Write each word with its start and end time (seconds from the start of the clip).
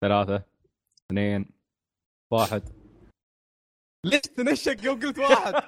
ثلاثة 0.00 0.42
اثنين 1.06 1.50
واحد. 2.32 2.62
ليش 4.04 4.20
تنشق 4.20 4.84
يوم 4.84 5.00
قلت 5.00 5.18
واحد؟ 5.18 5.54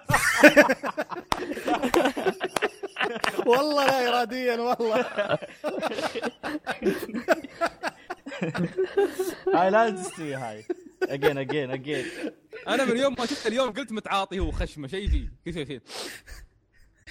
والله 3.46 3.86
لا 3.86 4.08
اراديا 4.08 4.56
والله. 4.56 5.00
هاي 9.54 9.70
لا 9.70 9.90
تستوي 9.90 10.34
هاي. 10.34 10.64
اجين 11.02 11.38
اجين 11.38 11.70
اجين 11.70 12.06
أنا 12.68 12.84
من 12.84 12.96
يوم 12.96 13.14
ما 13.18 13.26
شفت 13.26 13.46
اليوم 13.46 13.70
قلت 13.72 13.92
متعاطي 13.92 14.38
هو 14.40 14.50
خشمة 14.50 14.88
شيء 14.88 15.08
فيه 15.08 15.32
كل 15.44 15.52
شيء. 15.52 15.64
فيه 15.64 15.82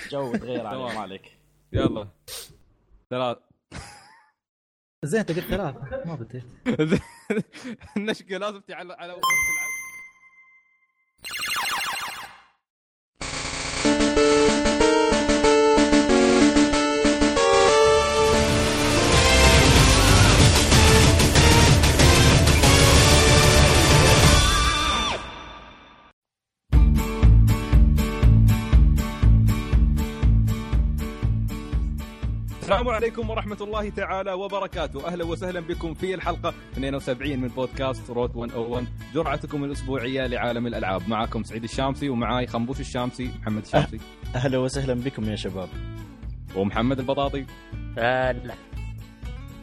جو 0.09 0.35
تغير 0.35 0.59
تمام. 0.59 0.67
عليه 0.81 0.93
ما 0.93 0.99
عليك. 1.01 1.37
يلا. 1.73 2.07
ثلاث. 3.09 3.37
زين 5.05 5.19
انت 5.19 5.31
قلت 5.31 5.39
ثلاثة. 5.39 6.03
ما 6.05 6.15
بديت. 6.15 6.43
النشقة 7.97 8.37
لازم 8.37 8.59
تعلق 8.59 8.95
على 8.95 9.13
السلام 32.69 32.89
عليكم. 32.89 33.29
ورحمة 33.29 33.57
الله 33.61 33.89
تعالى 33.89 34.33
وبركاته، 34.33 35.07
أهلا 35.07 35.25
وسهلا 35.25 35.59
بكم 35.59 35.93
في 35.93 36.13
الحلقة 36.13 36.53
72 36.73 37.39
من 37.39 37.47
بودكاست 37.47 38.09
روت 38.09 38.35
101 38.35 38.87
جرعتكم 39.13 39.63
الأسبوعية 39.63 40.27
لعالم 40.27 40.67
الألعاب، 40.67 41.09
معكم 41.09 41.43
سعيد 41.43 41.63
الشامسي 41.63 42.09
ومعاي 42.09 42.47
خنبوش 42.47 42.79
الشامسي، 42.79 43.31
محمد 43.41 43.61
الشامسي. 43.61 43.99
أهلا 44.35 44.57
وسهلا 44.57 44.93
بكم 44.93 45.23
يا 45.23 45.35
شباب. 45.35 45.69
ومحمد 46.55 46.99
البطاطي، 46.99 47.45
هلا 47.97 48.53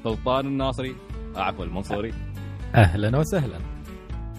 سلطان 0.05 0.47
الناصري، 0.47 0.97
عفوا 1.37 1.65
المنصوري، 1.65 2.15
أهلا 2.75 3.19
وسهلا. 3.19 3.59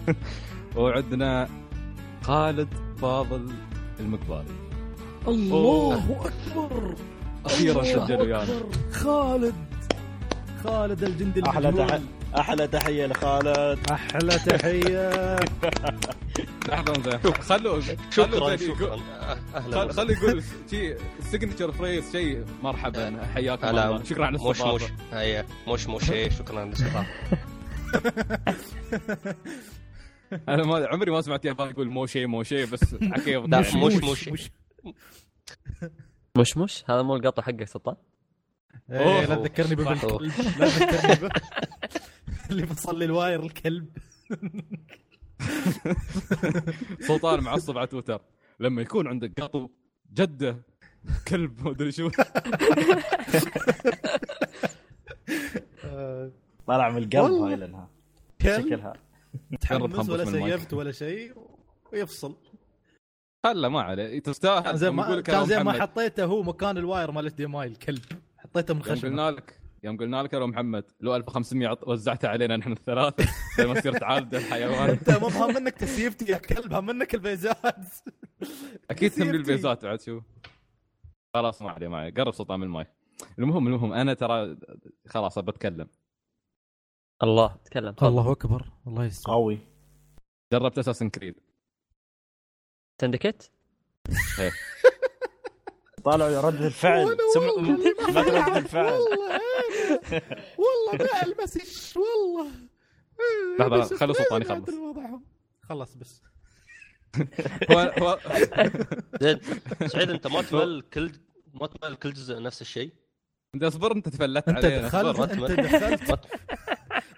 وعندنا 0.76 1.48
خالد 2.22 2.68
فاضل 2.98 3.52
المقبالي. 4.00 4.54
الله 5.28 6.26
أكبر. 6.26 6.94
أخيرا 7.46 7.84
سجل 7.84 8.20
ويانا. 8.20 8.46
خالد. 8.92 9.54
خالد 10.64 11.04
الجندي 11.04 11.42
أحلى 11.48 11.68
المجهول. 11.68 11.88
تح... 11.88 11.98
أحلى 12.38 12.66
تحية 12.66 13.06
لخالد. 13.06 13.78
أحلى 13.90 14.38
تحية. 14.38 15.36
لحظة 16.68 17.02
زين، 17.10 17.32
خلوا 17.32 17.80
شكرا 18.10 18.56
شكرا. 18.56 18.98
خلي 19.92 20.12
يقول 20.12 20.42
شيء 20.70 20.96
السيجنتشر 21.18 21.72
فريز 21.72 22.12
شيء 22.12 22.44
مرحبا. 22.62 23.20
حياكم 23.34 23.68
الله. 23.68 24.02
شكرا 24.04 24.26
على 24.26 24.38
مش 24.38 24.44
الاستضافة. 24.46 24.74
مش 24.84 24.90
هيا. 25.12 25.46
مش 25.68 25.86
مش 25.86 26.10
إيه، 26.10 26.30
شكرا 26.30 26.64
للاستضافه 26.64 27.06
أنا 30.48 30.64
ما 30.64 30.86
عمري 30.86 31.10
ما 31.10 31.20
سمعت 31.20 31.44
ياباني 31.44 31.70
يقول 31.70 31.88
مو 31.90 32.06
شيء 32.06 32.26
مو 32.26 32.42
شيء 32.42 32.66
بس 32.66 32.94
عكيف 33.02 33.44
لا، 33.46 33.60
مش 33.60 33.74
مش- 33.74 34.50
مش. 36.36 36.56
مش 36.56 36.84
هذا 36.90 37.02
مو 37.02 37.16
القطع 37.16 37.42
حقك 37.42 37.64
سلطان 37.64 37.96
إيه، 38.90 39.24
لا. 39.26 39.34
تذكرني. 39.34 39.74
بالكلب 39.74 40.22
لا 40.60 40.68
تذكرني 40.68 41.28
ب- 41.28 41.32
اللي 42.50 42.66
فصل 42.66 42.98
لي 42.98 43.04
الواير 43.04 43.42
الكلب 43.42 43.88
سلطان 47.08 47.40
معصب 47.40 47.78
على 47.78 47.86
تويتر 47.86 48.20
لما 48.60 48.82
يكون 48.82 49.06
عندك 49.06 49.40
قطو 49.40 49.68
جدة 50.14 50.56
كلب 51.28 51.64
ما 51.64 51.70
أدري 51.70 51.92
شو 51.92 52.10
طلع 56.66 56.90
من 56.90 56.98
القلب. 56.98 57.32
هاي 57.32 57.56
لأنها 57.56 57.88
شكلها 58.42 58.92
تحمس 59.60 60.08
ولا. 60.08 60.24
سيفت 60.24 60.74
ولا 60.74 60.92
شيء 60.92 61.32
ويفصل 61.92 62.36
هلا 63.46 63.68
ما 63.68 63.80
عليه. 63.82 64.18
تستاهل 64.20 64.62
كان 64.64 64.76
زين 64.76 64.88
لما 64.88 65.02
يقول 65.02 65.16
ما 65.16 65.22
كان 65.22 65.46
زين 65.46 65.62
ما 65.62 65.72
حطيته 65.72 66.24
هو 66.24 66.42
مكان 66.42 66.78
الواير 66.78 67.10
مال 67.10 67.28
دي 67.28 67.44
إم 67.44 67.56
آي 67.56 67.66
الكلب. 67.68 68.02
حطيته 68.38 68.74
من 68.74 68.80
يوم 68.86 68.96
خشمه. 68.96 69.10
قلنا 69.10 69.30
لك 69.30 69.60
يوم 69.84 69.96
قلنا 69.96 70.22
لك 70.22 70.32
يا 70.32 70.46
محمد 70.46 70.84
لو 71.00 71.16
1500 71.16 71.68
عط- 71.68 71.88
وزعتها 71.88 72.28
علينا 72.28 72.56
نحن 72.56 72.72
الثلاثه 72.72 73.28
زي 73.58 73.66
ما 73.66 73.80
صرت 73.80 74.02
عالد 74.02 74.34
الحيوان. 74.34 74.90
أنت 74.90 75.10
مو 75.10 75.26
بهم 75.28 75.54
منك 75.54 75.74
تسيفتي 75.74 76.32
يا 76.32 76.38
كلب 76.38 76.72
هم 76.72 76.86
منك 76.86 77.14
البيزات. 77.14 77.56
أكيد 78.90 79.12
سيفتي. 79.12 79.30
البيزات 79.30 79.84
بعد 79.84 80.00
شو. 80.00 80.20
خلاص 81.34 81.62
ما 81.62 81.70
عليه 81.70 81.88
ما 81.88 81.96
عليه. 81.98 82.14
قرب 82.14 82.32
سلطان 82.34 82.60
من 82.60 82.66
الماي. 82.66 82.86
المهم 83.38 83.66
المهم 83.66 83.92
أنا 83.92 84.14
ترى 84.14 84.56
خلاص 85.06 85.38
بتكلم 85.38 85.88
الله 87.22 87.56
تكلم. 87.64 87.94
الله 88.02 88.32
أكبر 88.32 88.66
الله 88.86 89.04
يستر. 89.04 89.30
قوي. 89.32 89.58
جربت 90.52 90.78
أساسن 90.78 91.08
كريد. 91.10 91.34
سندكيت 93.00 93.42
طالعوا 96.04 96.40
ردة 96.40 96.66
الفعل. 96.66 97.06
ردة 98.16 98.58
الفعل. 98.58 98.92
والله. 100.58 101.04
ما 101.12 101.22
المسش 101.22 101.96
والله. 101.96 102.50
لحظة، 103.58 103.96
خلوا 103.96 104.14
سلطان 104.14 104.42
يخلص. 104.42 104.70
خلص. 105.68 105.94
بس. 105.94 106.22
هو 107.70 107.78
هو 107.98 108.18
زين. 109.20 109.40
سعيد 109.86 110.10
انت 110.10 110.26
ما 110.26 110.42
تمل 110.42 110.82
كل 110.92 111.12
ما 111.54 111.66
تمل 111.66 111.94
كل 111.96 112.12
جزء 112.12 112.42
نفس 112.42 112.62
الشيء؟ 112.62 112.92
انت 113.54 113.62
اصبر 113.62 113.92
انت 113.92 114.08
تفلت 114.08 114.48
انت 114.48 114.64
علينا. 114.64 114.88
دخلت 114.88 115.20
انت. 115.20 115.60
دخلت. 115.60 116.20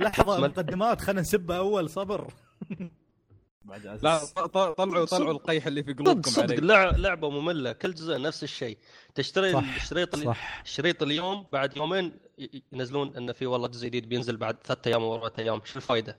لحظة 0.00 0.40
ما- 0.40 0.48
مقدمات 0.48 1.00
خلينا 1.00 1.20
نسبه 1.20 1.56
أول 1.56 1.90
صبر. 1.90 2.32
لا 4.02 4.18
طلعوا 4.74 5.04
طلعوا 5.04 5.30
القيح 5.32 5.66
اللي 5.66 5.82
في 5.82 5.92
صدق 5.92 6.02
قلوبكم 6.02 6.30
صدق 6.30 6.60
لع- 6.60 6.90
لعبة 6.96 7.30
مملة 7.30 7.72
كل 7.72 7.94
جزء 7.94 8.20
نفس 8.20 8.42
الشيء. 8.44 8.78
تشتري 9.14 9.52
صح، 9.52 9.74
الشريط 9.76 10.16
صح. 10.16 10.60
الشريط 10.64 11.02
اليوم 11.02 11.46
بعد 11.52 11.76
يومين 11.76 12.12
ينزلون 12.72 13.16
انه 13.16 13.32
في 13.32 13.46
والله 13.46 13.68
جزء 13.68 13.86
جديد 13.86 14.08
بينزل 14.08 14.36
بعد 14.36 14.56
ثلاثة 14.64 14.88
أيام 14.88 15.02
أو 15.02 15.14
أربعة 15.14 15.32
أيام. 15.38 15.60
شو 15.64 15.76
الفائده؟ 15.76 16.18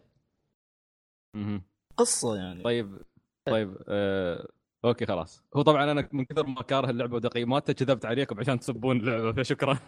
قصة 1.98 2.36
يعني. 2.36 2.64
طيب 2.64 2.98
طيب 3.46 3.78
آه... 3.88 4.48
أوكي 4.86 5.06
خلاص. 5.06 5.44
هو 5.56 5.62
طبعا 5.62 5.92
أنا 5.92 6.10
من 6.12 6.26
كثر 6.26 6.46
ما 6.46 6.62
كاره 6.64 6.90
اللعبة 6.90 7.16
وتقييماتها 7.16 7.74
كذبت 7.74 8.06
عليكم 8.06 8.40
عشان 8.40 8.60
تسبون 8.60 8.98
اللعبة 9.00 9.44
فشكرا. 9.44 9.80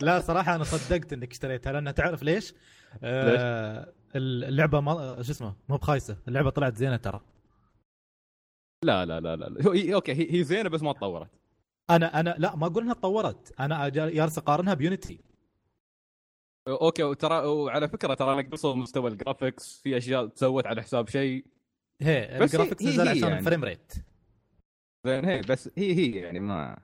لا 0.00 0.20
صراحة 0.20 0.54
أنا 0.54 0.64
صدقت 0.64 1.12
إنك 1.12 1.30
اشتريتها 1.30 1.72
لأن 1.72 1.94
تعرف 1.94 2.22
ليش؟ 2.22 2.54
آه 3.02 3.92
اللعبة 4.16 4.80
ما 4.80 5.22
شو 5.22 5.32
اسمه؟ 5.32 5.54
مو 5.68 5.76
بخايسة. 5.76 6.16
اللعبة 6.28 6.50
طلعت 6.50 6.76
زينة 6.76 6.96
ترى. 6.96 7.20
لا 8.84 9.06
لا 9.06 9.20
لا 9.20 9.36
لا. 9.36 9.72
هي 9.74 9.94
أوكي 9.94 10.12
هي, 10.12 10.38
هي 10.38 10.44
زينة 10.44 10.68
بس 10.68 10.82
ما 10.82 10.92
تطورت. 10.92 11.30
أنا 11.90 12.20
أنا 12.20 12.34
لا 12.38 12.56
ما 12.56 12.66
أقول 12.66 12.82
إنها 12.82 12.94
تطورت. 12.94 13.60
أنا 13.60 13.88
جالس 13.88 14.38
أقارنها 14.38 14.74
ب 14.74 14.81
Unity. 14.81 15.20
أوكي 16.68 17.02
وترى 17.02 17.46
وعلى 17.46 17.88
فكرة 17.88 18.14
ترى 18.14 18.42
نقصوا 18.42 18.74
مستوى 18.74 19.10
ال 19.10 19.18
graphics 19.18 19.80
في 19.82 19.96
أشياء 19.96 20.26
تسوت 20.26 20.66
على 20.66 20.82
حساب 20.82 21.08
شيء. 21.08 21.46
هي 22.02 22.38
ال 22.44 22.48
graphics 22.48 22.82
نزل 22.82 23.02
هي 23.02 23.08
عشان 23.08 23.22
يعني. 23.22 23.38
ال 23.38 23.42
frame 23.42 23.64
rate. 23.64 23.92
زين 25.06 25.24
هي 25.24 25.40
بس 25.40 25.70
هي 25.78 25.94
هي 25.94 26.10
يعني 26.10 26.40
ما 26.40 26.82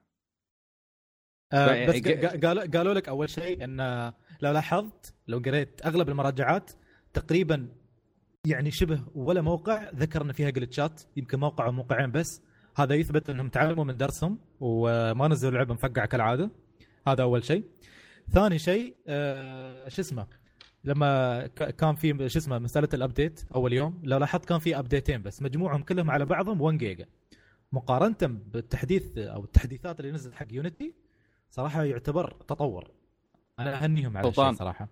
آه 1.53 1.75
يعني 1.75 1.86
بس 1.86 2.09
قالوا 2.44 2.66
قالوا 2.66 2.94
لك 2.94 3.09
أول 3.09 3.31
شيء 3.31 3.65
إن 3.65 4.12
لو 4.41 4.53
لاحظت 4.53 5.15
لو 5.28 5.38
قريت 5.38 5.86
أغلب 5.86 6.09
المراجعات 6.09 6.71
تقريبا 7.16 7.68
يعني 8.47 8.71
شبه 8.71 9.01
ولا 9.15 9.41
موقع. 9.41 9.91
ذكر 9.95 10.22
ان 10.22 10.33
فيها 10.33 10.51
glitchات 10.50 11.03
يمكن 11.16 11.41
موقع 11.41 11.66
أو 11.66 11.72
موقعين 11.72 12.10
بس. 12.13 12.42
هذا 12.77 12.95
يثبت 12.95 13.30
أنهم 13.30 13.48
تعلموا 13.48 13.84
من 13.84 13.97
درسهم 13.97 14.39
وما 14.60 15.28
نزلوا 15.28 15.53
لعبة 15.53 15.74
مفقعة 15.74 16.07
كالعادة. 16.07 16.51
هذا 17.09 17.22
أول 17.22 17.45
شيء. 17.45 17.65
ثاني 18.30 18.59
شيء 18.59 18.97
آه 19.09 19.89
شو 19.89 20.03
اسمه؟ 20.03 20.27
لما 20.84 21.47
كان 21.47 21.95
في 21.95 22.28
شو 22.28 22.39
اسمه 22.39 22.59
مسألة 22.59 22.89
ال 22.94 23.02
update 23.02 23.44
أول 23.54 23.72
يوم. 23.72 24.01
لو 24.04 24.19
لاحظت 24.19 24.45
كان 24.45 24.59
في 24.59 24.78
updateين 24.78 25.22
بس 25.22 25.42
مجموعهم 25.42 25.83
كلهم 25.83 26.10
على 26.10 26.24
بعضهم 26.24 26.60
1 26.60 26.78
جيجا 26.78 27.07
مقارنة 27.72 28.16
بالتحديث 28.22 29.19
أو 29.19 29.45
التحديثات 29.45 30.01
اللي 30.01 30.12
نزلت 30.12 30.34
حق 30.34 30.47
Unity 30.50 30.94
صراحة 31.51 31.84
يعتبر 31.84 32.30
تطور. 32.48 32.91
أنا 33.59 33.84
أهنيهم 33.84 34.16
على. 34.16 34.28
الشيء 34.28 34.53
صراحة. 34.53 34.89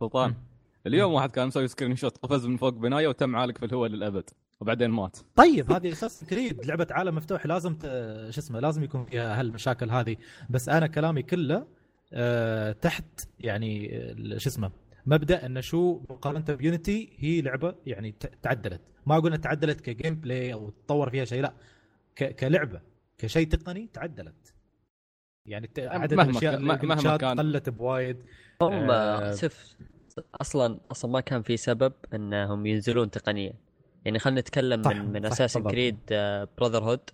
سلطان. 0.00 0.34
اليوم 0.86 1.12
واحد 1.12 1.30
كان 1.30 1.46
مسوي 1.46 1.68
screenshot 1.68 2.16
قفز 2.18 2.46
من 2.46 2.56
فوق 2.56 2.68
بناية 2.74 3.08
وتم 3.08 3.36
عالق 3.36 3.58
في 3.58 3.64
الهواء 3.64 3.90
للأبد 3.90 4.30
وبعدين 4.60 4.90
مات 4.90 5.16
طيب 5.36 5.72
هذه 5.72 5.92
Assassin's 5.92 6.24
Creed 6.24 6.66
لعبة 6.66 6.86
عالم 6.90 7.14
مفتوح 7.14 7.46
لازم 7.46 7.74
ت... 7.74 7.82
شو 8.30 8.40
اسمه 8.40 8.60
لازم 8.60 8.84
يكون 8.84 9.04
فيها 9.04 9.40
هالمشاكل 9.40 9.90
هذه 9.90 10.16
بس 10.50 10.68
أنا 10.68 10.86
كلامي 10.86 11.22
كله 11.22 11.66
آه 12.12 12.72
تحت 12.72 13.28
يعني 13.40 13.96
آه، 13.96 14.38
شو 14.38 14.48
اسمه 14.48 14.70
مبدأ 15.06 15.46
إنه 15.46 15.60
شو 15.60 16.00
مقارنة 16.10 16.44
ب 16.54 16.64
Unity 16.64 17.12
هي 17.18 17.40
لعبة 17.40 17.74
يعني 17.86 18.12
ت- 18.12 18.32
تعدلت 18.42 18.80
ما 19.06 19.14
أقول 19.16 19.26
إنها 19.26 19.38
تعدلت 19.38 19.80
ك 19.80 20.14
gameplay 20.14 20.52
أو 20.52 20.70
تطور 20.70 21.10
فيها 21.10 21.24
شيء 21.24 21.42
لا 21.42 21.52
ك- 22.16 22.34
كلعبة 22.36 22.80
كشيء 23.18 23.48
تقني 23.48 23.88
تعدلت 23.92 24.54
يعني 25.46 25.70
عدد 25.78 26.14
مهما 26.14 26.30
الأشياء 26.30 26.60
مهما 26.60 27.16
كان. 27.16 27.40
قلت 27.40 27.68
بوايد 27.68 28.16
هم 28.62 28.72
آه. 28.90 29.32
أصلا 30.40 30.80
أصلا 30.90 31.10
ما 31.10 31.20
كان 31.20 31.42
في 31.42 31.56
سبب 31.56 31.92
إنهم 32.14 32.66
ينزلون 32.66 33.10
تقنيا 33.10 33.52
يعني 34.04 34.18
خلينا 34.18 34.40
نتكلم 34.40 34.82
صح، 34.82 34.90
من 34.90 35.12
من 35.12 35.20
بالضبط. 35.20 35.70
Creed 35.70 35.98
Brotherhood 36.58 37.10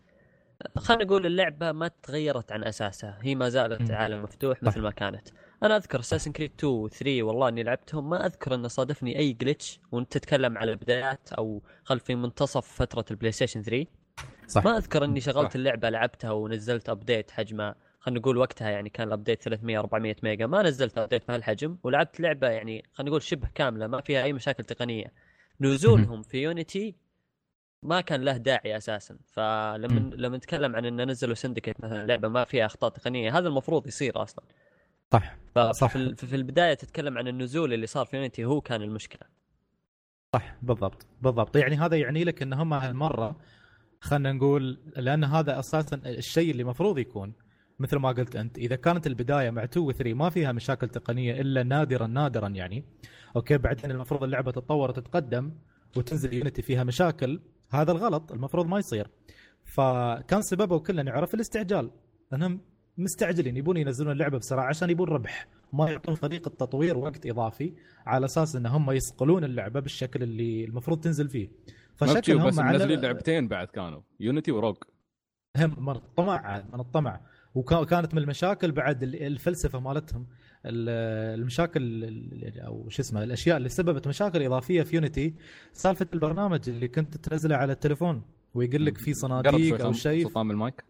خلينا 0.76 1.04
نقول 1.04 1.26
اللعبة 1.26 1.72
ما 1.72 1.90
تغيرت 2.02 2.52
عن 2.52 2.64
أساسها 2.64 3.18
هي 3.22 3.34
ما 3.34 3.48
زالت. 3.48 3.90
عالم 3.90 4.22
مفتوح. 4.22 4.62
مثل 4.62 4.80
ما 4.80 4.90
كانت 4.90 5.28
أنا 5.62 5.76
أذكر 5.76 6.00
Assassin's 6.00 6.32
Creed 6.32 6.52
2 6.58 6.72
و 6.72 6.88
3 6.88 7.22
والله 7.22 7.48
إني 7.48 7.62
لعبتهم 7.62 8.10
ما 8.10 8.26
أذكر 8.26 8.54
انه 8.54 8.68
صادفني 8.68 9.18
أي 9.18 9.32
glitch 9.32 9.80
وأنت 9.92 10.12
تتكلم 10.12 10.58
على 10.58 10.70
البدايات 10.72 11.32
أو 11.32 11.62
خل 11.84 12.00
في 12.00 12.14
منتصف 12.14 12.66
فترة 12.66 13.04
ال 13.10 13.32
PlayStation 13.32 13.62
3 13.62 13.86
صح 14.46 14.64
ما 14.64 14.76
أذكر 14.76 15.04
إني 15.04 15.20
شغلت 15.20 15.48
صح. 15.48 15.54
اللعبة 15.54 15.90
لعبتها 15.90 16.30
ونزلت 16.30 16.88
update 16.88 17.30
حجمه 17.30 17.74
خلينا 18.00 18.20
نقول 18.20 18.36
وقتها 18.36 18.70
يعني 18.70 18.90
كان 18.90 19.08
ال 19.08 19.13
update 19.13 19.42
300 19.42 19.78
400 19.78 20.16
ميجا 20.22 20.46
ما 20.46 20.62
نزلت 20.62 20.98
update 20.98 21.28
بهالحجم 21.28 21.76
ولعبت 21.82 22.20
لعبة 22.20 22.48
يعني 22.48 22.84
خلينا 22.92 23.10
نقول 23.10 23.22
شبه 23.22 23.48
كاملة 23.54 23.86
ما 23.86 24.00
فيها 24.00 24.22
أي 24.24 24.32
مشاكل 24.32 24.64
تقنية. 24.64 25.12
نزولهم 25.60 26.22
في 26.22 26.38
يونيتي 26.42 26.96
ما 27.82 28.00
كان 28.00 28.20
له 28.24 28.36
داعي 28.36 28.76
أساسا. 28.76 29.18
فلما. 29.26 30.10
لما 30.16 30.36
نتكلم 30.36 30.76
عن 30.76 30.84
ان 30.84 31.10
نزلوا 31.10 31.34
سندكيت 31.34 31.80
مثلا 31.84 32.06
لعبة 32.06 32.28
ما 32.28 32.44
فيها 32.44 32.66
أخطاء 32.66 32.90
تقنية 32.90 33.38
هذا 33.38 33.48
المفروض 33.48 33.86
يصير 33.86 34.22
أصلا. 34.22 34.44
صح 35.12 35.36
صح. 35.72 35.88
ففي 35.88 35.96
ال- 35.96 36.16
في 36.16 36.36
البداية 36.36 36.74
تتكلم 36.74 37.18
عن 37.18 37.28
النزول 37.28 37.72
اللي 37.72 37.86
صار 37.86 38.06
في 38.06 38.16
يونيتي 38.16 38.44
هو 38.44 38.60
كان 38.60 38.82
المشكلة. 38.82 39.28
صح 40.34 40.56
بالضبط 40.62 41.06
بالضبط. 41.22 41.56
يعني 41.56 41.76
هذا 41.76 41.96
يعني 41.96 42.24
لك 42.24 42.42
ان 42.42 42.52
هم 42.52 42.74
هالمرة 42.74 43.36
خلينا 44.00 44.32
نقول 44.32 44.78
لأن 44.96 45.24
هذا 45.24 45.58
أساسا 45.58 45.96
الشيء 46.06 46.50
اللي 46.50 46.62
المفروض 46.62 46.98
يكون. 46.98 47.32
مثل 47.78 47.96
ما 47.96 48.08
قلت 48.08 48.36
أنت 48.36 48.58
إذا 48.58 48.76
كانت 48.76 49.06
البداية 49.06 49.50
مع 49.50 49.64
2 49.64 49.86
و 49.86 49.92
3 49.92 50.14
ما 50.14 50.30
فيها 50.30 50.52
مشاكل 50.52 50.88
تقنية 50.88 51.40
إلا 51.40 51.62
نادرا 51.62 52.06
نادرا 52.06 52.48
يعني 52.48 52.84
أوكي 53.36 53.58
بعدين 53.58 53.90
المفروض 53.90 54.22
اللعبة 54.24 54.50
تتطور 54.50 54.88
وتتقدم 54.90 55.52
وتنزل 55.96 56.34
Unity 56.34 56.62
فيها 56.62 56.84
مشاكل 56.84 57.40
هذا 57.70 57.92
الغلط 57.92 58.32
المفروض 58.32 58.66
ما 58.66 58.78
يصير. 58.78 59.08
فكان 59.64 60.42
سببه 60.42 60.78
كله 60.78 61.02
نعرف 61.02 61.34
الاستعجال. 61.34 61.90
أنهم 62.32 62.60
مستعجلين 62.98 63.56
يبون 63.56 63.76
ينزلون 63.76 64.12
اللعبة 64.12 64.38
بسرعة 64.38 64.64
عشان 64.68 64.90
يبون 64.90 65.08
ربح. 65.08 65.48
ما 65.72 65.90
يعطون 65.90 66.14
فريق 66.14 66.48
التطوير 66.48 66.98
وقت 66.98 67.26
إضافي 67.26 67.72
على 68.06 68.24
أساس 68.26 68.56
إن 68.56 68.66
هم 68.66 68.90
يصقلون 68.90 69.44
اللعبة 69.44 69.80
بالشكل 69.80 70.22
اللي 70.22 70.64
المفروض 70.64 71.00
تنزل 71.00 71.28
فيه. 71.28 71.48
فشكلهم 71.96 72.46
بس 72.46 72.58
على- 72.58 72.62
منزلين 72.62 73.00
لعبتين 73.00 73.48
بعد 73.48 73.66
كانوا 73.66 74.00
Unity 74.20 74.52
و 74.52 74.56
Rogue 74.56 74.76
هم 75.56 75.84
من 75.86 75.96
الطمع 75.96 76.64
من 76.72 76.80
الطمع 76.80 77.20
وكانت 77.58 78.14
من 78.14 78.22
المشاكل 78.22 78.72
بعد 78.72 79.02
ال- 79.02 79.22
الفلسفة 79.22 79.80
مالتهم. 79.80 80.26
ال- 80.66 81.38
المشاكل 81.40 81.80
ال- 82.04 82.60
أو 82.60 82.88
شو 82.88 83.02
اسمه 83.02 83.22
الأشياء 83.24 83.56
اللي 83.56 83.68
سببت 83.68 84.08
مشاكل 84.08 84.42
إضافية 84.42 84.82
في 84.82 84.96
يونيتي 84.96 85.34
سالفة 85.72 86.06
البرنامج 86.14 86.68
اللي 86.68 86.88
كنت 86.88 87.16
تنزله 87.16 87.56
على 87.56 87.72
التليفون 87.72 88.22
ويقول 88.54 88.86
لك 88.86 88.98
في 88.98 89.14
صناديق 89.14 89.50
أو 89.84 89.92
شيء. 89.92 90.26
المايك. 90.50 90.84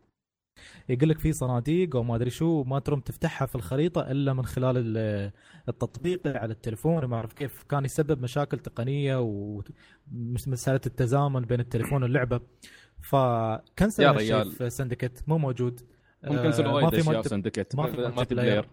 يقول 0.88 1.09
لك 1.09 1.19
في 1.19 1.32
صناديق 1.32 1.97
أو 1.97 2.03
ما 2.03 2.17
أدري 2.17 2.31
شو 2.31 2.62
ما 2.65 2.79
ترم 2.79 3.00
تفتحها 3.00 3.47
في 3.47 3.55
الخريطة 3.55 4.11
إلا 4.11 4.32
من 4.32 4.44
خلال 4.47 4.76
ال- 4.79 5.32
التطبيق 5.69 6.26
على 6.26 6.53
التليفون. 6.53 7.05
ما 7.05 7.17
أعرف 7.17 7.32
كيف 7.32 7.62
كان 7.62 7.85
يسبب 7.85 8.23
مشاكل 8.23 8.59
تقنية 8.59 9.17
ومسألة 9.21 10.81
التزامن 10.87 11.41
بين 11.41 11.61
التليفون 11.61 12.03
واللعبة. 12.03 12.41
فكنسل 13.03 14.03
يا 14.03 14.11
هالشيء. 14.11 14.50
في 14.50 14.71
سندكت 14.71 15.25
مو 15.26 15.38
موجود. 15.38 15.81
ممكن 16.25 16.38
آه، 16.38 16.44
ينزلوا 16.44 16.69
ما 16.70 16.76
وايد 16.76 16.88
في 16.88 17.00
أشياء 17.00 17.17
multi- 17.17 17.29
Syndicate 17.29 17.76
ما 17.76 17.87
في 17.87 17.97
multiplayer 17.96 18.69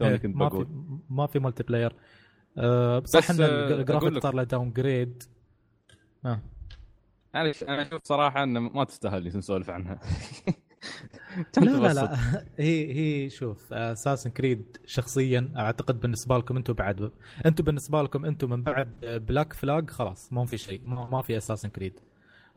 ما 0.00 0.18
في 0.48 0.66
ما 1.10 1.26
في 1.26 1.38
multiplayer 1.38 1.92
آه، 2.58 3.02
صح 3.04 3.18
بس، 3.18 3.30
ان 3.30 3.40
آه، 3.42 3.68
الجرافيك. 3.74 4.18
صار 4.22 4.34
له 4.34 4.42
downgrade 4.42 5.22
آه. 6.26 6.40
أنا 7.34 7.52
أنا 7.68 7.82
أشوف 7.82 8.00
صراحة 8.04 8.42
إنه 8.42 8.60
ما 8.60 8.84
تستاهل 8.84 9.18
اللي 9.18 9.38
نسولف 9.38 9.70
عنها. 9.70 10.00
لا 11.62 11.70
لا 11.70 11.92
لا. 11.94 12.16
هي 12.58 12.92
هي 13.24 13.30
شوف 13.30 13.72
Assassin's 13.72 14.30
Creed 14.30 14.76
شخصيا 14.86 15.52
أعتقد 15.56 16.00
بالنسبة 16.00 16.38
لكم 16.38 16.56
أنتم 16.56 16.72
بعد 16.72 17.10
أنتم 17.46 17.64
بالنسبة 17.64 18.02
لكم 18.02 18.24
أنتم 18.24 18.50
من 18.50 18.62
بعد 18.62 18.88
Black 19.28 19.52
Flag 19.52 19.90
خلاص 19.90 20.32
ما 20.32 20.44
في 20.44 20.58
شيء 20.58 20.80
ما, 20.84 21.08
ما 21.10 21.22
في 21.22 21.36
Assassin's 21.36 21.68
Creed 21.68 22.00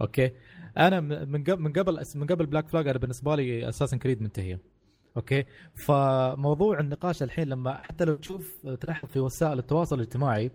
أوكي. 0.02 0.32
أنا 0.78 1.00
من 1.02 1.44
قبل 1.44 1.62
من 1.62 1.74
قبل 1.74 2.04
من 2.16 2.28
قبل 2.28 2.46
Black 2.46 2.68
Flag 2.68 2.88
أنا 2.88 2.98
بالنسبة 3.00 3.36
لي 3.36 3.70
Assassin's 3.70 3.98
Creed 3.98 4.22
منتهيه 4.22 4.62
أوكي. 5.18 5.46
فموضوع 5.76 6.80
النقاش 6.80 7.24
الحين 7.24 7.48
لما 7.48 7.74
حتى 7.78 8.06
لو 8.06 8.16
تشوف 8.16 8.66
تلاحظ 8.82 9.10
في 9.10 9.20
وسائل 9.20 9.60
التواصل 9.60 9.96
الاجتماعي 9.96 10.52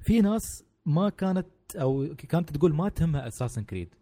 في 0.00 0.20
ناس 0.20 0.64
ما 0.86 1.08
كانت 1.08 1.46
أو 1.76 2.14
كانت 2.28 2.50
تقول 2.56 2.74
ما 2.74 2.88
تهمها 2.88 3.28
Assassin's 3.28 3.64
Creed 3.64 3.94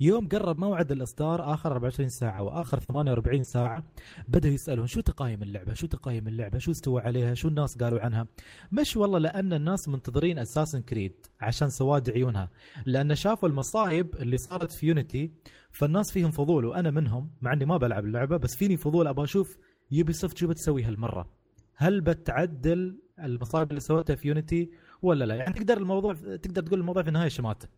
يوم 0.00 0.28
قرب 0.28 0.58
موعد 0.58 0.92
الإصدار 0.92 1.54
آخر 1.54 1.72
24 1.72 2.08
ساعة 2.08 2.42
وآخر 2.42 2.80
48 2.80 3.42
ساعة. 3.42 3.84
بدأوا 4.28 4.54
يسألون 4.54 4.86
شو 4.86 5.00
تقييم 5.00 5.42
اللعبة؟ 5.42 5.74
شو 5.74 5.86
تقييم 5.86 6.28
اللعبة؟ 6.28 6.58
شو 6.58 6.70
استوى 6.70 7.02
عليها؟ 7.02 7.34
شو 7.34 7.48
الناس 7.48 7.78
قالوا 7.78 8.00
عنها؟ 8.00 8.26
مش 8.72 8.96
والله 8.96 9.18
لأن 9.18 9.52
الناس 9.52 9.88
منتظرين 9.88 10.38
Assassin's 10.38 10.80
Creed 10.80 11.12
عشان 11.40 11.68
سواد 11.68 12.10
عيونها. 12.10 12.50
لأن 12.86 13.14
شافوا 13.14 13.48
المصايب 13.48 14.14
اللي 14.14 14.36
صارت 14.36 14.72
في 14.72 14.86
Unity 14.86 15.30
فالناس 15.70 16.12
فيهم 16.12 16.30
فضول 16.30 16.64
وأنا 16.64 16.90
منهم 16.90 17.30
مع 17.42 17.52
إني 17.52 17.64
ما 17.64 17.76
بلعب 17.76 18.04
اللعبة 18.04 18.36
بس 18.36 18.56
فيني 18.56 18.76
فضول 18.76 19.06
أبغى 19.06 19.24
أشوف 19.24 19.58
Ubisoft 19.90 20.38
شو 20.38 20.48
بتسوي 20.48 20.82
هالمرة. 20.82 21.28
هل 21.76 22.00
بتعدل 22.00 22.98
المصايب 23.18 23.70
اللي 23.70 23.80
سوتها 23.80 24.16
في 24.16 24.28
Unity 24.28 24.70
ولا 25.02 25.24
لا؟ 25.24 25.34
يعني 25.34 25.52
تقدر 25.54 25.76
الموضوع 25.78 26.14
تقدر 26.14 26.62
تقول 26.62 26.80
الموضوع 26.80 27.02
في 27.02 27.08
النهاية 27.08 27.28
شماته 27.28 27.68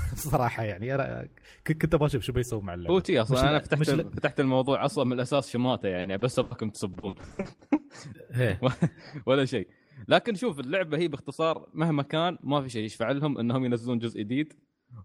صراحة 0.14 0.62
يعني 0.62 0.94
أنا 0.94 1.28
ك- 1.64 1.72
كنت 1.72 1.94
أبغى 1.94 2.06
أشوف 2.06 2.22
شو 2.22 2.32
بيسوي 2.32 2.62
مع 2.62 2.74
اللعبة. 2.74 2.94
هو 2.94 2.98
تي 2.98 3.20
أصلا 3.22 3.50
أنا 3.50 3.58
فتحت 3.58 3.90
لا- 3.90 4.10
فتحت 4.10 4.40
الموضوع 4.40 4.84
أصلا 4.84 5.04
من 5.04 5.12
الأساس 5.12 5.50
شماته 5.50 5.88
يعني 5.88 6.18
بس 6.18 6.38
أبغاكم 6.38 6.70
تصبون 6.70 7.14
هي. 8.30 8.58
ولا 9.26 9.44
شيء. 9.44 9.68
لكن 10.08 10.34
شوف 10.34 10.60
اللعبة 10.60 10.98
هي 10.98 11.08
باختصار 11.08 11.68
مهما 11.74 12.02
كان 12.02 12.38
ما 12.42 12.62
في 12.62 12.68
شيء 12.68 12.84
يشفع 12.84 13.10
لهم 13.10 13.38
إنهم 13.38 13.64
ينزلون 13.64 13.98
جزء 13.98 14.20
جديد. 14.20 14.52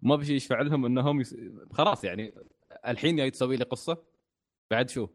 ما 0.02 0.18
في 0.18 0.26
شيء 0.26 0.36
يشفع 0.36 0.62
لهم 0.62 0.86
إنهم 0.86 1.22
يس... 1.22 1.36
خلاص 1.72 2.04
يعني 2.04 2.34
الحين 2.88 3.16
جاي 3.16 3.32
تسوي 3.32 3.58
لي 3.58 3.64
قصة. 3.64 3.98
بعد 4.72 4.90
شو؟ 4.90 5.08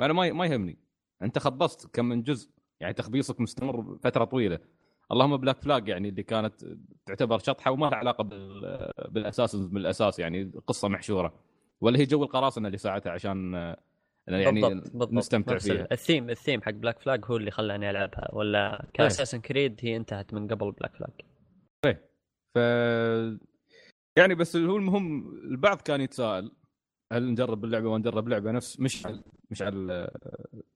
أنا 0.00 0.12
ما 0.12 0.32
ما 0.32 0.46
يهمني. 0.46 0.78
أنت 1.22 1.38
خبصت 1.38 1.86
كم 1.94 2.04
من 2.04 2.22
جزء. 2.22 2.50
يعني 2.80 2.94
تخبيصك 2.94 3.40
مستمر 3.40 3.98
فترة 4.02 4.24
طويلة. 4.24 4.58
اللهم 5.12 5.36
Black 5.36 5.60
Flag 5.60 5.88
يعني 5.88 6.08
اللي 6.08 6.22
كانت 6.22 6.64
تعتبر 7.06 7.38
شطحة 7.38 7.70
وما 7.70 7.86
لها 7.86 7.94
علاقة 7.94 8.24
بال... 8.24 8.90
بالأساس 9.08 9.56
بالأساس 9.56 10.18
يعني 10.18 10.52
قصة 10.66 10.88
محشورة. 10.88 11.34
ولا 11.80 11.98
هي 11.98 12.04
جو 12.04 12.22
القراصنة 12.24 12.66
اللي 12.66 12.78
ساعتها 12.78 13.12
عشان 13.12 13.52
يعني 14.28 14.60
بالضبط 14.60 14.72
بالضبط. 14.72 15.12
نستمتع 15.12 15.58
فيها. 15.58 15.88
ال 15.92 15.98
theme 15.98 16.30
ال 16.30 16.35
theme 16.35 16.62
حق 16.62 16.70
Black 16.70 16.98
Flag 16.98 17.24
هو 17.24 17.36
اللي 17.36 17.50
خلاني 17.50 17.90
ألعبها. 17.90 18.28
ولا 18.32 18.86
ك 18.94 18.98
Assassin's 18.98 19.40
Creed 19.40 19.80
هي 19.82 19.96
انتهت 19.96 20.34
من 20.34 20.48
قبل 20.48 20.72
Black 20.72 20.96
Flag. 20.96 21.12
ف 22.54 22.58
يعني 24.18 24.34
بس 24.34 24.56
هو 24.56 24.76
المهم 24.76 25.32
البعض 25.50 25.80
كان 25.80 26.00
يتساءل 26.00 26.52
هل 27.12 27.30
نجرب 27.30 27.64
اللعبة 27.64 27.88
ولا 27.88 27.98
نجرب 27.98 28.28
لعبة؟ 28.28 28.52
نفس 28.52 28.80
مشعل 28.80 29.22
مشعل 29.50 30.08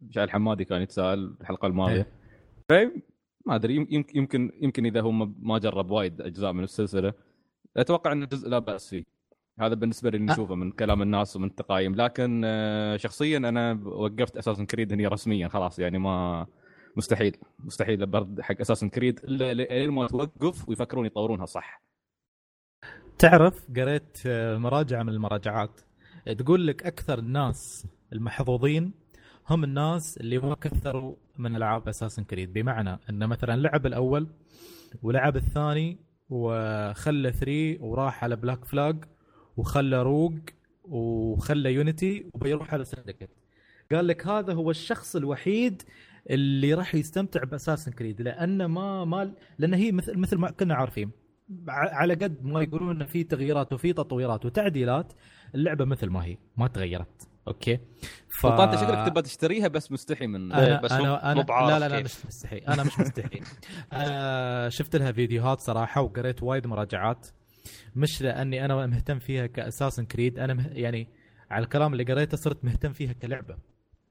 مشعل 0.00 0.24
الحمادي 0.24 0.64
كان 0.64 0.82
يتساءل 0.82 1.36
الحلقة 1.40 1.66
الماضية. 1.66 2.06
ف 2.68 2.72
ما 3.46 3.54
أدري 3.54 3.74
يمكن 3.76 4.04
يمكن 4.14 4.52
يمكن 4.62 4.86
إذا 4.86 5.00
هو 5.00 5.10
ما- 5.10 5.34
ما 5.40 5.58
جرب 5.58 5.90
وايد 5.90 6.20
أجزاء 6.20 6.52
من 6.52 6.64
السلسلة. 6.64 7.12
أتوقع 7.76 8.12
إن 8.12 8.22
الجزء 8.22 8.48
لا 8.48 8.58
بأس 8.58 8.90
فيه. 8.90 9.04
هذا 9.60 9.74
بالنسبة 9.74 10.10
لي 10.10 10.16
اللي. 10.16 10.32
نشوفه 10.32 10.54
من 10.54 10.70
كلام 10.72 11.02
الناس 11.02 11.36
ومن 11.36 11.48
التقايم 11.48 11.94
لكن 11.94 12.42
آه، 12.44 12.96
شخصيا 12.96 13.38
أنا 13.38 13.72
وقفت 13.84 14.36
اساسن 14.36 14.66
كريد 14.66 14.92
هني 14.92 15.06
رسميا 15.06 15.48
خلاص 15.48 15.78
يعني 15.78 15.98
ما 15.98 16.46
مستحيل. 16.96 17.36
مستحيل 17.58 18.06
برد 18.06 18.40
حق 18.40 18.60
اساسن 18.60 18.88
كريد 18.88 19.20
الا 19.24 19.54
لين 19.54 19.90
ما 19.90 20.06
توقف 20.06 20.68
ويفكرون 20.68 21.06
يطورونها 21.06 21.46
صح. 21.46 21.82
تعرف 23.18 23.66
قريت 23.76 24.18
آه، 24.26 24.56
مراجعه 24.58 25.02
من 25.02 25.08
المراجعات. 25.08 25.80
تقول 26.38 26.66
لك 26.66 26.86
أكثر 26.86 27.18
الناس 27.18 27.86
المحظوظين 28.12 28.92
هم 29.50 29.64
الناس 29.64 30.18
اللي 30.18 30.38
ما 30.38 30.54
كثروا 30.54 31.14
من 31.38 31.56
ألعاب 31.56 31.88
اساسن 31.88 32.24
كريد 32.24 32.52
بمعنى 32.52 32.98
إن 33.10 33.26
مثلا 33.26 33.56
لعب 33.56 33.86
الأول 33.86 34.26
ولعب 35.02 35.36
الثاني 35.36 35.98
وخلى 36.28 37.32
3 37.32 37.84
وراح 37.84 38.24
على 38.24 38.36
Black 38.36 38.64
Flag 38.64 39.04
وخلى 39.56 40.02
Rogue 40.02 40.38
وخلى 40.84 41.74
Unity 41.74 42.30
وبيروح 42.34 42.74
على 42.74 42.84
Syndicate 42.84 43.30
قال 43.92 44.06
لك 44.06 44.26
هذا 44.26 44.52
هو 44.52 44.70
الشخص 44.70 45.16
الوحيد 45.16 45.82
اللي 46.30 46.74
راح 46.74 46.94
يستمتع 46.94 47.44
ب 47.44 47.49
Assassin's 47.49 47.92
Creed 47.92 48.22
لأن 48.22 48.64
ما 48.64 49.04
ما 49.04 49.32
لأن 49.58 49.74
هي 49.74 49.92
مثل 49.92 50.18
مثل 50.18 50.36
ما 50.36 50.50
كنا 50.50 50.74
عارفين. 50.74 51.10
على 51.68 52.14
قد 52.14 52.44
ما 52.44 52.62
يقولون 52.62 53.04
في 53.04 53.24
تغييرات 53.24 53.72
وفي 53.72 53.92
تطويرات 53.92 54.44
وتعديلات 54.46 55.12
اللعبة 55.54 55.84
مثل 55.84 56.06
ما 56.06 56.24
هي 56.24 56.36
ما 56.56 56.68
تغيرت. 56.68 57.35
okay. 57.48 57.78
ف 58.40 58.46
أنت 58.46 58.74
شكلك 58.74 59.06
تبغى 59.08 59.22
تشتريها 59.22 59.68
بس 59.68 59.92
مستحي 59.92 60.26
من 60.26 60.52
أنا 60.52 60.80
بس 60.80 60.92
أنا 60.92 61.08
مو- 61.08 61.14
أنا 61.14 61.40
لا 61.70 61.78
لا 61.78 61.88
لا 61.88 62.00
كيف. 62.00 62.04
مش 62.20 62.26
مستحي. 62.26 62.58
أنا 62.58 62.82
مش 62.84 63.00
مستحي. 63.00 63.40
أنا 63.92 64.68
شفت 64.68 64.96
لها 64.96 65.12
فيديوهات 65.12 65.60
صراحة 65.60 66.00
وقريت 66.00 66.42
وايد 66.42 66.66
مراجعات. 66.66 67.26
مش 67.96 68.22
لاني 68.22 68.64
أنا 68.64 68.86
مهتم 68.86 69.18
فيها 69.18 69.46
ك 69.46 69.52
Assassin's 69.52 70.04
Creed. 70.04 70.38
أنا 70.38 70.54
مه... 70.54 70.66
يعني 70.72 71.08
على 71.50 71.64
الكلام 71.64 71.92
اللي 71.92 72.04
قريته 72.04 72.36
صرت 72.36 72.64
مهتم 72.64 72.92
فيها 72.92 73.12
كلعبة. 73.12 73.56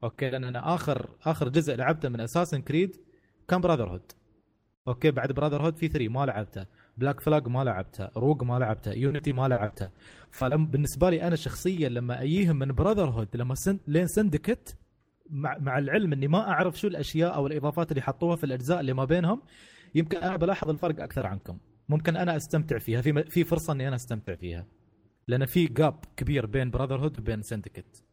okay؟ 0.04 0.30
لأن 0.30 0.44
أنا 0.44 0.74
اخر 0.74 1.10
آخر 1.26 1.48
جزء 1.48 1.74
لعبته 1.76 2.08
من 2.08 2.20
Assassin's 2.20 2.60
Creed 2.62 2.96
كان 3.48 3.60
Brotherhood 3.60 4.12
okay؟ 4.88 5.10
بعد 5.10 5.32
Brotherhood 5.32 5.76
في 5.76 5.88
3 5.88 6.08
ما 6.08 6.26
لعبته. 6.26 6.66
Black 6.96 7.20
Flag 7.20 7.48
ما 7.48 7.64
لعبته 7.64 8.08
Rogue 8.16 8.42
ما 8.42 8.58
لعبته 8.58 8.92
Unity 8.92 9.32
ما 9.32 9.48
لعبته. 9.48 9.88
فلم 10.30 10.66
بالنسبة 10.66 11.10
لي 11.10 11.22
أنا 11.22 11.36
شخصيا 11.36 11.88
لما 11.88 12.22
أجيهم 12.22 12.56
من 12.58 12.72
Brotherhood 12.72 13.28
لما 13.36 13.54
سن... 13.54 13.78
لين 13.86 14.06
Syndicate 14.06 14.76
مع, 15.30 15.58
مع 15.58 15.78
العلم 15.78 16.12
إني 16.12 16.28
ما 16.28 16.48
أعرف 16.48 16.78
شو 16.80 16.88
الأشياء 16.88 17.34
أو 17.34 17.46
الإضافات 17.46 17.90
اللي 17.90 18.02
حطوها 18.02 18.36
في 18.36 18.44
الأجزاء 18.44 18.80
اللي 18.80 18.92
ما 18.92 19.04
بينهم 19.04 19.42
يمكن 19.94 20.18
أنا 20.18 20.36
بلاحظ 20.36 20.68
الفرق 20.70 21.02
أكثر 21.02 21.26
عنكم. 21.26 21.58
ممكن 21.88 22.16
أنا 22.16 22.36
أستمتع 22.36 22.78
فيها 22.78 23.00
في 23.00 23.22
في 23.24 23.44
فرصة 23.44 23.72
إني 23.72 23.88
أنا 23.88 23.96
أستمتع 23.96 24.34
فيها. 24.34 24.66
لأن 25.28 25.46
في 25.46 25.66
جاب 25.66 26.04
كبير 26.16 26.46
بين 26.46 26.70
براذر 26.70 27.00
هود 27.00 27.18
وبين 27.20 27.42
سندكت 27.42 28.04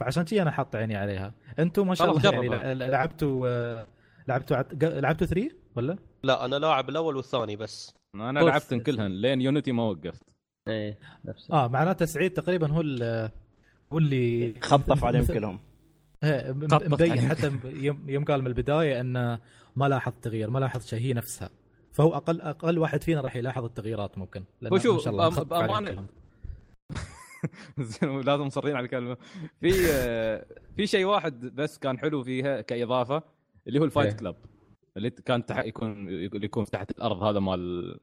فعشان 0.00 0.22
كذي 0.24 0.42
أنا 0.42 0.50
حاط 0.50 0.76
عيني 0.76 0.96
عليها. 0.96 1.34
أنتم 1.58 1.88
ما 1.88 1.94
شاء 1.94 2.10
الله 2.10 2.32
يعني 2.32 2.74
لعبتوا 2.74 3.48
آه، 3.48 3.86
لعبتوا 4.28 4.56
عت- 4.56 4.84
لعبتوا 4.84 5.26
3 5.26 5.50
ولا؟ 5.76 5.98
لا 6.22 6.44
أنا 6.44 6.56
لاعب 6.56 6.88
الأول 6.88 7.16
والثاني 7.16 7.56
بس. 7.56 7.94
أنا. 8.14 8.38
لعبتن 8.40 8.80
كلهن 8.80 9.10
لين 9.10 9.40
يونيتي 9.40 9.72
ما 9.72 9.82
وقفت 9.82 10.36
إيه 10.68 10.98
نفس 11.24 11.50
آه 11.50 11.68
معناته 11.68 12.04
سعيد 12.04 12.32
تقريبا 12.32 12.72
هو 12.72 12.80
هو 13.92 13.98
اللي 13.98 14.54
خطف 14.60 15.04
عليهم 15.04 15.24
كلهم 15.24 15.60
إيه، 16.24 16.52
مبين. 16.52 17.20
حتى 17.20 17.52
يوم 17.64 18.10
يوم 18.10 18.24
قال 18.24 18.40
من 18.40 18.46
البداية 18.46 19.00
إنه 19.00 19.38
ما 19.76 19.88
لاحظ 19.88 20.12
تغيير 20.22 20.50
ما 20.50 20.58
لاحظ 20.58 20.86
شيء 20.86 21.00
هي 21.00 21.12
نفسها 21.12 21.50
فهو 21.92 22.14
أقل 22.14 22.40
أقل 22.40 22.78
واحد 22.78 23.02
فينا 23.02 23.20
راح 23.20 23.36
يلاحظ 23.36 23.64
التغييرات 23.64 24.18
ممكن 24.18 24.44
لأن 24.60 24.72
هو 24.72 24.78
شوف، 24.78 24.96
ما 24.96 25.02
شاء 25.02 25.12
الله. 25.12 26.04
زين، 27.80 28.20
لازم 28.20 28.46
مصرين 28.46 28.76
على 28.76 28.84
الكلمة 28.84 29.16
في 29.60 29.72
آه، 29.92 30.46
في 30.76 30.86
شيء 30.86 31.04
واحد 31.04 31.40
بس 31.40 31.78
كان 31.78 31.98
حلو 31.98 32.22
فيها 32.22 32.60
كإضافة 32.60 33.22
اللي 33.66 33.78
هو 33.78 33.84
الفايت 33.84 34.10
إيه. 34.10 34.16
كلاب 34.16 34.36
اللي 34.96 35.10
كان 35.10 35.46
تح... 35.46 35.64
يكون 35.64 36.08
اللي 36.08 36.44
يكون 36.46 36.64
تحت 36.64 36.90
الأرض 36.90 37.22
هذا 37.22 37.40
مال 37.40 37.98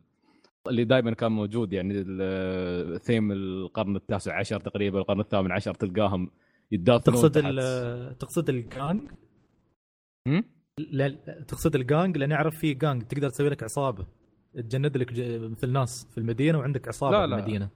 اللي 0.67 0.84
دائما 0.84 1.13
كان 1.13 1.32
موجود 1.32 1.74
يعني 1.74 1.94
ثيم 3.00 3.32
القرن 3.32 3.96
التاسع 3.96 4.39
عشر 4.39 4.60
تقريبا 4.60 5.00
القرن 5.00 5.20
الثامن 5.20 5.51
عشر 5.51 5.74
تلقاهم 5.74 6.32
يتدافعون 6.72 7.15
تقصد 7.17 7.32
تحت. 7.32 7.46
ال- 7.48 8.17
تقصد 8.17 8.50
الجانج؟ 8.50 9.01
لا 10.91 11.10
تقصد 11.48 11.75
الجانج 11.75 12.17
لأن 12.17 12.32
أعرف 12.32 12.58
في 12.58 12.74
جانج 12.74 13.03
تقدر 13.03 13.29
تسوي 13.29 13.50
لك 13.50 13.63
عصابة 13.63 14.06
تجند 14.53 14.98
لك 14.98 15.12
مثل 15.51 15.70
ناس 15.72 16.08
في 16.12 16.17
المدينة 16.17 16.58
وعندك 16.58 16.88
عصابة 16.88 17.12
لا، 17.17 17.25
في 17.25 17.27
لا. 17.32 17.38
المدينة 17.38 17.70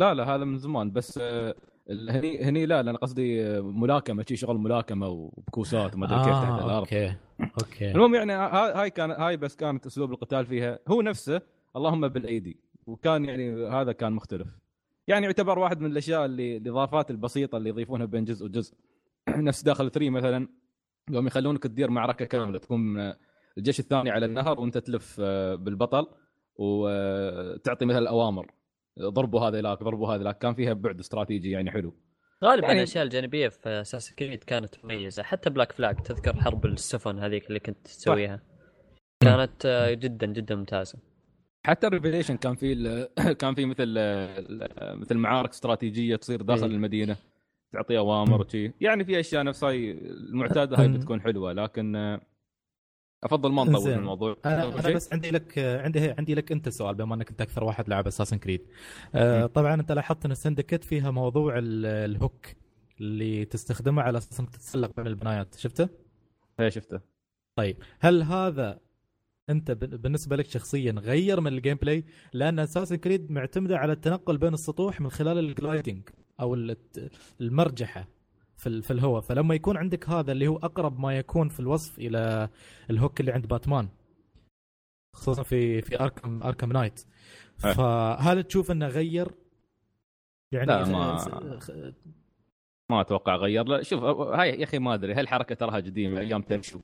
لا 0.00 0.14
لا 0.14 0.34
هذا 0.34 0.44
من 0.44 0.58
زمان 0.58 0.90
بس 0.92 1.18
آه، 1.18 1.54
هني 1.90 2.44
هني 2.44 2.66
لا 2.66 2.80
أنا 2.80 2.96
قصدي 2.98 3.46
آه، 3.46 3.60
ملاكمة 3.60 4.24
شي 4.28 4.36
شغل 4.36 4.58
ملاكمة 4.58 5.08
وبكوسات 5.08 5.94
وما 5.94 6.06
أدري 6.06 6.18
كيف 6.18 6.26
تحت 6.26 6.60
آه، 6.60 6.64
الأرض. 6.66 6.70
okay 6.78 7.14
okay. 7.40 7.90
المهم 7.90 8.14
يعني 8.14 8.32
ها- 8.32 8.80
هاي 8.82 8.90
كان 8.90 9.10
هاي 9.10 9.36
بس 9.36 9.56
كانت 9.56 9.86
أسلوب 9.86 10.10
القتال 10.12 10.46
فيها. 10.46 10.78
هو 10.88 11.02
نفسه 11.02 11.40
اللهم 11.76 12.08
بالأيدي 12.08 12.60
وكان 12.86 13.24
يعني 13.24 13.66
هذا 13.68 13.92
كان 13.92 14.12
مختلف. 14.12 14.48
يعني 15.08 15.26
يعتبر 15.26 15.58
واحد 15.58 15.80
من 15.80 15.90
الأشياء 15.90 16.24
اللي 16.24 16.56
الإضافات 16.56 17.10
البسيطة 17.10 17.58
اللي 17.58 17.68
يضيفونها 17.68 18.06
بين 18.06 18.24
جزء 18.24 18.44
وجزء. 18.46 18.74
نفس 19.28 19.62
داخل 19.62 19.90
3 19.90 20.10
مثلا 20.10 20.48
يوم 21.10 21.26
يخلونك 21.26 21.62
تدير 21.62 21.90
معركة 21.90 22.24
كاملة 22.24 22.58
تكون 22.58 22.98
آه، 23.00 23.16
الجيش 23.58 23.80
الثاني 23.80 24.10
على 24.10 24.26
النهر 24.26 24.60
وأنت 24.60 24.78
تلف 24.78 25.16
آه، 25.20 25.54
بالبطل 25.54 26.06
وتعطي 26.56 27.84
مثلا 27.84 28.08
اوامر 28.10 28.46
ضربوا 29.00 29.40
هذيلاك 29.40 29.82
ضربوا 29.82 30.14
هذيلاك 30.14 30.38
كان 30.38 30.54
فيها 30.54 30.72
بعد 30.72 30.98
استراتيجي 30.98 31.50
يعني 31.50 31.70
حلو. 31.70 31.94
غالبا 32.44 32.66
يعني- 32.66 32.78
الأشياء 32.78 33.04
الجانبية 33.04 33.48
في 33.48 33.68
Assassin's 33.68 34.12
Creed 34.14 34.44
كانت 34.44 34.84
مميزة. 34.84 35.22
حتى 35.22 35.50
Black 35.50 35.72
Flag 35.72 35.96
تذكر 35.96 36.36
حرب 36.40 36.66
السفن 36.66 37.18
هذيك 37.18 37.48
اللي 37.48 37.60
كنت 37.60 37.76
تسويها. 37.84 38.40
كانت 39.20 39.66
آه، 39.66 39.92
جدا 39.94 40.26
جدا 40.26 40.54
ممتازة. 40.54 40.98
حتى 41.66 41.86
ال 41.86 41.90
Revelations 41.90 42.36
كان 42.36 42.54
في 42.54 42.72
ال- 42.72 43.08
كان 43.40 43.54
في 43.54 43.64
مثل 43.64 43.84
ال- 43.88 44.98
مثل 45.00 45.14
معارك 45.18 45.50
استراتيجية 45.50 46.16
تصير 46.16 46.42
داخل 46.42 46.64
إيه. 46.66 46.70
المدينة 46.74 47.16
تعطي 47.72 47.98
أوامر 47.98 48.40
وشي. 48.40 48.72
يعني 48.80 49.04
في 49.04 49.20
أشياء 49.20 49.42
نفس 49.44 49.64
هاي 49.64 49.90
المعتادة 49.90 50.78
هاي. 50.80 50.88
بتكون 50.88 51.20
حلوة. 51.20 51.52
لكن 51.52 51.96
آه، 51.96 52.20
أفضل 53.24 53.52
ما 53.52 53.64
نطول 53.64 53.82
في. 53.82 53.94
الموضوع 53.94 54.36
أنا 54.44 54.82
شيء؟ 54.82 54.94
بس 54.94 55.12
عندي 55.12 55.30
لك 55.30 55.58
عندي 55.58 56.10
عندي 56.10 56.34
لك 56.34 56.52
أنت 56.52 56.68
سؤال 56.68 56.94
بما 56.94 57.14
أنك 57.14 57.30
أنت 57.30 57.40
أكثر 57.40 57.64
واحد 57.64 57.88
لعب 57.88 58.06
Assassin's 58.06 58.38
Creed 58.38 58.60
آه 59.14 59.46
طبعا 59.46 59.74
أنت 59.74 59.92
لاحظت 59.92 60.24
إن 60.24 60.30
ال 60.30 60.35
Syndicate 60.35 60.84
فيها 60.84 61.10
موضوع 61.10 61.58
ال- 61.58 61.86
hook 61.86 62.46
اللي 63.00 63.44
تستخدمه 63.44 64.02
على 64.02 64.18
أساس 64.18 64.40
انك 64.40 64.50
تتسلق 64.50 64.96
بين 64.96 65.06
البنايات 65.06 65.54
شفته؟ 65.54 65.88
هي 66.60 66.70
شفته 66.70 67.00
طيب 67.56 67.76
هل 68.00 68.22
هذا 68.22 68.78
أنت 69.50 69.70
بالنسبة 69.70 70.36
لك 70.36 70.46
شخصيا 70.48 70.92
غير 70.92 71.40
من 71.40 71.52
ال 71.52 71.76
gameplay 71.76 72.04
لأن 72.32 72.58
Assassin's 72.58 72.96
Creed 72.96 73.30
معتمدة 73.32 73.78
على 73.78 73.92
التنقل 73.92 74.38
بين 74.38 74.54
السطوح 74.54 75.00
من 75.00 75.10
خلال 75.10 75.38
ال 75.38 75.47
gliding 75.47 76.08
أو 76.40 76.54
ال- 76.54 76.76
المرجحة 77.40 78.08
في 78.64 78.82
في 78.82 78.90
الهواء. 78.90 79.20
فلما 79.20 79.54
يكون 79.54 79.76
عندك 79.76 80.08
هذا 80.08 80.32
اللي 80.32 80.46
هو 80.48 80.56
أقرب 80.56 81.00
ما 81.00 81.18
يكون 81.18 81.48
في 81.48 81.60
الوصف 81.60 81.98
إلى 81.98 82.48
ال 82.90 82.96
hook 82.96 83.20
اللي 83.20 83.32
عند 83.32 83.46
باتمان 83.46 83.88
خصوصا 85.16 85.42
في 85.42 85.80
في 85.82 86.00
Arkham 86.00 86.42
Arkham 86.42 86.72
Knight. 86.72 87.00
أه. 87.64 87.72
فهل 87.72 88.42
تشوف 88.42 88.70
إنه 88.70 88.86
غير؟ 88.86 89.28
يعني 90.52 90.66
لا، 90.66 90.88
ما- 90.88 91.58
ما 92.90 93.00
أتوقع 93.00 93.36
غير. 93.36 93.64
لا 93.64 93.82
شوف 93.82 94.02
هاي 94.04 94.60
يا 94.60 94.64
أخي 94.64 94.78
ما 94.78 94.94
أدري. 94.94 95.14
هالحركه 95.14 95.54
تراها 95.54 95.76
قديمة 95.76 96.20
أيام 96.20 96.42
تنشو. 96.42 96.80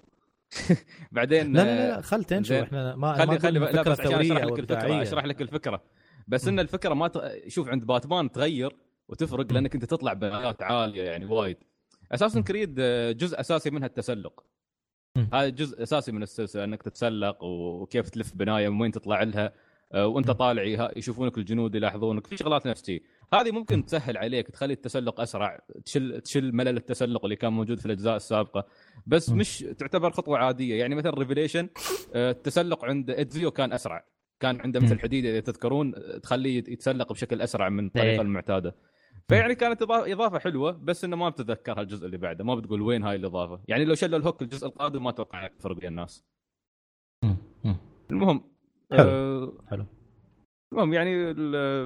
بعدين 1.12 1.52
لا 1.52 1.64
لا 1.64 1.88
لا 1.96 2.00
خل 2.00 2.25
تنشو. 2.25 2.54
إحنا 2.54 2.96
ما 2.96 3.12
خلي 3.12 3.26
ما 3.26 3.38
خلي 3.38 3.58
لا 3.58 3.82
بس 3.82 4.00
عشان 4.00 4.14
أشرح 4.20 4.44
لك 4.44 4.58
الفكرة 4.58 5.02
أشرح 5.02 5.25
لك 5.25 5.42
الفكرة. 5.42 5.82
بس. 6.28 6.49
إن 6.49 6.60
الفكرة 6.60 6.94
ما 6.94 7.08
ت... 7.08 7.42
شوف 7.49 7.68
عند 7.68 7.84
باتمان 7.84 8.30
تغير 8.32 8.76
وتفرق 9.08 9.52
لأنك 9.52 9.75
أنت 9.75 9.84
تطلع 9.84 10.12
بنات 10.12 10.62
عالية 10.62 11.02
يعني 11.02 11.25
وايد. 11.25 11.56
أساسا 12.12 12.38
مم. 12.38 12.44
كريد 12.44 12.76
آه، 12.80 13.12
جزء 13.12 13.40
أساسي 13.40 13.70
منها 13.70 13.86
التسلق. 13.86 14.44
هذا 15.16 15.48
جزء 15.48 15.82
أساسي 15.82 16.12
من 16.12 16.22
السلسلة 16.22 16.64
إنك 16.64 16.82
تتسلق 16.82 17.44
وكيف 17.44 18.08
تلف 18.10 18.34
بناية 18.34 18.68
من 18.68 18.80
وين 18.80 18.92
تطلع 18.92 19.22
لها 19.22 19.52
آه، 19.92 20.06
وأنت. 20.06 20.30
طالع 20.30 20.90
يشوفونك 20.96 21.38
الجنود 21.38 21.74
يلاحظونك 21.74 22.26
في 22.26 22.36
شغلات 22.36 22.66
نفس 22.66 22.86
شي 22.86 23.02
هذه 23.34 23.50
ممكن 23.50 23.86
تسهل 23.86 24.16
عليك 24.16 24.48
تخلي 24.48 24.72
التسلق 24.72 25.20
أسرع 25.20 25.58
تشل 25.84 26.20
تشل 26.20 26.52
ملل 26.52 26.76
التسلق 26.76 27.24
اللي 27.24 27.36
كان 27.36 27.52
موجود 27.52 27.78
في 27.80 27.86
الأجزاء 27.86 28.16
السابقة 28.16 28.66
بس. 29.06 29.30
مش 29.30 29.58
تعتبر 29.58 30.10
خطوة 30.10 30.38
عادية 30.38 30.78
يعني 30.78 30.94
مثلا 30.94 31.18
Revelations 31.18 31.68
التسلق 32.14 32.84
عند 32.84 33.10
Ezio 33.10 33.50
كان 33.50 33.72
أسرع 33.72 34.04
كان 34.40 34.60
عنده 34.60 34.80
مثل. 34.80 34.98
حديدة 35.00 35.30
إذا 35.30 35.40
تذكرون 35.40 35.94
آه، 35.94 36.18
تخليه 36.18 36.58
يتسلق 36.58 37.12
بشكل 37.12 37.42
أسرع 37.42 37.68
من 37.68 37.86
الطريقة 37.86 38.10
إيه. 38.10 38.20
المعتادة 38.20 38.74
فيعني 39.30 39.54
كانت 39.54 39.82
إضافة 39.82 40.38
حلوة 40.38 40.72
بس 40.72 41.04
إنه 41.04 41.16
ما 41.16 41.28
بتتذكرها 41.28 41.82
الجزء 41.82 42.06
اللي 42.06 42.16
بعده. 42.18 42.44
ما 42.44 42.54
بتقول 42.54 42.82
وين 42.82 43.02
هاي 43.02 43.16
الإضافة. 43.16 43.60
يعني 43.68 43.84
لو 43.84 43.94
شلوا 43.94 44.18
ال 44.18 44.23
hook 44.23 44.42
الجزء 44.42 44.66
القادم 44.66 45.02
ما 45.04 45.10
أتوقع 45.10 45.46
يفرق 45.46 45.76
بين 45.76 45.88
الناس. 45.88 46.25
المهم 48.10 48.40
حلو. 48.92 49.00
آه 49.08 49.52
حلو. 49.70 49.87
المهم 50.72 50.92
يعني 50.92 51.32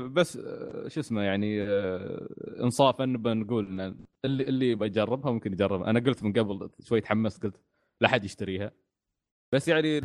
بس 0.08 0.36
آه، 0.36 0.88
شو 0.88 1.00
اسمه 1.00 1.22
يعني 1.22 1.62
آه، 1.62 2.28
انصافا 2.60 3.04
بنقول 3.04 3.66
إن 3.66 3.96
اللي 4.24 4.42
اللي 4.44 4.70
يبغى 4.70 4.86
يجربها 4.88 5.32
ممكن 5.32 5.52
يجربها 5.52 5.90
أنا 5.90 6.00
قلت 6.00 6.22
من 6.22 6.32
قبل 6.32 6.70
شوي 6.80 7.00
تحمست 7.00 7.42
قلت 7.42 7.60
لا 8.00 8.08
حد 8.08 8.24
يشتريها. 8.24 8.72
بس 9.54 9.68
يعني 9.68 10.00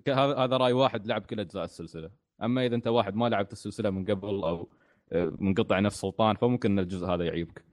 ك- 0.00 0.08
هذا 0.08 0.56
رأي 0.56 0.72
واحد 0.72 1.06
لعب 1.06 1.22
كل 1.22 1.40
أجزاء 1.40 1.64
السلسلة. 1.64 2.10
أما 2.42 2.66
إذا 2.66 2.74
أنت 2.74 2.86
واحد 2.86 3.14
ما 3.14 3.28
لعبت 3.28 3.52
السلسلة 3.52 3.90
من 3.90 4.04
قبل 4.04 4.28
أو 4.28 4.40
آه، 4.44 4.66
منقطع 5.12 5.80
نفس 5.80 6.00
سلطان 6.00 6.36
فممكن 6.36 6.70
إن 6.70 6.78
الجزء 6.78 7.06
هذا 7.06 7.24
يعيبك. 7.24 7.64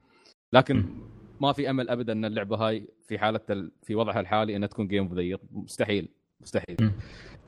لكن 0.53 0.97
ما 1.41 1.53
في 1.53 1.69
أمل 1.69 1.89
ابدا 1.89 2.13
إن 2.13 2.25
اللعبة 2.25 2.57
هاي 2.57 2.87
في 3.07 3.19
حالة 3.19 3.39
ال- 3.49 3.71
في 3.83 3.95
وضعها 3.95 4.19
الحالي 4.19 4.55
إنها 4.55 4.67
تكون 4.67 4.87
game 4.87 5.03
of 5.07 5.13
the 5.13 5.37
مستحيل 5.51 6.09
مستحيل. 6.41 6.91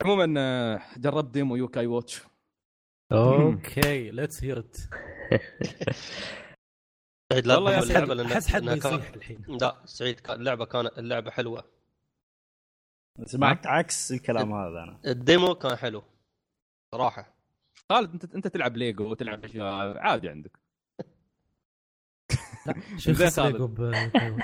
عموما 0.04 0.34
آه، 0.38 0.82
جربت 0.98 1.34
demo 1.34 1.56
Yo-kai 1.56 1.88
Watch. 1.88 2.22
okay 3.12 4.12
let's 4.12 4.44
hear 4.44 4.60
it 4.60 4.78
سعيد 7.34 7.48
لا 7.48 7.56
والله 7.56 7.80
اللعبه 7.84 8.34
احس 8.34 8.48
حد 8.48 8.62
بيصيح 8.62 9.14
الحين. 9.16 9.46
لا 9.48 9.82
سعيد 9.86 10.20
اللعبة 10.30 10.66
كانت 10.66 10.98
اللعبة 11.00 11.32
حلوة. 11.32 11.64
سمعت 13.26 13.68
عكس 13.68 14.12
الكلام 14.12 14.54
هذا 14.54 14.84
أنا. 14.84 15.00
ال 15.08 15.17
demo 15.17 15.56
كان 15.56 15.76
حلو 15.76 16.04
صراحة. 16.96 17.33
خالد 17.92 18.12
انت 18.14 18.36
انت 18.36 18.48
تلعب 18.48 18.78
ليجو 18.78 19.12
وتلعب 19.12 19.46
اشياء 19.46 19.98
عادي 19.98 20.30
عندك. 20.30 20.60
شو. 22.98 23.12
ليجو 23.12 23.70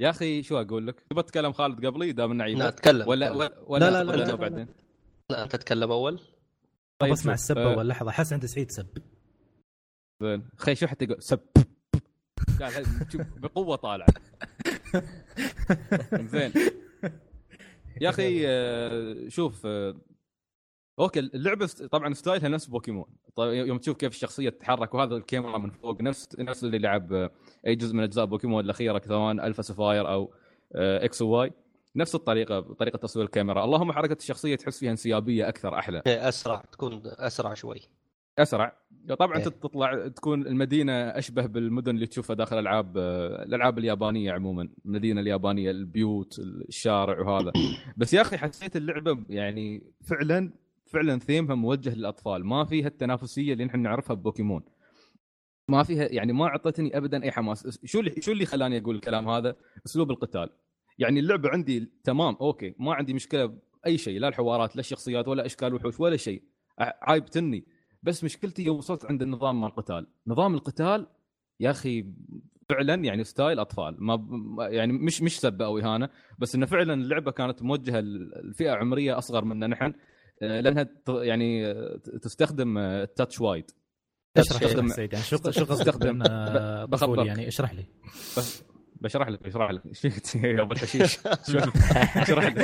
يا 0.00 0.10
أخي 0.10 0.42
شو 0.42 0.60
أقول 0.60 0.86
لك؟ 0.86 1.00
تبغى 1.00 1.22
تتكلم 1.22 1.52
خالد 1.52 1.86
قبلي 1.86 2.12
دام 2.12 2.30
انه 2.30 2.44
لا 2.44 2.50
عيبك 2.50 2.62
أتكلم. 2.62 3.08
ولا. 3.08 3.30
ولا 3.30 3.58
ولا 3.66 3.84
لا، 3.84 3.90
لا، 3.90 4.04
لا، 4.04 4.10
ولا 4.12 4.22
لا، 4.22 4.24
لا. 4.28 4.34
بعدين. 4.34 4.66
لا 5.30 5.42
انت 5.44 5.52
تتكلم 5.56 5.90
أول. 5.90 6.20
طيب 6.98 7.14
شوف، 7.14 7.28
السب 7.28 7.58
آه، 7.58 7.74
أول. 7.74 7.88
لحظة 7.88 8.10
حس 8.10 8.32
عند 8.32 8.46
سعيد 8.46 8.70
سب. 8.70 8.86
زين. 10.22 10.48
خي 10.56 10.74
شو 10.74 10.86
حتى 10.86 11.04
يقول؟ 11.04 11.22
سب. 11.22 11.40
بقوة 13.36 13.76
طالع. 13.76 14.06
زين. 16.32 16.52
يا 18.00 18.08
أخي 18.10 18.42
آه، 18.48 19.28
شوف 19.28 19.66
آه، 19.66 20.00
okay 20.98 21.20
اللعبة 21.20 21.66
طبعا 21.66 22.14
style 22.14 22.42
ها 22.42 22.48
نفس 22.48 22.66
بوكيمون. 22.66 23.04
طيب 23.36 23.66
يوم 23.66 23.78
تشوف 23.78 23.96
كيف 23.96 24.12
الشخصية 24.12 24.48
تتحرك 24.48 24.94
وهذا 24.94 25.16
الكاميرا 25.16 25.58
من 25.58 25.70
فوق 25.70 26.02
نفس 26.02 26.28
نفس 26.38 26.64
اللي 26.64 26.78
لعب 26.78 27.12
آه، 27.12 27.30
أي 27.66 27.74
جزء 27.74 27.94
من 27.94 28.02
أجزاء 28.02 28.24
بوكيمون 28.24 28.64
الأخيرة 28.64 29.02
سواء 29.08 29.32
Alpha 29.32 29.62
Sapphire 29.62 30.08
أو 30.12 30.32
آه، 30.74 31.04
X 31.04 31.22
و 31.22 31.32
Y. 31.32 31.52
نفس 31.96 32.14
الطريقة 32.14 32.60
طريقة 32.60 32.96
تصوير 32.96 33.24
الكاميرا. 33.26 33.64
اللهم 33.64 33.92
حركة 33.92 34.16
الشخصية 34.20 34.56
تحس 34.56 34.78
فيها 34.78 34.90
انسيابية 34.90 35.48
أكثر 35.48 35.78
أحلى. 35.78 36.02
إيه، 36.06 36.28
أسرع 36.28 36.62
تكون 36.72 37.02
أسرع 37.04 37.54
شوي. 37.54 37.80
أسرع. 38.38 38.76
طبعا 39.18 39.36
إيه. 39.36 39.44
تطلع 39.44 40.08
تكون 40.08 40.46
المدينة 40.46 40.92
أشبه 40.92 41.46
بالمدن 41.46 41.94
اللي 41.94 42.06
تشوفها 42.06 42.36
داخل 42.36 42.58
العاب 42.58 42.98
آه، 42.98 43.42
الألعاب 43.42 43.78
اليابانية 43.78 44.32
عموما. 44.32 44.68
المدينة 44.84 45.20
اليابانية 45.20 45.70
البيوت 45.70 46.38
الشارع 46.38 47.20
وهذا. 47.20 47.52
بس 47.96 48.14
يا 48.14 48.20
أخي 48.20 48.38
حسيت 48.38 48.76
اللعبة 48.76 49.18
يعني 49.28 49.82
فعلا 50.04 50.50
فعلا 50.88 51.18
ثيمها 51.18 51.54
موجه 51.54 51.94
للأطفال. 51.94 52.46
ما 52.46 52.64
فيها 52.64 52.86
التنافسية 52.86 53.52
اللي 53.52 53.64
نحن 53.64 53.80
نعرفها 53.80 54.14
ببوكيمون. 54.14 54.62
ما 55.68 55.82
فيها 55.82 56.08
يعني 56.12 56.32
ما 56.32 56.46
أعطتني 56.46 56.96
ابدا 56.96 57.22
أي 57.22 57.30
حماس. 57.30 57.78
شو 57.84 58.00
اللي 58.00 58.20
شو 58.20 58.32
اللي 58.32 58.46
خلاني 58.46 58.78
أقول 58.78 58.94
الكلام 58.94 59.28
هذا؟ 59.28 59.56
أسلوب 59.86 60.10
القتال. 60.10 60.50
يعني 60.98 61.20
اللعبه 61.20 61.48
عندي 61.48 61.92
تمام 62.04 62.36
okay 62.40 62.74
ما 62.78 62.94
عندي 62.94 63.14
مشكلة 63.14 63.46
بأي 63.46 63.98
شيء 63.98 64.20
لا 64.20 64.28
الحوارات 64.28 64.76
لا 64.76 64.80
الشخصيات 64.80 65.28
ولا 65.28 65.46
أشكال 65.46 65.74
وحوش 65.74 66.00
ولا 66.00 66.16
شيء. 66.16 66.42
عايبتني 66.78 67.64
بس 68.02 68.24
مشكلتي 68.24 68.62
يوم 68.64 68.78
وصلت 68.78 69.04
عند 69.04 69.22
النظام 69.22 69.60
مال 69.60 69.68
القتال. 69.68 70.06
نظام 70.26 70.54
القتال 70.54 71.06
يا 71.60 71.70
أخي 71.70 72.06
فعلا 72.68 72.94
يعني 72.94 73.24
style 73.24 73.58
أطفال. 73.58 73.96
ما 73.98 74.26
يعني 74.70 74.92
مش 74.92 75.22
مش 75.22 75.40
سبه 75.40 75.64
أو 75.64 75.78
اهانه 75.78 76.08
بس 76.38 76.54
إنه 76.54 76.66
فعلا 76.66 76.94
اللعبة 76.94 77.30
كانت 77.30 77.62
موجهة 77.62 78.00
لفئة 78.00 78.70
عمرية 78.70 79.18
أصغر 79.18 79.44
منا 79.44 79.66
نحن. 79.66 79.92
لأنها 80.40 80.82
ت- 80.82 81.08
يعني 81.08 81.66
آه، 81.66 81.96
تستخدم 82.22 82.78
آه، 82.78 83.02
ال 83.02 83.08
touch 83.08 83.40
وايد 83.40 83.70
اشرح 84.36 84.58
تستخدم- 84.58 84.88
سعيد 84.88 85.12
يعني 85.12 85.24
شو 85.24 85.36
شو 85.50 85.64
تستخدم- 85.64 86.18
بأن 86.18 86.18
ب- 86.22 86.90
بخبرك. 86.90 87.10
طفولي 87.10 87.26
يعني 87.26 87.48
اشرح 87.48 87.74
لي. 87.74 87.84
بشرح 89.00 89.28
لك 89.28 89.42
بشرح 89.42 89.70
لك. 89.70 89.86
إيش 89.86 90.00
فيك 90.00 90.44
يا 90.44 90.62
أبو 90.62 90.72
الحشيش. 90.72 91.18
اشرح 91.26 92.46
لك. 92.56 92.58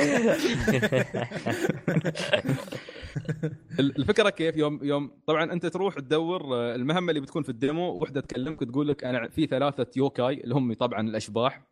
الفكرة 3.79 4.29
كيف 4.29 4.57
يوم 4.57 4.79
يوم 4.83 5.11
طبعا 5.27 5.53
أنت 5.53 5.65
تروح 5.65 5.95
تدور 5.95 6.55
آه، 6.55 6.75
المهمة 6.75 7.09
اللي 7.09 7.21
بتكون 7.21 7.43
في 7.43 7.49
ال 7.49 7.57
demo 7.57 7.89
وحدة 7.91 8.21
تكلمك 8.21 8.59
تقول 8.59 8.87
لك 8.87 9.03
أنا 9.03 9.27
في 9.29 9.45
ثلاثة 9.47 9.87
يوكاي 9.97 10.33
اللي 10.43 10.55
هم 10.55 10.73
طبعا 10.73 11.01
الأشباح 11.01 11.67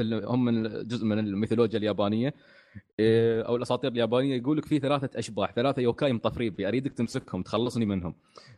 هم 0.00 0.44
من 0.44 0.86
جزء 0.88 1.04
من 1.04 1.18
الميثولوجيا 1.18 1.78
اليابانية. 1.78 2.34
أو 3.00 3.56
الأساطير 3.56 3.92
اليابانية 3.92 4.36
يقول 4.36 4.58
لك 4.58 4.64
في 4.64 4.78
ثلاثة 4.78 5.18
أشباح 5.18 5.52
ثلاثة 5.52 5.82
يوكاي 5.82 6.12
مطفرين 6.12 6.52
بي 6.52 6.68
أريدك 6.68 6.92
تمسكهم 6.92 7.42
تخلصني 7.42 7.86
منهم. 7.86 8.14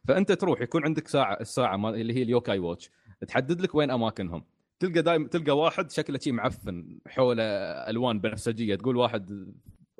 فأنت 0.08 0.32
تروح 0.32 0.60
يكون 0.60 0.84
عندك 0.84 1.08
ساعة 1.08 1.38
الساعة 1.40 1.90
اللي 1.90 2.14
هي 2.14 2.22
ال 2.22 2.27
Yo-kai 2.27 2.58
Watch 2.58 2.90
تحدد 3.28 3.60
لك 3.60 3.74
وين 3.74 3.90
أماكنهم. 3.90 4.44
تلقى 4.80 5.02
دايم 5.02 5.26
تلقى 5.26 5.58
واحد 5.58 5.90
شكله 5.90 6.18
شي 6.18 6.32
معفن 6.32 6.98
حوله 7.06 7.42
ألوان 7.90 8.20
بنفسجيه 8.20 8.74
تقول 8.74 8.96
واحد 8.96 9.30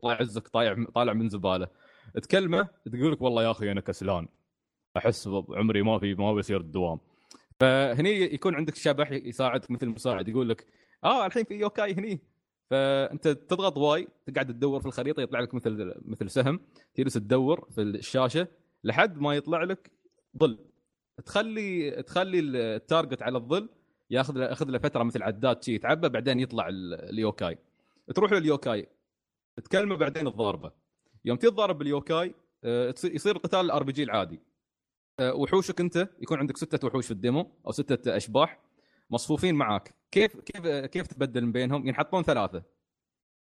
الله 0.03 0.14
يعزك 0.14 0.48
طالع 0.48 0.85
طالع 0.94 1.12
من 1.12 1.29
زبالة. 1.29 1.68
تكلمه 2.22 2.68
تقول 2.92 3.12
لك 3.12 3.22
والله 3.22 3.42
يا 3.42 3.50
أخي 3.50 3.72
أنا 3.72 3.81
كسلان 3.81 4.29
أحس 4.96 5.29
عمري 5.50 5.83
ما 5.83 5.98
في 5.98 6.14
ما 6.14 6.35
بي 6.35 6.43
أسير 6.43 6.61
الدوام. 6.61 6.98
فهني 7.61 8.35
يكون 8.35 8.55
عندك 8.55 8.74
شبح 8.74 9.12
يساعدك 9.12 9.70
مثل 9.70 9.88
مساعد 9.88 10.29
يقول 10.29 10.48
لك 10.48 10.66
آه 11.05 11.27
الحين 11.27 11.44
في 11.44 11.55
يوكاي 11.55 11.94
هني. 11.94 12.20
فأنت 12.70 13.29
تضغط 13.29 13.77
Y 13.79 14.09
تقعد 14.27 14.46
تدور 14.46 14.81
في 14.81 14.87
الخريطة 14.87 15.20
يطلع 15.22 15.40
لك 15.40 15.55
مثل 15.55 15.94
مثل 16.05 16.31
سهم 16.31 16.61
تجلس 16.94 17.14
تدور 17.14 17.68
في 17.70 17.83
الشاشة 17.83 18.48
لحد 18.85 19.18
ما 19.18 19.35
يطلع 19.35 19.62
لك 19.62 19.90
ظل. 20.38 20.59
تخلي 21.27 21.90
تخلي 22.03 22.38
ال 22.38 22.51
target 22.51 23.23
على 23.22 23.38
الظل 23.38 23.68
ياخذ 24.11 24.35
له 24.38 24.44
ياخذ 24.44 24.66
له 24.70 24.79
فترة 24.79 25.03
مثل 25.03 25.22
عداد 25.22 25.62
شي 25.62 25.74
يتعبى 25.74 26.09
بعدين 26.09 26.40
يطلع 26.40 26.68
ال- 26.68 26.94
اليوكاي. 26.94 27.59
تروح 28.14 28.33
لليوكاي 28.33 28.87
تكلمه 29.64 29.96
بعدين 29.96 30.27
تضاربه 30.27 30.73
يوم 31.24 31.37
تتضارب 31.37 31.79
باليوكاي 31.79 32.35
آه، 32.64 32.94
يصير 33.05 33.38
قتال 33.38 33.61
ال 33.61 33.83
RPG 33.83 34.03
العادي. 34.03 34.40
آه، 35.20 35.35
وحوشك 35.35 35.81
انت 35.81 36.09
يكون 36.20 36.38
عندك 36.38 36.57
ستة 36.57 36.87
وحوش 36.87 37.05
في 37.07 37.11
ال 37.11 37.18
demo 37.18 37.51
أو 37.66 37.72
ستة 37.72 38.16
أشباح. 38.16 38.61
مصفوفين 39.11 39.55
معاك. 39.55 39.95
كيف 40.11 40.37
كيف 40.37 40.67
كيف 40.67 41.07
تبدل 41.07 41.53
بينهم؟ 41.53 41.88
ينحطون 41.88 42.23
ثلاثة. 42.23 42.62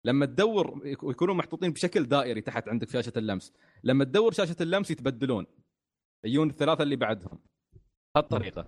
لما 0.05 0.25
تدور 0.25 0.81
يك- 0.87 1.03
يكونون 1.03 1.37
محطوطين 1.37 1.71
بشكل 1.71 2.03
دائري 2.03 2.41
تحت 2.41 2.69
عندك 2.69 2.89
شاشة 2.89 3.13
اللمس. 3.17 3.53
لما 3.83 4.03
تدور 4.03 4.31
شاشة 4.31 4.55
اللمس 4.61 4.91
يتبدلون. 4.91 5.45
يجون 6.25 6.49
الثلاثة 6.49 6.83
اللي 6.83 6.95
بعدهم. 6.95 7.39
بهالطريقه 8.15 8.65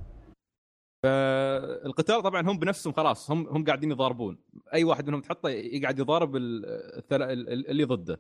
فالقتال 1.04 2.22
طبعا 2.24 2.42
هم 2.42 2.60
بنفسهم 2.60 2.94
خلاص. 2.94 3.32
هم 3.32 3.48
هم 3.48 3.66
قاعدين 3.66 3.92
يضاربون. 3.92 4.38
أي 4.74 4.84
واحد 4.84 5.08
منهم 5.08 5.22
تحطه 5.22 5.50
يقعد 5.50 6.00
يضارب 6.00 6.36
اللي 6.36 7.84
ضده. 7.84 8.20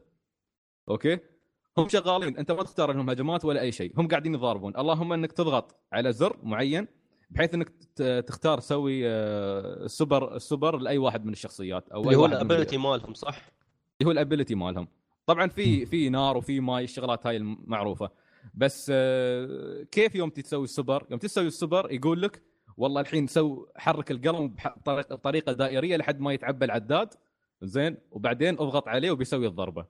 أوكي؟ 0.89 1.19
هم 1.77 1.87
شغالين. 1.87 2.37
أنت 2.37 2.51
ما 2.51 2.63
تختار 2.63 2.91
لهم 2.91 3.09
هجمات 3.09 3.45
ولا 3.45 3.61
أي 3.61 3.71
شيء. 3.71 3.99
هم 3.99 4.07
قاعدين 4.07 4.33
يضاربون. 4.33 4.77
اللهم 4.77 5.13
إنك 5.13 5.31
تضغط 5.31 5.75
على 5.93 6.13
زر 6.13 6.37
معين. 6.43 6.87
بحيث 7.29 7.53
إنك 7.53 7.69
تختار 8.27 8.59
تسوي 8.59 9.07
آه، 9.07 9.85
ال 9.85 9.93
super 9.93 10.35
ال 10.35 10.42
super 10.42 10.77
لأي 10.77 10.97
واحد 10.97 11.25
من 11.25 11.33
الشخصيات 11.33 11.89
أو 11.89 12.03
اللي 12.03 12.15
هو 12.15 12.25
ال 12.25 12.32
ability 12.32 12.77
مالهم 12.77 13.13
صح؟ 13.13 13.41
اللي 14.01 14.07
هو 14.07 14.11
ال 14.11 14.17
ability 14.17 14.55
مالهم. 14.55 14.87
طبعا 15.25 15.47
في 15.47 15.85
في 15.85 16.09
نار 16.09 16.37
وفي 16.37 16.59
ماي 16.59 16.83
الشغلات 16.83 17.27
هاي 17.27 17.37
المعروفة. 17.37 18.09
بس 18.53 18.91
آه، 18.93 19.83
كيف 19.91 20.15
يوم 20.15 20.29
تسوي 20.29 20.63
السوبر؟ 20.63 21.05
يوم 21.11 21.19
تسوي 21.19 21.47
السوبر 21.47 21.91
يقول 21.91 22.21
لك 22.21 22.41
والله 22.77 23.01
الحين 23.01 23.27
سو 23.27 23.65
حرك 23.75 24.11
القلم 24.11 24.55
بطريقه 24.87 25.51
دائرية 25.51 25.97
لحد 25.97 26.19
ما 26.19 26.33
يتعبى 26.33 26.65
العداد. 26.65 27.13
زين. 27.61 27.97
وبعدين 28.11 28.53
اضغط 28.53 28.87
عليه 28.87 29.11
وبيسوي 29.11 29.47
الضربة. 29.47 29.85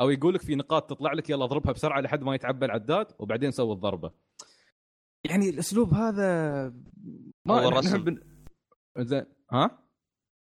أو 0.00 0.10
يقول 0.10 0.34
لك 0.34 0.42
في 0.42 0.54
نقاط 0.54 0.90
تطلع 0.90 1.12
لك 1.12 1.30
يلا 1.30 1.44
اضربها 1.44 1.72
بسرعة 1.72 2.00
لحد 2.00 2.22
ما 2.22 2.34
يتعبى 2.34 2.66
العداد 2.66 3.06
وبعدين 3.18 3.50
سوي 3.50 3.72
الضربة. 3.72 4.10
يعني 5.24 5.48
الأسلوب 5.50 5.94
هذا 5.94 6.64
هو 7.50 7.58
نحن 7.58 7.66
الرسم. 7.66 8.04
بن- 8.04 8.20
زين 8.98 9.24
ها؟ 9.52 9.78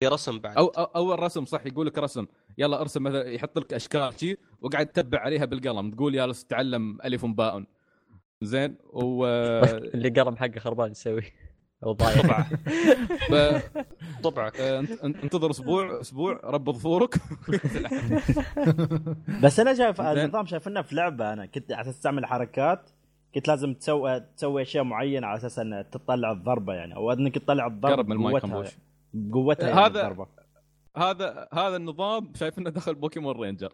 في 0.00 0.06
رسم 0.08 0.38
بعد. 0.38 0.56
أو 0.56 0.66
أو- 0.72 0.96
أول 0.96 1.18
رسم 1.20 1.44
صح 1.44 1.66
يقول 1.66 1.86
لك 1.86 1.98
رسم. 1.98 2.26
يلا 2.58 2.80
ارسم 2.80 3.02
مثلا 3.02 3.24
يحط 3.28 3.58
لك 3.58 3.72
أشكال 3.72 4.20
شي 4.20 4.36
وقاعد 4.60 4.86
تتبع 4.86 5.18
عليها 5.20 5.44
بالقلم. 5.44 5.90
تقول 5.90 6.14
يا 6.14 6.26
لس 6.26 6.44
تعلم 6.44 6.98
ألف 7.04 7.24
باء. 7.26 7.64
زين 8.42 8.76
و 8.84 9.24
اللي 9.94 10.08
قلم 10.08 10.36
حقه 10.36 10.58
خربان 10.58 10.90
يسوي. 10.90 11.22
أو 11.84 11.92
ضايع. 11.92 12.42
ف- 13.30 13.62
طبعك 14.22 14.60
آه، 14.60 14.80
انت- 14.80 14.90
انت- 15.04 15.16
انتظر 15.24 15.50
أسبوع 15.50 16.00
أسبوع 16.00 16.40
رب 16.44 16.70
ظفورك 16.70 17.14
بس 19.42 19.60
أنا 19.60 19.74
شايف. 19.74 20.00
النظام 20.00 20.46
شايف 20.46 20.68
إنه 20.68 20.82
في 20.82 20.94
لعبة 20.94 21.32
أنا 21.32 21.46
كنت 21.46 21.72
على 21.72 21.80
أساس 21.82 22.00
تعمل 22.00 22.26
حركات 22.26 22.90
كنت 23.36 23.48
لازم 23.48 23.74
تسوي 23.74 24.20
تسوي 24.20 24.62
أشياء 24.62 24.84
معينة 24.84 25.26
على 25.26 25.36
أساس 25.36 25.58
إن 25.58 25.84
تطلع 25.92 26.32
الضربة 26.32 26.74
يعني. 26.74 26.94
أو 26.94 27.12
أنك 27.12 27.34
تطلع 27.34 27.66
الضربة 27.66 27.96
قرب 27.96 28.08
من 28.08 28.16
بقوتها 28.18 28.40
خنبوش 28.40 28.68
بقوتها 29.12 29.68
يعني 29.68 29.80
هذا- 29.80 30.08
الضربة. 30.08 30.28
هذا 30.96 31.48
هذا 31.52 31.76
النظام 31.76 32.32
شايف 32.34 32.58
إنه 32.58 32.70
دخل 32.70 32.94
بوكيمون 32.94 33.40
رينجر. 33.40 33.72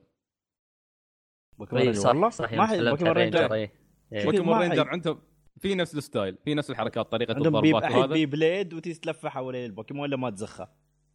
بوكيمون 1.59 1.83
رينجر 1.85 2.09
والله؟ 2.09 2.29
صح 2.29 2.53
ما 2.53 2.73
هي 2.73 2.91
بوكيمون 2.91 3.13
رينجر. 3.13 3.55
إيه. 3.55 3.73
إيه. 4.13 4.25
بوكيمون 4.25 4.59
رينجر 4.59 4.89
عندهم 4.89 5.21
في 5.59 5.75
نفس 5.75 5.95
الستايل 5.95 6.39
في 6.45 6.55
نفس 6.55 6.71
الحركات 6.71 7.13
طريقة 7.13 7.33
الضربات 7.33 7.83
وهذا. 7.83 8.07
بي 8.07 8.27
بليد 8.27 8.75
وتيجي 8.75 9.01
تلفه 9.01 9.29
حوالين 9.29 9.65
البوكيمون 9.65 10.03
ولا 10.03 10.17
ما 10.17 10.31
تزخه 10.31 10.69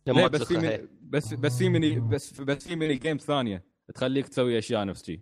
ليه؟ 0.08 0.14
ما 0.14 0.28
بس 0.28 0.44
في 0.44 0.58
هي. 0.58 0.88
بس 1.02 1.34
بس 1.34 1.58
في 1.58 1.70
ميني 1.70 2.00
بس 2.00 2.42
بس 2.42 2.68
في 2.68 2.76
ميني 2.76 2.96
جيمز 2.96 3.22
ثانية 3.22 3.66
تخليك 3.96 4.28
تسوي 4.28 4.58
أشياء 4.58 4.86
نفس 4.86 5.06
شي. 5.06 5.22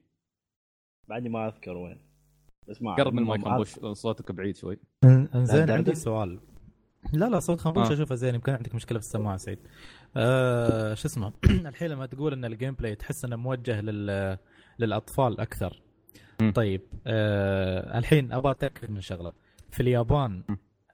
بعدني 1.08 1.30
ما 1.30 1.48
أذكر 1.48 1.78
وين. 1.78 2.05
بس 2.70 2.82
ما 2.82 2.96
قرب 2.96 3.14
من 3.14 3.20
المايك 3.20 3.64
صوتك 3.94 4.32
بعيد 4.32 4.58
شوي. 4.58 4.80
انزين 5.04 5.66
لا، 5.66 5.74
عندي. 5.74 5.96
سؤال. 5.96 6.40
لا 7.14 7.26
لا 7.30 7.40
صوت 7.40 7.60
خنبوش 7.62 7.88
آه. 7.88 7.94
اشوفه 7.94 8.16
زين 8.16 8.36
يمكن 8.36 8.52
عندك 8.52 8.76
مشكلة 8.76 9.00
في 9.00 9.06
السماعة 9.06 9.38
سعيد. 9.38 9.60
آه 10.16 10.94
شو 10.94 11.08
اسمه؟ 11.08 11.34
الحين 11.70 11.92
لما 11.92 12.06
تقول 12.06 12.34
إن 12.34 12.46
ال 12.46 12.74
gameplay 12.74 12.96
تحس 12.96 13.26
إنه 13.26 13.36
موجه 13.36 13.82
لل 13.82 14.38
للأطفال 14.80 15.40
أكثر. 15.40 15.82
مم. 16.42 16.52
طيب 16.52 16.82
آه 17.08 17.98
الحين 17.98 18.32
أبغى 18.34 18.52
أتأكد 18.52 18.92
من 18.92 19.02
شغلة. 19.02 19.34
في 19.72 19.80
اليابان 19.80 20.44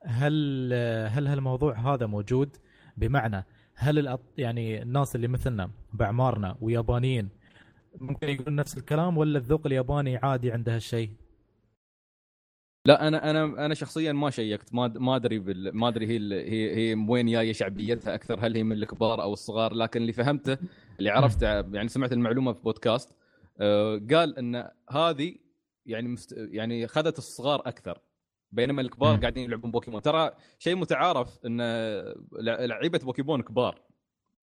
هل 0.05 0.73
هل 1.09 1.27
هالموضوع 1.27 1.93
هذا 1.93 2.05
موجود؟ 2.05 2.57
بمعنى 2.97 3.45
هل 3.75 3.99
الأط... 3.99 4.21
يعني 4.37 4.81
الناس 4.81 5.15
اللي 5.15 5.27
مثلنا 5.27 5.71
باعمارنا 5.93 6.57
ويابانيين 6.61 7.29
ممكن 7.99 8.29
يقولون 8.29 8.55
نفس 8.55 8.77
الكلام 8.77 9.17
ولا 9.17 9.37
الذوق 9.37 9.61
الياباني 9.65 10.17
عادي 10.17 10.51
عنده 10.51 10.75
هالشيء؟ 10.75 11.11
لا 12.85 13.07
أنا 13.07 13.29
أنا 13.29 13.65
أنا 13.65 13.73
شخصيا 13.73 14.11
ما 14.13 14.29
شيكت 14.29 14.73
ما 14.73 14.87
ما 14.87 15.15
أدري 15.15 15.39
بال... 15.39 15.77
ما 15.77 15.87
أدري 15.87 16.07
هي 16.07 16.17
ال- 16.17 16.33
هي 16.33 16.75
هي 16.75 17.05
وين 17.09 17.25
جاية 17.31 17.53
شعبيتها 17.53 18.15
أكثر 18.15 18.39
هل 18.39 18.55
هي 18.55 18.63
من 18.63 18.71
الكبار 18.75 19.21
أو 19.21 19.33
الصغار 19.33 19.73
لكن 19.73 20.01
اللي 20.01 20.13
فهمته 20.13 20.57
اللي 20.99 21.09
عرفته 21.09 21.47
يعني 21.47 21.87
سمعت 21.87 22.13
المعلومة 22.13 22.53
في 22.53 22.59
بودكاست 22.61 23.15
آه، 23.59 24.01
قال 24.11 24.37
إن 24.37 24.69
هذه 24.89 25.35
يعني 25.85 26.07
مست... 26.07 26.35
يعني 26.37 26.87
خذت 26.87 27.17
الصغار 27.17 27.61
أكثر 27.65 27.99
بينما 28.51 28.81
الكبار. 28.81 29.15
قاعدين 29.19 29.43
يلعبون 29.43 29.71
بوكيمون. 29.71 30.01
ترى 30.01 30.31
شيء 30.59 30.75
متعارف 30.75 31.39
إن 31.45 31.61
لع- 32.31 32.65
لعيبة 32.65 32.99
بوكيمون 32.99 33.41
كبار 33.41 33.81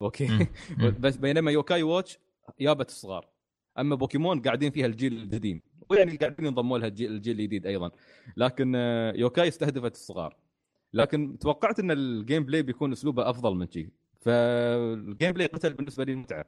okay. 0.03 0.47
بس 1.01 1.17
بينما 1.17 1.51
Yo-kai 1.51 1.83
Watch 1.83 2.19
جابت 2.61 2.89
الصغار 2.89 3.29
أما 3.79 3.95
بوكيمون 3.95 4.43
قاعدين 4.43 4.71
فيها 4.71 4.87
الجيل 4.87 5.23
القديم. 5.23 5.61
ويعني 5.91 6.17
قاعدين 6.17 6.47
ينضموا 6.47 6.79
لها 6.79 6.89
الجيل, 6.89 7.11
الجديد 7.13 7.67
أيضا. 7.67 7.91
لكن 8.37 8.73
آه، 8.77 9.13
يوكاي 9.17 9.49
استهدفت 9.49 9.93
الصغار. 9.93 10.37
لكن 10.93 11.39
توقعت 11.39 11.79
إن 11.81 11.91
ال 11.91 12.45
gameplay 12.45 12.63
بيكون 12.63 12.93
أسلوبه 12.93 13.31
أفضل 13.31 13.55
من 13.57 13.71
شيء 13.71 13.89
فال 14.21 15.33
gameplay 15.33 15.47
قتل 15.47 15.73
بالنسبة 15.75 16.05
لي 16.05 16.13
المتعه 16.13 16.45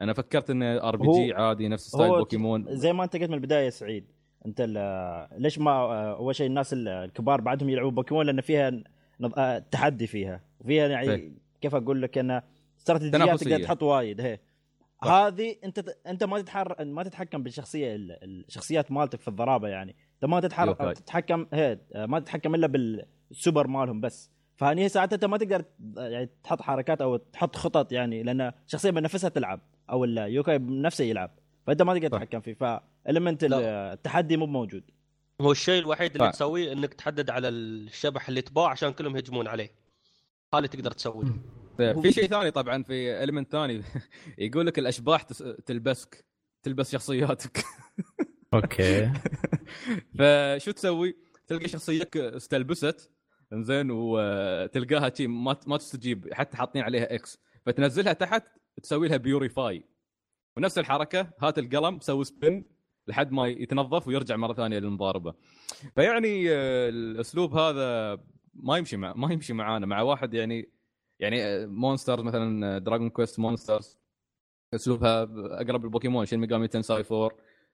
أنا 0.00 0.12
فكرت 0.12 0.50
انه 0.50 0.88
RPG 0.88 1.32
عادي 1.34 1.68
نفس 1.68 1.88
style 1.88 2.10
Pokémon. 2.10 2.76
زي 2.76 2.92
ما 2.92 3.04
أنت 3.04 3.16
قلت 3.16 3.28
من 3.28 3.34
البداية 3.34 3.64
يا 3.64 3.70
سعيد 3.70 4.04
أنت 4.46 4.60
ليش 5.38 5.58
ما 5.58 5.70
أول 6.12 6.34
شيء 6.34 6.46
الناس 6.46 6.74
الكبار 6.74 7.40
بعدهم 7.40 7.68
يلعبوا 7.68 7.90
بوكيمون؟ 7.90 8.26
لأن 8.26 8.40
فيها 8.40 8.70
نض- 9.20 9.38
آه، 9.38 9.58
تحدي 9.58 10.06
فيها. 10.06 10.40
وفيها 10.60 10.88
يعني 10.88 11.06
طيب. 11.06 11.38
كيف 11.60 11.74
أقول 11.74 12.02
لك 12.02 12.18
انه 12.18 12.42
استراتيجيات. 12.78 13.40
تقدر 13.40 13.62
تحط 13.64 13.82
وايد. 13.82 14.20
هي 14.20 14.36
صح. 14.36 14.42
هذه 15.04 15.56
انت 15.64 15.84
انت 16.06 16.24
ما 16.24 16.40
تتحر 16.40 16.84
ما 16.84 17.02
تتحكم 17.02 17.42
بالشخصية 17.42 17.94
ال- 17.94 18.44
الشخصيات 18.48 18.92
مالتك 18.92 19.20
في 19.20 19.28
الضرابة 19.28 19.68
يعني 19.68 19.96
انت 20.14 20.24
ما. 20.30 20.40
تتحرك 20.40 20.98
تتحكم 20.98 21.46
هي 21.52 21.78
ما 21.94 22.20
تتحكم 22.20 22.54
إلا 22.54 22.66
بالسوبر 22.66 23.66
مالهم 23.66 24.00
بس 24.00 24.30
فهني 24.56 24.88
ساعتها 24.88 25.14
أنت 25.14 25.24
ما 25.24 25.36
تقدر 25.36 25.64
يعني 25.96 26.30
تحط 26.44 26.62
حركات 26.62 27.00
أو 27.02 27.16
تحط 27.16 27.56
خطط 27.56 27.92
يعني 27.92 28.22
لأن 28.22 28.52
الشخصيه 28.66 28.90
بنفسها 28.90 29.30
تلعب 29.30 29.60
أو 29.90 30.04
اليوكاي 30.04 30.58
بنفسه 30.58 31.04
يلعب 31.04 31.30
فأنت 31.66 31.82
ما 31.82 31.94
تقدر. 31.98 32.08
تتحكم 32.08 32.40
فيه 32.40 32.54
ف 32.54 32.64
element. 32.64 33.44
التحدي 33.52 34.36
مو 34.36 34.46
موجود 34.46 34.82
هو 35.40 35.52
الشيء 35.52 35.82
الوحيد 35.82 36.16
اللي. 36.16 36.30
تسويه 36.32 36.72
إنك 36.72 36.94
تحدد 36.94 37.30
على 37.30 37.48
الشبح 37.48 38.28
اللي 38.28 38.42
تباه 38.42 38.68
عشان 38.68 38.92
كلهم 38.92 39.16
يهجمون 39.16 39.48
عليه 39.48 39.70
هذا 40.54 40.58
اللي 40.58 40.68
تقدر 40.68 40.90
تسويه 40.90 41.26
في 42.02 42.12
شيء 42.12 42.26
ثاني 42.26 42.50
طبعا 42.50 42.82
في 42.82 43.24
element 43.24 43.52
ثاني. 43.52 43.82
يقول 44.38 44.66
لك 44.66 44.78
الأشباح 44.78 45.22
تلبسك 45.66 46.24
تلبس 46.62 46.92
شخصياتك. 46.92 47.64
okay. 48.54 49.12
فشو 50.18 50.70
تسوي؟ 50.70 51.16
تلقى 51.46 51.68
شخصيتك 51.68 52.16
استلبست 52.16 53.10
إنزين 53.52 53.90
وتلقاها 53.90 55.12
شي 55.14 55.26
ما 55.26 55.56
ما 55.66 55.76
تستجيب 55.76 56.34
حتى 56.34 56.56
حاطين 56.56 56.82
عليها 56.82 57.14
X 57.14 57.38
فتنزلها 57.66 58.12
تحت 58.12 58.42
تسوي 58.82 59.08
لها 59.08 59.16
purify 59.16 59.84
ونفس 60.56 60.78
الحركة 60.78 61.30
هات 61.40 61.58
القلم 61.58 62.00
سوي 62.00 62.24
spin 62.24 62.64
لحد 63.06 63.32
ما 63.32 63.48
يتنظف 63.48 64.08
ويرجع 64.08 64.36
مرة 64.36 64.52
ثانية 64.52 64.78
للمضاربة. 64.78 65.34
فيعني 65.94 66.50
آه، 66.50 66.88
الأسلوب 66.88 67.54
هذا 67.54 68.18
ما 68.54 68.78
يمشي 68.78 68.96
مع 68.96 69.12
ما 69.12 69.32
يمشي 69.32 69.52
معانا. 69.52 69.86
مع 69.86 70.02
واحد 70.02 70.34
يعني 70.34 70.68
يعني 71.20 71.66
monster 71.66 72.22
مثلا 72.22 72.78
Dragon 72.78 73.10
Quest 73.10 73.38
Monsters 73.40 73.98
أسلوبها 74.74 75.22
أقرب 75.60 75.84
لل 75.84 75.93
Pokémon 75.93 76.26
Shin 76.26 76.38
Megami 76.40 76.68
Tensei 76.68 77.04
4 77.12 77.30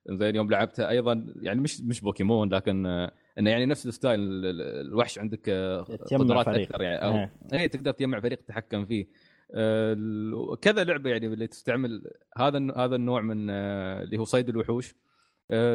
زين 0.09 0.35
يوم 0.35 0.49
لعبتها 0.49 0.89
أيضا 0.89 1.25
يعني 1.41 1.61
مش 1.61 1.81
مش 1.81 2.01
بوكيمون 2.01 2.53
لكن 2.53 2.85
آه، 2.85 3.11
إنه 3.39 3.49
يعني 3.49 3.65
نفس 3.65 3.85
ال 3.85 3.91
style 3.91 4.19
ال- 4.19 4.45
ال- 4.45 4.87
الوحش 4.87 5.19
عندك 5.19 5.49
آه، 5.49 5.81
قدرات 6.11 6.45
فريق. 6.45 6.67
أكثر 6.69 6.81
يعني 6.81 7.03
أو 7.05 7.11
إيه. 7.13 7.33
اي 7.53 7.67
تقدر 7.67 7.91
تجمع 7.91 8.19
فريق 8.19 8.37
تتحكم 8.37 8.85
فيه. 8.85 9.07
آه، 9.55 10.57
كذا 10.61 10.83
لعبة 10.83 11.09
يعني 11.09 11.27
اللي 11.27 11.47
تستعمل 11.47 12.11
هذا 12.37 12.71
هذا 12.77 12.95
النوع 12.95 13.21
من 13.21 13.49
آه، 13.49 14.03
اللي 14.03 14.17
هو 14.17 14.23
صيد 14.23 14.49
الوحوش. 14.49 14.95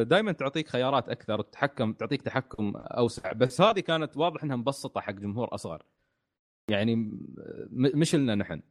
دائما 0.03 0.33
تعطيك 0.33 0.69
خيارات 0.69 1.09
أكثر 1.09 1.43
تحكم 1.43 1.93
تعطيك 1.93 2.23
تحكم 2.23 2.73
أوسع. 2.77 3.33
بس 3.33 3.61
هذه 3.61 3.81
كانت 3.81 4.17
واضح 4.17 4.45
إنها 4.45 4.57
مبسطة 4.57 5.01
حق 5.01 5.13
جمهور 5.13 5.55
أصغر. 5.55 5.83
يعني 6.69 7.11
مش 7.71 8.15
لنا 8.15 8.35
نحن 8.35 8.63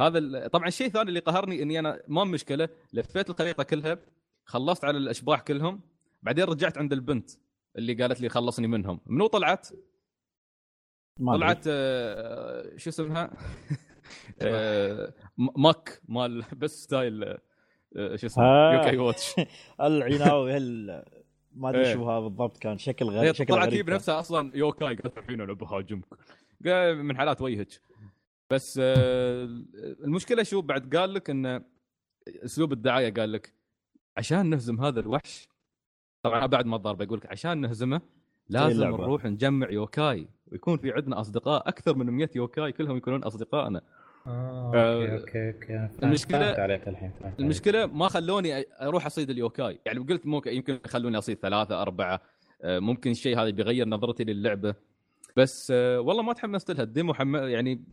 هذا 0.00 0.48
طبعا 0.48 0.68
الشيء 0.68 0.86
الثاني 0.86 1.08
اللي 1.08 1.20
قهرني 1.20 1.62
إني 1.62 1.78
أنا 1.78 2.02
ما 2.08 2.24
مشكلة 2.24 2.68
لفيت 2.92 3.30
الخريطة 3.30 3.62
كلها 3.62 3.98
خلصت 4.44 4.84
على 4.84 4.98
الأشباح 4.98 5.40
كلهم 5.40 5.80
بعدين 6.22 6.44
رجعت 6.44 6.78
عند 6.78 6.92
البنت 6.92 7.30
اللي 7.78 7.94
قالت 7.94 8.20
لي 8.20 8.28
خلصني 8.28 8.66
منهم 8.66 9.00
منو 9.06 9.26
طلعت؟ 9.26 9.68
طلعت 11.26 11.64
آه، 11.68 12.76
شو 12.76 12.90
اسمها؟ 12.90 13.30
آه، 14.42 15.12
ماك 15.36 16.00
مال 16.08 16.44
بس 16.60 16.82
ستايل 16.82 17.24
آه، 17.24 18.16
شو 18.16 18.26
اسمه؟ 18.26 18.72
يوكاي 18.72 18.96
واتش 18.96 19.34
العناوي 19.80 20.52
هل 20.52 20.86
ما 21.52 21.70
أدري 21.70 21.86
إيه. 21.86 21.94
شو 21.94 22.10
هذا 22.10 22.20
بالضبط 22.20 22.56
كان 22.56 22.78
شكل 22.78 23.06
غريب 23.06 23.34
شكل 23.34 23.54
طلعت 23.54 23.74
هي. 23.74 23.82
بنفسها 23.82 24.20
أصلا 24.20 24.56
يوكاي 24.56 24.94
قالت 24.94 25.18
الحين 25.18 25.40
أنا 25.40 25.52
بهاجمك 25.52 26.04
من 26.94 27.16
حالات 27.16 27.42
وجهك 27.42 27.80
بس 28.50 28.80
آه، 28.82 29.44
المشكلة 30.04 30.42
شو 30.42 30.60
بعد 30.60 30.96
قال 30.96 31.14
لك 31.14 31.30
إن 31.30 31.64
أسلوب 32.28 32.72
الدعاية 32.72 33.14
قال 33.14 33.32
لك 33.32 33.52
عشان 34.16 34.50
نهزم 34.50 34.80
هذا 34.80 35.00
الوحش 35.00 35.48
طبعا 36.22 36.46
بعد 36.46 36.66
ما 36.66 36.76
الضربه 36.76 37.04
يقول 37.04 37.18
لك 37.18 37.26
عشان 37.30 37.60
نهزمه 37.60 38.00
لازم 38.48 38.82
اللعبة. 38.82 39.04
نروح 39.04 39.24
نجمع 39.24 39.70
يوكاي 39.70 40.28
ويكون 40.52 40.78
في 40.78 40.92
عندنا 40.92 41.20
أصدقاء 41.20 41.68
أكثر 41.68 41.96
من 41.96 42.06
100 42.10 42.30
يوكاي 42.34 42.72
كلهم 42.72 42.96
يكونون 42.96 43.22
أصدقائنا. 43.22 43.82
آه، 44.26 44.72
آه، 44.74 45.18
أوكي 45.18 45.48
أوكي 45.48 45.48
أوكي. 45.48 46.18
فهمت 46.28 46.58
عليك 46.58 46.88
الحين. 46.88 47.12
المشكلة 47.40 47.86
ما 47.86 48.08
خلوني 48.08 48.64
أروح 48.80 49.06
أصيد 49.06 49.30
اليوكاي. 49.30 49.78
يعني 49.86 49.98
قلت 49.98 50.26
ممكن 50.26 50.52
يمكن 50.52 50.78
يخلوني 50.84 51.18
أصيد 51.18 51.38
ثلاثة 51.38 51.82
أربعة 51.82 52.20
ممكن 52.64 53.10
الشيء 53.10 53.38
هذا 53.38 53.50
بيغير 53.50 53.88
نظرتي 53.88 54.24
للعبة. 54.24 54.74
بس 55.36 55.70
آه، 55.70 56.00
والله 56.00 56.22
ما 56.22 56.32
تحمست 56.32 56.70
لها. 56.70 56.82
ال 56.82 56.88
demo 56.88 57.14
حم... 57.14 57.36
يعني 57.36 57.84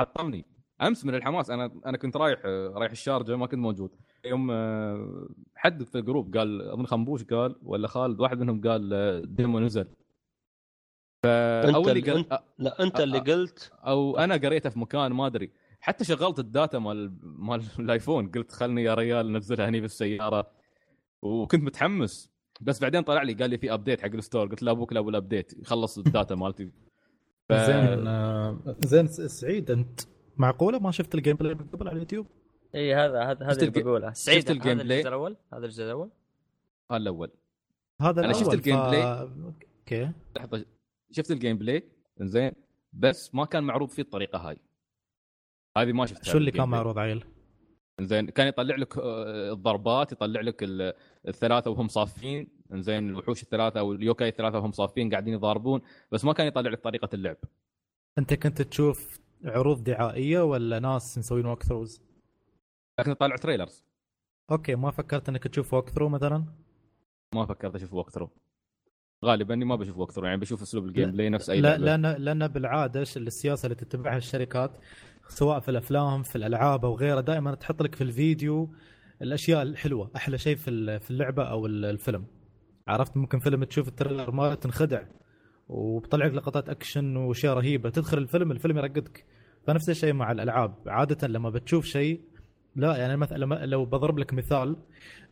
حطمني 0.00 0.44
أمس 0.82 1.04
من 1.04 1.14
الحماس 1.14 1.50
أنا 1.50 1.80
أنا 1.86 1.96
كنت 1.96 2.16
رايح 2.16 2.40
آه، 2.44 2.68
رايح 2.68 2.90
الشارجه 2.90 3.36
ما 3.36 3.46
كنت 3.46 3.60
موجود. 3.60 3.90
يوم 4.24 4.50
آه، 4.50 5.28
حد 5.54 5.82
في 5.82 5.98
ال 5.98 6.04
group 6.04 6.36
قال 6.36 6.62
أظن 6.62 6.86
خنبوش 6.86 7.24
قال 7.24 7.56
ولا 7.62 7.88
خالد 7.88 8.20
واحد 8.20 8.38
منهم 8.38 8.60
قال 8.60 8.92
ال 8.94 9.07
demo 9.07 9.60
نزل. 9.60 9.86
فأول 11.22 11.90
اللي 11.90 12.14
انت 12.16 12.42
لا 12.58 12.82
أنت 12.82 13.00
اللي 13.00 13.18
قلت؟ 13.18 13.72
أو 13.86 14.18
أنا 14.18 14.34
قريته 14.34 14.70
في 14.70 14.78
مكان 14.78 15.12
ما 15.12 15.26
أدري. 15.26 15.52
حتى 15.80 16.04
شغلت 16.04 16.38
ال 16.38 16.46
data 16.46 16.78
مال 16.78 17.12
مال 17.22 17.62
الآيفون. 17.78 18.30
قلت 18.30 18.52
خلني 18.52 18.82
يا 18.82 18.94
ريال 18.94 19.32
نزلها 19.32 19.68
هني 19.68 19.80
بالسيارة. 19.80 20.50
وكنت 21.22 21.62
متحمس. 21.62 22.37
بس 22.60 22.80
بعدين 22.80 23.00
طلع 23.02 23.22
لي 23.22 23.32
قال 23.32 23.50
لي 23.50 23.58
في 23.58 23.72
update 23.74 24.00
حق 24.00 24.06
ال 24.14 24.19
store 24.19 24.46
قلت 24.48 24.62
لا 24.62 24.70
أبوك 24.70 24.92
لا 24.92 25.00
بال 25.00 25.13
update 25.13 25.52
يخلص 25.58 25.98
ال 25.98 26.05
data 26.05 26.34
مالتي 26.34 26.70
ف... 27.48 27.52
زين 27.52 28.06
آه، 28.06 28.76
زين 28.78 29.06
سعيد 29.08 29.70
أنت 29.70 30.00
معقولة 30.36 30.78
ما 30.78 30.90
شفت 30.90 31.14
ال 31.14 31.36
gameplay 31.36 31.54
من 31.54 31.66
قبل 31.66 31.88
على 31.88 31.94
اليوتيوب؟ 31.96 32.26
إي 32.74 32.94
هذا 32.94 33.22
هذا 33.22 33.46
هذا 33.46 33.52
شفت 33.52 33.62
اللي 33.62 33.82
بقوله 33.82 34.12
سعيد 34.12 34.40
شفت 34.40 34.50
ال 34.50 34.54
game 34.54 34.72
هذا 34.78 34.82
play؟ 34.82 34.96
الجزء 34.98 35.08
الأول 35.08 35.36
هذا 35.52 35.64
الجزء 35.64 35.84
الأول 35.84 36.10
هذا 36.90 36.96
الأول 37.02 37.30
هذا 38.00 38.24
أنا 38.24 38.32
شفت 38.32 38.54
ال 38.54 38.76
gameplay. 38.76 39.02
أوكي 39.02 40.10
لحظة 40.36 40.64
شفت 41.10 41.30
ال 41.30 41.58
gameplay 41.58 41.82
زين 42.20 42.52
بس 42.92 43.34
ما 43.34 43.44
كان 43.44 43.64
معروض 43.64 43.88
فيه 43.88 44.02
الطريقة 44.02 44.38
هاي 44.48 44.56
هذه 45.78 45.92
ما 45.92 46.06
شفتها 46.06 46.32
شو 46.32 46.38
اللي 46.38 46.50
كان. 46.50 46.68
معروض 46.68 46.98
عيل؟ 46.98 47.24
زين 48.00 48.26
كان 48.30 48.46
يطلع 48.46 48.76
لك 48.76 48.98
آه، 48.98 49.52
الضربات 49.52 50.12
يطلع 50.12 50.40
لك 50.40 50.62
ال- 50.62 50.92
الثلاثة 51.28 51.70
وهم 51.70 51.88
صافين. 51.88 52.48
زين 52.72 53.08
الوحوش 53.08 53.42
الثلاثة 53.42 53.80
أو 53.80 53.92
اليوكاي 53.92 54.28
الثلاثة 54.28 54.58
وهم 54.58 54.72
صافين 54.72 55.10
قاعدين 55.10 55.34
يضاربون. 55.34 55.80
بس 56.12 56.24
ما 56.24 56.32
كان 56.32 56.46
يطلع 56.46 56.70
لك 56.70 56.80
طريقة 56.80 57.08
اللعب. 57.14 57.36
أنت 58.18 58.34
كنت 58.34 58.62
تشوف 58.62 59.20
عروض 59.44 59.84
دعائية 59.84 60.40
ولا 60.40 60.78
ناس 60.78 61.18
مسوين 61.18 61.46
walkthroughs؟ 61.46 62.00
لكن 63.00 63.10
يطلع 63.10 63.36
trailers 63.36 63.84
أوكي 64.50 64.74
ما 64.74 64.90
فكرت 64.90 65.28
إنك 65.28 65.44
تشوف 65.44 65.74
walkthrough 65.74 66.08
مثلا؟ 66.08 66.44
ما 67.34 67.46
فكرت 67.46 67.74
أشوف 67.74 67.94
walkthrough 67.94 68.30
غالبا 69.24 69.54
إني 69.54 69.64
ما 69.64 69.76
بشوف 69.76 69.98
walkthrough 69.98 70.26
يعني 70.26 70.40
بشوف 70.40 70.62
أسلوب 70.62 70.84
ال 70.84 70.88
game 70.88 71.04
لا- 71.04 71.12
play 71.12 71.28
نفس 71.30 71.50
أي 71.50 71.60
لا 71.60 71.78
لأن 71.78 72.06
لأن 72.06 72.48
بالعادة 72.48 73.02
السياسة 73.02 73.66
اللي 73.66 73.74
تتبعها 73.74 74.16
الشركات؟ 74.16 74.70
سواء 75.28 75.60
في 75.60 75.68
الأفلام 75.70 76.22
في 76.22 76.36
الألعاب 76.36 76.84
أو 76.84 76.94
غيره 76.96 77.20
دائما 77.20 77.54
تحط 77.54 77.82
لك 77.82 77.94
في 77.94 78.04
الفيديو 78.04 78.70
الأشياء 79.22 79.62
الحلوة 79.62 80.10
أحلى 80.16 80.38
شيء 80.38 80.56
في 80.56 80.98
في 80.98 81.10
اللعبة 81.10 81.42
أو 81.42 81.66
ال- 81.66 81.84
الفيلم. 81.84 82.24
عرفت؟ 82.88 83.16
ممكن 83.16 83.38
فيلم 83.38 83.64
تشوف 83.64 83.88
ال 83.88 83.93
trailer 83.93 84.30
ماله 84.30 84.54
تنخدع 84.54 85.02
وبطلع 85.68 86.26
لك 86.26 86.34
لقطات 86.34 86.68
أكشن 86.68 87.16
وأشياء 87.16 87.54
رهيبة. 87.54 87.90
تدخل 87.90 88.18
الفيلم 88.18 88.50
الفيلم 88.52 88.78
يرقدك. 88.78 89.24
فنفس 89.66 89.90
الشيء 89.90 90.12
مع 90.12 90.32
الألعاب. 90.32 90.74
عادة 90.86 91.28
لما 91.28 91.50
بتشوف 91.50 91.84
شيء 91.84 92.20
لا 92.76 92.96
يعني 92.96 93.16
مثلا 93.16 93.66
لو 93.66 93.84
بضرب 93.84 94.18
لك 94.18 94.34
مثال 94.34 94.76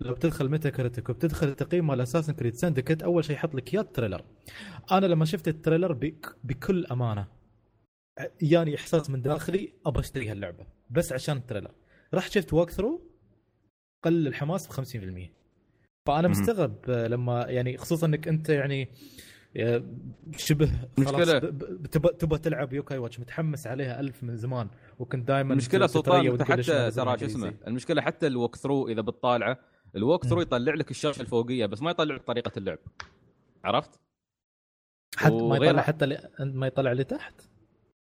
لو 0.00 0.14
بتدخل 0.14 0.48
ميتا 0.48 0.70
كريتيك 0.70 1.08
وبتدخل 1.08 1.54
تقييم 1.54 1.86
مال 1.86 2.00
اساسن 2.00 2.32
كريد 2.32 2.54
سندكت 2.54 3.02
أول 3.02 3.24
شيء 3.24 3.36
يحط 3.36 3.54
لك 3.54 3.74
اياه 3.74 3.82
ال 3.82 3.87
trailer. 3.87 4.22
أنا 4.92 5.06
لما 5.06 5.24
شفت 5.24 5.48
ال 5.48 5.54
trailer 5.54 5.92
بك 5.92 6.36
بكل 6.44 6.86
أمانة 6.86 7.26
يعني 8.42 8.74
إحساس 8.74 9.10
من 9.10 9.22
داخلي 9.22 9.72
ابى 9.86 10.00
أشتري 10.00 10.28
هاللعبة 10.28 10.66
بس 10.90 11.12
عشان 11.12 11.36
ال 11.36 11.40
trailer. 11.40 11.70
رحت 12.14 12.32
شفت 12.32 12.52
walkthrough 12.52 13.02
قل 14.06 14.26
الحماس 14.26 14.66
ب 14.66 14.72
50% 14.72 15.30
فأنا. 16.06 16.28
مستغرب 16.28 16.74
آه، 16.88 17.06
لما 17.06 17.46
يعني 17.48 17.76
خصوصا 17.76 18.06
إنك 18.06 18.28
أنت 18.28 18.48
يعني 18.48 18.88
آه، 19.56 19.82
شبه 20.36 20.70
خلاص 21.06 21.42
تبى 22.18 22.38
تلعب 22.38 22.72
يوكاي 22.72 22.98
واتش 22.98 23.20
متحمس 23.20 23.66
عليها 23.66 24.00
ألف 24.00 24.22
من 24.24 24.36
زمان 24.36 24.68
وكنت 24.98 25.28
دائما 25.28 25.52
المشكلة 25.52 25.86
سلطان 25.86 26.44
حتى 26.44 26.90
ترى 26.90 27.18
شو 27.18 27.26
اسمه 27.26 27.54
المشكلة 27.66 28.02
حتى 28.02 28.26
ال 28.26 28.56
walkthrough 28.56 28.88
إذا 28.88 29.00
بتطالعه 29.00 29.58
ال 29.96 30.26
walkthrough. 30.26 30.40
يطلع 30.40 30.74
لك 30.74 30.90
الشاشة 30.90 31.20
الفوقية 31.20 31.66
بس 31.66 31.82
ما 31.82 31.90
يطلع 31.90 32.14
لك 32.14 32.22
طريقة 32.22 32.52
اللعب. 32.56 32.78
عرفت؟ 33.64 34.00
حتى 35.16 35.34
ما 35.34 35.56
يطلع 35.56 35.82
حتى 35.82 36.06
ل... 36.06 36.18
ما 36.40 36.66
يطلع 36.66 36.92
لتحت؟ 36.92 37.34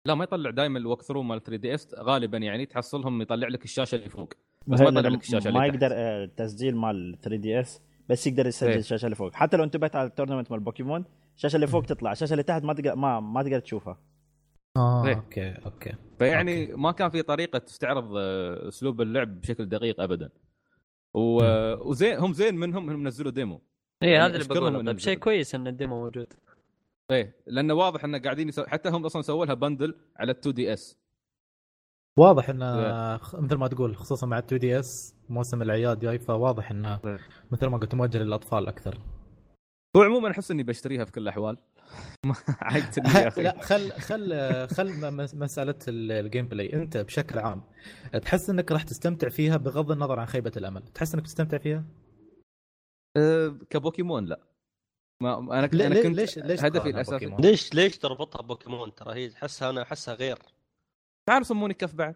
لا 0.05 0.15
ما 0.15 0.23
يطلع 0.23 0.49
دائما 0.49 0.79
ال 0.79 1.01
walkthrough 1.01 1.23
مال 1.23 1.43
3 1.43 1.61
دي 1.61 1.73
إس 1.73 1.95
غالبا 1.95 2.37
يعني 2.37 2.65
تحصلهم 2.65 3.21
يطلع 3.21 3.47
لك 3.47 3.63
الشاشة 3.63 3.95
اللي 3.95 4.09
فوق. 4.09 4.33
بس 4.67 4.81
ما 4.81 4.87
يطلع 4.87 5.09
لك 5.09 5.21
الشاشه 5.21 5.51
ما 5.51 5.65
اللي. 5.65 5.73
يقدر 5.73 5.89
آه، 5.93 6.23
التسجيل 6.23 6.75
مال 6.75 7.17
3 7.21 7.41
دي 7.41 7.59
اس 7.59 7.81
بس 8.09 8.27
يقدر 8.27 8.47
يسجل 8.47 8.69
إيه. 8.69 8.77
الشاشه 8.77 9.05
اللي 9.05 9.15
فوق. 9.15 9.33
حتى 9.33 9.57
لو 9.57 9.63
انتبهت 9.63 9.95
على 9.95 10.07
ال 10.07 10.11
tournament 10.11 10.51
مال 10.51 10.59
بوكيمون 10.59 11.05
الشاشه 11.35 11.55
اللي 11.55 11.67
فوق 11.67 11.85
تطلع 11.85 12.11
الشاشه 12.11 12.33
اللي 12.33 12.43
تحت 12.43 12.63
ما 12.63 12.73
تقدر 12.73 12.95
ما 12.95 13.19
ما 13.19 13.43
تقدر 13.43 13.59
تشوفها. 13.59 13.99
آه 14.77 15.07
إيه. 15.07 15.15
أوكي 15.15 15.51
أوكي. 15.65 15.93
فيعني 16.19 16.65
ما 16.75 16.91
كان 16.91 17.09
في 17.09 17.21
طريقة 17.21 17.59
تستعرض 17.59 18.17
آه، 18.17 18.67
أسلوب 18.67 19.01
اللعب 19.01 19.41
بشكل 19.41 19.69
دقيق 19.69 20.01
ابدا. 20.01 20.29
و... 21.13 21.43
وزين 21.89 22.17
هم 22.17 22.33
زين 22.33 22.55
منهم 22.55 22.89
انهم 22.89 23.07
نزلوا 23.07 23.31
demo 23.31 23.61
اي 24.03 24.09
يعني 24.09 24.15
إيه، 24.15 24.25
هذا 24.25 24.33
اللي 24.33 24.41
أشكرهم 24.41 24.73
بقوله 24.73 24.91
طيب 24.91 24.99
شيء. 24.99 25.17
كويس 25.17 25.55
إن 25.55 25.67
ال 25.67 25.75
demo 25.75 26.03
موجود. 26.03 26.33
إيه 27.11 27.35
لأنه 27.47 27.73
واضح 27.73 28.03
إنه 28.03 28.17
قاعدين 28.17 28.49
يسو... 28.49 28.65
حتى 28.65 28.89
هم 28.89 29.05
أصلا 29.05 29.21
سووا 29.21 29.45
لها 29.45 29.53
bundle 29.53 29.95
على 30.17 30.31
ال 30.31 30.37
2 30.37 30.55
دي 30.55 30.73
اس 30.73 30.97
واضح 32.19 32.49
انه 32.49 33.17
خ- 33.17 33.35
مثل 33.35 33.55
ما 33.55 33.67
تقول 33.67 33.95
خصوصا 33.97 34.27
مع 34.27 34.39
2 34.39 34.59
دي 34.59 34.79
اس 34.79 35.15
موسم 35.29 35.61
الاعياد 35.61 35.99
جاي 35.99 36.19
فواضح 36.19 36.71
انه. 36.71 36.99
مثل 37.51 37.67
ما 37.67 37.77
قلت 37.77 37.95
موجه 37.95 38.17
للأطفال 38.17 38.67
أكثر. 38.67 38.97
هو 39.97 40.01
عموما 40.01 40.31
أحس 40.31 40.51
إني 40.51 40.63
بشتريها 40.63 41.05
في 41.05 41.11
كل 41.11 41.21
الأحوال. 41.21 41.57
ما 42.25 42.35
يا 43.21 43.27
أخي. 43.27 43.43
لا 43.43 43.61
خل 43.61 43.91
خل 43.91 44.33
خل 44.67 45.11
مسألة 45.37 45.75
ال- 45.87 46.11
ال 46.11 46.47
gameplay 46.47 46.73
أنت 46.73 46.97
بشكل 46.97 47.39
عام 47.39 47.63
تحس 48.21 48.49
إنك 48.49 48.71
راح 48.71 48.83
تستمتع 48.83 49.29
فيها 49.29 49.57
بغض 49.57 49.91
النظر 49.91 50.19
عن 50.19 50.25
خيبة 50.25 50.51
الأمل؟ 50.57 50.83
تحس 50.83 51.13
إنك 51.13 51.23
تستمتع 51.25 51.57
فيها؟ 51.57 51.83
أه 53.17 53.47
كبوكيمون 53.69 54.25
لا. 54.25 54.39
ما 55.21 55.59
أنا 55.59 55.65
ليه- 55.67 55.87
أنا 55.87 56.03
كنت 56.03 56.15
ليش- 56.15 56.39
ليش 56.39 56.63
هدفي 56.63 56.89
الأساسي؟ 56.89 57.25
ليش 57.39 57.73
ليش 57.73 57.97
تربطها 57.97 58.41
بوكيمون 58.41 58.95
ترى 58.95 59.13
هي 59.15 59.31
احسها 59.33 59.69
أنا 59.69 59.81
أحسها 59.81 60.13
غير. 60.13 60.37
تعال 61.25 61.45
سموني 61.45 61.73
كف 61.73 61.95
بعد؟ 61.95 62.15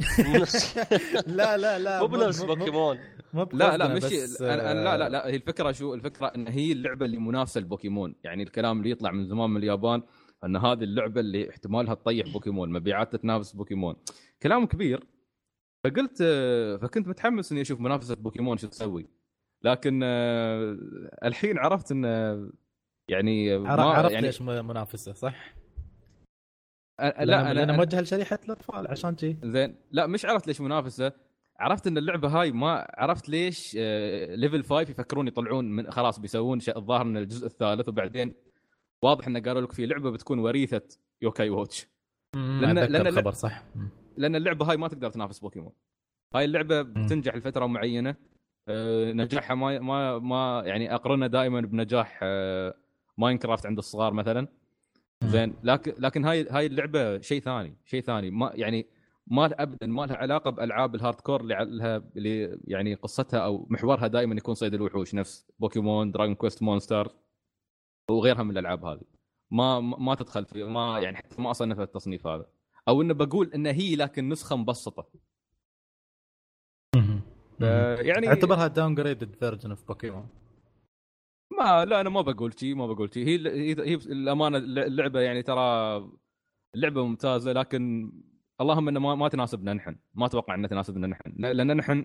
لا 1.26 1.56
لا 1.56 1.78
لا 1.78 2.00
مو 2.00 2.06
بنفس 2.06 2.42
بوكيمون. 2.42 2.98
مو 3.32 3.48
لا 3.52 3.76
لا 3.76 3.94
مش 3.94 4.04
أنا, 4.40 4.74
لا 4.74 4.96
لا 4.96 5.06
آه، 5.06 5.08
لا 5.08 5.26
هي 5.26 5.36
الفكرة 5.36 5.72
شو؟ 5.72 5.94
الفكرة 5.94 6.26
إن 6.26 6.48
هي 6.48 6.72
اللعبة 6.72 7.06
اللي 7.06 7.18
منافسة 7.18 7.60
لبوكيمون. 7.60 8.14
يعني 8.24 8.42
الكلام 8.42 8.78
اللي 8.78 8.90
يطلع 8.90 9.10
من 9.10 9.26
زمان 9.26 9.50
من 9.50 9.56
اليابان 9.56 10.02
إن 10.44 10.56
هذه 10.56 10.84
اللعبة 10.84 11.20
اللي 11.20 11.50
احتمالها 11.50 11.94
تطيح 11.94 12.32
بوكيمون 12.32 12.72
مبيعات 12.72 13.12
تتنافس 13.12 13.52
بوكيمون. 13.52 13.96
كلام 14.42 14.66
كبير. 14.66 15.06
فقلت 15.84 16.18
آه، 16.22 16.76
فكنت 16.76 17.08
متحمس 17.08 17.52
إني 17.52 17.60
أشوف 17.60 17.80
منافسة 17.80 18.14
بوكيمون 18.14 18.56
شو 18.56 18.68
تسوي. 18.68 19.08
لكن 19.64 20.00
آه، 20.04 20.78
الحين 21.24 21.58
عرفت 21.58 21.92
إن 21.92 22.04
يعني 23.08 23.52
عرفت 23.52 24.12
يعني 24.12 24.26
ليش 24.26 24.42
منافسة 24.42 25.12
صح؟ 25.12 25.54
لا 27.02 27.22
أنا 27.22 27.50
أنا 27.50 27.62
أنا 27.62 27.76
موجه 27.76 28.00
لشريحة 28.00 28.38
الأطفال 28.44 28.88
عشان 28.88 29.14
جي 29.14 29.36
زين. 29.44 29.76
لا 29.90 30.06
مش 30.06 30.24
عرفت 30.24 30.46
ليش 30.46 30.60
منافسة. 30.60 31.12
عرفت 31.58 31.86
إن 31.86 31.98
اللعبة 31.98 32.28
هاي 32.28 32.52
ما 32.52 32.86
عرفت 32.94 33.28
ليش 33.28 33.76
آه، 33.80 34.34
ليفل 34.34 34.62
5 34.64 34.90
يفكرون 34.90 35.28
يطلعون 35.28 35.64
من 35.70 35.90
خلاص 35.90 36.18
بيسوون 36.20 36.58
الظاهر 36.76 37.04
من 37.04 37.16
الجزء 37.16 37.46
الثالث 37.46 37.88
وبعدين 37.88 38.34
واضح 39.02 39.26
انه 39.26 39.40
قالوا 39.40 39.60
لك 39.62 39.72
في 39.72 39.86
لعبة 39.86 40.10
بتكون 40.10 40.38
وريثة 40.38 40.82
يوكاي 41.22 41.50
ووتش. 41.50 41.86
لأن 42.34 42.86
لأن- 42.86 43.06
الخبر 43.06 43.32
صح. 43.32 43.64
لأن 44.16 44.36
اللعبة 44.36 44.70
هاي 44.70 44.76
ما 44.76 44.88
تقدر 44.88 45.10
تنافس 45.10 45.38
بوكيمون. 45.38 45.72
هاي 46.34 46.44
اللعبة 46.44 46.82
بتنجح 46.82 47.36
لفترة 47.36 47.66
معينة. 47.66 48.14
آه، 48.68 49.12
نجاحها 49.12 49.54
ما 49.54 49.78
ما 49.78 50.18
ما 50.18 50.62
يعني 50.66 50.94
أقرنه 50.94 51.26
دائما 51.26 51.60
بنجاح 51.60 52.20
آه، 52.22 52.74
ماينكرافت 53.18 53.66
عند 53.66 53.78
الصغار 53.78 54.12
مثلا. 54.12 54.48
زين 55.26 55.54
لكن 55.62 55.94
لكن 55.98 56.24
هاي 56.24 56.48
هاي 56.50 56.66
اللعبة 56.66 57.20
شيء 57.20 57.40
ثاني 57.40 57.76
شيء 57.84 58.00
ثاني. 58.02 58.30
ما 58.30 58.52
يعني 58.54 58.86
ما 59.26 59.62
ابدا 59.62 59.86
ما 59.86 60.06
لها 60.06 60.16
علاقة 60.16 60.50
بألعاب 60.50 60.94
ال 60.94 61.20
hardcore 61.20 61.40
اللي 61.40 61.54
لها 61.64 61.96
اللي 62.16 62.58
يعني 62.64 62.94
قصتها 62.94 63.40
أو 63.40 63.66
محورها 63.70 64.06
دائما 64.06 64.34
يكون 64.34 64.54
صيد 64.54 64.74
الوحوش 64.74 65.14
نفس 65.14 65.46
بوكيمون 65.58 66.12
دراجون 66.12 66.34
كويست 66.34 66.62
مونستر 66.62 67.12
وغيرها 68.10 68.42
من 68.42 68.50
الألعاب 68.50 68.84
هذه. 68.84 69.00
ما 69.50 69.80
ما 69.80 70.14
تدخل 70.14 70.44
في 70.44 70.64
ما 70.64 71.00
يعني 71.00 71.16
حتى 71.16 71.42
ما 71.42 71.50
اصنفها 71.50 71.84
التصنيف 71.84 72.26
هذا. 72.26 72.46
أو 72.88 73.02
انه 73.02 73.14
بقول 73.14 73.50
إن 73.54 73.66
هي 73.66 73.96
لكن 73.96 74.28
نسخة 74.28 74.56
مبسطة. 74.56 75.06
ف- 77.58 77.62
يعني 78.00 78.28
اعتبرها 78.28 78.66
downgraded 78.66 79.34
version 79.34 79.70
of 79.70 79.88
بوكيمون 79.88 80.28
ما 81.58 81.84
لا 81.84 82.00
أنا 82.00 82.10
ما 82.10 82.20
بقول 82.20 82.58
شيء 82.58 82.74
ما 82.74 82.86
بقول 82.86 83.14
شيء 83.14 83.26
هي 83.26 83.34
هي 83.90 83.94
الأمانة 83.94 84.58
اللعبة 84.58 85.20
يعني 85.20 85.42
ترى 85.42 85.62
اللعبة 86.74 87.06
ممتازة 87.06 87.52
لكن 87.52 88.12
اللهم 88.60 88.88
إنه 88.88 89.00
ما, 89.00 89.14
ما 89.14 89.28
تناسبنا 89.28 89.72
نحن. 89.74 89.96
ما 90.14 90.26
أتوقع 90.26 90.54
إنها 90.54 90.68
تناسبنا 90.68 91.06
نحن. 91.06 91.32
لأن 91.36 91.76
نحن 91.76 92.04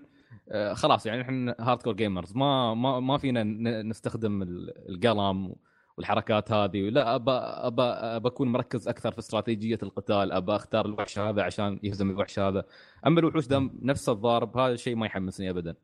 آه، 0.49 0.73
خلاص 0.73 1.05
يعني 1.05 1.21
نحن 1.21 1.53
hardcore 1.59 1.93
gamers 1.93 2.35
ما 2.35 2.73
ما 2.73 2.99
ما 2.99 3.17
فينا 3.17 3.43
نستخدم 3.83 4.41
ال- 4.41 4.89
القلم 4.89 5.55
والحركات 5.97 6.51
هذه. 6.51 6.89
لا 6.89 7.15
ابى 7.15 7.31
ابى 7.31 7.81
ابى 7.81 8.27
أكون 8.27 8.47
مركز 8.51 8.87
أكثر 8.87 9.11
في 9.11 9.19
استراتيجية 9.19 9.77
القتال. 9.83 10.31
ابى 10.31 10.55
أختار 10.55 10.85
الوحش 10.85 11.19
هذا 11.19 11.43
عشان 11.43 11.79
يهزم 11.83 12.09
الوحش 12.09 12.39
هذا. 12.39 12.63
أما 13.07 13.19
الوحوش 13.19 13.47
دام 13.47 13.79
نفس 13.81 14.09
الضارب 14.09 14.57
هذا 14.57 14.73
الشيء 14.73 14.95
ما 14.95 15.05
يحمسني 15.05 15.49
ابدا. 15.49 15.75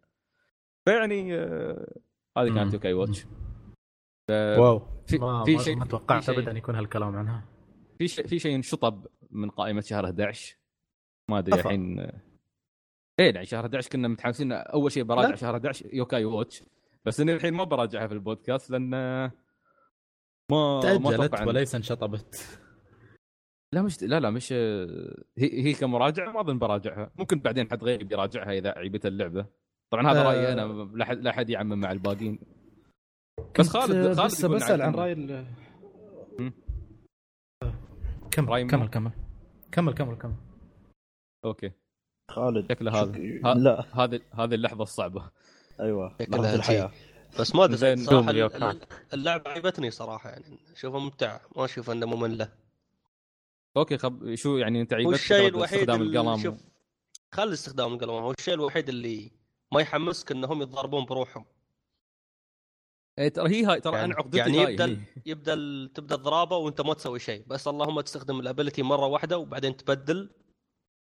فيعني 0.86 1.36
آه، 1.36 1.93
هذه. 2.38 2.54
كانت 2.56 2.73
يوكاي 2.73 2.93
واتش. 2.93 3.26
واو. 4.31 4.79
في- 5.07 5.17
ما, 5.17 5.43
في 5.43 5.55
ما, 5.55 5.62
شيء- 5.63 5.75
ما 5.75 5.86
توقعت 5.86 6.23
في 6.23 6.25
شيء- 6.33 6.39
ابدا 6.39 6.57
يكون 6.57 6.75
هالكلام 6.75 7.15
عنها. 7.15 7.45
في 7.99 8.07
شيء 8.07 8.27
في 8.27 8.39
شيء 8.39 8.55
انشطب 8.55 9.07
من 9.31 9.49
قائمة 9.49 9.81
شهر 9.81 10.05
11 10.05 10.57
ما 11.29 11.39
أدري. 11.39 11.59
الحين 11.59 11.99
إيه 13.19 13.33
يعني 13.33 13.45
شهر 13.45 13.63
11 13.65 13.89
كنا 13.89 14.07
متحمسين. 14.07 14.51
أول 14.51 14.91
شيء 14.91 15.03
براجع 15.03 15.29
لا. 15.29 15.36
شهر 15.36 15.55
11 15.55 15.93
يوكاي 15.93 16.25
واتش 16.25 16.63
بس 17.05 17.19
إني 17.19 17.33
الحين 17.33 17.53
ما 17.53 17.63
براجعها 17.63 18.07
في 18.07 18.13
البودكاست 18.13 18.69
لأن 18.71 18.89
ما 18.89 19.31
ما 20.51 20.79
تأجلت 20.83 21.36
إن- 21.36 21.47
وليس 21.47 21.75
انشطبت. 21.75 22.59
لا 23.73 23.81
مش 23.81 24.03
لا 24.03 24.19
لا 24.19 24.29
مش 24.29 24.53
هي 24.53 24.88
هي 25.38 25.73
كمراجعة 25.73 26.31
ما 26.31 26.39
أظن 26.41 26.59
براجعها. 26.59 27.12
ممكن 27.15 27.39
بعدين 27.39 27.71
حد 27.71 27.83
غيري 27.83 28.03
بيراجعها 28.03 28.51
إذا 28.51 28.69
عيبت 28.77 29.05
اللعبة. 29.05 29.45
طبعا 29.91 30.12
هذا 30.12 30.21
آه. 30.21 30.23
رأيي 30.23 30.53
أنا 30.53 30.62
لا 30.93 31.05
حد 31.05 31.17
لا 31.21 31.31
حد 31.31 31.49
يعمم 31.49 31.79
مع 31.79 31.91
الباقيين. 31.91 32.39
بس 33.59 33.69
خالد 33.69 33.91
خالد 33.91 34.21
بس 34.21 34.45
بسأل 34.45 34.81
عن. 34.81 34.95
رأي 34.95 35.11
ال-. 35.13 35.45
كمل 38.31 38.49
رأي 38.49 38.65
كمل؟ 38.65 38.87
كمل. 38.87 39.11
كمل 39.71 39.93
كمل 39.93 40.15
كمل. 40.15 40.35
أوكي. 41.45 41.71
خالد 42.31 42.69
شكله 42.71 42.91
هذا 43.01 43.13
شك- 43.13 43.45
ها- 43.45 43.53
لا. 43.53 43.85
هذه 44.03 44.19
هذه 44.33 44.55
اللحظة 44.55 44.83
الصعبة. 44.83 45.31
أيوه. 45.79 46.15
شكلها 46.21 46.55
الحياة. 46.55 46.91
بس 47.39 47.55
ما 47.55 47.63
أدري 47.63 47.77
زين، 47.77 47.97
صراحة 47.97 48.31
اللعبه 49.13 49.51
عجبتني 49.51 49.91
صراحة 49.91 50.29
يعني. 50.29 50.59
اشوفها 50.73 50.99
ممتعه 50.99 51.41
ما 51.55 51.65
أشوف 51.65 51.89
انها 51.89 52.07
مملة. 52.07 52.49
أوكي 53.77 53.97
خب 53.97 54.35
شو 54.35 54.57
يعني 54.57 54.81
أنت 54.81 54.93
عيبت 54.93 55.07
والشيء 55.07 55.37
فكرة 55.37 55.47
الوحيد 55.57 55.79
استخدام 55.79 56.01
اللي 56.01 56.19
القلم 56.19 56.37
شوف 56.43 56.55
خلي 57.31 57.53
استخدام 57.53 57.93
القلم. 57.93 58.09
هو 58.09 58.31
الشيء 58.31 58.53
الوحيد 58.53 58.89
اللي 58.89 59.31
ما 59.73 59.81
يحمسك 59.81 60.31
إنهم 60.31 60.61
يتضاربون 60.61 61.05
بروحهم. 61.05 61.45
إيه 63.19 63.30
ترى 63.30 63.49
هي 63.56 63.65
هاي 63.65 63.82
ترى 63.82 63.93
يعني- 63.93 64.06
أنا 64.06 64.15
عقدتي 64.15 64.38
يعني 64.38 64.58
يبدا 64.58 64.86
هي. 64.86 64.97
يبدا 65.26 65.54
ال- 65.54 65.93
تبدأ 65.93 66.15
الضرابه 66.15 66.58
وأنت 66.58 66.82
ما 66.82 66.93
تسوي 66.93 67.19
شيء. 67.19 67.43
بس 67.47 67.67
اللهم 67.67 68.02
تستخدم 68.02 68.39
الأبيلتي 68.39 68.82
مرة 68.84 69.06
واحدة 69.06 69.38
وبعدين 69.38 69.78
تبدل 69.78 70.30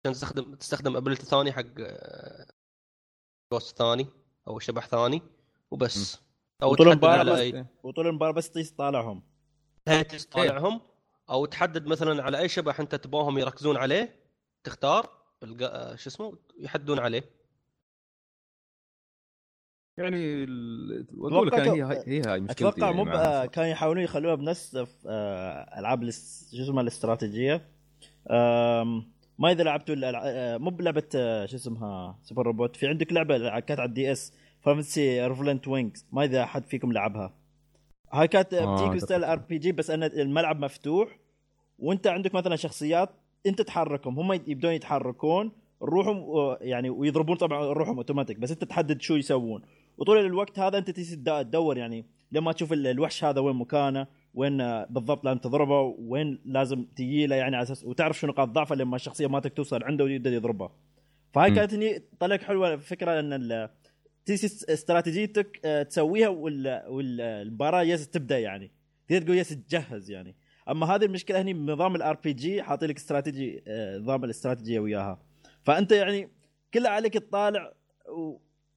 عشان 0.06 0.13
تستخدم 0.13 0.56
تستخدم 0.56 0.96
أبيلتي 0.98 1.26
ثاني 1.26 1.52
حق 1.52 1.65
جوست 3.54 3.78
ثاني 3.78 4.08
أو 4.48 4.60
شبح 4.60 4.88
ثاني 4.88 5.22
وبس. 5.72 6.20
أو 6.63 6.72
وطول 6.72 6.86
تحدد 6.86 6.91
المباراة 6.91 7.17
على 7.20 7.32
بس 7.32 7.39
اي 7.39 7.65
وطول 7.84 8.08
المباراه 8.08 8.32
بس 8.32 8.50
تيجي 8.52 8.70
تطالعهم. 8.70 9.24
طالعهم 10.32 10.82
أو 11.30 11.46
تحدد 11.46 11.86
مثلا 11.88 12.24
على 12.24 12.39
أي 12.39 12.50
شبح 12.50 12.80
أنت 12.80 12.96
تبغاهم 12.96 13.38
يركزون 13.38 13.78
عليه 13.78 14.20
تختار 14.63 15.10
الق- 15.43 15.96
شو 15.96 16.10
اسمه؟ 16.10 16.38
يحدون 16.60 17.00
عليه. 17.00 17.37
يعني 19.97 20.43
أقول 21.21 21.47
لك 21.47 21.53
هي 21.53 22.03
هي 22.07 22.21
هاي 22.21 22.39
مشكلتي 22.39 22.67
أتوقع 22.67 22.91
يعني 22.91 23.03
مو. 23.03 23.49
كانوا 23.49 23.69
يحاولون 23.69 24.03
يخلوها 24.03 24.36
بنفس 24.36 24.77
آه، 25.07 25.79
ألعاب 25.79 26.10
شو 26.10 26.63
اسمها 26.63 26.81
الاستراتيجية. 26.81 27.62
ما 29.39 29.51
إذا 29.51 29.63
لعبتوا 29.63 29.95
آه، 30.03 30.57
مو 30.57 30.69
بلعبة 30.69 31.03
آه، 31.15 31.45
شو 31.45 31.55
اسمها 31.55 32.19
Super 32.23 32.45
Robot. 32.45 32.75
في 32.75 32.88
عندك 32.88 33.13
لعبة 33.13 33.60
كانت 33.60 33.79
على 33.79 33.89
ال 33.89 34.12
DS 34.12 34.34
فانسي 34.62 35.27
Revenant 35.27 35.67
Wings. 35.67 36.06
ما 36.12 36.23
إذا 36.23 36.45
حد 36.45 36.65
فيكم 36.65 36.91
لعبها. 36.91 37.33
هاي 38.13 38.27
كانت 38.27 38.55
بتيجي 38.55 38.99
style 38.99 39.23
RPG 39.23 39.71
بس 39.71 39.89
إن 39.89 40.03
الملعب 40.03 40.60
مفتوح 40.60 41.19
وأنت 41.79 42.07
عندك 42.07 42.36
مثلا 42.36 42.55
شخصيات 42.55 43.10
أنت 43.45 43.62
تحركهم. 43.62 44.19
هم 44.19 44.33
يبدون 44.33 44.71
يتحركون 44.71 45.51
روحهم 45.81 46.25
يعني 46.62 46.89
ويضربون 46.89 47.36
طبعا 47.36 47.65
روحهم 47.65 47.97
اوتوماتيك 47.97 48.39
بس 48.39 48.51
أنت 48.51 48.63
تحدد 48.63 49.01
شو 49.01 49.15
يسوون. 49.15 49.62
وطول 49.97 50.17
الوقت 50.25 50.60
هذا 50.60 50.77
أنت 50.77 50.89
تدور 50.91 51.77
يعني 51.77 52.05
لما 52.31 52.51
تشوف 52.51 52.73
ال- 52.73 52.88
الوحش 52.88 53.23
هذا 53.23 53.41
وين 53.41 53.55
مكانه 53.55 54.07
وين 54.33 54.62
آه، 54.62 54.88
بالضبط 54.89 55.25
لازم 55.25 55.39
تضربه 55.39 55.81
وين 55.99 56.41
لازم 56.45 56.86
تجي 56.95 57.27
له 57.27 57.36
يعني 57.36 57.55
على 57.55 57.63
أساس 57.63 57.83
وتعرف 57.86 58.19
شو 58.19 58.27
نقاط 58.27 58.47
ضعفه 58.49 58.75
لما 58.75 58.95
الشخصية 58.95 59.27
مالتك 59.27 59.53
توصل 59.53 59.83
عنده 59.83 60.03
ويبدا 60.03 60.29
يضربها 60.29 60.71
فهاي. 61.33 61.51
كانت 61.51 61.73
هني 61.73 62.03
طلعت 62.19 62.43
حلوة 62.43 62.77
فكرة 62.77 63.19
إن 63.19 63.69
تيجي 64.25 64.45
استراتيجيتك 64.47 65.60
آه، 65.65 65.83
تسويها 65.83 66.27
وال- 66.27 66.83
والمباراه 66.88 67.81
بس 67.84 68.10
تبدأ 68.10 68.39
يعني. 68.39 68.71
تقدر 69.07 69.21
تقول 69.25 69.38
بس 69.38 69.49
تجهز 69.49 70.12
يعني. 70.12 70.36
أما 70.69 70.86
هذه 70.95 71.05
المشكلة 71.05 71.41
هني 71.41 71.53
بنظام 71.53 71.95
ال 71.95 72.15
RPG 72.23 72.63
حاطين 72.63 72.89
لك 72.89 72.97
استراتيجي 72.97 73.63
آه، 73.67 73.97
نظام 73.97 74.23
الاستراتيجية 74.23 74.79
وياها. 74.79 75.19
فأنت 75.63 75.91
يعني 75.91 76.29
كله 76.73 76.89
عليك 76.89 77.13
تطالع 77.13 77.73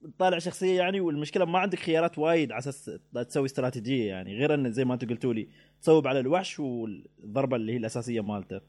وتطالع 0.02 0.38
شخصية 0.38 0.78
يعني 0.78 1.00
والمشكلة 1.00 1.44
ما 1.44 1.58
عندك 1.58 1.78
خيارات 1.78 2.18
وايد 2.18 2.52
على 2.52 2.58
أساس 2.58 2.90
تسوي 3.28 3.46
استراتيجية 3.46 4.08
يعني 4.08 4.38
غير 4.38 4.54
إن 4.54 4.72
زي 4.72 4.84
ما 4.84 4.94
أنتم 4.94 5.08
قلتوا 5.08 5.34
لي 5.34 5.48
تصوب 5.82 6.06
على 6.06 6.20
الوحش 6.20 6.60
والضربة 6.60 7.56
اللي 7.56 7.72
هي 7.72 7.76
الأساسية 7.76 8.20
مالته. 8.20 8.60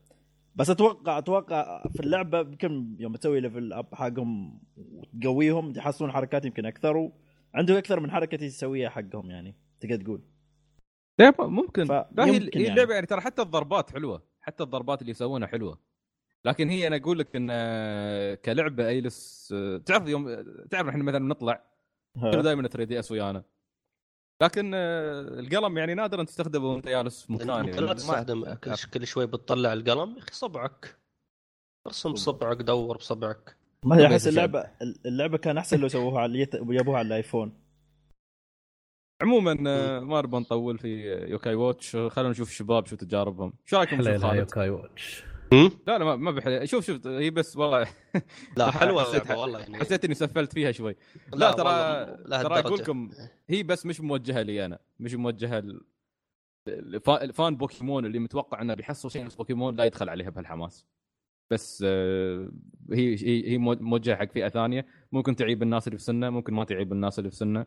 بس 0.55 0.69
أتوقع 0.69 1.17
أتوقع 1.17 1.83
في 1.93 1.99
اللعبة 1.99 2.39
يمكن 2.39 2.95
يوم 2.99 3.15
تسوي 3.15 3.39
level 3.39 3.73
up 3.73 3.95
حقهم 3.95 4.59
وتقويهم 4.77 5.73
يحصلون 5.77 6.11
حركات 6.11 6.45
يمكن 6.45 6.65
أكثر 6.65 6.97
وعندهم 7.53 7.77
أكثر 7.77 7.99
من 7.99 8.11
حركة 8.11 8.37
تسويها 8.37 8.89
حقهم 8.89 9.31
يعني 9.31 9.55
تقدر 9.79 10.01
تقول. 10.01 10.21
ممكن. 11.39 11.83
لا 11.83 12.07
هي 12.19 12.33
يعني. 12.33 12.69
اللعبة 12.69 12.93
يعني 12.93 13.05
ترى 13.05 13.21
حتى 13.21 13.41
الضربات 13.41 13.91
حلوة 13.91 14.23
حتى 14.41 14.63
الضربات 14.63 15.01
اللي 15.01 15.11
يسوونها 15.11 15.47
حلوة. 15.47 15.90
لكن 16.45 16.69
هي 16.69 16.87
أنا 16.87 16.95
أقول 16.95 17.19
لك 17.19 17.35
إن 17.35 17.47
آه، 17.51 18.33
كلعبه 18.35 18.87
أيلس 18.87 19.51
آه، 19.57 19.77
تعرف 19.77 20.07
يوم 20.07 20.43
تعرف 20.71 20.87
إحنا 20.87 21.03
مثلا 21.03 21.19
نطلع 21.19 21.63
دائما 22.15 22.67
3DS 22.67 23.11
ويانا. 23.11 23.43
لكن 24.41 24.71
آه، 24.75 25.21
القلم 25.21 25.77
يعني 25.77 25.93
نادرا 25.93 26.23
تستخدمه 26.23 26.65
وأنت 26.65 26.87
جالس 26.87 27.23
في 27.25 27.33
مكان 27.33 27.49
يعني 27.49 27.71
لا 27.71 27.87
ما- 27.87 27.93
تستخدم 27.93 28.53
كل, 28.93 29.07
شوي 29.07 29.25
بتطلع 29.27 29.73
القلم. 29.73 30.13
يا 30.13 30.19
أخي 30.19 30.31
صبعك. 30.33 30.97
ارسم 31.87 32.13
بصبعك 32.13 32.57
دور 32.57 32.97
بصبعك. 32.97 33.57
ما 33.85 33.95
ما 33.95 34.05
احس. 34.05 34.27
اللعبة 34.27 34.67
اللعبة 35.05 35.37
كان 35.37 35.57
أحسن 35.57 35.79
لو 35.79 35.87
سووها 35.87 36.21
على 36.21 36.45
جابوها 36.53 36.97
على 36.97 37.07
الآيفون. 37.07 37.53
عموما 39.21 39.53
ما 39.53 40.21
نبغى 40.21 40.39
نطول 40.41 40.77
في 40.77 41.11
يوكاي 41.29 41.55
واتش. 41.55 41.95
خلينا 41.95 42.29
نشوف 42.29 42.49
الشباب 42.49 42.85
شو 42.85 42.95
تجاربهم. 42.95 43.53
شو 43.65 43.77
رأيكم 43.77 44.01
في 44.03 44.09
يوكاي 44.37 44.69
واتش. 44.69 45.23
لا 45.53 45.97
لا 45.97 46.05
ما- 46.05 46.15
ما 46.15 46.31
بحلي 46.31 46.67
شوف 46.67 46.85
شوف 46.85 47.07
هي 47.07 47.29
بس 47.29 47.57
والله 47.57 47.87
لا 48.57 48.71
حلوة 48.71 49.03
حسيت- 49.03 49.31
والله 49.31 49.59
يعني. 49.59 49.77
حسيت 49.77 50.05
إني 50.05 50.13
سفلت 50.13 50.53
فيها 50.53 50.71
شوي. 50.71 50.95
لا, 51.33 51.51
ترى 51.51 51.63
ترى 52.43 52.59
أقول. 52.59 52.79
لكم 52.79 53.09
هي 53.49 53.63
بس 53.63 53.85
مش 53.85 54.01
موجهة 54.01 54.41
لي 54.41 54.65
أنا. 54.65 54.79
مش 54.99 55.15
موجهة 55.15 55.59
ل- 55.59 55.81
الفا- 56.67 57.21
ال 57.23 57.31
fan 57.31 57.55
بوكيمون 57.57 58.05
اللي 58.05 58.19
متوقع 58.19 58.61
إنه 58.61 58.73
بيحصل 58.73 59.11
شيء 59.11 59.25
نفس 59.25 59.35
بوكيمون 59.35 59.75
لا 59.75 59.83
يدخل 59.85 60.09
عليها 60.09 60.29
بهالحماس. 60.29 60.85
بس 61.51 61.83
آه، 61.87 62.51
هي 62.91 63.15
هي 63.15 63.51
هي 63.51 63.57
مو- 63.57 63.77
موجهة 63.79 64.15
حق 64.15 64.31
فئة 64.31 64.49
ثانية. 64.49 64.85
ممكن 65.11 65.35
تعيب 65.35 65.63
الناس 65.63 65.87
اللي 65.87 65.97
في 65.97 66.03
سنه 66.03 66.29
ممكن 66.29 66.53
ما 66.53 66.63
تعيب 66.63 66.91
الناس 66.93 67.19
اللي 67.19 67.29
في 67.29 67.35
سنة. 67.35 67.65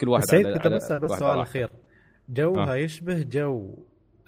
كل 0.00 0.08
واحد 0.08 0.24
سيد 0.24 0.46
على- 0.46 0.52
كنت 0.58 0.62
على- 0.66 0.92
بس 1.04 1.18
سؤال 1.18 1.40
أخير. 1.40 1.70
جوها 2.28 2.72
آه. 2.72 2.76
يشبه 2.76 3.22
جو 3.22 3.78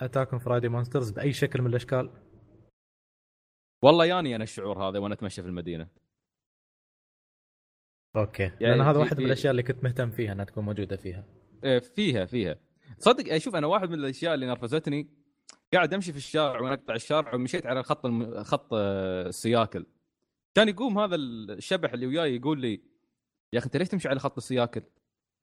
Attack 0.01 0.31
of 0.31 0.39
the 0.39 0.49
Friday 0.49 0.69
Monsters 0.69 1.11
بأي 1.11 1.33
شكل 1.33 1.63
من 1.63 1.67
الأشكال؟ 1.71 2.11
والله 3.83 4.07
ياني 4.07 4.37
أنا 4.37 4.45
الشعور 4.45 4.89
هذا 4.89 4.99
وأنا 4.99 5.15
أتمشى 5.15 5.43
في 5.43 5.49
المدينة. 5.49 5.89
أوكي. 8.17 8.43
يعني 8.43 8.59
لأن 8.61 8.81
هذا 8.81 8.99
واحد 8.99 9.19
من 9.19 9.27
الأشياء 9.27 9.51
اللي 9.51 9.63
كنت 9.63 9.85
مهتم 9.85 10.11
فيها 10.11 10.33
إنها 10.33 10.45
تكون 10.45 10.65
موجودة 10.65 10.97
فيها. 10.97 11.25
إيه، 11.65 11.79
فيها 11.79 12.25
فيها. 12.25 12.57
صدق 12.99 13.33
إيه، 13.33 13.39
شوف 13.39 13.57
أنا 13.57 13.67
واحد 13.67 13.91
من 13.91 13.95
الأشياء 13.95 14.35
اللي 14.35 14.47
نرفزتني 14.47 15.09
قاعد 15.73 15.95
أمشي 15.95 16.13
في 16.13 16.19
الشارع 16.19 16.61
وأنا 16.61 16.75
اقطع 16.75 16.95
الشارع 16.95 17.35
ومشيت 17.35 17.67
على 17.67 17.83
خط 17.83 18.07
الم... 18.07 18.45
خط 18.45 18.69
آه، 18.73 19.29
السياكل. 19.29 19.87
كان 20.55 20.69
يقوم 20.69 20.99
هذا 20.99 21.17
الشبح 21.17 21.93
اللي 21.93 22.07
وياي 22.07 22.37
يقول 22.37 22.61
لي 22.61 22.83
يا 23.53 23.59
أخي 23.59 23.67
أنت 23.67 23.77
ليش 23.77 23.89
تمشي 23.89 24.09
على 24.09 24.21
خط 24.21 24.37
السياكل؟ 24.37 24.83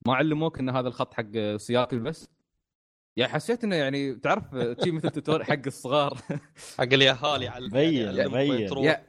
ما 0.08 0.15
علموك 0.15 0.60
إن 0.60 0.69
هذا 0.69 0.88
الخط 0.88 1.13
حق 1.13 1.36
السياكل 1.36 2.00
بس؟ 2.00 2.30
يعني 3.17 3.32
حسيت 3.34 3.63
إنه 3.63 3.76
يعني 3.76 4.15
تعرف 4.15 4.43
آه، 4.56 4.76
شي 4.84 4.91
مثل 4.91 5.10
توتور 5.10 5.43
حق 5.43 5.60
الصغار. 5.67 6.17
حق 6.80 6.93
على 7.47 7.69
بين- 7.69 7.93
يعني 8.15 8.26
وين 8.26 8.58
بين. 8.58 8.67
تروح. 8.69 8.86
يا 8.86 9.04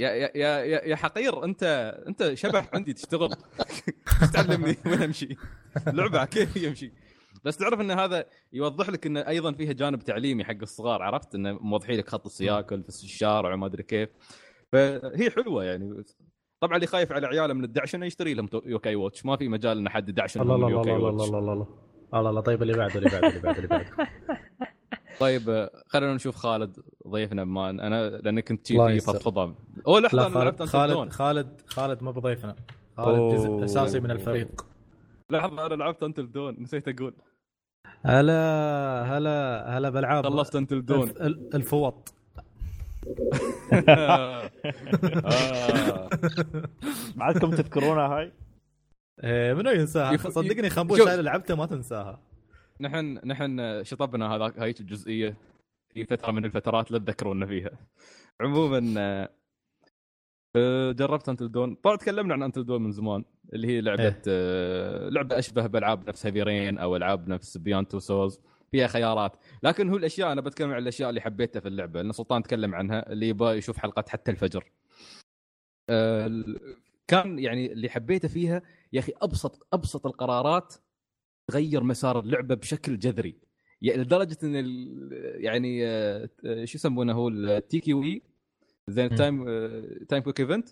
يا 0.00 0.10
يا 0.10 0.30
يا, 0.34 0.64
يا, 0.64 0.84
يا 0.84 0.96
حقير 0.96 1.44
انت 1.44 1.62
أنت 2.08 2.34
شبح 2.34 2.70
عندي 2.74 2.92
تشتغل. 2.92 3.28
تعلمني 4.34 4.76
وين 4.86 5.02
أمشي. 5.02 5.36
لعبة 5.86 6.24
كيف 6.24 6.56
يمشي. 6.56 6.92
بس 7.44 7.56
تعرف 7.56 7.80
إن 7.80 7.90
هذا 7.90 8.24
يوضح 8.52 8.88
لك 8.88 9.06
انه 9.06 9.20
أيضا 9.28 9.52
فيها 9.52 9.72
جانب 9.72 9.98
تعليمي 10.02 10.44
حق 10.44 10.56
الصغار 10.62 11.02
عرفت؟ 11.02 11.34
انه 11.34 11.52
موضحين 11.52 11.98
لك 11.98 12.08
خط 12.08 12.26
السياكل 12.26 12.82
في 12.82 12.88
الشارع 12.88 13.54
وما 13.54 13.66
أدري 13.66 13.82
كيف. 13.82 14.08
فهي 14.72 15.30
حلوة 15.30 15.64
يعني. 15.64 16.04
طبعا 16.60 16.76
اللي 16.76 16.86
خايف 16.86 17.12
على 17.12 17.26
عياله 17.26 17.54
من 17.54 17.64
الدعشنه 17.64 18.06
يشتري 18.06 18.34
لهم 18.34 18.46
تو- 18.46 18.62
يوكاي 18.66 18.94
واتش. 18.96 19.26
ما 19.26 19.36
في 19.36 19.48
مجال 19.48 19.78
ان 19.78 19.88
حد 19.88 20.08
الله 20.42 20.54
الله 20.54 20.70
يوكاي 20.70 20.96
الله 20.96 21.08
الله 21.08 21.22
واتش 21.22 21.28
الله 21.34 21.52
الله. 21.52 21.87
الله 22.14 22.30
الله 22.30 22.40
طيب 22.40 22.62
اللي 22.62 22.72
بعده 22.76 22.94
اللي 22.98 23.10
بعده 23.10 23.28
اللي 23.28 23.40
بعده 23.40 23.56
اللي 23.58 23.68
بعده. 23.68 23.90
طيب 25.20 25.68
خلينا 25.86 26.14
نشوف 26.14 26.36
خالد 26.36 26.76
ضيفنا 27.08 27.44
بما 27.44 27.70
أنا 27.70 28.10
لاني 28.10 28.42
كنت 28.42 28.70
يستر. 28.70 29.12
فضفضه 29.12 29.54
أوه 29.86 30.00
لحظة 30.00 30.16
لا 30.16 30.26
أنا 30.26 30.38
لعبت 30.38 30.62
خالد 30.62 30.92
خالد. 30.94 31.12
خالد 31.12 31.60
خالد 31.66 32.02
مو 32.02 32.12
بضيفنا. 32.12 32.56
خالد 32.96 33.18
أوه. 33.18 33.34
جزء 33.34 33.64
أساسي 33.64 34.00
من 34.00 34.10
الفريق. 34.10 34.66
لحظة 35.30 35.66
أنا 35.66 35.74
لعبت 35.74 36.02
انتل 36.02 36.32
دون 36.32 36.56
نسيت 36.60 36.88
أقول. 36.88 37.14
هلا 38.04 39.02
هلا 39.18 39.64
هلا 39.78 39.90
بالعاب. 39.90 40.24
خلصت 40.24 40.56
انتل 40.56 40.84
دون 40.84 41.02
الف- 41.08 41.22
ال- 41.22 41.54
الفوط. 41.54 42.14
آه. 43.88 44.50
بعدكم 47.16 47.50
تذكرونها 47.50 48.06
هاي؟ 48.06 48.32
إيه، 49.24 49.54
منو 49.54 49.70
ينساها؟ 49.70 50.12
يف- 50.12 50.26
صدقني 50.26 50.70
خنبوش 50.70 51.00
اللي 51.00 51.22
لعبته 51.22 51.54
ما 51.54 51.66
تنساها. 51.66 52.20
نحن 52.80 53.20
نحن 53.24 53.80
شطبنا 53.84 54.34
هذاك 54.36 54.58
هاي 54.58 54.74
الجزئية 54.80 55.36
في 55.94 56.04
فترة 56.04 56.32
من 56.32 56.44
الفترات 56.44 56.90
لا 56.90 56.98
تذكرونا 56.98 57.46
فيها. 57.46 57.70
عموما 58.40 58.94
آه، 60.56 60.92
جربت 60.92 61.28
Until 61.28 61.50
Dawn 61.52 61.74
طبعا 61.74 61.96
تكلمنا 61.96 62.34
عن 62.34 62.42
Until 62.42 62.64
Dawn 62.64 62.82
من 62.82 62.92
زمان 62.92 63.24
اللي 63.52 63.68
هي 63.68 63.80
لعبة 63.80 64.02
إيه. 64.04 64.22
آه، 64.28 65.08
لعبة 65.08 65.38
أشبه 65.38 65.66
بألعاب 65.66 66.08
نفس 66.08 66.26
Heavy 66.26 66.42
Rain 66.42 66.78
أو 66.78 66.96
ألعاب 66.96 67.28
نفس 67.28 67.56
Beyond: 67.56 67.88
Two 67.88 67.98
Souls 67.98 68.40
فيها 68.70 68.86
خيارات. 68.86 69.36
لكن 69.62 69.88
هو 69.88 69.96
الأشياء 69.96 70.32
أنا 70.32 70.40
بتكلم 70.40 70.70
عن 70.72 70.78
الأشياء 70.82 71.08
اللي 71.10 71.20
حبيتها 71.20 71.60
في 71.60 71.68
اللعبة 71.68 72.02
لأن 72.02 72.12
سلطان 72.12 72.42
تكلم 72.42 72.74
عنها 72.74 73.12
اللي 73.12 73.28
يبغى 73.28 73.56
يشوف 73.58 73.78
حلقات 73.78 74.08
حتى 74.08 74.30
الفجر. 74.30 74.64
آه، 75.90 76.44
كان 77.08 77.38
يعني 77.38 77.72
اللي 77.72 77.88
حبيته 77.88 78.28
فيها 78.28 78.62
يا 78.92 79.00
أخي 79.00 79.12
أبسط 79.22 79.66
أبسط 79.72 80.06
القرارات 80.06 80.74
تغير 81.50 81.82
مسار 81.82 82.20
اللعبة 82.20 82.54
بشكل 82.54 82.98
جذري. 82.98 83.36
يعني 83.82 84.02
لدرجة 84.02 84.38
إن 84.42 84.54
يعني 85.44 85.86
آه، 85.86 86.30
آه، 86.44 86.64
شو 86.64 86.78
يسمونه 86.78 87.12
هو؟ 87.12 87.28
التيكي 87.28 87.94
وي 87.94 88.22
زين 88.88 89.12
م. 89.12 89.16
time 89.16 89.44
time 90.08 90.22
quick 90.22 90.40
event 90.40 90.68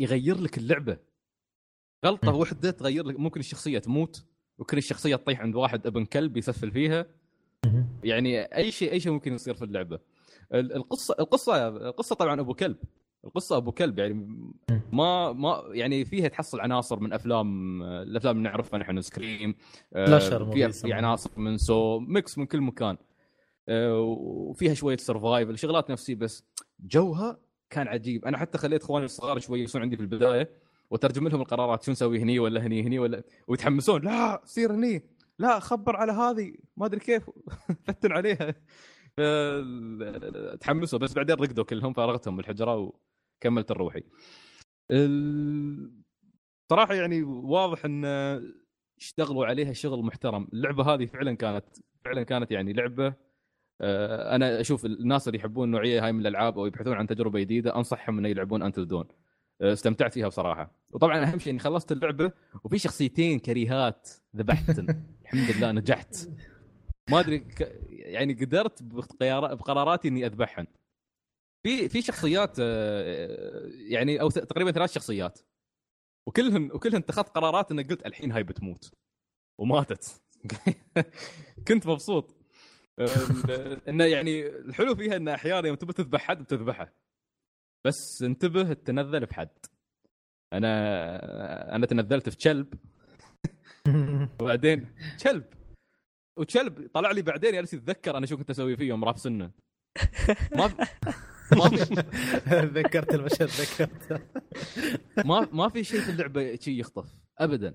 يغير 0.00 0.40
لك 0.40 0.58
اللعبة. 0.58 0.98
غلطة. 2.06 2.34
واحدة 2.34 2.70
تغير 2.70 3.06
لك 3.06 3.20
ممكن 3.20 3.40
الشخصية 3.40 3.78
تموت 3.78 4.24
ممكن 4.58 4.78
الشخصية 4.78 5.16
تطيح 5.16 5.40
عند 5.40 5.54
واحد 5.54 5.86
أبن 5.86 6.04
كلب 6.04 6.36
يسفل 6.36 6.70
فيها. 6.70 7.06
يعني 8.04 8.40
أي 8.42 8.70
شيء 8.70 8.92
أي 8.92 9.00
شيء 9.00 9.12
ممكن 9.12 9.34
يصير 9.34 9.54
في 9.54 9.64
اللعبة. 9.64 9.98
ال- 10.54 10.72
القصة 10.76 11.14
القصة 11.20 11.68
القصة 11.68 12.14
طبعا 12.16 12.40
أبو 12.40 12.54
كلب. 12.54 12.76
القصة 13.26 13.56
أبو 13.56 13.72
كلب 13.72 13.98
يعني 13.98 14.28
ما 14.92 15.32
ما 15.32 15.62
يعني 15.70 16.04
فيها 16.04 16.28
تحصل 16.28 16.60
عناصر 16.60 17.00
من 17.00 17.12
أفلام 17.12 17.82
الأفلام 17.82 18.36
اللي 18.36 18.48
نعرفها 18.48 18.78
نحن 18.78 19.00
Scream 19.00 19.54
slasher 19.92 20.52
فيها 20.52 20.68
في 20.68 20.92
عناصر 20.92 21.30
من 21.36 21.56
Saw 21.58 21.98
mix 21.98 22.38
من 22.38 22.46
كل 22.46 22.60
مكان. 22.60 22.96
آه، 23.68 24.00
وفيها 24.00 24.74
شوية 24.74 24.96
survival 24.96 25.58
شغلات 25.58 25.90
نفسيه 25.90 26.14
بس 26.14 26.44
جوها 26.80 27.38
كان 27.70 27.88
عجيب. 27.88 28.24
أنا 28.24 28.38
حتى 28.38 28.58
خليت 28.58 28.82
إخواني 28.82 29.04
الصغار 29.04 29.38
شوي 29.38 29.62
يصيرون 29.62 29.82
عندي 29.82 29.96
في 29.96 30.02
البداية 30.02 30.50
وترجم 30.90 31.28
لهم 31.28 31.40
القرارات 31.40 31.82
شو 31.82 31.92
نسوي 31.92 32.18
هني 32.18 32.38
ولا 32.38 32.66
هني 32.66 32.82
هني 32.82 32.98
ولا 32.98 33.22
ويتحمسون 33.48 34.02
لا 34.02 34.42
سير 34.44 34.74
هني 34.74 35.02
لا 35.38 35.58
خبر 35.58 35.96
على 35.96 36.12
هذه 36.12 36.54
ما 36.76 36.86
أدري 36.86 37.00
كيف. 37.00 37.30
فتن 37.86 38.12
عليها. 38.12 38.54
تحمسوا 40.60 40.98
بس 40.98 41.12
بعدين 41.14 41.36
رقدوا 41.36 41.64
كلهم 41.64 41.92
فرغتهم 41.92 42.36
بالحجرة 42.36 42.92
وكملت 43.36 43.70
الروحي. 43.70 44.02
ال- 44.90 45.92
صراحة 46.70 46.94
يعني 46.94 47.22
واضح 47.22 47.84
إن 47.84 48.04
اشتغلوا 49.00 49.46
عليها 49.46 49.72
شغل 49.72 50.02
محترم. 50.04 50.48
اللعبة 50.52 50.94
هذه 50.94 51.06
فعلا 51.06 51.34
كانت 51.34 51.64
فعلا 52.04 52.22
كانت 52.22 52.50
يعني 52.50 52.72
لعبة 52.72 53.14
آه، 53.80 54.34
أنا 54.36 54.60
أشوف 54.60 54.86
الناس 54.86 55.28
اللي 55.28 55.38
يحبون 55.38 55.64
النوعيه 55.68 56.04
هاي 56.04 56.12
من 56.12 56.20
الألعاب 56.20 56.58
أو 56.58 56.66
يبحثون 56.66 56.92
عن 56.92 57.06
تجربة 57.06 57.40
جديدة 57.40 57.76
أنصحهم 57.76 58.18
إنه 58.18 58.28
يلعبون 58.28 58.62
انتل 58.62 58.86
دون 58.88 59.08
استمتعت 59.62 60.14
فيها 60.14 60.28
بصراحة. 60.28 60.70
وطبعا 60.90 61.24
أهم 61.24 61.38
شيء 61.38 61.50
إني 61.50 61.58
خلصت 61.58 61.92
اللعبة 61.92 62.32
وفي 62.64 62.78
شخصيتين 62.78 63.38
كريهات 63.38 64.08
ذبحتن 64.36 65.02
الحمد 65.22 65.56
لله 65.56 65.72
نجحت. 65.72 66.16
ما 67.10 67.20
أدري 67.20 67.38
ك... 67.38 67.80
يعني 67.90 68.34
قدرت 68.34 68.82
بقرار- 68.82 69.54
بقراراتي 69.54 70.08
إني 70.08 70.26
اذبحهن 70.26 70.66
في 71.66 71.88
في 71.88 72.02
شخصيات 72.02 72.56
آه، 72.60 73.70
يعني 73.88 74.20
أو 74.20 74.30
تقريبا 74.30 74.70
ثلاث 74.70 74.92
شخصيات. 74.92 75.38
وكلهن 76.28 76.72
وكلهن 76.72 76.96
اتخذت 76.96 77.28
قرارات 77.28 77.70
اني 77.70 77.82
قلت 77.82 78.06
الحين 78.06 78.32
هاي 78.32 78.42
بتموت. 78.42 78.94
وماتت. 79.60 80.22
كنت 81.68 81.86
مبسوط. 81.86 82.36
آه، 82.98 83.80
إنه 83.88 84.04
يعني 84.04 84.46
الحلو 84.46 84.94
فيها 84.94 85.16
إن 85.16 85.28
أحيانا 85.28 85.68
يوم 85.68 85.76
تبي 85.76 85.92
تذبح 85.92 86.20
حد 86.20 86.42
بتذبحه. 86.42 86.92
بس 87.86 88.22
انتبه 88.22 88.72
تنذل 88.72 89.26
في 89.26 89.34
حد. 89.34 89.66
أنا 90.52 91.74
أنا 91.76 91.86
تنذلت 91.86 92.28
في 92.28 92.36
كلب. 92.36 92.74
وبعدين 94.40 94.94
كلب. 95.22 95.44
وكلب 96.38 96.90
طلع 96.94 97.10
لي 97.10 97.22
بعدين 97.22 97.52
جالس 97.52 97.74
يتذكر 97.74 98.16
أنا 98.16 98.26
شو 98.26 98.36
كنت 98.36 98.50
أسوي 98.50 98.76
فيه 98.76 98.88
يوم 98.88 99.04
راح 99.04 99.16
سنة. 99.16 99.50
ما 100.56 100.86
ما 101.52 101.68
في 102.48 102.70
ذكرت 102.74 103.14
المشهد 103.14 103.48
ذكرت. 103.48 104.22
ما 105.28 105.48
ما 105.52 105.68
في 105.68 105.84
شيء 105.84 106.00
في 106.00 106.10
اللعبة 106.10 106.56
شيء 106.56 106.80
يخطف 106.80 107.08
ابدا. 107.38 107.74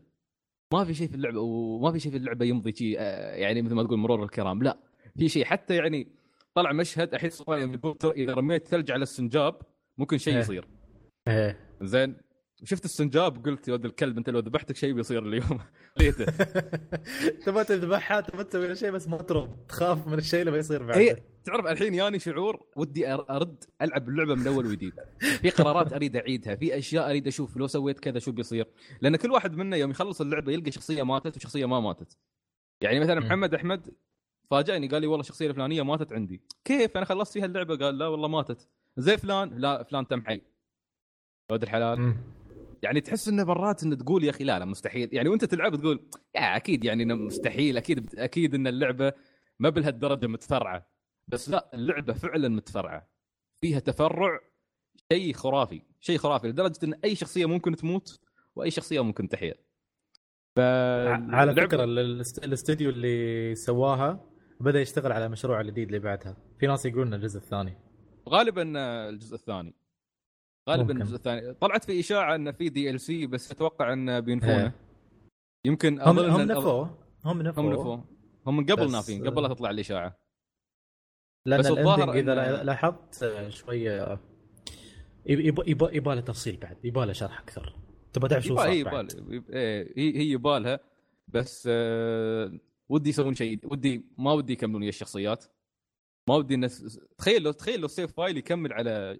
ما 0.74 0.86
في 0.86 0.94
شيء 0.94 1.08
في 1.08 1.16
اللعبة 1.16 1.40
وما 1.40 1.92
في 1.92 2.00
شيء 2.00 2.12
في 2.12 2.18
اللعبة 2.18 2.46
يمضي 2.46 2.72
شيء 2.72 2.96
آه، 3.00 3.36
يعني 3.36 3.62
مثل 3.62 3.76
ما 3.76 3.84
تقول 3.84 4.00
مرور 4.00 4.24
الكرام 4.24 4.64
لا. 4.64 4.78
في 5.18 5.30
شيء 5.30 5.46
حتى 5.46 5.76
يعني 5.76 6.08
طلع 6.56 6.72
مشهد 6.72 7.14
احس 7.14 7.44
إذا 8.06 8.34
رميت 8.34 8.68
ثلج 8.68 8.92
على 8.92 9.04
السنجاب 9.04 9.62
ممكن 9.98 10.18
شيء 10.18 10.34
إيه. 10.34 10.40
يصير. 10.40 10.68
إيه. 11.28 11.58
زين؟ 11.82 12.16
شفت 12.64 12.86
السنجاب؟ 12.86 13.46
قلت 13.46 13.68
يا 13.68 13.74
ولد 13.74 13.86
الكلب 13.86 14.18
انت 14.18 14.30
لو 14.30 14.40
ذبحتك 14.40 14.76
شيء 14.76 14.94
بيصير 14.94 15.28
اليوم. 15.28 15.60
ليته 16.00 16.26
تبغى 17.46 17.64
تذبحها 17.64 18.22
تبغى 18.22 18.44
تسوي 18.44 18.76
شيء 18.76 18.92
بس 18.92 19.08
ما 19.08 19.18
ترد 19.18 19.66
تخاف 19.68 20.08
من 20.08 20.18
الشيء 20.18 20.40
اللي 20.40 20.52
بيصير 20.52 20.84
بعد 20.84 20.98
اي 20.98 21.24
تعرف 21.44 21.66
الحين 21.66 21.94
ياني 21.94 22.20
شعور؟ 22.20 22.66
ودي 22.76 23.14
أرد 23.14 23.64
ألعب 23.82 24.10
اللعبة 24.10 24.36
من 24.36 24.48
أول 24.48 24.66
وجديد. 24.66 24.94
في 25.20 25.50
قرارات 25.50 25.94
أريد 25.94 26.16
أعيدها 26.16 26.56
في 26.56 26.78
أشياء 26.78 27.10
أريد 27.10 27.28
أشوف 27.28 27.58
لو 27.58 27.68
سويت 27.68 28.00
كذا 28.00 28.20
شو 28.20 28.32
بيصير؟ 28.32 28.68
لأن 29.02 29.16
كل 29.16 29.32
واحد 29.32 29.56
منا 29.56 29.78
يوم 29.78 29.92
يخلص 29.92 30.22
اللعبة 30.22 30.52
يلقى 30.52 30.72
شخصية 30.72 31.04
ماتت 31.04 31.38
وشخصية 31.38 31.66
ما 31.66 31.80
ماتت. 31.80 32.18
يعني 32.82 33.00
مثلا. 33.00 33.20
محمد 33.20 33.54
أحمد 33.54 33.94
فاجأني 34.52 34.88
قال 34.88 35.02
لي 35.02 35.08
والله 35.08 35.22
الشخصية 35.22 35.48
الفلانية 35.48 35.82
ماتت 35.82 36.14
عندي. 36.14 36.42
كيف؟ 36.66 36.98
أنا 36.98 37.06
خلصت 37.06 37.34
فيها 37.34 37.46
اللعبة؟ 37.46 37.76
قال 37.76 37.98
لا 37.98 38.08
والله 38.08 38.28
ماتت. 38.28 38.70
زي 38.98 39.18
فلان؟ 39.18 39.58
لا 39.58 39.84
فلان 39.84 40.08
تم 40.08 40.26
حي. 40.26 40.42
ولد 41.52 41.64
الحلال. 41.64 42.16
يعني 42.82 43.02
تحس 43.02 43.28
إنه 43.28 43.44
مرات 43.44 43.84
إنه 43.84 43.96
تقول 43.96 44.24
يا 44.24 44.30
أخي 44.30 44.44
لا 44.44 44.60
لا 44.60 44.66
مستحيل. 44.66 45.10
يعني 45.12 45.30
وأنت 45.30 45.46
تلعب 45.46 45.76
تقول 45.76 46.10
يا 46.36 46.56
أكيد 46.56 46.86
يعني 46.86 47.04
إنه 47.04 47.16
مستحيل 47.16 47.78
أكيد 47.78 48.20
أكيد 48.20 48.56
إن 48.56 48.68
اللعبة 48.68 49.14
ما 49.60 49.70
بهالدرجة 49.70 50.28
متفرعة. 50.28 50.88
بس 51.28 51.50
لا 51.50 51.70
اللعبة 51.74 52.14
فعلا 52.14 52.50
متفرعة. 52.50 53.08
فيها 53.62 53.80
تفرع 53.80 54.40
شيء 55.12 55.34
خرافي 55.34 55.82
شيء 56.00 56.18
خرافي 56.18 56.48
لدرجة 56.48 56.80
إن 56.84 56.94
أي 56.94 57.16
شخصية 57.16 57.46
ممكن 57.46 57.76
تموت 57.76 58.20
وأي 58.56 58.72
شخصية 58.72 59.04
ممكن 59.04 59.30
تحيا 59.30 59.54
ف 60.56 60.60
على 60.60 61.56
فكرة 61.56 61.84
الاست- 61.84 62.44
الاستوديو 62.44 62.90
اللي 62.90 63.56
سواها 63.56 64.26
بدأ 64.60 64.82
يشتغل 64.82 65.12
على 65.12 65.30
مشروع 65.30 65.62
الجديد 65.62 65.88
اللي 65.88 66.00
بعدها. 66.00 66.38
في 66.60 66.68
ناس 66.68 66.86
يقولون 66.86 67.14
الجزء 67.14 67.38
الثاني. 67.38 67.78
غالبا 68.30 68.64
الجزء 69.10 69.36
الثاني. 69.36 69.74
غالبا. 70.70 70.94
الجزء 70.94 71.16
الثاني. 71.16 71.54
طلعت 71.54 71.86
في 71.86 72.00
إشاعة 72.00 72.36
انه 72.36 72.52
في 72.52 72.70
DLC 72.70 73.28
بس 73.28 73.52
أتوقع 73.52 73.94
انه 73.94 74.20
بينفونه. 74.20 74.64
إيه. 74.64 74.76
يمكن 75.66 76.02
هم 76.02 76.20
هم 76.20 76.42
نفوه. 76.42 76.98
هم 77.26 77.42
نفوه. 77.42 77.64
هم 77.64 77.74
نفوه. 77.74 78.06
هم 78.48 78.58
من 78.58 78.66
قبل 78.66 78.92
نافين 78.92 79.28
قبل 79.28 79.42
لا 79.44 79.48
تطلع 79.48 79.70
الإشاعة. 79.70 80.18
لأن 81.46 81.60
بس 81.60 81.68
الظاهر 81.68 82.14
إذا 82.14 82.60
إن- 82.60 82.64
لاحظت 82.64 83.26
شوية 83.50 84.20
يبى 85.26 85.62
يبى 85.98 86.16
له 86.16 86.22
تفصيل 86.22 86.58
بعد 86.58 86.86
يبى 86.86 87.00
له 87.00 87.14
شرح 87.14 87.40
أكثر. 87.40 87.76
تبغى 88.14 88.30
تعرف 88.30 88.44
شو 88.44 88.56
صار 88.56 88.70
هي 88.70 89.08
إيه، 89.50 89.94
هي 89.98 90.18
هي 90.18 90.32
يبالها 90.32 90.80
بس 91.28 91.68
آه، 91.72 92.60
ودي 92.90 93.10
يسوون 93.10 93.36
شيء 93.36 93.60
ودي 93.72 94.06
ما 94.18 94.32
ودي 94.34 94.54
يكملون 94.54 94.82
ويا 94.82 94.90
الشخصيات. 94.90 95.46
ما 96.30 96.36
ودي 96.36 96.54
الناس 96.54 97.00
تخيل 97.18 97.44
لو 97.44 97.52
تخيل 97.52 97.80
لو 97.80 97.86
ال 97.86 97.91
save 97.91 98.12
file 98.14 98.38
يكمل 98.38 98.74
على 98.74 99.20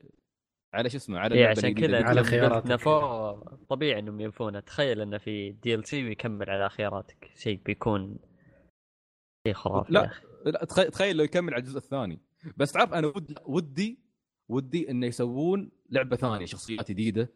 على 0.74 0.90
شو 0.90 0.98
اسمه 0.98 1.20
على 1.20 1.36
اللعبة 1.36 1.52
عشان 1.58 1.74
كذا. 1.74 2.04
على 2.04 2.24
خياراتك. 2.24 2.72
نفوه 2.72 3.58
طبيعي 3.70 4.00
إنهم 4.00 4.20
ينفونه. 4.20 4.60
تخيل 4.60 5.02
إنه 5.02 5.18
في 5.18 5.52
DLC 5.52 6.04
ويكمل 6.04 6.50
على 6.50 6.70
خياراتك. 6.70 7.32
شيء 7.36 7.62
بيكون 7.66 8.20
شيء 9.48 9.54
خرافي 9.54 9.94
لا. 9.94 10.12
لا 10.46 10.66
تخيل 10.66 10.92
تخيل 10.92 11.18
لو 11.18 11.24
يكمل 11.24 11.54
على 11.54 11.62
الجزء 11.62 11.78
الثاني. 11.78 12.20
بس 12.58 12.72
تعرف 12.72 12.94
أنا 12.94 13.08
ودي 13.08 13.36
ودي 13.46 14.00
ودي 14.50 14.92
إنه 14.92 15.08
يسوون 15.08 15.72
لعبة 15.90 16.16
ثانية 16.16 16.46
شخصيات 16.46 16.92
جديدة 16.92 17.34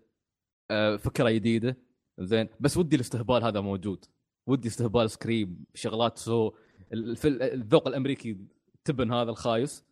آه، 0.72 0.96
فكرة 0.96 1.30
جديدة. 1.30 1.78
زين. 2.20 2.50
بس 2.60 2.78
ودي 2.78 2.96
الاستهبال 2.96 3.44
هذا 3.44 3.60
موجود. 3.60 4.06
ودي 4.48 4.68
استهبال 4.68 5.12
Scream 5.12 5.66
شغلات 5.74 6.18
سو 6.18 6.52
الذوق 6.94 7.88
الأمريكي 7.88 8.38
تبن 8.86 9.12
هذا 9.12 9.30
الخايس. 9.30 9.86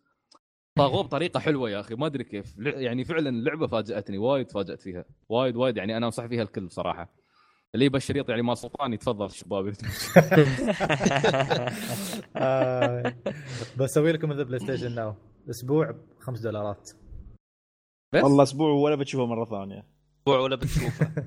طاغوه 0.78 1.02
بطريقة 1.02 1.40
حلوة 1.40 1.70
يا 1.70 1.80
أخي. 1.80 1.94
ما 1.94 2.06
أدري 2.06 2.24
كيف. 2.24 2.54
يعني 2.58 3.04
فعلا 3.04 3.30
اللعبه 3.30 3.66
فاجأتني 3.66 4.18
وايد 4.18 4.46
تفاجات 4.46 4.80
فيها. 4.82 5.04
وايد 5.28 5.56
وايد. 5.56 5.76
يعني 5.76 5.96
أنا 5.96 6.06
أنصح 6.06 6.26
فيها 6.26 6.42
الكل 6.42 6.70
صراحة 6.70 7.12
اللي 7.74 7.84
يبى 7.86 7.96
الشريط 7.96 8.28
يعني 8.28 8.42
ما 8.42 8.54
سلطان 8.54 8.92
يتفضل 8.92 9.30
شباب. 9.30 9.72
آه، 12.36 13.14
بسوي 13.78 14.12
لكم 14.12 14.32
ذا 14.32 14.42
PlayStation 14.42 14.94
Now 14.94 15.14
أسبوع 15.50 15.90
ب 15.90 16.00
5 16.20 16.42
دولارات. 16.42 16.90
بس؟ 18.12 18.22
والله 18.22 18.42
أسبوع 18.42 18.70
ولا 18.72 18.96
بتشوفه 18.96 19.26
مرة 19.26 19.44
ثانية. 19.44 19.86
أسبوع 20.20 20.38
ولا 20.38 20.56
بتشوفه. 20.56 21.12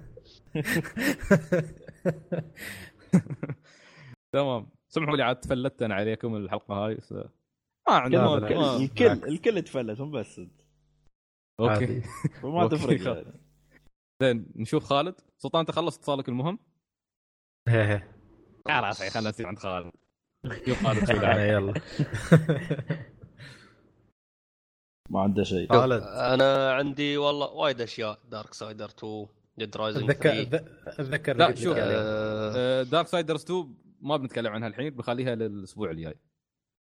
تمام. 4.34 4.70
سمحوا 4.90 5.18
لي 5.18 5.24
عاد 5.24 5.40
تفلت 5.40 5.82
أنا 5.82 5.96
عليكم 5.96 6.36
الحلقة 6.36 6.76
هاي 6.76 7.02
س... 7.02 7.14
ما. 7.88 8.08
ما- 8.08 8.78
الكل. 8.78 9.06
الكل 9.06 9.62
تفلت 9.62 10.02
مو 10.02 10.12
بس 10.12 10.40
انت 10.40 10.62
أوكي. 11.60 12.02
فما 12.42 12.62
أوكي، 12.64 12.76
تفرق. 12.76 13.02
يعني. 13.18 13.40
زين 14.22 14.46
نشوف 14.56 14.84
خالد 14.84 15.16
سلطان 15.38 15.60
أنت 15.60 15.72
خلصت 15.72 16.00
اتصالك 16.00 16.30
المهم 16.30 16.60
هي. 17.68 18.04
خلاص 18.68 19.02
يا 19.02 19.10
خلينا 19.10 19.30
نصير 19.30 19.48
عند 19.48 19.60
خالد 19.60 19.92
شوف 20.68 20.84
خالد 20.88 21.10
يلا 21.54 21.74
ما 25.10 25.22
عنده 25.22 25.44
شيء 25.44 25.70
خالد 25.74 26.04
أنا 26.04 26.72
عندي 26.74 27.18
والله 27.18 27.48
وايد 27.52 27.82
أشياء 27.82 28.20
Darksiders 28.30 28.86
2 28.90 29.28
Dead 29.58 29.78
Rising 29.78 30.04
اتذكر 30.12 30.44
3 30.44 30.66
اتذكر 30.88 31.38
لا، 31.38 31.56
شوف. 31.56 31.78
Darksiders 32.92 33.44
2 33.44 33.76
ما 34.02 34.18
بنتكلم 34.18 34.54
عنها 34.54 34.68
الحين 34.68 34.90
بنخليها 34.90 35.36
للأسبوع 35.36 35.92
الجاي 35.92 36.16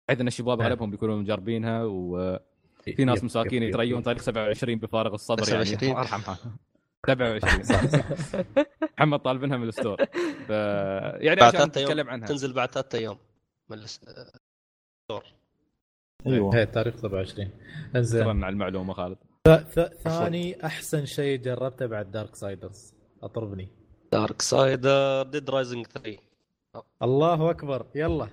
بحيث 0.09 0.21
ان 0.21 0.27
الشباب 0.27 0.61
آه. 0.61 0.65
اغلبهم 0.65 0.91
بيكونوا 0.91 1.15
مجربينها 1.17 1.83
وفي 1.83 3.05
ناس 3.05 3.17
يب، 3.17 3.25
مساكين 3.25 3.63
يتريون. 3.63 4.03
تاريخ 4.03 4.21
27 4.21 4.79
بفارغ 4.79 5.13
الصبر 5.13 5.49
يعني. 5.49 5.65
27. 5.65 5.91
الله 5.91 6.01
يرحمها 6.01 6.37
27 7.07 7.63
صح. 7.63 7.85
صح. 7.85 8.43
محمد 8.97 9.19
طالبينها 9.19 9.57
من 9.57 9.67
ال 9.67 9.71
store. 9.71 9.97
ف... 10.47 10.49
يعني 11.21 11.41
عشان 11.41 11.61
نتكلم 11.67 11.87
أيام 11.97 12.09
عنها. 12.09 12.27
تنزل 12.27 12.53
بعد 12.53 12.71
ثلاثة 12.71 12.97
أيام 12.97 13.17
من 13.69 13.77
الس- 13.77 14.01
أيوه. 16.27 16.55
هي 16.55 16.65
تاريخ 16.65 16.95
27 16.95 17.49
إنزين. 17.95 18.21
شكرا 18.21 18.31
على 18.45 18.49
المعلومة 18.49 18.93
خالد. 18.93 19.17
ث- 19.47 19.79
ثاني 20.03 20.65
أحسن 20.65 21.05
شيء 21.05 21.37
جربته 21.41 21.85
بعد 21.85 22.11
Darksiders 22.11 22.93
أطربني. 23.23 23.69
Darksiders 24.11 25.23
Dead 25.23 25.49
Rising 25.49 25.85
3 25.87 26.17
الله 27.03 27.49
أكبر. 27.49 27.85
يلا. 27.95 28.27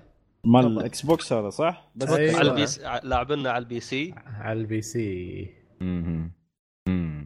مال. 0.47 0.65
ال 0.65 1.01
Xbox 1.01 1.33
هذا 1.33 1.49
صح؟ 1.49 1.91
بس 1.95 2.09
أيوة. 2.09 2.39
على 2.39 2.49
البي 2.51 2.67
سي 2.67 2.81
لاعبنا 3.03 3.51
على 3.51 3.61
ال 3.61 3.79
PC 3.79 4.13
على 4.25 4.59
ال 4.59 4.81
PC. 4.81 5.53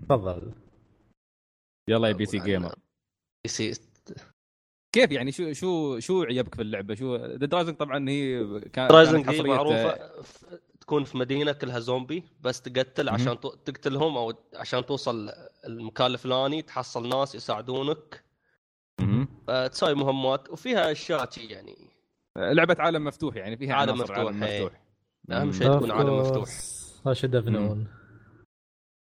تفضل 0.10 0.54
يلا 1.90 2.08
يا 2.08 2.14
PC 2.14 2.26
gamer 2.26 2.76
PC 3.44 3.74
كيف 4.96 5.12
يعني 5.12 5.32
شو 5.32 5.54
شو 5.54 6.00
شو 6.00 6.24
عيبك 6.24 6.56
في 6.56 6.62
اللعبة 6.62 6.96
شو 6.96 7.18
Dead 7.36 7.56
Rising 7.56 7.76
طبعا 7.76 8.10
هي 8.10 8.60
كان 8.60 8.88
Rising 8.92 9.26
كانت 9.26 9.38
هي 9.38 9.44
معروفة 9.44 10.12
تكون 10.82 11.04
في 11.04 11.18
مدينة 11.18 11.52
كلها 11.52 11.80
زومبي 11.80 12.24
بس 12.42 12.62
تقتل. 12.62 13.10
عشان 13.10 13.40
تقتلهم 13.40 14.18
أو 14.18 14.34
عشان 14.56 14.86
توصل 14.86 15.30
المكان 15.66 16.12
الفلاني 16.12 16.62
تحصل 16.62 17.10
ناس 17.10 17.36
يساعدونك 17.36 18.24
مهم. 19.00 19.28
فتسوي 19.48 19.94
مهمات 19.94 20.50
وفيها 20.50 20.92
أشياء 20.92 21.30
شي 21.30 21.46
يعني 21.46 21.91
لعبة 22.38 22.76
عالم 22.80 23.04
مفتوح 23.04 23.36
يعني 23.36 23.58
فيها 23.58 23.74
عالم 23.74 23.98
مفتوح، 23.98 24.18
عالم 24.18 24.44
إيه. 24.44 24.64
مفتوح 24.66 24.82
أهم. 25.32 25.52
شيء 25.52 25.74
تكون 25.76 25.92
عالم 25.92 26.20
مفتوح 26.20 26.50
هاش 27.08 27.26
دفنون 27.26 27.88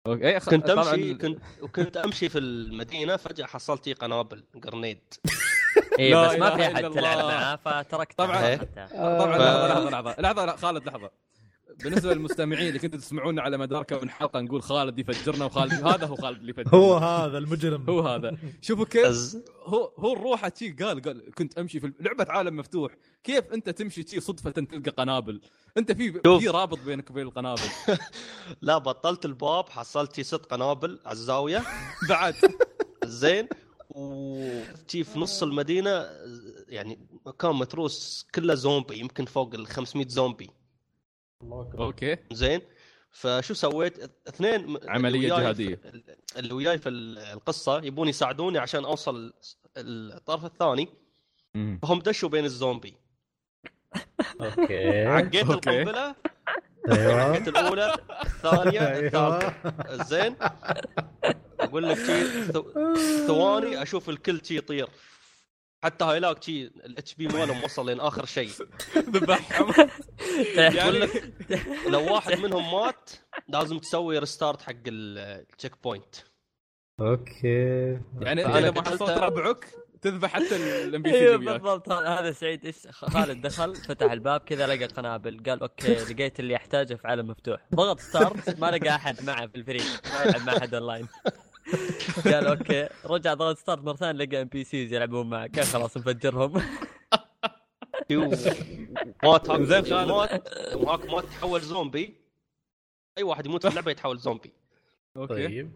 أوكي. 0.07 0.25
إيه، 0.29 0.39
خ- 0.39 0.51
كنت 0.51 0.67
طبعاً 0.71 0.95
أمشي 0.95 1.15
كنت 1.15 1.39
وكنت 1.63 1.97
أمشي 1.97 2.29
في 2.29 2.39
المدينة 2.39 3.17
فجأة 3.17 3.47
حصلت 3.47 3.87
لي 3.87 3.93
قنابل 3.93 4.45
قرنيد 4.65 4.99
اي 5.99 6.15
بس 6.15 6.39
ما 6.39 6.57
في 6.57 6.67
احد 6.67 6.91
تلعب. 6.91 7.19
معاه 7.19 7.57
فتركت 7.57 8.19
طبعاً. 8.19 8.57
طبعا 8.99 9.39
لحظه 9.39 9.91
لحظه 9.91 9.91
لحظه 9.91 10.21
لحظه 10.21 10.45
لا 10.47 10.57
خالد 10.57 10.87
لحظة 10.89 11.11
بالنسبة 11.85 12.15
للمستمعين 12.15 12.69
اللي 12.69 12.79
كنتوا 12.79 12.99
تسمعونا 12.99 13.43
على 13.43 13.59
مدار 13.59 13.83
كم 13.83 13.99
من 14.03 14.11
حلقة 14.11 14.41
نقول 14.41 14.63
خالد 14.63 14.99
يفجرنا 14.99 15.45
وخالد 15.45 15.73
هذا 15.73 16.07
هو 16.07 16.17
خالد 16.17 16.39
اللي 16.39 16.51
يفجرنا. 16.51 16.75
هو 16.75 16.95
هذا 16.97 17.39
المجرم. 17.39 17.85
هو 17.89 18.01
هذا. 18.01 18.37
شوفوا 18.63 18.85
كيف 18.85 19.07
أز... 19.07 19.43
هو 19.63 19.93
هو 19.99 20.13
الروحه 20.13 20.53
شي 20.59 20.71
قال 20.73 21.03
قال 21.03 21.35
كنت 21.35 21.59
أمشي 21.59 21.81
في 21.81 21.93
لعبة 22.01 22.27
عالم 22.29 22.57
مفتوح. 22.57 22.93
كيف 23.25 23.53
أنت 23.53 23.71
تمشي 23.71 24.03
شي 24.03 24.21
صدفة 24.21 24.51
تلقى 24.51 24.91
قنابل؟ 24.91 25.41
أنت 25.77 25.93
في. 25.93 26.13
في 26.41 26.49
رابط 26.49 26.79
بينك 26.79 27.11
وبين 27.11 27.27
القنابل. 27.27 27.63
لا 28.63 28.79
بطلت 28.79 29.25
الباب 29.25 29.69
حصلت 29.69 30.21
ست 30.21 30.47
قنابل 30.47 30.99
على 31.05 31.13
الزاوية. 31.13 31.63
بعد. 32.11 32.35
زين. 33.05 33.49
وتي 33.91 35.05
في 35.05 35.19
نص 35.19 35.43
المدينة 35.43 36.07
يعني 36.69 36.99
مكان 37.27 37.55
متروس 37.57 38.27
كله 38.35 38.55
زومبي 38.55 38.99
يمكن 38.99 39.25
فوق 39.25 39.55
ال 39.55 39.67
500 39.67 40.09
زومبي. 40.09 40.51
أوكي. 41.43 42.17
زين. 42.33 42.61
فشو 43.11 43.55
سويت؟ 43.55 43.99
اثنين 44.29 44.79
عملية 44.89 45.19
اللي 45.19 45.33
وياي 45.33 45.43
جهادية. 45.45 45.75
في- 45.75 46.17
اللي 46.37 46.55
وياي 46.55 46.79
في 46.79 46.89
ال- 46.89 47.19
القصة 47.19 47.81
يبون 47.85 48.09
يساعدوني 48.09 48.59
عشان 48.59 48.85
أوصل 48.85 49.33
الطرف 49.77 50.45
الثاني. 50.45 50.89
مم. 51.55 51.79
فهم 51.83 51.99
دشوا 51.99 52.29
بين 52.29 52.45
الزومبي. 52.45 52.95
أوكي. 54.41 55.07
عقيت. 55.07 55.51
القنبلة 55.51 56.15
أيوه. 56.91 57.15
عقيت 57.23 57.49
الأولى 57.49 57.95
الثانية 58.25 58.81
أيوة. 58.81 59.37
الثالثة. 59.37 60.05
زين. 60.05 60.37
أقول 61.61 61.89
لك 61.89 61.99
ثواني 63.27 63.83
أشوف 63.83 64.09
الكل 64.11 64.41
يطير. 64.51 64.89
حتى 65.85 66.05
هايلاك 66.05 66.43
شي 66.43 66.63
ال 66.67 67.15
HP 67.15 67.29
مالهم 67.29 67.65
وصل 67.65 67.87
لين 67.87 68.01
آخر 68.01 68.25
شيء 68.25 68.51
ذبحهم 68.97 69.73
يعني 70.57 70.91
لك 70.91 71.35
لو 71.89 72.15
واحد 72.15 72.39
منهم 72.39 72.73
مات 72.73 73.11
لازم 73.49 73.79
تسوي 73.79 74.19
restart 74.19 74.63
حق 74.63 74.73
ال 74.87 75.03
check 75.03 75.83
point 75.83 76.15
أوكي. 77.01 78.01
يعني 78.21 78.47
انت 78.47 78.79
ما. 78.79 78.83
حصلت 78.83 79.19
ربعك 79.19 79.67
تذبح 80.03 80.31
حتى 80.31 80.57
ال 80.85 81.03
NPC 81.03 81.19
أيوه 81.19 81.37
بالضبط. 81.37 81.93
هذا 81.93 82.09
هذا 82.09 82.33
سعيد. 82.33 82.67
إيش؟ 82.67 82.87
خالد 82.91 83.47
دخل 83.47 83.77
فتح 83.77 84.13
الباب 84.13 84.41
كذا 84.41 84.67
لقى 84.67 84.87
قنابل 84.87 85.43
قال 85.47 85.61
أوكي 85.61 85.95
لقيت 86.13 86.41
اللي 86.41 86.55
يحتاجه 86.55 86.95
في 86.95 87.09
عالم 87.09 87.29
مفتوح. 87.29 87.61
ضغط 87.75 88.01
start 88.01 88.61
ما 88.61 88.71
لقى 88.71 88.95
أحد 88.95 89.25
معه 89.25 89.47
في 89.47 89.57
الفريق 89.57 89.83
ما 89.83 90.23
يلعب 90.23 90.47
مع 90.47 90.57
أحد 90.57 90.75
اونلاين 90.75 91.09
قال 92.25 92.47
أوكي 92.47 92.89
رجع 93.05 93.35
ضغط 93.35 93.59
start 93.59 93.85
مرة 93.85 93.97
ثانية 93.97 94.25
لقى 94.25 94.43
NPCs 94.43 94.93
يلعبون 94.93 95.31
معه 95.31 95.49
قال 95.57 95.65
خلاص 95.65 95.97
نفجرهم. 95.97 96.53
مات 99.25 99.51
هاك 99.51 99.61
زين. 99.63 99.85
خالد. 99.85 100.11
هاك 100.89 101.11
مات 101.11 101.25
تحول 101.25 101.61
زومبي. 101.61 102.17
أي 103.19 103.23
واحد 103.23 103.47
يموت 103.47 103.63
في 103.63 103.69
اللعبة 103.69 103.91
يتحول 103.91 104.19
زومبي. 104.19 104.53
أوكي. 105.17 105.35
طيب. 105.35 105.73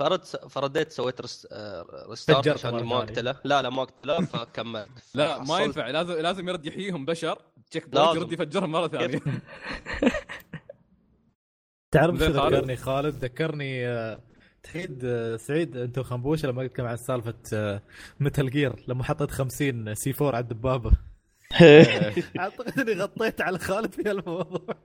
فرد 0.00 0.24
فرديت 0.24 0.90
سويت 0.92 1.20
رس... 1.20 1.48
آه، 1.52 2.06
restart 2.10 2.38
فجرته 2.38 2.68
عشان 2.68 2.84
ما. 2.84 2.98
أقتله. 2.98 3.40
لا 3.44 3.62
لا 3.62 3.70
ما 3.70 3.82
أقتله 3.82 4.20
فكملت 4.24 4.88
لا 5.14 5.42
ما 5.42 5.60
ينفع. 5.60 5.90
لازم 5.90 6.12
لازم 6.12 6.48
يرد 6.48 6.66
يحييهم 6.66 7.04
بشر. 7.04 7.38
check 7.70 7.88
point 7.88 8.06
لازم. 8.06 8.20
يرد 8.20 8.32
يفجرهم 8.32 8.70
مرة 8.72 8.88
ثانية. 8.88 9.20
تعرف 11.90 12.18
شو. 12.18 12.24
ذكرني؟ 12.24 12.76
خالد 12.76 13.24
ذكرني 13.24 13.86
آه، 13.88 14.20
تحيد 14.62 15.04
آه، 15.04 15.36
سعيد 15.36 15.76
انت 15.76 15.98
وخنبوش 15.98 16.44
لما 16.44 16.62
قلت 16.62 16.80
عن 16.80 16.96
سالفة 16.96 17.34
آه، 17.54 17.82
متل 18.20 18.50
جير 18.50 18.84
لما 18.88 19.04
حطيت 19.04 19.30
50 19.30 19.94
سي 19.94 20.14
4 20.20 20.26
على 20.36 20.42
الدبابة. 20.42 20.90
أعتقد 22.38 22.80
إني 22.80 22.92
غطيت 23.02 23.40
على 23.40 23.58
خالد 23.58 23.92
في 23.92 24.10
الموضوع 24.10 24.76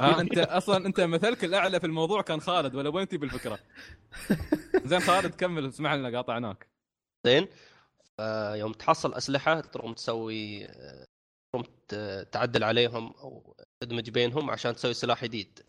ها 0.00 0.20
أنت 0.20 0.38
أصلا 0.38 0.86
أنت 0.86 1.00
مثلك 1.00 1.44
الأعلى 1.44 1.80
في 1.80 1.86
الموضوع 1.86 2.22
كان 2.22 2.40
خالد 2.40 2.74
ولا 2.74 2.88
وين 2.88 3.08
تجيب 3.08 3.24
الفكرة؟ 3.24 3.58
زين 4.84 5.00
خالد 5.00 5.34
كمل 5.34 5.66
اسمح 5.68 5.92
لنا 5.92 6.16
قاطعناك. 6.16 6.66
زين 7.26 7.46
آه، 8.20 8.54
يوم 8.56 8.72
تحصل 8.72 9.14
أسلحة 9.14 9.60
تقوم 9.60 9.92
تسوي 9.94 10.64
آه، 10.66 11.06
تقوم 11.52 11.64
تعدل 12.32 12.64
عليهم 12.64 13.06
أو 13.12 13.56
تدمج 13.80 14.10
بينهم 14.10 14.50
عشان 14.50 14.74
تسوي 14.74 14.94
سلاح 14.94 15.24
جديد. 15.24 15.60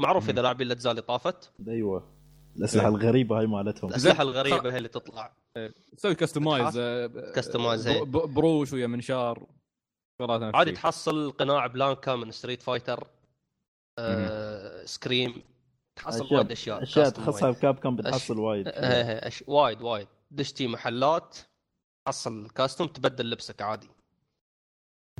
معروف. 0.00 0.30
إذا 0.30 0.42
لاعبين 0.42 0.66
الأجزاء 0.66 0.90
اللي 0.90 1.02
طافت. 1.02 1.52
أيوه. 1.68 2.19
الأسلحة 2.56 2.88
الغريبة 2.88 3.38
هاي 3.38 3.46
مالتهم. 3.46 3.90
الأسلحة 3.90 4.22
الغريبة 4.22 4.72
هي 4.72 4.78
اللي 4.78 4.88
تطلع. 4.88 5.32
تسوي 5.96 6.14
customize، 6.14 7.88
هي. 7.88 8.04
بروش 8.04 8.72
ويا 8.72 8.86
منشار 8.86 9.46
عادي. 10.30 10.72
تحصل 10.72 11.30
قناع 11.30 11.66
Blanka 11.66 12.16
من 12.16 12.30
Street 12.30 12.62
Fighter 12.62 13.06
آه 13.98 14.84
Scream 14.84 15.42
تحصل 15.96 16.34
وايد 16.34 16.50
أشياء 16.50 16.82
أشياء 16.82 17.08
تخصها. 17.08 17.50
بكاب 17.50 17.78
كم 17.78 17.96
بتحصل 17.96 18.38
وايد. 18.38 18.68
آه، 18.68 18.72
آه، 18.72 19.28
أش... 19.28 19.44
وايد 19.46 19.82
وايد. 19.82 20.08
دشتي 20.30 20.66
محلات 20.66 21.38
تحصل 22.06 22.50
custom 22.50 22.86
تبدل 22.86 23.30
لبسك 23.30 23.62
عادي. 23.62 23.88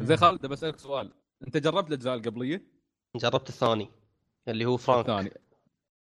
زين 0.01 0.17
خالد 0.17 0.47
بسألك 0.47 0.79
سؤال. 0.79 1.13
أنت 1.47 1.57
جربت 1.57 1.89
الأجزاء 1.89 2.15
القبلية؟ 2.15 2.63
جربت 3.17 3.49
الثاني 3.49 3.91
اللي 4.49 4.65
هو 4.65 4.77
فرانك 4.77 5.09
الثاني. 5.09 5.33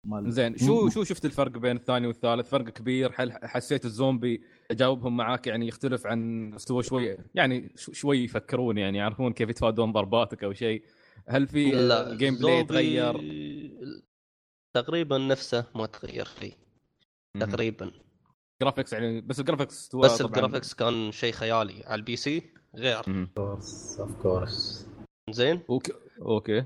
مال- 0.05 0.31
زين 0.31 0.57
شو 0.57 0.89
شو 0.89 1.03
شفت 1.03 1.25
الفرق 1.25 1.51
بين 1.57 1.75
الثاني 1.77 2.07
والثالث؟ 2.07 2.49
فرق 2.49 2.69
كبير 2.69 3.11
هل 3.15 3.31
حسيت 3.31 3.85
الزومبي 3.85 4.41
تجاوبهم 4.69 5.17
معاك 5.17 5.47
يعني 5.47 5.67
يختلف 5.67 6.07
عن 6.07 6.49
مستوى 6.49 6.83
شوي؟ 6.83 7.17
يعني 7.35 7.71
شو- 7.75 7.91
شوي 7.93 8.17
يفكرون 8.23 8.77
يعني 8.77 8.97
يعرفون 8.97 9.33
كيف 9.33 9.49
يتفادون 9.49 9.91
ضرباتك 9.91 10.43
أو 10.43 10.53
شيء. 10.53 10.83
هل 11.27 11.47
في 11.47 11.75
ال 11.79 12.35
gameplay 12.35 12.57
زومبي 12.57 12.59
يتغير؟ 12.59 13.21
تقريبا 14.75 15.17
نفسه 15.17 15.65
ما 15.75 15.85
تغير 15.85 16.25
فيه. 16.25 16.51
تقريبا. 17.39 17.91
graphics 18.61 18.93
يعني 18.93 19.21
بس 19.21 19.39
ال 19.39 19.44
graphics 19.44 19.79
استوى 19.79 20.01
بس 20.01 20.17
طبعاً. 20.17 20.31
ال 20.31 20.36
graphics 20.36 20.73
كان 20.73 21.11
شيء 21.11 21.33
خيالي. 21.33 21.83
على 21.85 21.95
ال 21.99 22.15
PC 22.15 22.41
غير 22.75 23.27
of 23.37 24.21
course 24.21 24.87
زين؟ 25.29 25.61
okay 25.69 25.93
okay. 26.21 26.63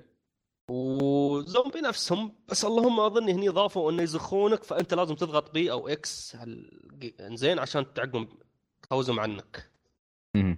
وزومبي 0.71 1.81
نفسهم 1.81 2.31
بس 2.49 2.65
اللهم 2.65 2.99
أظن 2.99 3.29
هني 3.29 3.49
ضافوا 3.49 3.91
إنه 3.91 4.03
يزخونك 4.03 4.63
فأنت 4.63 4.93
لازم 4.93 5.15
تضغط 5.15 5.53
B 5.53 5.71
أو 5.71 5.87
X 5.87 6.35
هال- 6.35 6.79
زين 7.33 7.59
عشان 7.59 7.93
تعقم 7.93 8.27
تفوزهم 8.83 9.19
عنك 9.19 9.69
مم. 10.35 10.57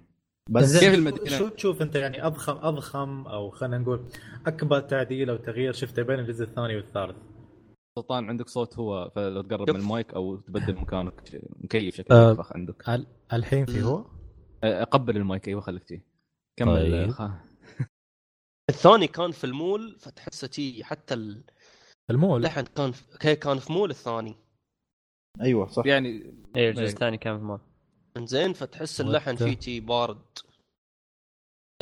بس 0.50 0.78
كيف 0.80 0.94
المدينة؟ 0.94 1.38
شو 1.38 1.48
تشوف 1.48 1.82
أنت 1.82 1.94
يعني 1.96 2.26
اضخم 2.26 2.56
أضخم 2.56 3.26
أو 3.26 3.50
خلينا 3.50 3.78
نقول 3.78 4.04
أكبر 4.46 4.80
تعديل 4.80 5.30
أو 5.30 5.36
تغيير 5.36 5.72
شفته 5.72 6.02
بين 6.02 6.18
الجزء 6.18 6.44
الثاني 6.44 6.76
والثالث 6.76 7.16
سلطان 7.98 8.28
عندك 8.28 8.48
صوت 8.48 8.78
هو 8.78 9.10
فلو 9.14 9.42
تقرب. 9.42 9.70
من 9.70 9.76
المايك 9.76 10.14
أو 10.14 10.36
تبدل 10.36 10.74
مكانك 10.80 11.40
مكيف 11.60 11.96
شكل 11.96 12.14
أه. 12.14 12.34
فخ 12.34 12.52
عندك 12.52 12.88
ال- 12.88 13.06
الحين 13.32 13.66
في 13.66 13.82
هو 13.82 14.04
أه، 14.64 14.84
قبل 14.84 15.16
المايك 15.16 15.48
أيوه 15.48 15.60
خليك 15.60 15.84
تي 15.84 16.00
كمل 16.56 16.74
طيب. 16.74 17.12
الثاني 18.70 19.06
كان 19.06 19.30
في 19.30 19.44
المول 19.44 19.96
فتحسه 19.98 20.50
شي 20.52 20.84
حتى 20.84 21.14
المول. 22.10 22.40
اللحن 22.40 22.64
كان 22.64 22.92
في... 22.92 23.36
كان 23.36 23.58
في 23.58 23.72
مول 23.72 23.90
الثاني. 23.90 24.36
أيوه 25.40 25.68
صح. 25.68 25.86
يعني 25.86 26.34
اي 26.56 26.68
الجزء 26.68 26.84
الثاني 26.84 27.18
كان 27.18 27.38
في 27.38 27.44
مول 27.44 27.60
زين 28.18 28.52
فتحس 28.52 29.00
اللحن 29.00 29.36
فيه 29.36 29.60
شي 29.60 29.80
بارد. 29.80 30.38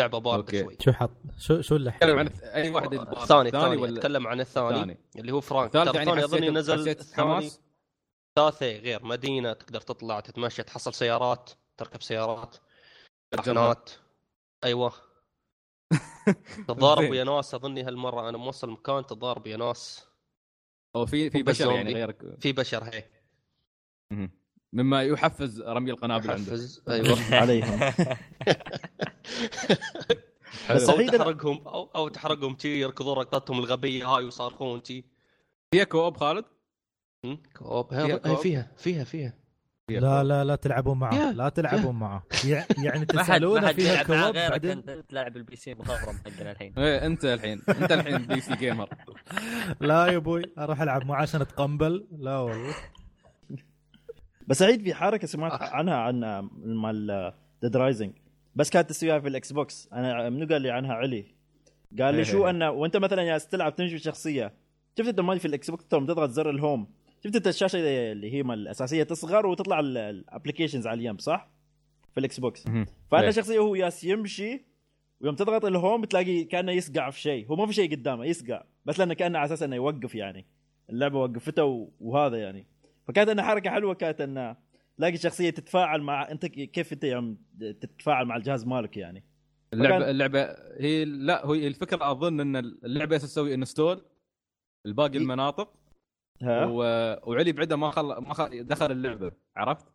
لعبة 0.01 0.19
باردة 0.19 0.61
أوكي. 0.61 0.61
شوي. 0.61 0.77
شو 0.81 0.93
حط؟ 0.93 1.11
شو 1.39 1.61
شو 1.61 1.77
اللي 1.77 1.91
تكلم 1.91 2.19
عن 2.19 2.29
أي 2.29 2.71
واحد 2.71 2.95
الثاني 2.95 3.49
الثاني 3.49 3.77
ولا 3.77 3.99
أتكلم 3.99 4.27
عن 4.27 4.41
الثاني 4.41 4.69
الثاني 4.69 4.99
اللي 5.17 5.33
هو 5.33 5.41
فرانك. 5.41 5.77
الثالث 5.77 5.95
يعني 5.95 6.11
الثاني 6.11 6.25
اظني 6.25 6.41
حسيت 6.41 6.57
نزل 6.57 6.89
الثاني. 6.89 7.29
حماس؟ 7.29 7.61
ثالثة 8.39 8.77
غير 8.77 9.05
مدينة 9.05 9.53
تقدر 9.53 9.81
تطلع 9.81 10.21
تتمشى 10.21 10.63
تحصل 10.63 10.95
سيارات 10.95 11.51
تركب 11.77 12.03
سيارات 12.03 12.57
تجرب. 13.31 13.45
شحنات 13.45 13.91
أيوه. 14.65 14.93
تضارب. 16.69 17.11
ويا 17.11 17.25
ناس 17.25 17.55
أظني 17.55 17.83
هالمرة 17.83 18.29
أنا 18.29 18.39
موصل 18.39 18.71
مكان 18.71 19.07
تضارب 19.07 19.47
ويا 19.47 19.57
ناس 19.57 20.09
أو 20.97 21.07
في 21.07 21.31
في 21.31 21.43
بشر 21.43 21.73
يعني. 21.73 21.95
غيرك 21.95 22.41
في 22.41 22.53
بشر 22.53 22.85
هي. 22.85 23.05
مما 24.73 25.03
يحفز 25.03 25.63
رمي 25.63 25.91
القنابل 25.91 26.31
عنده 26.31 26.43
يحفز 26.43 26.83
أيوه 26.89 27.19
عليهم 27.35 27.81
بس 30.71 30.89
أو 30.91 31.07
تحرقهم 31.07 31.69
أو 31.69 31.91
أو 31.95 32.09
تحرقهم 32.09 32.59
شي 32.59 32.81
يركضون 32.81 33.19
ركضتهم 33.19 33.59
الغبية 33.59 34.09
هاي 34.09 34.25
ويصارخون 34.25 34.85
شي 34.85 35.05
هي 35.75 35.85
co-op 35.85 36.17
خالد؟ 36.17 36.45
كوب 37.57 37.91
فيها؟ 37.91 38.37
فيها 38.37 38.73
فيها 38.77 39.05
فيها 39.05 39.44
لا. 39.91 40.25
لا 40.25 40.45
لا 40.45 40.57
تلعبون 40.57 40.99
معه 40.99 41.33
لا 41.33 41.49
تلعبون 41.49 41.95
معه. 41.95 42.23
يع- 42.49 42.65
يعني 42.85 43.05
تسألونه 43.07 43.73
فيها 43.73 43.93
يلعب 43.93 44.11
معاه 44.11 44.27
co-op 44.27 44.37
غيرك 44.37 44.51
بعدين 44.51 44.71
أنت 44.71 44.91
تلعب 44.91 45.37
ال 45.37 45.57
PC 45.57 45.75
مخضرم 45.75 46.17
حقنا 46.27 46.51
الحين. 46.53 46.73
إيه 46.79 47.07
أنت 47.07 47.25
الحين 47.25 47.63
أنت 47.69 47.93
الحين 47.93 48.19
PC 48.19 48.41
gamer 48.41 48.89
لا 49.81 50.07
يا 50.07 50.17
أبوي 50.17 50.43
أروح 50.59 50.81
ألعب 50.83 51.07
معاه 51.07 51.23
عشان 51.23 51.41
أتقنبل. 51.41 52.07
لا 52.19 52.39
والله. 52.39 52.75
بس 54.49 54.63
عيد 54.63 54.83
في 54.83 54.95
حركة 54.95 55.27
سمعت 55.27 55.63
عنها 55.63 55.95
عن 55.97 56.21
مال 56.65 57.33
Dead 57.63 57.77
Rising 57.77 58.13
بس 58.55 58.71
كانت 58.71 58.91
تسويها 58.91 59.19
في 59.19 59.29
ال 59.29 59.53
Xbox 59.53 59.89
أنا 59.93 60.31
منو 60.31 60.47
قال 60.47 60.63
لي 60.63 60.71
عنها 60.71 60.95
علي. 60.95 61.35
قال 62.01 62.15
لي 62.15 62.19
إيه 62.19 62.25
شو 62.25 62.45
إيه. 62.45 62.51
أنه 62.51 62.71
وأنت 62.71 62.97
مثلا 62.97 63.23
يا 63.23 63.39
تلعب 63.39 63.77
تنجي 63.77 63.99
شخصية 63.99 64.53
شفت 64.99 65.09
أنت 65.15 65.39
في 65.39 65.45
ال 65.49 65.71
Xbox 65.71 65.85
تضغط 65.89 66.31
زر 66.31 66.51
ال 66.51 66.57
home. 66.57 66.87
شفت 67.25 67.37
انت 67.37 67.47
الشاشه 67.47 67.79
اللي 68.13 68.33
هي 68.33 68.43
مال 68.43 68.59
الأساسية 68.59 69.03
تصغر 69.03 69.47
وتطلع 69.47 69.81
ال 69.81 69.89
applications 69.89 70.87
على 70.87 71.01
اليم 71.01 71.19
صح؟ 71.19 71.51
في 72.13 72.21
ال 72.21 72.41
Xbox. 72.41 72.65
فانا 73.11 73.25
إيه. 73.25 73.31
شخصيه 73.31 73.59
هو 73.59 73.75
ياس 73.75 74.05
يمشي 74.05 74.65
ويوم 75.21 75.35
تضغط 75.35 75.65
ال 75.65 75.73
home 75.73 76.05
تلاقي 76.05 76.45
كأنه 76.45 76.73
يسقع 76.73 77.11
في 77.11 77.21
شيء 77.21 77.47
هو 77.49 77.57
ما 77.57 77.67
في 77.67 77.73
شيء 77.73 77.91
قدامه 77.91 78.25
يسقع 78.25 78.65
بس 78.85 78.99
لأنه 78.99 79.15
كأنه 79.15 79.39
على 79.39 79.47
أساس 79.47 79.63
إنه 79.63 79.77
يوقف 79.77 80.15
يعني 80.15 80.47
اللعبة 80.91 81.19
وقفته 81.19 81.65
و- 81.65 81.89
وهذا 82.01 82.37
يعني 82.37 82.67
فكانت 83.09 83.29
إنها 83.31 83.45
حركة 83.45 83.71
حلوة 83.71 83.95
كانت 83.95 84.21
إنه 84.21 84.57
تلاقي 84.97 85.17
شخصية 85.17 85.51
تتفاعل 85.51 86.03
مع 86.03 86.31
أنت 86.31 86.47
كيف 86.47 86.93
أنت 86.93 87.05
يوم 87.05 87.39
تتفاعل 87.81 88.27
مع 88.27 88.37
الجهاز 88.37 88.65
مالك 88.67 88.97
يعني 88.97 89.25
اللعبه 89.73 89.97
فكان- 89.99 90.11
اللعبة 90.11 90.43
هي 90.81 91.05
لا 91.05 91.47
هي 91.47 91.67
الفكرة 91.67 92.11
أظن 92.11 92.41
إن 92.41 92.57
اللعبة 92.57 93.17
تسوي 93.19 93.55
install 93.55 94.05
الباقي. 94.87 95.19
المناطق 95.19 95.73
و... 96.43 96.77
وعلي 97.31 97.53
بعده 97.53 97.77
ما 97.77 97.91
خل... 97.91 98.07
ما 98.07 98.35
خل... 98.35 98.65
دخل 98.65 98.93
اللعبة 98.93 99.33
عرفت؟ 99.57 99.87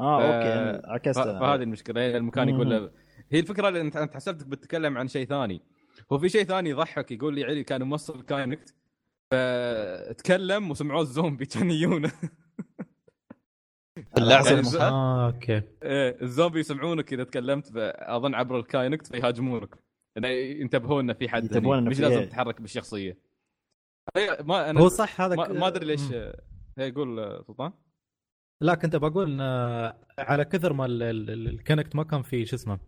آه 0.00 0.18
ف- 0.18 0.22
okay 0.22 0.82
ف... 0.82 0.86
عكست 0.86 1.18
أنا. 1.18 1.40
فهذه 1.40 1.62
المشكلة 1.62 2.00
يعني 2.00 2.16
المكان 2.16 2.48
يقول. 2.48 2.70
له 2.70 2.90
هي 3.30 3.40
الفكرة 3.40 3.68
اللي 3.68 3.80
انت 3.80 4.10
حسبتك 4.14 4.46
بتتكلم 4.46 4.98
عن 4.98 5.08
شيء 5.08 5.26
ثاني 5.26 5.62
هو 6.12 6.18
في 6.18 6.28
شيء 6.28 6.44
ثاني 6.44 6.70
يضحك 6.70 7.10
يقول 7.12 7.34
لي 7.34 7.44
علي 7.44 7.64
كان 7.64 7.82
موصل 7.82 8.22
Kinect 8.22 8.74
فتكلم 9.30 10.70
وسمعوه 10.70 11.02
الزومبي 11.02 11.46
كان 11.54 11.70
يجونه 11.70 12.12
اللعبة 14.18 14.50
يعني 14.50 14.68
آه 14.80 15.26
okay 15.26 15.62
إيه 15.82 16.22
الزومبي 16.22 16.60
يسمعونك 16.60 17.12
اذا 17.12 17.24
تكلمت 17.24 17.66
ف- 17.66 17.76
اظن 17.76 18.34
عبر 18.34 18.58
ال 18.58 18.65
Kinect 18.65 19.06
فيهاجمونك 19.06 19.74
انه 20.16 20.28
ينتبهون 20.28 21.04
انه 21.04 21.12
في 21.12 21.28
حد 21.28 21.42
ينتبهون 21.44 21.84
مش 21.84 22.00
لازم 22.00 22.18
إيه. 22.18 22.24
تتحرك 22.26 22.60
بالشخصية 22.60 23.18
ما 24.40 24.70
أنا 24.70 24.80
هو 24.80 24.88
صح 24.88 25.20
هذا 25.20 25.36
ما, 25.36 25.66
أدري 25.68 25.86
ليش 25.86 26.00
مم. 26.00 26.32
هي 26.78 26.90
قول 26.90 27.18
آه، 27.20 27.42
سلطان. 27.46 27.72
لا 28.62 28.74
كنت 28.74 28.96
بقول 28.96 29.30
ان 29.30 29.40
على 30.18 30.44
كثر 30.44 30.72
ما 30.72 30.86
ال- 30.86 31.02
ال- 31.02 31.30
ال- 31.30 31.48
ال 31.48 31.55
Kinect 31.55 31.96
ما 31.96 32.04
كان 32.04 32.22
في 32.22 32.46
شو 32.46 32.56
اسمه 32.56 32.78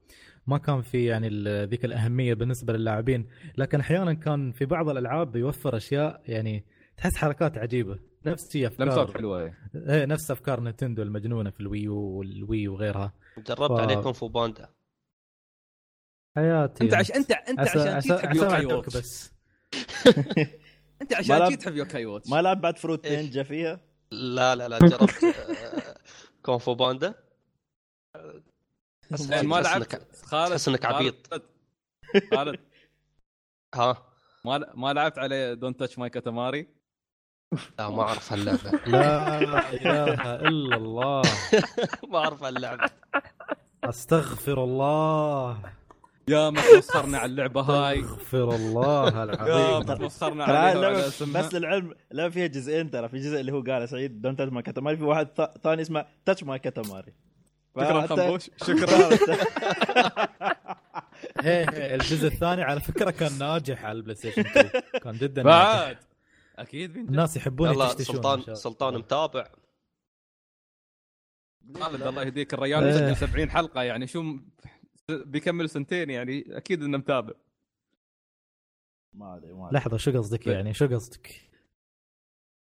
ما 0.47 0.59
كان 0.59 0.83
في 0.83 1.05
يعني 1.05 1.29
ذيك 1.65 1.85
الأهمية 1.85 2.35
بالنسبة 2.35 2.73
للاعبين 2.73 3.29
لكن 3.59 3.81
أحيانا 3.81 4.15
كان 4.15 4.53
في 4.53 4.65
بعض 4.65 4.89
الألعاب 4.89 5.37
يوفر 5.37 5.77
أشياء 5.77 6.23
يعني 6.25 6.65
تحس 6.97 7.17
حركات 7.17 7.59
عجيبة 7.59 7.99
نفس 8.27 8.53
شي 8.53 8.67
أفكار. 8.67 8.87
لمسات 8.87 9.11
حلوة 9.11 9.43
هي. 9.45 9.53
إيه 9.75 10.05
نفس 10.05 10.31
أفكار 10.31 10.61
نينتندو 10.61 11.03
المجنونة 11.03 11.51
في 11.51 11.61
الويو 11.61 11.95
والوي 11.97 12.69
وغيرها. 12.69 13.13
جربت 13.39 13.73
ف- 13.79 13.81
عليكم 13.81 14.13
فو 14.13 14.29
باندا. 14.29 14.69
حياتي 16.37 16.85
أنت 16.85 16.95
عش... 16.95 17.11
انت 17.13 17.31
أنت 17.33 17.61
عشان 17.61 17.99
جيت 17.99 18.13
تحب 18.13 18.29
عسى 18.29 18.39
يوكاي 18.39 18.53
أعدوك 18.55 18.73
واتش 18.73 18.97
بس. 18.97 19.35
أنت 21.03 21.15
عشان 21.15 21.49
جيت 21.49 21.63
تحب 21.63 21.77
يوكاي 21.77 22.07
واتش. 22.07 22.31
ما 22.31 22.43
لعب 22.43 22.61
بعد 22.61 22.79
فروت؟ 22.79 23.07
نينجا 23.07 23.43
فيها 23.43 23.81
لا 24.11 24.55
لا 24.57 24.69
لا 24.69 24.79
جربت 24.79 25.25
آه، 25.25 25.97
كونغ 26.43 26.59
فو 26.59 26.75
باندا 26.75 27.15
ما 29.43 29.61
لعبت. 29.61 30.03
خالد 30.25 30.51
تحس 30.51 30.69
إنك 30.69 30.85
عبيط. 30.85 31.27
خالد- 31.31 31.43
خالد. 32.35 32.61
ها؟ 33.75 34.03
ما 34.45 34.67
ما 34.75 34.93
لعبت 34.93 35.19
عليه 35.19 35.55
Don't 35.55 35.79
Touch 35.81 35.99
My 35.99 36.11
Katamari 36.11 36.69
لا 37.79 37.89
ما 37.89 38.03
أعرف 38.03 38.33
هاللعبة. 38.33 38.71
لا 38.87 39.39
إله 39.73 40.35
إلا 40.35 40.77
الله. 40.77 41.23
ما 42.11 42.19
أعرف 42.19 42.43
هاللعبة. 42.43 42.91
أستغفر 43.85 44.65
الله. 44.65 45.73
يا 46.29 46.51
ما 46.51 46.61
تمسخرنا 46.73 47.19
على 47.19 47.31
اللعبة 47.31 47.61
هاي. 47.61 48.01
استغفر 48.01 48.55
الله 48.55 49.05
يا 49.19 49.25
العظيم 49.25 49.87
ما 49.87 49.95
تمسخرنا 49.95 50.47
ترى 50.47 50.57
عليها 50.57 51.07
بس 51.35 51.55
للعلم 51.55 51.95
اللعبه 52.13 52.33
فيها 52.33 52.47
جزئين 52.47 52.91
ترى 52.91 53.09
في 53.09 53.19
جزء 53.19 53.41
اللي 53.41 53.53
هو 53.53 53.61
قال 53.63 53.89
سعيد 53.89 54.21
Don't 54.23 54.37
Touch 54.37 54.53
My 54.53 54.63
Katamari 54.63 54.97
في 54.97 55.05
واحد 55.05 55.29
ثاني 55.63 55.83
اسمه 55.83 56.07
Touch 56.25 56.45
My 56.45 56.59
Katamari 56.59 57.15
شكرا 57.77 58.07
خنبوش. 58.07 58.51
شكرا. 58.67 59.09
إيه 61.45 61.71
إيه، 61.71 61.95
الجزء 61.95 62.27
الثاني 62.27 62.63
على 62.63 62.81
فكرة 62.81 63.11
كان 63.11 63.39
ناجح 63.39 63.85
على 63.85 63.97
ال 63.99 64.15
PlayStation 64.15 64.41
2 64.41 64.71
كان 65.03 65.13
جدا 65.13 65.43
ناجح. 65.43 65.57
بعد 65.57 65.99
أكيد 66.59 66.93
بينجح. 66.93 67.11
الناس 67.11 67.37
يحبون 67.37 67.71
يلا 67.71 67.89
سلطان. 67.89 68.55
سلطان 68.55 68.95
متابع. 68.95 69.47
خالد 71.81 72.03
الله 72.03 72.23
يهديك 72.23 72.55
الرجال 72.55 72.85
إيه. 72.85 73.11
مسجل 73.11 73.17
70 73.17 73.51
حلقة 73.51 73.83
يعني. 73.83 74.07
شو 74.07 74.37
بيكمل 75.11 75.71
سنتين 75.71 76.11
يعني 76.11 76.57
أكيد 76.57 76.83
إنه 76.83 76.99
متابع. 76.99 77.33
ما 79.13 79.37
أدري 79.37 79.53
ما 79.53 79.69
أدري. 79.69 79.79
لحظة 79.79 79.97
شو 79.97 80.19
قصدك 80.19 80.47
يعني؟ 80.47 80.75
شو 80.75 80.87
قصدك؟ 80.87 81.49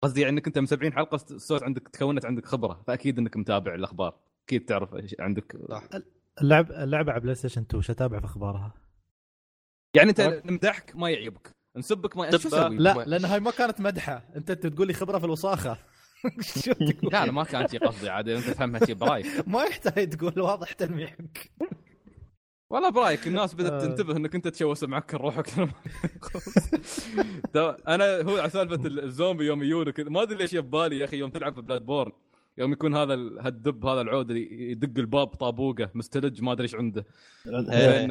قصدي 0.02 0.20
يعني 0.20 0.32
إنك 0.32 0.46
أنت 0.46 0.58
من 0.58 0.66
70 0.66 0.92
حلقه 0.92 1.20
الصوت 1.30 1.62
عندك 1.62 1.88
تكونت 1.88 2.24
عندك 2.24 2.46
خبرة 2.46 2.82
فأكيد 2.86 3.18
إنك 3.18 3.36
متابع 3.36 3.74
الأخبار. 3.74 4.20
أكيد 4.44 4.64
تعرف 4.64 4.90
عندك. 5.20 5.56
صح. 5.68 5.82
اللعب 6.42 6.72
اللعبة 6.72 7.12
على 7.12 7.20
PlayStation 7.20 7.60
2 7.62 7.82
شو 7.82 7.92
أتابع 7.92 8.18
في 8.20 8.24
أخبارها؟ 8.24 8.74
يعني 9.96 10.10
أنت 10.10 10.20
نمدحك 10.20 10.96
ما 10.96 11.10
يعيبك 11.10 11.56
نسبك 11.76 12.16
ما 12.16 12.30
شو 12.30 12.48
أسوي؟ 12.48 12.76
لا 12.76 13.04
لأن 13.06 13.24
هاي 13.24 13.40
ما 13.40 13.50
كانت 13.50 13.80
مدحة. 13.80 14.24
أنت 14.36 14.50
أنت 14.50 14.66
تقول 14.66 14.86
لي 14.86 14.92
خبرة 14.92 15.18
في 15.18 15.24
الوساخة. 15.24 15.78
شو 16.64 16.72
تقول؟ 16.72 17.12
لا 17.12 17.26
لا 17.26 17.32
ما 17.32 17.44
كان 17.44 17.68
شي 17.68 17.78
قصدي 17.78 18.08
عاد 18.10 18.28
أنت 18.28 18.46
تفهمها 18.46 18.86
شي 18.86 18.94
برايك 18.94 19.26
ما 19.48 19.62
يحتاج 19.62 20.10
تقول 20.10 20.40
واضح 20.40 20.72
تلميحك. 20.72 21.50
والله 22.70 22.90
برأيك 22.90 23.26
الناس 23.26 23.54
بدأت 23.54 23.72
آه. 23.72 23.86
تنتبه 23.86 24.16
إنك 24.16 24.34
أنت 24.34 24.48
تشوس 24.48 24.84
معك 24.84 25.14
روحك 25.14 25.48
أنا 27.88 28.20
هو 28.22 28.36
على 28.36 28.50
سالفة 28.50 28.86
الزومبي 28.86 29.44
يوم 29.46 29.62
يجونك 29.62 30.00
ما 30.00 30.22
أدري 30.22 30.36
ليش 30.38 30.52
يبالي 30.52 30.98
يا 30.98 31.04
أخي 31.04 31.16
يوم 31.18 31.30
تلعب 31.30 31.54
في 31.54 31.60
بلاد 31.60 31.86
بورن 31.86 32.12
يوم 32.58 32.72
يكون 32.72 32.96
هذا 32.96 33.14
ال- 33.14 33.38
هالدب 33.40 33.86
هذا 33.86 34.00
العود 34.00 34.30
اللي 34.30 34.70
يدق 34.70 34.98
الباب 34.98 35.26
طابوقه 35.26 35.90
مستلج 35.94 36.42
ما 36.42 36.52
أدري 36.52 36.62
إيش 36.62 36.74
عنده 36.74 37.04
إيه. 37.46 37.98
زين 37.98 38.10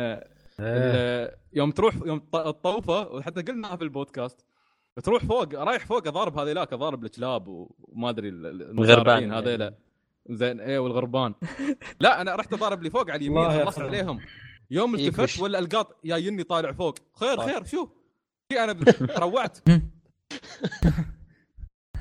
ال- 0.60 1.32
يوم 1.54 1.72
تروح 1.72 1.96
يوم 2.06 2.22
الطوفة 2.36 3.08
وحتى 3.12 3.42
قلناها 3.42 3.76
في 3.76 3.84
البودكاست 3.84 4.46
تروح 5.04 5.26
فوق 5.26 5.54
رايح 5.56 5.86
فوق 5.86 6.08
أضارب 6.08 6.38
هذيلاك 6.40 6.74
أضارب 6.74 7.04
الكلاب 7.06 7.48
وما 7.48 8.10
أدري 8.10 8.30
الغربان. 8.30 9.34
هذيلا 9.34 9.74
زين 10.30 10.60
إيه 10.60 10.80
والغربان 10.80 11.34
لا 12.00 12.22
أنا 12.22 12.36
رحت 12.36 12.54
أضارب 12.54 12.84
لي 12.84 12.90
فوق 12.90 13.10
على 13.12 13.16
اليمين 13.16 13.66
خلصت. 13.66 13.80
عليهم 13.80 14.20
يوم 14.72 14.96
يكبش. 14.96 15.20
التفت 15.24 15.40
ولا 15.44 15.60
القاط 15.60 15.98
جايني 16.06 16.44
طالع 16.44 16.72
فوق 16.72 16.96
خير 17.20 17.38
طيب. 17.38 17.50
خير 17.50 17.66
شو 17.66 17.90
في 18.50 18.64
أنا 18.64 18.80
روعت 19.26 19.58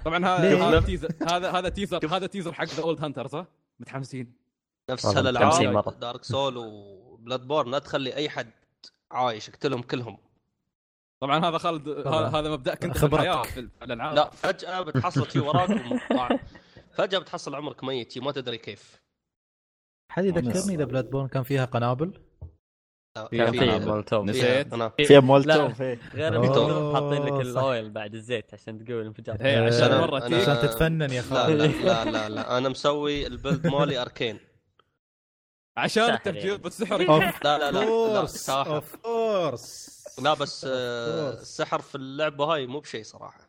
طبعا؟ 0.05 0.27
هذا 0.27 0.63
هذا 0.69 0.81
teaser 0.81 1.09
هذا 1.31 1.51
هذا 1.51 1.69
teaser 1.69 2.07
هذا 2.17 2.27
teaser 2.27 2.53
حق 2.53 2.65
The 2.65 2.83
Old 2.83 3.05
Hunters 3.05 3.27
صح؟ 3.29 3.47
متحمسين 3.81 4.33
نفس 4.91 5.07
هالالعاب. 5.07 5.99
Dark 6.01 6.25
Souls 6.25 6.57
و 6.57 7.41
Bloodborne 7.49 7.71
لا 7.71 7.79
تخلي 7.79 8.15
أي 8.15 8.29
حد 8.29 8.51
عايش 9.11 9.49
اقتلهم 9.49 9.83
كلهم 9.83 10.19
طبعا 11.21 11.45
هذا 11.49 11.59
خالد. 11.59 11.89
هذا 12.09 12.51
مبداك 12.51 12.85
انت. 12.85 13.05
الحياة 13.05 13.43
في 13.43 13.61
ال- 13.61 13.71
في 13.79 13.85
الألعاب 13.85 14.15
لا 14.17 14.31
فجأة 14.31 14.81
بتحصل 14.81 15.31
شي 15.31 15.39
وراك. 15.39 15.71
فجأة 16.97 17.19
بتحصل 17.19 17.55
عمرك 17.55 17.85
ميت 17.85 18.13
شي 18.13 18.21
ما 18.21 18.33
تدري 18.33 18.59
كيف 18.59 19.01
حد 20.13 20.25
يذكرني 20.25 20.75
إذا 20.75 20.85
Bloodborne 20.85 21.29
كان 21.29 21.43
فيها 21.43 21.65
قنابل 21.65 22.21
في- 23.27 23.53
في 23.53 23.79
مولوتوف 23.87 24.25
نسيت. 24.25 24.75
فيها 25.07 25.21
مولتوف 25.21 25.83
إيه. 25.83 25.99
غير 26.15 26.37
أوه، 26.37 26.45
المولوتوف 26.45 26.95
حاطين 26.95 27.23
لك. 27.23 27.47
الاويل 27.47 27.91
بعد 27.91 28.15
الزيت 28.15 28.55
عشان 28.55 28.85
تقول 28.85 29.07
انفجار 29.07 29.37
هي 29.41 29.57
عشان 29.57 29.99
مره 30.01 30.25
عشان 30.25 30.59
تتفنن 30.69 31.11
يا 31.11 31.23
خالد 31.23 31.61
لا 31.61 32.05
لا 32.05 32.11
لا, 32.11 32.29
لا. 32.29 32.59
أنا 32.59 32.69
مسوي 32.69 33.27
ال 33.27 33.33
build 33.33 33.67
مالي 33.67 34.03
arcane 34.03 34.39
عشان 35.77 36.03
التفجير. 36.15 36.57
بالسحر 36.57 37.09
of 37.09 37.45
لا 37.45 37.59
لا 37.59 37.71
لا 37.71 38.27
ساحر 38.27 38.77
of 38.77 38.97
course 38.97 39.99
لا 40.23 40.35
بس 40.35 40.67
آه،. 40.71 41.31
السحر 41.33 41.81
في 41.81 41.95
اللعبة 41.95 42.45
هاي 42.45 42.67
مو 42.67 42.81
بشيء 42.81 43.03
صراحة 43.03 43.49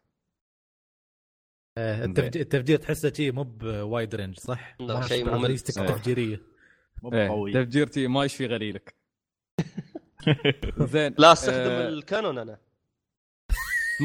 آه، 1.77 2.05
التفج- 2.05 2.37
التفجير 2.37 2.77
تحسه 2.79 3.13
شيء 3.13 3.31
مو 3.31 3.43
بوايد 3.43 4.15
range 4.15 4.39
صح؟ 4.39 4.75
لا، 4.79 5.01
شيء 5.07 5.25
ممل. 5.25 5.49
إيه. 5.49 5.55
التفجيريه 5.55 6.41
مو 7.03 7.13
إيه، 7.13 7.29
قوي 7.29 7.53
تفجير 7.53 7.87
تي 7.87 8.07
ما 8.07 8.25
يشفي 8.25 8.45
غليلك 8.45 8.95
زين 10.77 11.15
لا 11.17 11.31
استخدم 11.33 11.57
آه، 11.57 11.87
ال 11.89 11.96
cannon 11.96 12.37
أنا 12.37 12.57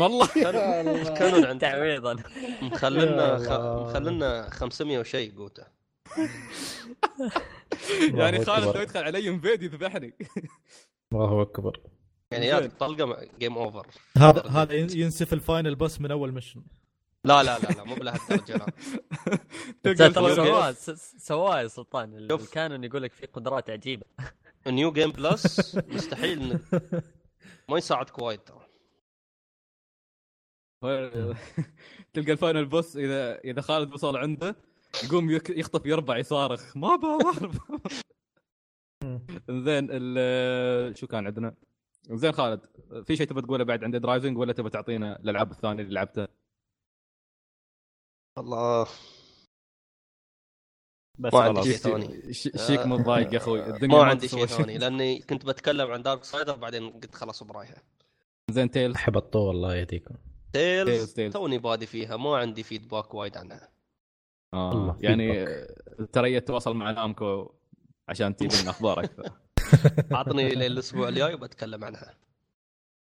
والله 0.01 0.27
cannon- 0.27 0.97
ال 1.01 1.07
cannon 1.07 1.45
عندي 1.45 1.67
تعويضا 1.67 2.17
مخلنا. 2.63 3.39
مخلنا 3.83 4.51
500 4.51 4.99
وشيء 4.99 5.37
قوته 5.37 5.65
يعني 8.15 8.45
خالد 8.45 8.77
لو. 8.77 8.83
يدخل 8.83 9.01
علي 9.05 9.29
invade 9.29 9.63
يذبحني 9.63 10.15
الله 11.13 11.43
اكبر 11.43 11.81
يعني. 12.31 12.47
يا 12.47 12.71
طلقه 12.79 13.29
game 13.39 13.59
over 13.59 13.87
هذا 14.19 14.47
هذا 14.47 14.73
ين- 14.73 14.99
ينسف 14.99 15.33
ال 15.33 15.40
final 15.40 15.75
boss 15.75 16.01
من 16.01 16.11
اول 16.11 16.33
mission 16.33 16.63
لا 17.25 17.43
لا 17.43 17.59
لا 17.59 17.69
لا 17.69 17.85
مو 17.85 17.95
بلهالدرجه 17.95 18.67
لا 19.85 20.09
ترى 20.09 20.35
سواه 20.35 20.73
سواه 21.19 21.61
يا 21.61 21.67
سلطان. 21.69 22.15
ال 22.31 22.39
cannon 22.39 22.85
يقول 22.85 23.03
لك 23.03 23.13
فيه 23.13 23.27
قدرات 23.27 23.71
عجيبه 23.71 24.05
new 24.67 24.93
game 24.93 25.11
plus 25.11 25.77
مستحيل 25.77 26.43
انك 26.53 26.61
ما 27.69 27.79
يساعدك 27.79 28.19
وايد 28.19 28.41
ترى. 28.41 28.65
تلقى 32.15 32.33
ال 32.33 32.38
final 32.38 32.65
boss 32.67 32.97
إذا 32.97 33.39
إذا 33.39 33.61
خالد 33.61 33.93
وصل 33.95 34.17
عنده 34.17 34.57
يقوم 35.05 35.31
يك- 35.31 35.51
يخطف 35.51 35.87
يربع 35.87 36.17
يصارخ 36.19 36.77
ما 36.77 36.97
بضرب 36.97 37.55
زين 39.65 39.87
شو 40.95 41.07
كان 41.07 41.27
عندنا؟ 41.27 41.55
زين 42.11 42.33
خالد 42.33 42.61
في 43.07 43.17
شيء 43.17 43.27
تبي 43.27 43.43
تقوله 43.43 43.65
بعد 43.65 43.85
عند 43.85 43.97
driving 43.97 44.39
ولا 44.39 44.53
تبي 44.53 44.71
تعطينا 44.71 45.21
الألعاب 45.21 45.51
الثانية 45.51 45.83
اللي 45.83 45.95
لعبتها؟ 45.95 46.29
الله. 48.39 48.87
بس 51.19 51.35
ما 51.35 51.41
عندي 51.41 51.61
خلاص 51.61 51.67
شيء 51.67 51.77
ثاني. 51.77 52.33
شفيك 52.67 52.87
متضايق 52.87 53.33
يا 53.33 53.39
أخوي. 53.39 53.67
الدنيا 53.67 53.97
ما 53.97 54.05
عندي 54.05 54.29
شيء 54.29 54.47
ثاني 54.47 54.79
لأني 54.79 55.19
كنت 55.19 55.47
بتكلم 55.47 55.91
عن 55.91 56.03
Darksiders 56.03 56.57
بعدين 56.57 56.91
قلت 56.91 57.15
خلاص 57.15 57.43
برايها 57.43 57.83
زين 58.51 58.71
Tales 58.71 58.97
حبطوه 58.97 59.51
الله 59.51 59.75
يهديكم. 59.75 60.15
Tales-. 60.53 61.33
توني 61.33 61.59
بادي 61.59 61.87
فيها 61.87 62.17
ما 62.17 62.37
عندي 62.37 62.63
feedback 62.63 63.15
وايد 63.15 63.37
عنها. 63.37 63.69
آه. 64.55 64.97
يعني 65.01 65.47
ترى 66.13 66.41
تواصل 66.41 66.77
مع 66.77 66.91
Namco 66.91 67.53
عشان 68.09 68.37
تجيب 68.37 68.63
لنا 68.63 68.71
أخبار 68.71 69.01
أكثر 69.01 69.31
اعطني 70.15 70.55
للأسبوع 70.55 71.09
الجاي 71.09 71.35
وبتكلم 71.35 71.85
عنها. 71.85 72.15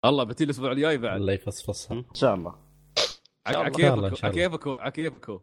الله 0.05 0.25
بتي 0.25 0.45
الأسبوع 0.45 0.73
الجاي 0.73 0.99
بعد. 0.99 1.21
الله 1.21 1.33
يفصفصها 1.33 1.97
إن 1.97 2.15
شاء 2.15 2.35
الله. 2.35 2.55
عكيفكو. 3.47 4.27
عكيفكو 4.27 4.75
عكيفكو 4.75 5.41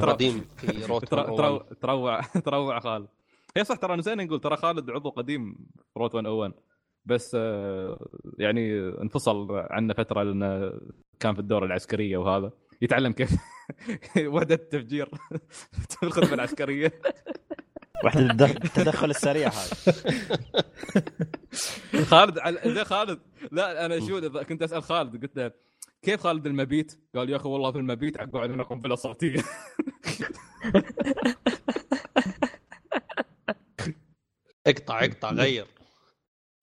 ترى- 0.00 0.08
قديم 0.08 0.44
في 0.56 0.84
روت 0.92 1.04
ترى- 1.14 1.18
101. 1.18 1.60
ترى- 1.62 1.78
تروع 1.82 2.20
تروع 2.46 2.80
خالد. 2.80 3.08
هي 3.56 3.64
صح 3.64 3.76
ترى 3.76 3.96
نسينا 3.96 4.24
نقول 4.24 4.40
ترى 4.40 4.56
خالد 4.56 4.90
عضو 4.90 5.10
قديم 5.10 5.54
في 5.94 5.98
روت 6.00 6.14
101 6.16 6.52
بس 7.04 7.36
آه، 7.40 8.06
يعني 8.38 8.78
انفصل 8.88 9.48
عنه 9.70 9.94
فترة 9.94 10.22
لأنه 10.22 10.72
كان 11.20 11.34
في 11.34 11.40
الدورة 11.40 11.64
العسكرية 11.66 12.16
وهذا. 12.16 12.50
يتعلم 12.82 13.12
كيف 13.12 13.30
وحدة 14.34 14.54
التفجير 14.54 15.10
في 15.90 16.02
الخدمة 16.02 16.34
العسكرية. 16.34 16.92
وحدة 18.04 18.46
التدخ- 18.46 18.64
التدخل 18.64 19.10
السريع 19.10 19.48
هذا. 19.48 19.76
خالد 22.04 22.38
زين 22.68 22.84
خالد 22.84 23.20
لا 23.52 23.86
أنا 23.86 24.00
شو 24.00 24.20
كنت 24.44 24.62
أسأل 24.62 24.82
خالد 24.82 25.22
قلت 25.22 25.36
له 25.36 25.52
كيف 26.02 26.20
خالد 26.20 26.46
المبيت؟ 26.46 27.00
قال 27.14 27.30
يا 27.30 27.36
أخي 27.36 27.48
والله 27.48 27.72
في 27.72 27.78
المبيت 27.78 28.20
عقوا 28.20 28.40
علينا 28.40 28.62
قنبله 28.62 28.94
صوتيه 28.94 29.42
اقطع 34.66 35.04
اقطع 35.04 35.32
غير. 35.32 35.66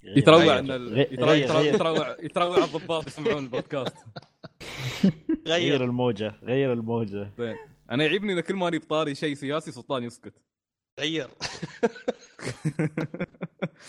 يتروع. 0.03 0.59
إن 0.59 0.97
يتروع 0.97 2.15
يتروع 2.19 2.63
الضباط 2.63 3.07
يسمعون 3.07 3.43
البودكاست. 3.43 3.95
غير. 5.47 5.71
غير 5.71 5.83
الموجة 5.83 6.35
غير 6.43 6.73
الموجة. 6.73 7.31
زين. 7.37 7.55
أنا 7.91 8.03
يعيبني 8.05 8.33
إذا 8.33 8.41
كل 8.41 8.55
ما 8.55 8.67
اني 8.67 8.77
بطاري 8.77 9.15
شيء 9.15 9.33
سياسي 9.35 9.71
سلطان 9.71 10.03
يسكت. 10.03 10.33
غير. 10.99 11.27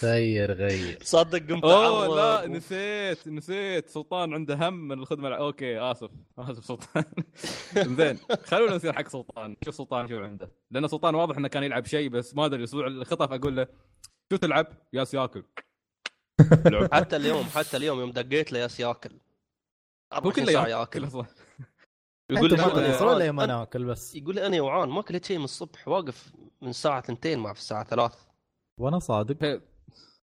غير 0.02 0.52
غير. 0.52 0.98
صدق 1.02 1.38
قمت 1.52 1.64
أوه 1.64 2.16
لا 2.16 2.46
نسيت 2.46 3.28
نسيت. 3.28 3.88
سلطان 3.88 4.34
عنده 4.34 4.54
هم 4.68 4.88
من 4.88 4.98
الخدمة 4.98 5.28
الع- 5.28 5.38
أوكي 5.38 5.78
آسف 5.80 6.10
آسف 6.38 6.64
سلطان. 6.64 7.04
زين 7.96 8.18
خلونا 8.44 8.76
نصير 8.76 8.92
حق 8.92 9.08
سلطان. 9.08 9.56
شوف 9.64 9.74
سلطان 9.74 10.08
شو 10.08 10.18
عنده. 10.18 10.50
لأن 10.70 10.88
سلطان 10.88 11.14
واضح 11.14 11.36
إنه 11.36 11.48
كان 11.48 11.62
يلعب 11.62 11.86
شيء 11.86 12.08
بس 12.08 12.34
ما 12.34 12.44
أدري 12.46 12.58
الأسبوع 12.58 12.86
اللي 12.86 13.04
خطف 13.04 13.32
أقول 13.32 13.56
له 13.56 13.66
شو 14.32 14.36
تلعب؟ 14.36 14.66
ياس 14.92 15.14
ياكل 15.14 15.44
لعب. 16.66 16.94
حتى 16.94 17.16
اليوم 17.16 17.44
حتى 17.44 17.76
اليوم 17.76 18.00
يوم 18.00 18.10
دقيت 18.10 18.52
له 18.52 18.58
ياس 18.58 18.80
ياكل 18.80 19.10
هو 19.10 19.18
24 20.18 20.46
كله 20.46 20.52
ياكل 20.52 20.70
ياكل. 20.70 21.06
أصلا. 21.06 21.26
يقول 22.30 22.50
جوعان. 22.56 23.18
لين 23.18 23.30
ما 23.30 23.46
ناكل 23.46 23.84
بس 23.84 24.14
يقول 24.16 24.34
لي 24.34 24.46
أنا 24.46 24.56
جوعان 24.56 24.88
ما 24.88 25.00
اكلت 25.00 25.24
شيء 25.24 25.38
من 25.38 25.44
الصبح 25.44 25.88
واقف 25.88 26.32
من 26.62 26.68
الساعة 26.68 26.98
2 27.10 27.38
ما 27.38 27.52
في 27.52 27.58
الساعة 27.60 27.84
3 27.84 28.16
وأنا 28.80 28.98
صادق 28.98 29.62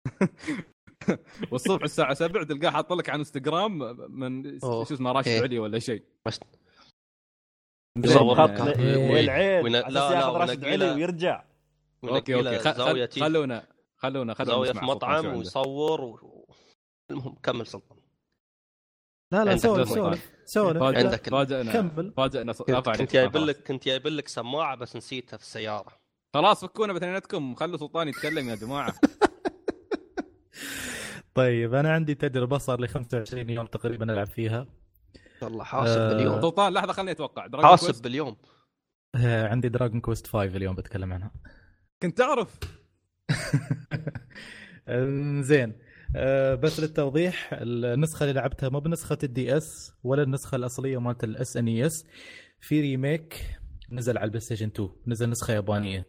والصبح 1.52 1.84
الساعة 1.84 2.14
7 2.14 2.44
تلقاه 2.44 2.70
حاط 2.70 2.94
لك 2.94 3.10
على 3.10 3.20
انستغرام 3.20 3.78
من. 4.12 4.60
شو 4.60 4.82
اسمه 4.84 5.12
راشد 5.12 5.28
إيه. 5.28 5.42
علي 5.42 5.60
ولا 5.60 5.80
شيء 5.80 6.04
لك. 6.28 6.48
وين- 9.14 9.30
على 9.30 9.94
لا، 9.94 10.10
لا، 10.10 10.12
ياخذ 10.16 10.34
راشد 10.34 10.66
علي 10.66 10.92
ويرجع 10.96 11.44
okay 12.04 12.36
okay 12.36 12.60
خلونا 13.22 13.64
خلونا 13.98 14.34
خلونا 14.34 14.34
زاوية 14.52 14.72
في 14.72 14.86
مطعم. 14.86 15.26
ويصور. 15.38 16.22
المهم 17.12 17.36
كمل 17.44 17.68
سلطان 17.68 17.98
لا 19.32 19.44
لا 19.44 19.52
عندك 19.52 19.64
سولف. 19.64 19.90
سولف 19.90 20.32
سولف. 20.46 20.84
عندك 20.84 21.22
كمل. 21.72 22.14
فاجأنا 22.18 22.54
ص- 22.54 22.62
كنت. 22.62 23.14
جايب. 23.14 23.38
لك 23.38 23.68
كنت 23.68 23.86
جايب 23.86 24.08
لك 24.08 24.28
سماعة 24.28 24.76
بس 24.76 24.96
نسيتها 24.96 25.38
في 25.38 25.44
السيارة. 25.44 26.02
خلاص 26.34 26.66
فكونا 26.66 26.94
بثنينتكم 26.94 27.56
خلوا 27.56 27.78
سلطان 27.78 28.08
يتكلم 28.08 28.50
يا 28.50 28.56
جماعة. 28.56 28.94
طيب 31.36 31.74
أنا 31.74 31.94
عندي 31.94 32.16
تجربة 32.16 32.58
صار 32.58 32.80
لي 32.80 32.88
25 32.88 33.50
يوم 33.50 33.66
تقريبا 33.66 34.14
ألعب 34.14 34.28
فيها. 34.28 34.68
والله 35.42 35.64
حاسب 35.64 36.00
آه. 36.00 36.14
باليوم. 36.14 36.42
سلطان 36.42 36.74
لحظة 36.74 36.94
خليني 36.94 37.12
أتوقع. 37.12 37.48
حاسب 37.64 37.86
Quest 37.86 38.04
باليوم. 38.04 38.38
آه، 39.16 39.48
عندي 39.48 39.70
Dragon 39.70 40.02
Quest 40.02 40.28
5 40.28 40.56
اليوم 40.56 40.76
بتكلم 40.76 41.14
عنها. 41.14 41.32
كنت 42.02 42.18
تعرف؟ 42.18 42.60
زين. 45.42 45.70
آه، 45.70 45.76
بس 46.64 46.80
للتوضيح 46.80 47.50
النسخة 47.54 48.24
اللي 48.24 48.34
لعبتها 48.34 48.70
مو 48.70 48.80
بنسخة 48.80 49.18
ال 49.24 49.58
DS 49.58 49.94
ولا 50.04 50.24
النسخة 50.24 50.56
الأصلية 50.56 50.98
مالت 50.98 51.24
ال 51.24 51.58
SNES 51.58 52.08
في 52.60 52.82
remake 52.82 53.60
نزل 53.92 54.18
على 54.18 54.26
ال 54.26 54.40
PlayStation 54.40 54.68
2 54.68 54.90
نزل 55.08 55.30
نسخة 55.30 55.54
يابانية. 55.54 56.06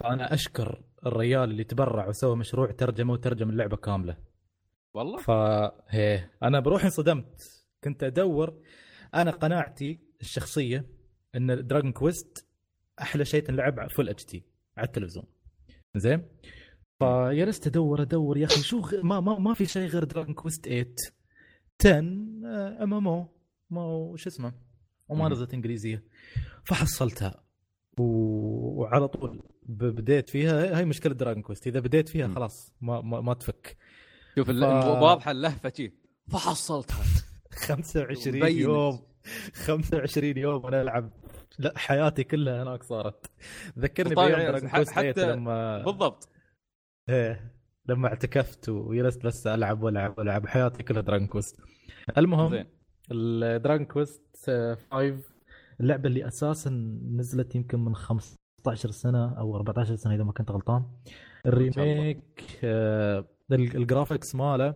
فأنا 0.00 0.34
أشكر 0.34 0.82
الريال 1.06 1.50
اللي 1.50 1.64
تبرع 1.64 2.08
وسوى 2.08 2.36
مشروع 2.36 2.70
ترجمة 2.70 3.12
وترجم 3.12 3.50
اللعبة 3.50 3.76
كاملة. 3.76 4.16
والله؟ 4.94 5.18
فهي 5.18 6.30
أنا 6.42 6.60
بروحي 6.60 6.84
انصدمت. 6.84 7.42
كنت 7.84 8.04
أدور 8.04 8.62
أنا 9.14 9.30
قناعتي 9.30 10.00
الشخصية 10.20 10.86
إن 11.36 11.66
Dragon 11.66 11.92
Quest 11.92 12.46
أحلى 13.00 13.24
شيء 13.24 13.42
تنلعب 13.42 13.90
full 13.90 14.08
HD 14.08 14.44
على 14.76 14.86
التلفزيون. 14.86 15.26
زين؟ 15.96 16.28
فجلست 17.00 17.66
ادور 17.66 18.02
أدور 18.02 18.38
يا 18.38 18.46
أخي. 18.46 18.60
شو 18.62 18.80
غ... 18.80 18.94
ما 19.02 19.20
ما 19.20 19.38
ما 19.38 19.54
في 19.54 19.66
شيء 19.66 19.88
غير 19.88 20.04
Dragon 20.04 20.34
Quest 20.34 20.64
8 20.68 20.86
10 21.80 21.98
ام 22.82 22.94
ام 22.94 23.08
أو 23.08 23.28
ما 23.70 24.16
شو 24.16 24.28
اسمه؟ 24.28 24.52
وما 25.08 25.28
مم. 25.28 25.32
نزلت 25.32 25.54
إنجليزية. 25.54 26.04
فحصلتها. 26.64 27.44
و... 27.98 28.02
وعلى 28.80 29.08
طول 29.08 29.42
بديت 29.62 30.30
فيها. 30.30 30.78
هاي 30.78 30.84
مشكلة 30.84 31.14
Dragon 31.14 31.42
Quest 31.42 31.66
إذا 31.66 31.80
بديت 31.80 32.08
فيها. 32.08 32.28
خلاص 32.28 32.72
ما 32.80 33.00
ما, 33.00 33.20
ما 33.20 33.34
تفك. 33.34 33.76
شوف 34.36 34.50
ف- 34.50 34.62
واضحة 35.02 35.30
اللهفة 35.30 35.72
شي. 35.76 35.92
فحصلتها. 36.30 37.02
25 37.66 38.36
مبين. 38.38 38.58
يوم. 38.58 39.00
25 39.52 40.36
يوم 40.38 40.64
وأنا 40.64 40.82
ألعب. 40.82 41.10
لا 41.58 41.72
حياتي 41.78 42.24
كلها 42.24 42.62
هناك 42.62 42.82
صارت. 42.82 43.30
ذكرني 43.78 44.14
طيب 44.14 44.26
بيوم 44.26 44.40
يعني 44.40 44.50
Dragon 44.52 44.70
Quest 44.70 44.92
حتى- 44.92 44.94
8 45.14 45.32
لما 45.32 45.82
بالضبط. 45.84 46.28
إيه 47.08 47.54
لما 47.86 48.08
اعتكفت 48.08 48.68
وجلست 48.68 49.26
بس 49.26 49.46
ألعب 49.46 49.82
وألعب 49.82 50.18
وألعب 50.18 50.46
حياتي 50.46 50.82
كلها 50.82 51.02
Dragon 51.02 51.26
Quest 51.26 51.60
المهم 52.18 52.50
زين. 52.50 52.66
Quest 53.84 54.22
5 54.90 55.22
اللعبة 55.80 56.08
اللي 56.08 56.26
أساسا 56.26 56.70
نزلت 57.10 57.54
يمكن 57.54 57.78
من 57.84 57.94
15 57.94 58.90
سنة 58.90 59.38
أو 59.38 59.56
14 59.56 59.96
سنة 59.96 60.14
إذا 60.14 60.24
ما 60.24 60.32
كنت 60.32 60.50
غلطان. 60.50 60.84
ال 61.46 61.62
remake 61.62 62.58
آه، 62.64 63.24
ال- 63.52 63.76
ال 63.76 63.82
graphics 63.82 64.34
ماله 64.34 64.74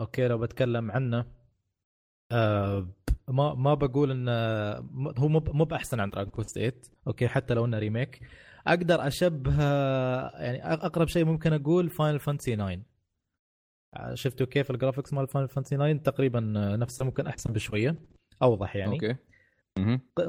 okay 0.00 0.28
لو 0.28 0.38
بتكلم 0.38 0.90
عنه 0.90 1.24
آه، 2.32 2.88
ما 3.28 3.54
ما 3.54 3.74
بقول 3.74 4.10
انه 4.10 4.32
هو 5.18 5.28
مو 5.28 5.40
مو 5.46 5.64
بأحسن 5.64 6.00
عن 6.00 6.10
Dragon 6.10 6.30
Quest 6.32 6.54
8 6.54 6.72
okay 7.06 7.28
حتى 7.28 7.54
لو 7.54 7.64
إنه 7.64 7.78
remake 7.78 8.20
أقدر 8.66 9.06
أشبه 9.06 9.62
يعني 10.40 10.72
أقرب 10.74 11.08
شيء 11.08 11.24
ممكن 11.24 11.52
أقول 11.52 11.90
Final 11.90 12.18
Fantasy 12.20 12.56
9 12.56 12.78
شفتوا 14.14 14.46
كيف 14.46 14.70
ال 14.70 14.75
graphics 14.75 15.12
مال 15.12 15.28
Final 15.28 15.48
Fantasy 15.48 15.76
9 15.76 15.92
تقريبا 15.92 16.40
نفسه 16.76 17.04
ممكن 17.04 17.26
أحسن 17.26 17.52
بشوية. 17.52 17.96
أوضح 18.42 18.76
يعني. 18.76 18.92
okay. 18.92 19.16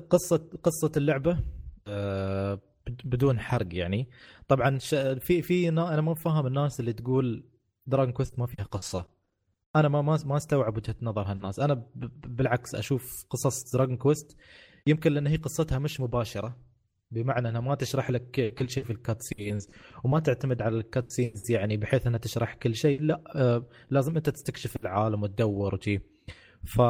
قصة 0.09 0.49
قصة 0.63 0.91
اللعبة 0.97 1.39
آه، 1.87 2.59
بد- 2.87 3.01
بدون 3.05 3.39
حرق 3.39 3.67
يعني. 3.75 4.09
طبعا 4.47 4.77
في 5.19 5.41
في 5.41 5.69
نا- 5.69 5.93
أنا 5.93 6.01
ما 6.01 6.13
فاهم 6.15 6.47
الناس 6.47 6.79
اللي 6.79 6.93
تقول 6.93 7.43
Dragon 7.87 8.13
Quest 8.13 8.39
ما 8.39 8.45
فيها 8.45 8.65
قصة. 8.65 9.05
أنا 9.75 9.87
ما 9.87 10.01
ما 10.01 10.37
استوعب 10.37 10.77
وجهة 10.77 10.95
نظر 11.01 11.21
هالناس. 11.21 11.59
أنا 11.59 11.85
بالعكس 12.27 12.75
أشوف 12.75 13.25
قصص 13.29 13.73
Dragon 13.75 13.97
Quest 13.97 14.37
يمكن 14.87 15.11
لأن 15.13 15.27
هي 15.27 15.35
قصتها 15.35 15.79
مش 15.79 15.99
مباشرة. 15.99 16.57
بمعنى 17.13 17.49
أنها 17.49 17.61
ما 17.61 17.75
تشرح 17.75 18.09
لك 18.11 18.53
كل 18.57 18.69
شيء 18.69 18.83
في 18.83 18.89
ال 18.93 19.21
cutscenes 19.21 19.69
وما 20.03 20.19
تعتمد 20.19 20.61
على 20.61 20.77
ال 20.77 21.11
cutscenes 21.11 21.51
يعني 21.51 21.77
بحيث 21.77 22.07
أنها 22.07 22.19
تشرح 22.19 22.53
كل 22.53 22.75
شيء 22.75 23.01
لا 23.01 23.23
آه 23.35 23.65
لازم 23.89 24.15
أنت 24.17 24.29
تستكشف 24.29 24.75
العالم 24.75 25.23
وتدور 25.23 25.75
وشي 25.75 25.99
ف 26.75 26.81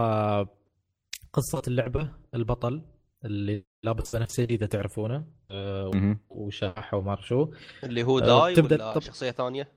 قصة 1.33 1.61
اللعبة 1.67 2.09
البطل 2.35 2.81
اللي 3.25 3.65
لابس 3.83 4.15
بنفسجي 4.15 4.55
اذا 4.55 4.65
تعرفونه 4.65 5.25
آه 5.51 5.91
مهم. 5.93 6.19
وشاح 6.29 6.93
وما 6.93 7.17
شو 7.21 7.51
اللي 7.83 8.03
هو 8.03 8.19
آه، 8.19 8.21
داي 8.51 8.55
تبدأ- 8.55 8.71
ولا 8.71 8.93
طب- 8.93 8.99
شخصية 9.01 9.31
ثانية؟ 9.31 9.71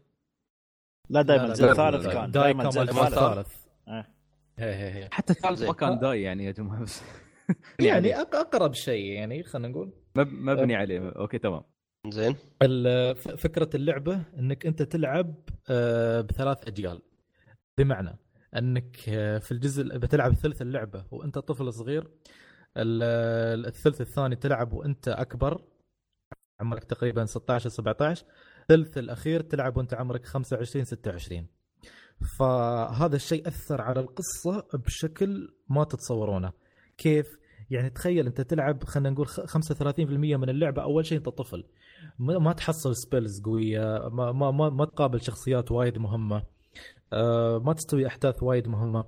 لا 1.10 1.22
لا، 1.22 1.44
الجزء 1.46 1.70
الثالث 1.70 2.06
كان 2.06 2.30
داي 2.30 2.42
دائما 2.42 2.70
كان 2.70 2.82
الجزء 2.82 3.02
الثالث 3.02 3.54
آه. 3.88 4.06
هي 4.58 4.74
هي 4.74 4.94
هي. 5.04 5.08
حتى 5.12 5.32
الثالث. 5.32 5.62
ما 5.62 5.72
كان 5.72 5.98
داي 5.98 6.22
يعني 6.22 6.44
يا 6.44 6.50
جماعة 6.52 6.82
بس 6.82 7.02
يعني 7.80 8.14
أق- 8.14 8.34
أقرب 8.34 8.74
شيء 8.74 9.04
يعني 9.12 9.42
خلينا 9.42 9.68
نقول 9.68 9.92
مبني 10.24 10.74
عليه. 10.76 11.08
أوكي 11.08 11.38
تمام. 11.38 11.62
زين. 12.08 12.36
ال- 12.62 13.16
ف- 13.16 13.28
فكرة 13.28 13.70
اللعبة 13.74 14.22
إنك 14.38 14.66
أنت 14.66 14.82
تلعب 14.82 15.34
آه، 15.70 16.20
بثلاث 16.20 16.66
أجيال. 16.68 17.02
بمعنى 17.78 18.18
إنك 18.56 19.08
آه، 19.08 19.38
في 19.38 19.52
الجزء 19.52 19.98
بتلعب 19.98 20.34
ثلث 20.34 20.62
اللعبة 20.62 21.04
وأنت 21.10 21.38
طفل 21.38 21.72
صغير. 21.72 22.08
ال- 22.76 23.66
الثلث 23.66 24.00
الثاني 24.00 24.36
تلعب 24.36 24.72
وأنت 24.72 25.08
أكبر 25.08 25.64
عمرك 26.60 26.84
تقريبا 26.84 27.24
16 27.24 27.68
17 27.70 28.24
الثلث 28.70 28.98
الأخير 28.98 29.40
تلعب 29.40 29.76
وأنت 29.76 29.94
عمرك 29.94 30.24
25 30.26 30.84
26 30.84 31.46
فهذا 32.38 33.16
الشيء 33.16 33.48
أثر 33.48 33.80
على 33.82 34.00
القصة 34.00 34.66
بشكل 34.74 35.54
ما 35.68 35.84
تتصورونه. 35.84 36.52
كيف؟ 36.98 37.26
يعني 37.70 37.90
تخيل 37.90 38.26
انت 38.26 38.40
تلعب 38.40 38.84
خلينا 38.84 39.10
نقول 39.10 39.26
خ- 39.26 39.40
35% 39.46 40.36
من 40.36 40.48
اللعبة 40.48 40.82
أول 40.82 41.06
شيء 41.06 41.18
أنت 41.18 41.28
طفل. 41.28 41.64
ما 42.18 42.52
تحصل 42.52 42.96
سبيلز 42.96 43.40
قوية 43.42 44.08
ما 44.08 44.32
ما 44.32 44.50
ما, 44.50 44.70
ما 44.70 44.84
تقابل 44.84 45.20
شخصيات 45.20 45.72
وايد 45.72 45.98
مهمة 45.98 46.42
آه، 47.12 47.58
ما 47.58 47.72
تستوي 47.72 48.06
أحداث 48.06 48.42
وايد 48.42 48.68
مهمة. 48.68 49.04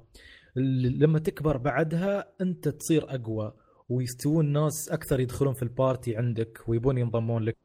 لما 1.01 1.19
تكبر 1.19 1.57
بعدها 1.57 2.29
أنت 2.41 2.69
تصير 2.69 3.15
أقوى 3.15 3.53
ويستوون 3.89 4.53
ناس 4.53 4.89
أكثر 4.89 5.21
يدخلون 5.21 5.55
في 5.55 5.63
ال 5.62 5.72
party 5.72 6.16
عندك 6.17 6.61
ويبون 6.69 6.99
ينضمون 6.99 7.43
لك. 7.43 7.57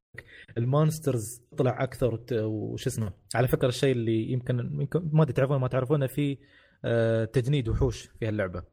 ال 0.58 0.67
monsters 0.67 1.42
تطلع 1.52 1.84
أكثر 1.84 2.20
وش 2.34 2.88
اسمه؟ 2.88 3.12
على 3.36 3.48
فكرة 3.48 3.68
الشيء 3.68 3.92
اللي 3.92 4.32
يمكن 4.32 4.60
يمكن 4.82 5.10
ما 5.14 5.26
تعرفون 5.26 5.58
ما 5.60 5.68
تعرفونه 5.68 6.08
في 6.08 6.38
آه، 6.86 7.26
تجنيد 7.26 7.70
وحوش 7.70 8.02
في 8.20 8.28
هاللعبة. 8.28 8.64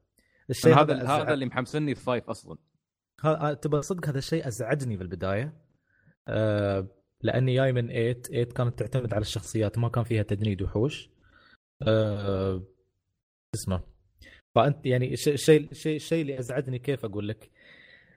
الشيء 0.50 0.74
هذا 0.80 0.94
هذا 0.96 1.08
هذا 1.08 1.32
اللي 1.34 1.46
محمسني 1.46 1.94
في 1.94 2.00
five 2.04 2.30
أصلا. 2.30 2.58
ها- 3.24 3.52
تبى 3.54 3.82
صدق 3.82 4.08
هذا 4.08 4.18
الشيء 4.18 4.48
أزعجني 4.48 4.96
في 4.96 5.02
البداية. 5.02 5.52
أه 6.28 6.88
لأني 7.22 7.54
جاي 7.54 7.72
من 7.72 7.86
8 7.88 8.12
8 8.12 8.44
كانت 8.44 8.78
تعتمد 8.78 9.14
على 9.14 9.22
الشخصيات 9.22 9.78
ما 9.78 9.88
كان 9.88 10.04
فيها 10.04 10.22
تجنيد 10.22 10.62
وحوش. 10.62 11.10
أه 11.82 12.62
اسمه؟ 13.54 13.82
فأنت 14.54 14.86
يعني 14.86 15.12
الش- 15.12 15.28
الشيء 15.28 15.70
الشيء 15.70 15.96
الشيء 15.96 16.22
اللي 16.22 16.38
أزعجني 16.38 16.78
كيف 16.78 17.04
أقول 17.04 17.28
لك؟ 17.28 17.50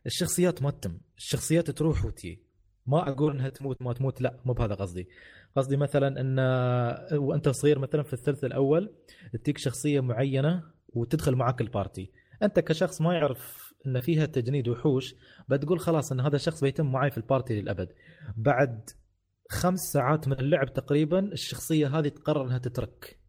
الشخصيات 0.06 0.62
ما 0.64 0.72
تتم. 0.72 0.98
الشخصيات 1.18 1.72
تروح 1.72 2.06
وتي 2.06 2.40
ما 2.88 3.10
أقول 3.10 3.32
إنها 3.34 3.50
تموت 3.50 3.82
ما 3.82 3.94
تموت 3.94 4.22
لا 4.22 4.40
مو 4.46 4.54
بهذا 4.54 4.76
قصدي. 4.76 5.08
قصدي 5.56 5.78
مثلا 5.78 6.22
إن 6.22 6.40
وأنت 7.18 7.50
صغير 7.50 7.80
مثلا 7.80 8.04
في 8.04 8.14
الثلث 8.14 8.44
الأول 8.44 8.96
تجيك 9.44 9.58
شخصية 9.58 10.00
معينة 10.00 10.64
وتدخل 10.90 11.36
معك 11.36 11.62
ال 11.62 11.69
party. 11.69 12.12
أنت 12.44 12.60
كشخص 12.60 13.02
ما 13.02 13.14
يعرف 13.14 13.74
إن 13.88 14.02
فيها 14.02 14.26
تجنيد 14.26 14.68
وحوش 14.68 15.16
بتقول 15.50 15.80
خلاص 15.80 16.12
إن 16.12 16.20
هذا 16.20 16.36
الشخص 16.36 16.64
بيتم 16.64 16.92
معي 16.92 17.12
في 17.12 17.18
ال 17.18 17.25
party 17.25 17.62
للأبد. 17.62 17.90
بعد 18.38 18.90
خمس 19.50 19.80
ساعات 19.80 20.28
من 20.28 20.40
اللعب 20.40 20.74
تقريبا 20.74 21.20
الشخصية 21.20 22.00
هذه 22.00 22.08
تقرر 22.08 22.46
إنها 22.46 22.58
تترك 22.58 23.20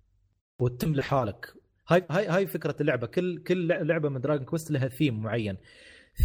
وتتم 0.60 0.94
لحالك. 0.94 1.54
هاي 1.88 2.06
هاي 2.10 2.26
هاي 2.26 2.46
فكرة 2.46 2.76
اللعبة. 2.80 3.06
كل 3.06 3.42
كل 3.42 3.68
لعبة 3.68 4.08
من 4.08 4.20
Dragon 4.20 4.44
Quest 4.44 4.70
لها 4.70 4.88
ثيم 4.88 5.22
معين. 5.22 5.56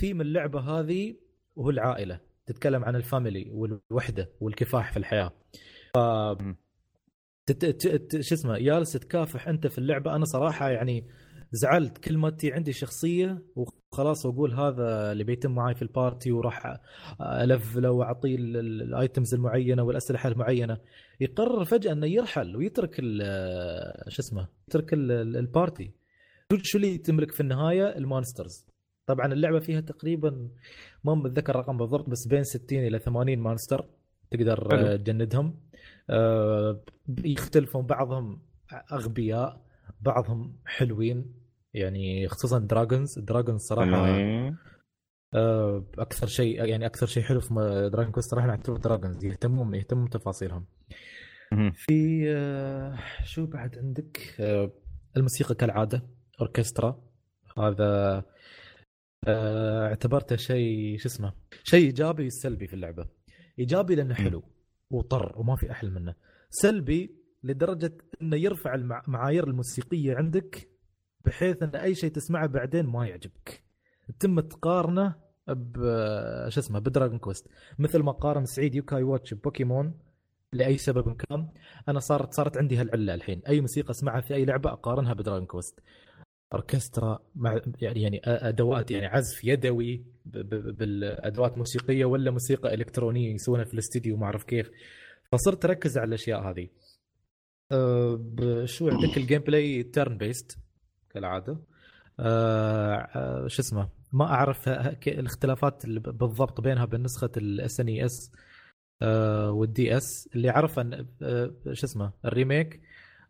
ثيم 0.02 0.22
اللعبة 0.22 0.60
هذه 0.60 1.16
وهو 1.56 1.70
العائلة. 1.70 2.20
تتكلم 2.46 2.86
عن 2.86 2.96
ال 2.96 3.03
family 3.03 3.50
والوحدة 3.52 4.30
والكفاح 4.40 4.92
في 4.92 4.98
الحياة. 4.98 5.32
ف. 5.94 5.98
شو 8.20 8.36
اسمه 8.36 8.60
جالس 8.60 8.94
تكافح 8.94 9.48
أنت 9.48 9.68
في 9.68 9.78
اللعبة. 9.78 10.16
أنا 10.16 10.26
صراحة 10.26 10.70
يعني 10.70 11.08
زعلت 11.52 11.98
كل 11.98 12.18
ما 12.18 12.30
تي 12.30 12.52
عندي 12.54 12.74
شخصية 12.74 13.42
وخلاص 13.56 14.26
واقول 14.26 14.54
هذا 14.54 15.12
اللي 15.12 15.24
بيتم 15.24 15.52
معي 15.52 15.76
في 15.76 15.82
ال 15.82 15.90
party 15.90 16.32
وراح 16.32 16.80
اللفله 17.22 17.92
واعطيه 17.92 18.36
ال- 18.36 18.58
ال- 18.58 18.82
ال 18.82 18.90
items 18.90 19.34
المعينة 19.34 19.84
والأسلحة 19.84 20.30
المعينة. 20.30 20.78
يقرر 21.20 21.66
فجأة 21.66 21.92
إنه 21.92 22.08
يرحل 22.08 22.56
ويترك 22.56 22.96
شو 24.08 24.22
اسمه 24.22 24.48
يترك 24.68 24.94
ال- 24.94 25.12
ال- 25.12 25.38
ال 25.38 25.45
party. 25.45 25.92
شو- 26.62 26.78
اللي 26.78 26.98
تملك 26.98 27.32
في 27.32 27.42
النهاية؟ 27.42 27.98
ال 27.98 28.04
monsters. 28.04 28.66
طبعا 29.06 29.34
اللعبة 29.34 29.60
فيها 29.60 29.82
تقريبا 29.82 30.50
ما 31.04 31.16
متذكر 31.16 31.56
الرقم 31.56 31.78
بالضبط 31.78 32.10
بس 32.10 32.28
بين 32.28 32.44
60 32.44 32.80
إلى 32.88 33.00
80 33.00 33.40
monster 33.40 33.86
تقدر 34.32 34.68
حلو. 34.78 34.96
تجندهم. 34.98 35.60
يختلفون 37.26 37.86
بعضهم 37.86 38.42
أغبياء 38.92 39.62
بعضهم 40.02 40.56
حلوين. 40.66 41.34
يعني 41.74 42.28
خصوصا 42.28 42.60
dragons 42.60 43.18
ال 43.18 43.23
dragons 43.23 43.62
صراحة 43.62 44.08
آه، 45.34 45.86
أكثر 45.98 46.28
شيء 46.28 46.66
يعني 46.66 46.86
أكثر 46.86 47.06
شيء 47.06 47.24
حلو 47.24 47.40
في 47.40 47.54
Dragon 47.94 48.12
Quest 48.12 48.32
صراحة 48.32 48.48
نعتبر 48.48 48.78
dragons 48.78 49.26
يهتمون 49.26 49.76
يهتمون 49.76 50.06
بتفاصيلهم. 50.06 50.66
في 51.74 52.24
آه، 52.30 53.00
شو 53.24 53.46
بعد 53.46 53.78
عندك؟ 53.78 54.36
آه، 54.40 54.72
الموسيقى 55.18 55.56
كالعادة 55.56 56.10
أوركسترا. 56.42 57.10
هذا 57.58 58.24
اعتبرته 59.28 60.36
شيء 60.36 60.98
شو 60.98 61.10
اسمه 61.10 61.34
شيء 61.64 61.86
إيجابي 61.86 62.26
وسلبي 62.26 62.68
في 62.68 62.74
اللعبة. 62.74 63.08
إيجابي 63.60 63.96
لأنه 63.96 64.14
حلو 64.14 64.44
وطر 64.92 65.40
وما 65.40 65.56
في 65.56 65.72
أحلى 65.72 65.90
منه. 65.90 66.16
سلبي 66.50 67.16
لدرجة 67.44 67.98
إنه 68.22 68.36
يرفع 68.36 68.76
المعايير 68.76 69.48
الموسيقية 69.48 70.16
عندك 70.16 70.70
بحيث 71.26 71.64
إن 71.64 71.76
أي 71.76 71.96
شيء 71.96 72.12
تسمعه 72.12 72.48
بعدين 72.48 72.86
ما 72.86 73.08
يعجبك. 73.08 73.64
تم 74.20 74.40
تقارنه 74.40 75.16
ب 75.48 75.78
شو 76.50 76.60
اسمه 76.60 76.80
ب 76.80 76.85
Dragon 76.85 77.18
Quest 77.18 77.48
مثل 77.80 78.00
ما 78.00 78.12
قارن 78.12 78.46
سعيد 78.46 78.76
Yo-kai 78.76 79.04
Watch 79.04 79.34
بوكيمون 79.34 80.00
لأي 80.54 80.78
سبب 80.78 81.16
كان 81.16 81.48
أنا 81.88 82.00
صارت 82.00 82.34
صارت 82.34 82.58
عندي 82.58 82.78
هالعلة 82.78 83.14
الحين. 83.14 83.42
أي 83.48 83.62
موسيقى 83.62 83.90
أسمعها 83.90 84.22
في 84.22 84.34
أي 84.34 84.46
لعبة 84.46 84.72
أقارنها 84.72 85.14
ب 85.14 85.18
Dragon 85.18 85.46
Quest 85.46 85.80
أوركسترا 86.54 87.20
مع 87.36 87.62
يعني 87.82 88.02
يعني 88.02 88.22
أدوات 88.26 88.92
يعني 88.92 89.06
عزف 89.06 89.44
يدوي 89.44 90.06
بالأدوات 90.26 91.58
موسيقية 91.58 92.06
ولا 92.06 92.32
موسيقى 92.32 92.74
إلكترونية 92.74 93.34
يسوونها 93.34 93.66
في 93.66 93.74
الاستديو 93.74 94.18
ما 94.18 94.26
أعرف 94.26 94.44
كيف. 94.44 94.72
فصرت 95.32 95.66
أركز 95.66 95.98
على 95.98 96.08
الأشياء 96.08 96.50
هذه. 96.50 96.68
أه 97.72 98.66
شو 98.66 98.90
عندك؟ 98.90 99.18
ال 99.18 99.42
gameplay 99.42 99.84
turn-based 99.84 100.58
كالعادة. 101.14 101.58
أه 102.20 102.96
أه 102.96 103.48
شو 103.48 103.62
اسمه 103.62 103.90
ما 104.14 104.26
أعرف 104.26 104.70
الاختلافات 105.08 105.86
بالضبط 105.86 106.62
بينها 106.62 106.84
وبين 106.84 107.04
نسخة 107.04 107.32
ال 107.38 107.80
SNES 107.80 108.32
آه 109.02 109.52
وال 109.52 109.98
DS 109.98 110.30
اللي 110.36 110.50
عرف 110.50 110.80
إن 110.80 111.08
آه 111.22 111.52
شو 111.74 111.86
اسمه 111.86 112.12
ال 112.26 112.34
remake 112.34 112.82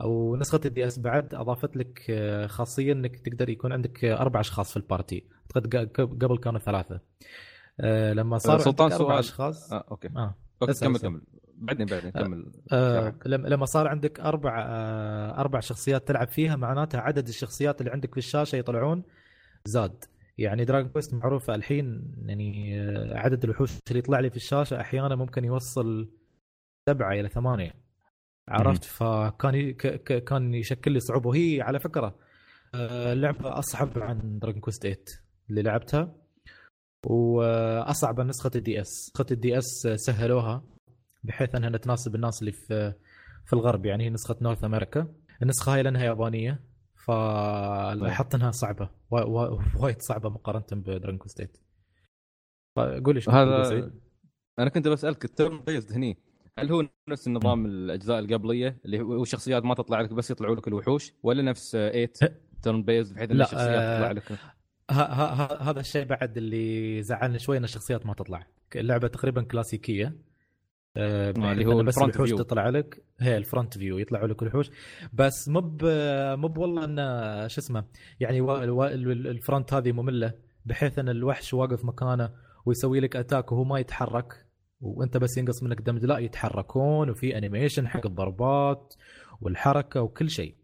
أو 0.01 0.35
نسخة 0.35 0.59
ال 0.65 0.87
DS 0.87 0.99
بعد 0.99 1.35
أضافت 1.35 1.77
لك 1.77 2.05
آه 2.09 2.47
خاصية 2.47 2.91
إنك 2.93 3.19
تقدر 3.19 3.49
يكون 3.49 3.71
عندك 3.73 4.05
آه، 4.05 4.21
أربع 4.21 4.39
أشخاص 4.39 4.71
في 4.71 4.77
ال 4.77 4.84
party. 4.84 5.23
أعتقد 5.55 5.75
ق- 5.75 6.01
قبل 6.25 6.37
كانوا 6.37 6.59
ثلاثة. 6.59 6.99
آه 7.79 8.13
لما 8.13 8.37
صار 8.37 8.59
سلطان 8.59 8.91
عندك 8.91 9.01
أربع 9.01 9.07
سؤال. 9.13 9.19
أشخاص 9.19 9.73
آه 9.73 9.85
أوكي. 9.91 10.09
آه 10.17 10.35
أوكي 10.61 10.73
كمل. 10.79 10.97
كمل. 10.99 11.21
بعدين 11.61 11.85
بعدين 11.85 12.11
كمل. 12.11 12.51
آه. 12.71 13.13
لما 13.25 13.65
صار 13.65 13.87
عندك 13.87 14.19
أربع 14.19 14.65
آه 14.67 15.39
أربع 15.39 15.59
شخصيات 15.59 16.07
تلعب 16.07 16.27
فيها 16.27 16.55
معناتها 16.55 17.01
عدد 17.01 17.27
الشخصيات 17.27 17.81
اللي 17.81 17.91
عندك 17.91 18.11
في 18.11 18.17
الشاشة 18.17 18.55
يطلعون 18.55 19.03
زاد. 19.65 20.03
يعني 20.37 20.65
Dragon 20.65 20.89
Quest 20.91 21.13
معروفة 21.13 21.55
الحين 21.55 22.13
يعني 22.25 22.81
آه، 22.81 23.17
عدد 23.17 23.43
الوحوش 23.43 23.71
اللي 23.87 23.99
يطلع 23.99 24.19
لي 24.19 24.29
في 24.29 24.35
الشاشة 24.35 24.81
أحيانا 24.81 25.15
ممكن 25.15 25.45
يوصل 25.45 26.09
سبعة 26.89 27.11
إلى 27.13 27.29
ثمانية. 27.29 27.73
عرفت؟ 28.49 28.83
فكان 28.83 29.71
كان 30.19 30.53
يشكل 30.53 30.91
لي 30.91 30.99
صعوبة. 30.99 31.29
وهي 31.29 31.61
على 31.61 31.79
فكرة 31.79 32.15
آه، 32.75 33.13
لعبة 33.13 33.59
أصعب 33.59 33.89
عن 33.99 34.39
Dragon 34.39 34.61
Quest 34.61 34.83
8 34.83 34.97
اللي 35.49 35.61
لعبتها. 35.61 36.15
وأصعب 37.05 38.19
عن 38.19 38.27
نسخة 38.27 38.51
ال 38.55 38.81
DS. 38.81 39.11
نسخة 39.15 39.25
ال 39.31 39.57
DS 39.57 39.87
سهلوها. 39.95 40.63
بحيث 41.23 41.55
أنها 41.55 41.77
تناسب 41.77 42.15
الناس 42.15 42.39
اللي 42.39 42.51
في 42.51 42.93
في 43.45 43.53
الغرب. 43.53 43.85
يعني 43.85 44.03
هي 44.05 44.09
نسخة 44.09 44.35
North 44.41 44.63
America 44.63 45.07
النسخة 45.41 45.73
هاي 45.75 45.83
لأنها 45.83 46.03
يابانية 46.05 46.59
فلاحظت 47.05 48.35
أنها 48.35 48.51
صعبة. 48.51 48.89
وا- 49.11 49.21
وا- 49.23 49.59
وايد 49.79 50.01
صعبة 50.01 50.29
مقارنة 50.29 50.65
ب 50.71 50.78
Dragon 50.78 51.17
Quest 51.17 51.37
8 51.37 51.53
فقول 52.75 53.15
لي 53.15 53.21
هذا؟ 53.29 53.91
أنا 54.59 54.69
كنت 54.69 54.87
بسألك 54.87 55.25
ال 55.25 55.59
turn-based 55.61 55.93
هني 55.93 56.17
هل 56.59 56.71
هو 56.71 56.87
نفس 57.09 57.27
النظام 57.27 57.65
الأجزاء 57.65 58.19
القبلية؟ 58.19 58.77
اللي 58.85 58.99
هو 59.01 59.23
الشخصيات 59.23 59.63
ما 59.65 59.73
تطلع 59.75 60.01
لك 60.01 60.13
بس 60.13 60.31
يطلعوا 60.31 60.55
لك 60.55 60.67
الوحوش 60.67 61.13
ولا 61.23 61.41
نفس 61.43 61.71
8 61.71 62.11
turn-based 62.61 63.15
بحيث 63.15 63.31
إن 63.31 63.37
لا، 63.37 63.45
الشخصيات 63.45 63.69
آه، 63.69 63.97
تطلع 63.97 64.11
لك؟ 64.11 64.39
هذا 65.61 65.79
الشيء 65.79 66.05
بعد 66.05 66.37
اللي 66.37 67.03
زعلني 67.03 67.39
شوي 67.39 67.57
إن 67.57 67.63
الشخصيات 67.63 68.05
ما 68.05 68.13
تطلع. 68.13 68.47
اللعبه 68.75 69.07
تقريبا 69.07 69.41
كلاسيكية. 69.41 70.15
آه، 70.97 71.29
اللي 71.31 71.65
هو 71.65 71.83
بس 71.83 71.87
ال 71.97 72.00
front 72.00 72.15
الوحوش 72.15 72.29
view. 72.29 72.37
تطلع 72.37 72.69
لك 72.69 73.03
هي 73.19 73.37
ال 73.37 73.44
front 73.44 73.77
view 73.77 73.97
يطلعوا 73.97 74.27
لك 74.27 74.41
الوحوش 74.41 74.69
بس 75.13 75.49
مو 75.49 75.59
ب- 75.61 76.35
مو 76.37 76.53
والله 76.57 76.83
إنه 76.85 77.47
شو 77.47 77.61
اسمه 77.61 77.85
يعني 78.19 78.41
وا- 78.41 78.63
الوا- 78.63 78.87
ال- 78.93 79.27
ال 79.27 79.35
front 79.35 79.73
هذه 79.73 79.91
مملة 79.91 80.33
بحيث 80.65 80.99
إن 80.99 81.09
الوحش 81.09 81.53
واقف 81.53 81.85
مكانه 81.85 82.29
ويسوي 82.65 82.99
لك 82.99 83.15
attack 83.15 83.51
وهو 83.51 83.63
ما 83.63 83.79
يتحرك 83.79 84.45
وأنت 84.81 85.17
بس 85.17 85.37
ينقص 85.37 85.63
منك 85.63 85.81
damage 85.81 86.05
لا 86.05 86.17
يتحركون 86.17 87.09
وفي 87.09 87.37
animation 87.37 87.87
حق 87.87 88.05
الضربات 88.05 88.93
والحركة 89.41 90.01
وكل 90.01 90.29
شيء 90.29 90.55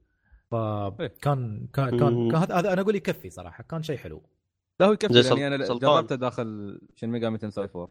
فكان 0.52 1.68
كان 1.74 1.90
كان. 2.00 2.00
كان 2.32 2.36
هذا 2.36 2.74
أنا 2.74 2.82
أقول 2.82 2.96
يكفي 2.96 3.30
صراحة 3.30 3.64
كان 3.64 3.84
شيء 3.84 3.98
حلو 3.98 4.24
لا 4.80 4.86
هو 4.88 4.92
يكفي 4.94 5.14
لأني 5.14 5.24
سل- 5.24 5.42
أنا. 5.44 5.80
جربته 5.80 6.16
داخل 6.16 6.80
Shin 6.96 7.08
Megami 7.10 7.38
Tensei 7.38 7.64
4 7.76 7.90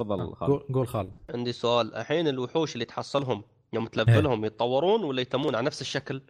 تفضل 0.00 0.34
خالد. 0.34 0.52
قول 0.74 0.88
خالد. 0.88 1.10
عندي 1.34 1.52
سؤال. 1.52 1.94
الحين 1.94 2.28
الوحوش 2.28 2.74
اللي 2.74 2.84
تحصلهم 2.84 3.44
يوم 3.72 3.86
تلفلهم 3.86 4.44
يتطورون 4.44 5.04
ولا 5.04 5.20
يتمون 5.20 5.54
على 5.54 5.66
نفس 5.66 5.80
الشكل؟ 5.80 6.22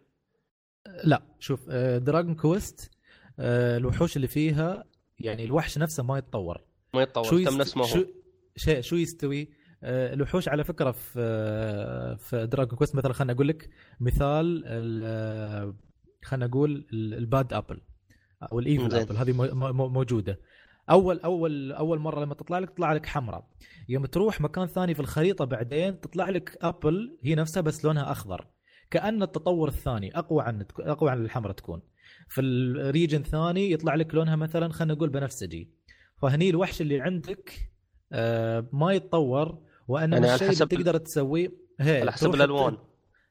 لا 1.05 1.23
شوف 1.39 1.71
Dragon 1.97 2.35
Quest 2.35 2.91
الوحوش 3.39 4.17
اللي 4.17 4.29
فيها 4.29 4.85
يعني 5.19 5.45
الوحش 5.45 5.79
نفسه 5.79 6.03
ما 6.03 6.19
يتطور. 6.19 6.61
ما 6.95 7.03
يتطور. 7.03 7.25
شو 7.25 7.39
يست... 7.39 7.53
نفس 7.61 7.77
ما 7.77 7.83
هو 7.83 7.87
شو 7.89 8.05
شيء 8.57 8.81
شو 8.81 8.97
يستوي؟ 8.97 9.49
آه، 9.83 10.15
الوحوش 10.15 10.49
على 10.49 10.65
فكرة 10.65 10.91
في 10.91 11.15
آه، 11.21 12.15
في 12.15 12.47
Dragon 12.47 12.79
Quest 12.79 12.95
مثلا 12.97 13.13
خليني 13.13 13.33
أقول 13.33 13.49
لك 13.49 13.69
مثال 14.01 14.65
آه، 14.67 15.75
خلينا 16.25 16.47
نقول 16.47 16.87
ال- 16.93 17.15
ال 17.15 17.24
Bad 17.24 17.53
Apple 17.53 17.81
أو 18.53 18.59
ال 18.59 18.66
Evil 18.66 18.95
Apple 18.97 19.17
هذه 19.17 19.33
مو- 19.33 19.73
مو- 19.73 19.89
موجودة. 19.89 20.39
أول 20.91 21.21
أول 21.21 21.73
أول 21.73 21.99
مرة 21.99 22.25
لما 22.25 22.35
تطلع 22.35 22.59
لك 22.59 22.71
تطلع 22.71 22.93
لك 22.93 23.07
حمراء. 23.07 23.47
يوم 23.89 24.07
تروح 24.07 24.41
مكان 24.41 24.67
ثاني 24.67 24.95
في 24.95 25.01
الخريطة 25.01 25.45
بعدين 25.45 26.01
تطلع 26.01 26.29
لك 26.29 26.59
Apple 26.63 27.19
هي 27.23 27.35
نفسها 27.35 27.61
بس 27.61 27.85
لونها 27.85 28.13
أخضر. 28.13 28.47
كأن 28.91 29.23
التطور 29.23 29.69
الثاني 29.69 30.19
أقوى 30.19 30.43
عن 30.43 30.65
أقوى 30.81 31.11
عن 31.11 31.25
الحمراء 31.25 31.53
تكون. 31.53 31.83
في 32.29 32.41
ال 32.41 32.53
region 32.53 33.23
ثاني 33.23 33.73
يطلع 33.73 33.95
لك 33.95 34.15
لونها 34.15 34.37
مثلا 34.37 34.73
خلينا 34.73 34.95
نقول 34.95 35.09
بنفسجي. 35.09 35.71
فهني 36.23 36.51
الوحش 36.51 36.81
اللي 36.81 37.01
عندك 37.01 37.71
آه، 38.13 38.67
ما 38.73 38.93
يتطور 38.93 39.59
وإنما 39.89 40.17
يعني 40.17 40.35
الشيء 40.35 40.51
اللي 40.51 40.67
تقدر 40.67 40.97
تسويه 40.97 41.53
على 41.81 42.13
حسب 42.13 42.35
الألوان. 42.35 42.77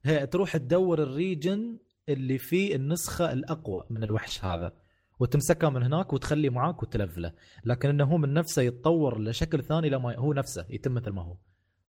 هي 0.04 0.28
تروح 0.28 0.58
تدور 0.58 1.04
ال 1.04 1.14
region 1.14 1.78
اللي 2.10 2.38
فيه 2.38 2.76
النسخة 2.76 3.34
الأقوى 3.34 3.84
من 3.90 4.04
الوحش 4.04 4.46
هذا. 4.46 4.74
وتمسكه 5.20 5.70
من 5.70 5.84
هناك 5.84 6.14
وتخليه 6.14 6.50
معاك 6.50 6.84
وتلفله. 6.84 7.34
لكن 7.66 7.90
إنه 7.90 8.04
هو 8.04 8.18
من 8.18 8.34
نفسه 8.34 8.62
يتطور 8.62 9.22
لشكل 9.22 9.64
ثاني 9.64 9.90
لما 9.90 10.16
هو 10.18 10.34
نفسه 10.34 10.66
يتم 10.70 10.94
مثل 10.94 11.10
ما 11.10 11.22
هو. 11.22 11.38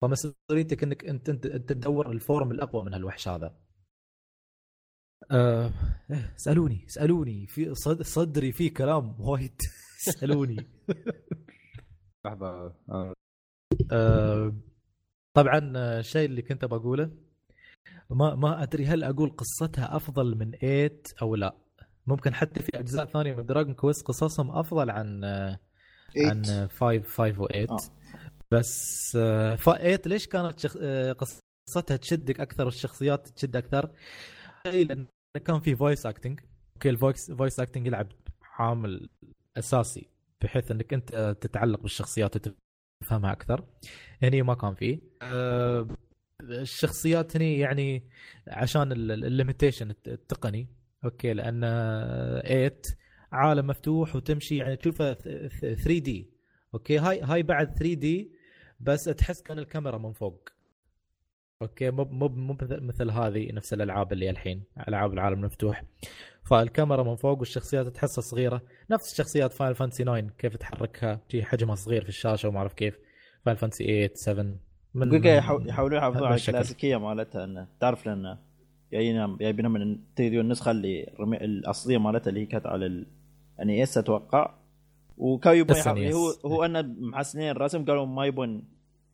فمسؤوليتك 0.03 0.83
إنك 0.83 1.05
انت 1.05 1.29
انت, 1.29 1.47
تدور 1.47 2.11
ال 2.13 2.20
form 2.20 2.51
الأقوى 2.51 2.85
من 2.85 2.95
هالوحش 2.95 3.29
هذا. 3.29 3.57
أه 5.31 5.73
إيه، 6.11 6.35
اسالوني 6.37 6.87
اسالوني 6.89 7.47
في 7.47 7.75
صد 7.75 8.03
صدري 8.03 8.53
فيه 8.53 8.75
كلام 8.75 9.21
وايد. 9.21 9.61
اسالوني 10.09 10.57
لحظة. 12.27 12.75
آه، 12.91 13.15
أه 13.93 14.55
طبعا 15.35 15.73
آه، 15.77 16.01
الشيء 16.01 16.25
اللي 16.29 16.43
كنت 16.43 16.65
بقوله 16.65 17.11
ما 18.11 18.35
ما 18.35 18.63
أدري 18.63 18.87
هل 18.87 19.05
أقول 19.05 19.37
قصتها 19.37 19.97
أفضل 19.97 20.39
من 20.39 20.51
8 20.51 21.03
أو 21.23 21.35
لا. 21.35 21.64
ممكن 22.07 22.35
حتى 22.35 22.63
في 22.63 22.71
أجزاء 22.75 23.05
ثانية 23.05 23.35
من 23.35 23.47
Dragon 23.47 23.75
Quest 23.75 24.07
قصصهم 24.07 24.51
أفضل 24.51 24.91
عن 24.91 25.25
آه، 25.25 25.59
عن 26.17 26.45
5 26.45 27.03
5 27.03 27.41
و 27.41 27.47
8 27.47 27.67
آه. 27.71 27.77
بس 28.51 29.11
8 29.13 30.01
ليش 30.07 30.27
كانت 30.27 30.59
شخ... 30.59 30.77
آه، 30.81 31.13
قصتها 31.13 31.97
تشدك 31.97 32.41
أكثر 32.41 32.65
والشخصيات 32.65 33.29
تشد 33.29 33.57
أكثر؟ 33.57 33.91
أي 34.67 34.85
لأن 34.85 35.07
كان 35.45 35.61
في 35.61 35.77
voice 35.77 36.07
acting 36.07 36.41
okay 36.77 36.91
ال 36.91 36.97
voice 36.97 37.31
voice 37.31 37.61
acting 37.61 37.87
يلعب 37.87 38.09
عامل 38.59 39.09
أساسي 39.59 40.09
بحيث 40.43 40.71
إنك 40.71 40.95
أنت 40.95 41.15
آه، 41.15 41.33
تتعلق 41.33 41.81
بالشخصيات 41.81 42.37
وتفهمها 42.37 43.33
أكثر. 43.33 43.65
هني 44.23 44.43
ما 44.43 44.55
كان 44.55 44.75
فيه. 44.75 45.01
آه، 45.23 45.89
الشخصيات 46.43 47.37
هني 47.37 47.59
يعني 47.59 48.09
عشان 48.49 48.93
ال 48.93 49.02
limitation 49.02 49.91
التقني. 50.07 50.69
okay 51.05 51.33
لأن 51.33 51.61
8 52.43 52.73
عالم 53.33 53.67
مفتوح 53.67 54.17
وتمشي 54.17 54.57
يعني 54.57 54.77
تشوفه 54.77 55.13
3D 55.15 56.31
okay 56.75 56.99
هاي 56.99 57.21
هاي 57.23 57.43
بعد 57.43 57.75
3D 57.79 58.33
بس 58.81 59.05
تحس 59.05 59.43
كأن 59.43 59.59
الكاميرا 59.59 59.99
من 59.99 60.13
فوق. 60.13 60.49
okay 61.63 61.91
مو 61.91 62.05
مو 62.05 62.29
مو 62.29 62.57
مثل- 62.61 63.11
هذه 63.11 63.53
نفس 63.53 63.73
الألعاب 63.73 64.13
اللي 64.13 64.31
الحين 64.31 64.63
ألعاب 64.89 65.13
العالم 65.13 65.39
المفتوح. 65.39 65.83
فالكاميرا 66.51 67.03
من 67.03 67.17
فوق 67.17 67.39
والشخصيات 67.39 67.87
تحسها 67.89 68.23
صغيرة. 68.23 68.63
نفس 68.91 69.15
شخصيات 69.17 69.53
فاينل 69.53 69.75
فانتسي 69.75 70.05
9 70.05 70.21
كيف 70.39 70.57
تحركها؟ 70.57 71.21
تجي 71.29 71.45
حجمها 71.45 71.75
صغير 71.75 72.03
في 72.03 72.09
الشاشة 72.09 72.49
وما 72.49 72.59
أعرف 72.59 72.73
كيف. 72.73 72.99
فاينل 73.45 73.59
فانتسي 73.59 73.85
8 73.85 74.11
7 74.15 74.43
من 74.95 75.09
هذا 76.17 76.27
على. 76.27 76.35
الكلاسيكيه 76.49 76.97
مالتها 76.97 77.45
إنه 77.45 77.69
تعرف 77.81 78.07
لأن 78.07 78.39
جايين 78.95 79.37
جايبينها 79.37 79.71
من 79.71 79.99
تريدون 80.17 80.41
النسخة 80.41 80.71
اللي 80.71 81.05
الرمي- 81.15 81.45
الأصلية 81.45 81.99
مالتها 81.99 82.29
اللي 82.31 82.41
هي 82.41 82.47
كانت 82.47 82.67
على 82.67 82.87
ال... 82.87 83.07
يعني 83.59 83.83
اس 83.83 83.99
أتوقع 83.99 84.55
وكانوا 85.19 85.57
يبون. 85.59 85.77
هو 86.13 86.31
هو 86.47 86.65
انه 86.65 86.83
محسنين 86.83 87.51
الرسم 87.51 87.85
قالوا 87.85 88.07
ما 88.07 88.27
يبون 88.27 88.65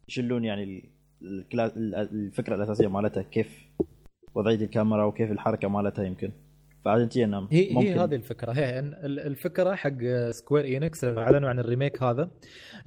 يشلون 0.09 0.45
يعني 0.45 0.64
ال- 0.64 0.83
الكلا... 1.22 1.66
ال- 1.76 1.95
الفكرة 1.95 2.55
الأساسية 2.55 2.89
مالتها 2.89 3.22
كيف 3.22 3.66
وضعية 4.35 4.57
الكاميرا 4.57 5.05
وكيف 5.05 5.31
الحركة 5.31 5.68
مالتها 5.68 6.05
يمكن. 6.05 6.33
فعشان 6.85 7.22
انه 7.22 7.49
هي 7.51 7.68
ممكن. 7.74 7.87
هي 7.87 7.95
هذه 7.95 8.14
الفكرة. 8.14 8.53
هي 8.53 8.78
الفكرة 9.05 9.74
حق 9.74 9.99
Square 10.31 10.64
Enix 10.64 11.05
أعلنوا 11.05 11.49
عن 11.49 11.59
ال 11.59 11.65
remake 11.65 12.03
هذا 12.03 12.31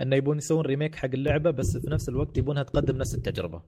إنه 0.02 0.16
يبون 0.16 0.38
يسوون 0.38 0.66
remake 0.66 0.96
حق 0.96 1.10
اللعبة 1.14 1.52
بس 1.52 1.78
في 1.78 1.90
نفس 1.90 2.10
الوقت 2.10 2.38
يبونها 2.38 2.64
تقدم 2.64 2.98
نفس 2.98 3.16
التجربة. 3.16 3.62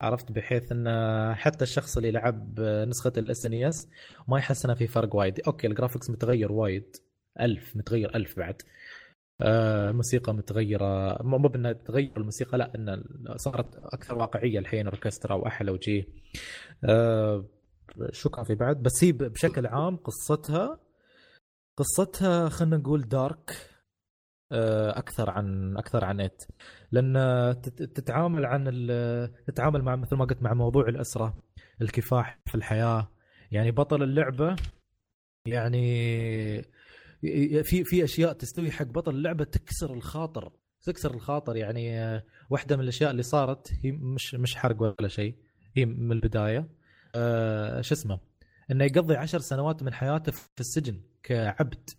عرفت؟ 0.00 0.32
بحيث 0.32 0.72
إن 0.72 0.88
حتى 1.34 1.64
الشخص 1.64 1.96
اللي 1.96 2.10
لعب 2.10 2.60
نسخة 2.60 3.12
ال 3.16 3.46
SNES 3.46 3.88
ما 4.28 4.38
يحس 4.38 4.64
إنه 4.64 4.74
في 4.74 4.86
فرق 4.86 5.14
وايد. 5.16 5.40
okay 5.40 5.66
ال 5.66 5.71
graphics 5.71 6.10
متغير 6.10 6.52
وايد. 6.52 6.96
ألف 7.40 7.76
متغير 7.76 8.14
ألف 8.14 8.36
بعد. 8.36 8.62
آه، 9.40 9.90
الموسيقى 9.90 10.34
متغيرة. 10.34 11.22
مو 11.22 11.48
بأنها 11.48 11.72
تغير 11.72 12.12
الموسيقى 12.16 12.58
لا 12.58 12.74
أن 12.74 13.04
صارت 13.36 13.76
أكثر 13.76 14.18
واقعية 14.18 14.58
الحين 14.58 14.86
أوركسترا 14.86 15.34
وأحلى 15.34 15.70
وجي. 15.70 16.08
آه، 16.84 17.44
شو 18.12 18.30
كان 18.30 18.44
في 18.44 18.54
بعد؟ 18.54 18.82
بس 18.82 19.04
هي 19.04 19.12
بشكل 19.12 19.66
عام 19.66 19.96
قصتها 19.96 20.80
قصتها 21.76 22.48
خلينا 22.48 22.76
نقول 22.76 23.08
دارك 23.08 23.56
أكثر 24.52 25.30
عن 25.30 25.76
أكثر 25.76 26.04
عن 26.04 26.20
إت. 26.20 26.42
لأن 26.92 27.14
تت- 27.62 27.82
تتعامل 27.82 28.46
عن 28.46 28.64
تتعامل 29.46 29.82
مع 29.82 29.96
مثل 29.96 30.16
ما 30.16 30.24
قلت 30.24 30.42
مع 30.42 30.54
موضوع 30.54 30.88
الأسرة 30.88 31.36
الكفاح 31.82 32.38
في 32.46 32.54
الحياة. 32.54 33.10
يعني 33.50 33.70
بطل 33.70 34.02
اللعبة 34.02 34.56
يعني 35.46 36.62
في 37.62 37.84
في 37.84 38.04
أشياء 38.04 38.32
تستوي 38.32 38.70
حق 38.70 38.84
بطل 38.86 39.14
اللعبة 39.14 39.44
تكسر 39.44 39.94
الخاطر 39.94 40.52
تكسر 40.82 41.14
الخاطر. 41.14 41.56
يعني 41.56 42.00
آه، 42.00 42.24
واحدة 42.50 42.76
من 42.76 42.82
الأشياء 42.82 43.10
اللي 43.10 43.22
صارت 43.22 43.72
هي 43.84 43.92
مش 43.92 44.34
مش 44.34 44.56
حرق 44.56 44.82
ولا 44.82 45.08
شيء. 45.08 45.34
هي 45.76 45.84
من 45.86 46.12
البداية. 46.12 46.68
آه، 47.14 47.80
شو 47.80 47.94
اسمه؟ 47.94 48.20
إنه 48.70 48.84
يقضي 48.84 49.16
عشر 49.16 49.38
سنوات 49.38 49.82
من 49.82 49.92
حياته 49.94 50.32
في 50.32 50.60
السجن 50.60 51.00
كعبد. 51.22 51.90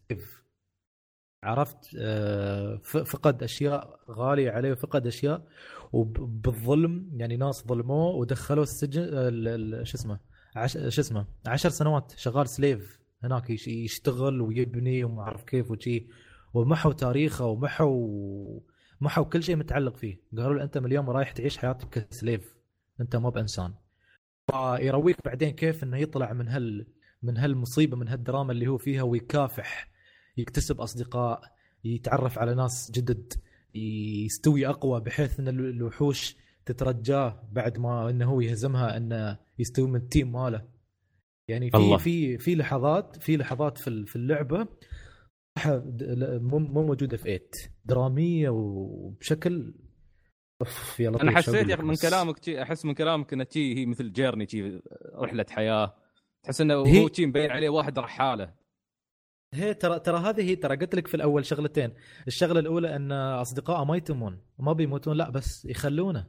عرفت 1.44 1.78
آه، 2.00 2.78
فقد 2.84 3.44
أشياء 3.44 4.00
غالية 4.12 4.52
عليه 4.52 4.72
وفقد 4.72 5.08
أشياء 5.08 5.48
وبالظلم 5.94 7.10
يعني 7.14 7.38
ناس 7.38 7.68
ظلموه 7.68 8.16
ودخلوه 8.16 8.64
السجن 8.64 9.02
آه، 9.14 9.84
شو 9.84 9.98
اسمه. 9.98 10.20
شو 10.90 11.02
اسمه 11.02 11.26
عشر 11.48 11.70
سنوات 11.70 12.14
شغال 12.18 12.50
slave 12.50 13.00
هناك 13.24 13.50
يش- 13.50 13.68
يشتغل 13.68 14.42
ويبني 14.42 15.04
وما 15.04 15.22
أعرف 15.22 15.44
كيف 15.44 15.72
وشي 15.72 16.08
ومحوا 16.54 16.94
تاريخه 16.94 17.46
ومحوا 17.46 18.60
محوا 19.02 19.24
كل 19.24 19.44
شيء 19.44 19.56
متعلق 19.56 19.96
فيه 19.98 20.22
قالوا 20.38 20.54
له 20.54 20.64
أنت 20.64 20.78
من 20.78 20.86
اليوم 20.86 21.10
رايح 21.10 21.32
تعيش 21.32 21.58
حياتك 21.58 21.90
ك 21.90 22.01
slave 22.01 22.56
أنت 23.02 23.16
مو 23.16 23.30
بإنسان 23.30 23.74
فيرويك 24.52 25.18
بعدين 25.26 25.50
كيف 25.50 25.84
إنه 25.84 25.98
يطلع 25.98 26.34
من 26.34 26.48
هال 26.48 26.88
من 27.24 27.38
هالمصيبة 27.38 27.98
من 27.98 28.08
هالدراما 28.08 28.52
اللي 28.52 28.68
هو 28.68 28.78
فيها 28.78 29.04
ويكافح 29.04 29.92
يكتسب 30.42 30.82
أصدقاء 30.82 31.42
يتعرف 31.84 32.40
على 32.40 32.56
ناس 32.56 32.92
جدد 32.92 33.34
يستوي 33.76 34.68
أقوى 34.68 35.02
بحيث 35.02 35.40
إن 35.40 35.48
الوحوش 35.48 36.36
تترجاه 36.66 37.44
بعد 37.52 37.78
ما 37.78 38.10
إنه 38.10 38.26
هو 38.32 38.42
يهزمها 38.42 38.98
إنه 38.98 39.38
يستوي 39.60 39.88
من 39.88 39.96
التيم 39.96 40.32
ماله 40.32 40.68
يعني 41.48 41.72
في 41.72 41.78
الله. 41.78 41.98
في 41.98 42.38
في 42.38 42.56
لحظات 42.56 43.18
في 43.24 43.38
لحظات 43.38 43.78
في 43.78 43.88
ال- 43.88 44.08
في 44.08 44.16
اللعبة 44.16 44.68
مو 45.68 46.60
مو 46.60 46.84
موجودة 46.84 47.18
في 47.18 47.24
8 47.24 47.40
درامية 47.86 48.50
وبشكل 48.50 49.74
أوف 50.62 51.02
لطيف 51.02 51.22
أنا 51.22 51.32
حسيت 51.38 51.70
يا 51.70 51.76
أخي 51.76 51.84
من. 51.84 51.96
كلامك 51.96 52.50
أحس 52.50 52.86
من 52.86 52.94
كلامك 52.94 53.34
إنه 53.34 53.46
هي 53.56 53.86
مثل 53.86 54.12
جيرني 54.12 54.48
رحلة 55.16 55.46
حياة 55.50 55.96
تحس 56.44 56.62
إنه 56.62 56.74
هو 56.74 57.10
شي 57.14 57.26
مبين 57.26 57.52
عليه 57.52 57.70
واحد 57.70 58.00
رحالة 58.00 58.54
هي 59.54 59.74
ترى 59.74 60.00
ترى 60.00 60.18
هذه 60.18 60.42
هي 60.42 60.56
ترى 60.56 60.76
قلت 60.78 60.96
لك 60.96 61.08
في 61.08 61.14
الأول 61.16 61.46
شغلتين. 61.46 61.94
الشغلة 62.28 62.60
الأولى 62.60 62.96
أن 62.96 63.12
اصدقائه 63.12 63.86
ما 63.86 63.98
يتمون 63.98 64.40
ما 64.60 64.74
بيموتون 64.74 65.18
لا 65.18 65.30
بس 65.30 65.66
يخلونه. 65.66 66.26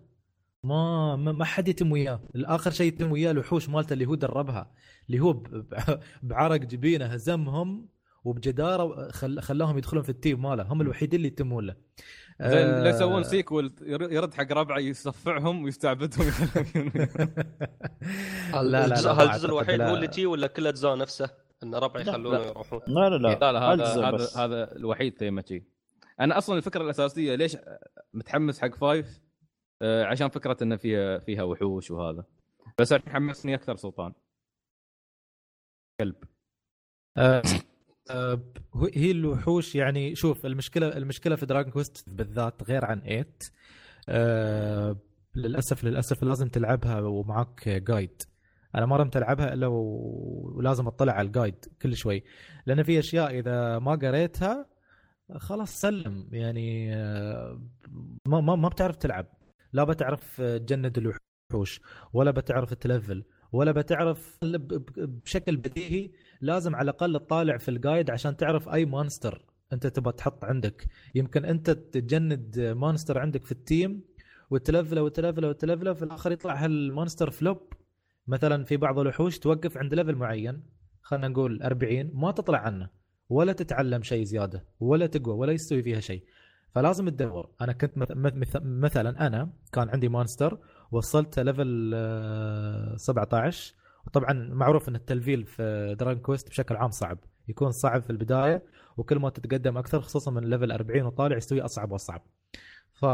ما 0.64 1.16
ما 1.16 1.32
ما 1.32 1.44
حد 1.44 1.68
يتم 1.68 1.92
وياه. 1.92 2.20
الآخر 2.34 2.70
شيء 2.70 2.86
يتم 2.86 3.12
وياه 3.12 3.30
الوحوش 3.30 3.68
مالته 3.68 3.92
اللي 3.92 4.06
هو 4.06 4.14
دربها 4.14 4.72
اللي 5.06 5.20
هو 5.20 5.32
ب- 5.32 5.48
ب- 5.48 6.00
بعرق 6.22 6.56
جبينه 6.60 7.06
هزمهم 7.06 7.88
وبجدارة 8.24 9.10
خل... 9.10 9.40
خلاهم 9.40 9.78
يدخلون 9.78 10.02
في 10.02 10.08
ال 10.09 10.15
team 10.15 10.42
ماله. 10.42 10.62
هم 10.62 10.80
الوحيدين 10.80 11.16
اللي 11.16 11.28
يتمون 11.28 11.66
له. 11.66 11.76
زين 12.42 12.66
آه، 12.66 12.82
لا 12.82 12.90
يسوون 12.90 13.22
sequel 13.22 13.74
ير- 13.82 14.12
يرد 14.12 14.34
حق 14.34 14.52
ربعه 14.52 14.78
يصفعهم 14.78 15.64
ويستعبدهم. 15.64 16.26
لا 18.52 18.86
لا 18.86 19.22
الجزء 19.24 19.46
الوحيد 19.46 19.74
لا. 19.78 19.90
هو 19.90 19.94
اللي 19.94 20.08
تي 20.08 20.26
ولا 20.26 20.46
كل 20.46 20.66
أجزاء 20.66 20.96
نفسه؟ 20.96 21.49
إن 21.62 21.74
ربع 21.74 22.00
لا، 22.00 22.11
يخلونه. 22.11 22.38
يروحون. 22.38 22.80
لا 22.86 23.08
لا 23.11 23.16
لا. 23.16 23.38
لا 23.38 23.52
لا 23.52 23.58
هذا 23.72 23.84
هذا 23.84 24.11
بس. 24.11 24.36
هذا 24.36 24.76
الوحيد 24.76 25.18
ثيمه 25.18 25.44
شي 25.48 25.62
أنا 26.20 26.38
أصلا 26.38 26.56
الفكرة 26.56 26.82
الأساسية 26.82 27.34
ليش 27.34 27.56
متحمس 28.14 28.61
حق 28.61 28.74
five؟ 28.74 29.20
آه، 29.82 30.04
عشان 30.04 30.28
فكرة 30.28 30.56
انه 30.62 30.76
فيها 30.76 31.18
فيها 31.18 31.42
وحوش 31.42 31.90
وهذا. 31.90 32.24
بس 32.78 32.94
حمسني 32.94 33.54
أكثر 33.54 33.76
سلطان. 33.76 34.12
كلب 36.00 36.16
آه، 37.16 37.42
آه، 38.11 38.40
هي 38.94 39.11
الوحوش 39.11 39.74
يعني 39.74 40.14
شوف 40.14 40.46
المشكلة 40.46 40.96
المشكلة 40.96 41.36
في 41.36 41.46
Dragon 41.46 41.72
Quest 41.72 42.09
بالذات 42.08 42.62
غير 42.62 42.84
عن 42.84 43.00
8 43.00 43.26
آه، 44.08 44.96
للأسف 45.34 45.84
للأسف 45.84 46.22
لازم 46.24 46.48
تلعبها 46.48 47.00
ومعك 47.00 47.68
guide 47.68 48.22
أنا 48.74 48.86
ما 48.86 48.96
رمت 48.96 49.16
ألعبها 49.16 49.52
إلا 49.54 49.66
ولازم 49.66 50.86
أطلع 50.86 51.12
على 51.12 51.26
ال 51.26 51.33
guide 51.33 51.64
كل 51.82 51.96
شوي. 51.96 52.24
لأن 52.66 52.82
في 52.82 52.98
أشياء 52.98 53.38
إذا 53.38 53.78
ما 53.78 53.92
قريتها 53.94 54.66
خلاص 55.36 55.80
سلم. 55.80 56.28
يعني 56.32 56.94
آه، 56.94 57.62
ما 58.28 58.40
ما 58.40 58.56
ما 58.56 58.68
بتعرف 58.68 58.96
تلعب. 58.96 59.26
لا 59.72 59.84
بتعرف 59.84 60.40
تجند 60.40 60.98
الوحوش 60.98 61.80
ولا 62.12 62.30
بتعرف 62.30 62.74
تلفل 62.74 63.24
ولا 63.52 63.72
بتعرف 63.72 64.38
بشكل 64.96 65.56
بديهي 65.56 66.10
لازم 66.40 66.76
على 66.76 66.90
الأقل 66.90 67.20
تطالع 67.20 67.56
في 67.56 67.70
ال 67.70 67.77
guide 67.77 68.11
عشان 68.10 68.36
تعرف 68.36 68.68
أي 68.68 68.84
monster 68.84 69.44
أنت 69.72 69.86
تبغى 69.86 70.12
تحط 70.12 70.44
عندك. 70.44 70.86
يمكن 71.14 71.44
أنت 71.44 71.70
تجند 71.70 72.60
monster 72.61 73.18
عندك 73.18 73.44
في 73.44 73.52
ال 73.53 73.62
team 73.62 74.03
وتلفله 74.50 75.02
وتلفله 75.02 75.48
وتلفله 75.48 75.92
في 75.92 76.02
الآخر 76.02 76.32
يطلع 76.32 76.54
هال 76.64 76.79
monster 76.79 77.30
flop 77.30 77.72
مثلا 78.31 78.64
في 78.64 78.76
بعض 78.76 78.99
الوحوش 78.99 79.39
توقف 79.39 79.76
عند 79.78 79.95
level 79.94 80.14
معين 80.14 80.62
خلينا 81.03 81.28
نقول 81.28 81.62
40 81.62 82.11
ما 82.14 82.31
تطلع 82.33 82.59
عنه 82.59 82.89
ولا 83.28 83.53
تتعلم 83.53 84.03
شيء 84.03 84.24
زيادة 84.24 84.64
ولا 84.81 85.07
تقوى 85.07 85.35
ولا 85.35 85.53
يستوي 85.53 85.83
فيها 85.83 86.01
شيء. 86.01 86.24
فلازم 86.74 87.09
تدور. 87.09 87.51
أنا 87.61 87.72
كنت 87.72 87.99
مث- 87.99 88.12
مث- 88.16 88.62
مثلا 88.64 89.26
أنا 89.26 89.53
كان 89.72 89.89
عندي 89.89 90.09
monster 90.09 90.59
وصلت 90.91 91.39
level 91.38 91.92
آه، 91.95 92.97
17 92.97 93.74
وطبعا 94.07 94.33
معروف 94.33 94.89
إن 94.89 94.95
التلفيل 94.95 95.45
في 95.47 95.97
Dragon 95.98 96.22
Quest 96.22 96.48
بشكل 96.49 96.76
عام 96.76 96.91
صعب. 96.91 97.18
يكون 97.49 97.70
صعب 97.70 98.03
في 98.03 98.11
البداية 98.11 98.62
وكل 98.97 99.18
ما 99.18 99.31
تتقدم 99.31 99.76
أكثر 99.78 100.01
خصوصا 100.01 100.31
من 100.31 100.45
level 100.44 100.72
40 100.72 101.03
وطالع 101.07 101.37
يستوي 101.37 101.61
أصعب 101.61 101.93
وأصعب. 101.93 102.22
ف 102.93 103.05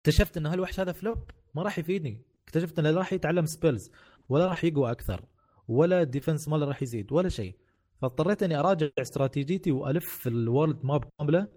اكتشفت 0.00 0.36
إن 0.36 0.46
هالوحش 0.46 0.80
هذا 0.80 0.92
flop 0.92 1.18
ما 1.54 1.62
راح 1.62 1.78
يفيدني. 1.78 2.22
اكتشفت 2.46 2.78
انه 2.78 2.90
لا 2.90 2.98
راح 2.98 3.12
يتعلم 3.12 3.46
spells 3.46 3.90
ولا 4.28 4.46
راح 4.46 4.64
يقوى 4.64 4.90
أكثر 4.90 5.24
ولا 5.68 6.02
ال 6.02 6.08
defense 6.08 6.48
ماله 6.48 6.66
راح 6.66 6.82
يزيد 6.82 7.12
ولا 7.12 7.28
شيء. 7.28 7.56
فاضطريت 8.02 8.42
أني 8.42 8.58
أراجع 8.58 8.88
استراتيجيتي 8.98 9.72
وألف 9.72 10.04
في 10.04 10.28
ال 10.28 10.37
world 10.37 10.84
map 10.84 11.04
كاملة. 11.18 11.48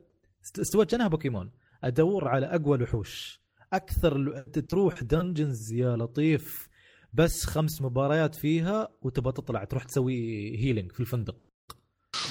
است- 0.44 0.60
استوت 0.60 0.92
كانها 0.92 1.08
بوكيمون؟ 1.08 1.52
أدور 1.84 2.28
على 2.28 2.46
أقوى 2.46 2.78
الوحوش. 2.78 3.42
أكثر 3.74 4.42
تروح 4.70 5.04
dungeons 5.04 5.74
يا 5.74 5.96
لطيف. 5.96 6.70
بس 7.14 7.46
خمس 7.46 7.82
مباريات 7.82 8.36
فيها 8.36 8.88
وتبى 9.02 9.32
تطلع 9.32 9.64
تروح 9.64 9.84
تسوي 9.84 10.16
healing 10.58 10.92
في 10.92 11.00
الفندق. 11.00 11.36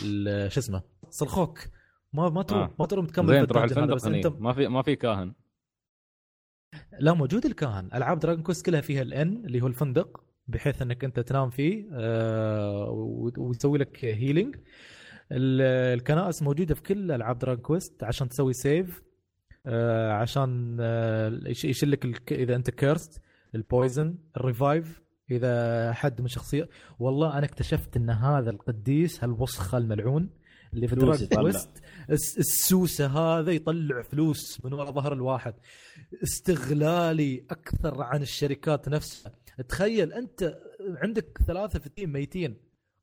ال- 0.04 0.52
شو 0.52 0.60
اسمه؟ 0.60 0.82
صلخوك 1.10 1.58
ما 2.12 2.28
ما 2.28 2.42
تروح 2.42 2.62
آه. 2.62 2.74
ما 2.78 2.86
تروح 2.86 3.06
تكمل 3.06 3.46
تروح 3.46 3.62
هذا، 3.62 3.70
الفندق 3.70 3.94
بس 3.94 4.06
أنت. 4.06 4.26
ما 4.26 4.52
في 4.52 4.68
ما 4.68 4.82
في 4.82 4.96
كاهن. 4.96 5.34
لا 6.98 7.12
موجود 7.14 7.46
الكاهن 7.46 7.88
ألعاب 7.94 8.18
Dragon 8.18 8.42
Quest 8.42 8.66
كلها 8.66 8.80
فيها 8.80 9.02
ال 9.02 9.12
inn 9.12 9.42
اللي 9.46 9.60
هو 9.62 9.66
الفندق 9.66 10.24
بحيث 10.48 10.82
إنك 10.82 11.04
أنت 11.04 11.20
تنام 11.20 11.50
فيه 11.50 11.88
آه، 11.92 12.90
ويسوي 13.38 13.78
لك 13.78 14.04
healing 14.04 14.56
الكنائس 15.32 16.42
موجودة 16.42 16.74
في 16.74 16.82
كل 16.82 17.12
ألعاب 17.12 17.38
Dragon 17.38 17.62
Quest 17.62 18.04
عشان 18.04 18.28
تسوي 18.28 18.52
save 18.52 19.02
آه، 19.66 20.12
عشان 20.12 20.76
آه، 20.80 21.40
يش- 21.46 21.64
يشيل 21.64 21.90
لك 21.90 22.32
إذا 22.32 22.56
أنت 22.56 22.70
cursed 22.70 23.20
ال 23.54 23.63
poison 23.63 24.14
ال 24.36 24.45
revive 24.45 25.00
إذا 25.30 25.92
حد 25.92 26.20
من 26.20 26.26
شخصية. 26.28 26.68
والله 26.98 27.38
أنا 27.38 27.46
اكتشفت 27.46 27.96
إن 27.96 28.10
هذا 28.10 28.50
القديس 28.50 29.24
هالوسخة 29.24 29.78
الملعون. 29.78 30.30
اللي 30.74 30.88
في 30.88 30.94
يطلع. 30.96 31.42
Quest 31.42 31.70
الس- 32.10 32.38
السوسة 32.38 33.06
هذا 33.06 33.52
يطلع 33.52 34.02
فلوس 34.02 34.64
من 34.64 34.72
ورا 34.72 34.90
ظهر 34.90 35.12
الواحد. 35.12 35.54
استغلالي 36.22 37.46
أكثر 37.50 38.02
عن 38.02 38.22
الشركات 38.22 38.88
نفسها. 38.88 39.32
تخيل 39.68 40.12
أنت 40.12 40.58
عندك 41.02 41.38
ثلاثة 41.46 41.78
في 41.78 41.86
ال 41.86 41.92
team 41.92 42.12
ميتين 42.12 42.56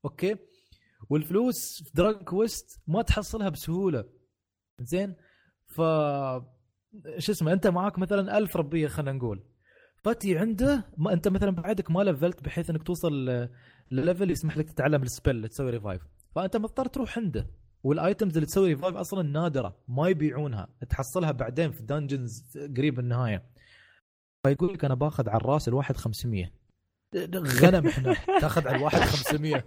okay؟ 0.06 0.36
والفلوس 1.10 1.84
في 1.84 1.92
Dragon 1.94 2.24
Quest 2.24 2.80
ما 2.88 3.02
تحصلها 3.02 3.50
بسهولة. 3.50 4.06
زين؟ 4.80 5.16
ف 5.68 5.82
شو 7.18 7.32
اسمه 7.32 7.54
أنت 7.54 7.68
معاك 7.68 8.00
مثلا 8.00 8.38
ألف 8.38 8.58
ربية 8.58 8.88
خلينا 8.88 9.12
نقول. 9.12 9.44
فتي 10.04 10.38
عنده 10.38 10.86
ما 10.98 11.14
أنت 11.14 11.28
مثلا 11.28 11.52
بعدك 11.52 11.92
ما 11.92 12.04
لفلت 12.04 12.44
بحيث 12.44 12.70
إنك 12.70 12.84
توصل 12.84 13.14
لل 13.92 14.03
level 14.03 14.32
يسمح 14.32 14.58
لك 14.58 14.70
تتعلم 14.70 15.04
ال 15.04 15.11
spell 15.11 15.48
تسوي 15.48 15.70
revive 15.72 16.02
فأنت 16.36 16.58
مضطر 16.58 16.86
تروح 16.86 17.18
عنده. 17.18 17.48
وال 17.84 17.99
items 17.99 18.38
اللي 18.38 18.46
تسوي 18.46 18.68
revive 18.74 18.96
أصلا 18.96 19.24
نادرة. 19.24 19.76
ما 19.88 20.08
يبيعونها. 20.08 20.68
تحصلها 20.90 21.32
بعدين 21.32 21.72
في 21.72 21.84
dungeons 21.84 22.58
قريب 22.78 23.00
النهاية. 23.00 23.44
فيقول 24.46 24.74
لك 24.74 24.86
أنا 24.86 24.94
باخذ 24.94 25.30
على 25.30 25.42
الرأس 25.42 25.68
الواحد 25.68 25.98
500 25.98 26.52
غنم 27.38 27.88
إحنا. 27.88 28.14
تاخذ 28.40 28.68
على 28.68 28.78
الواحد 28.78 29.00
500 29.00 29.66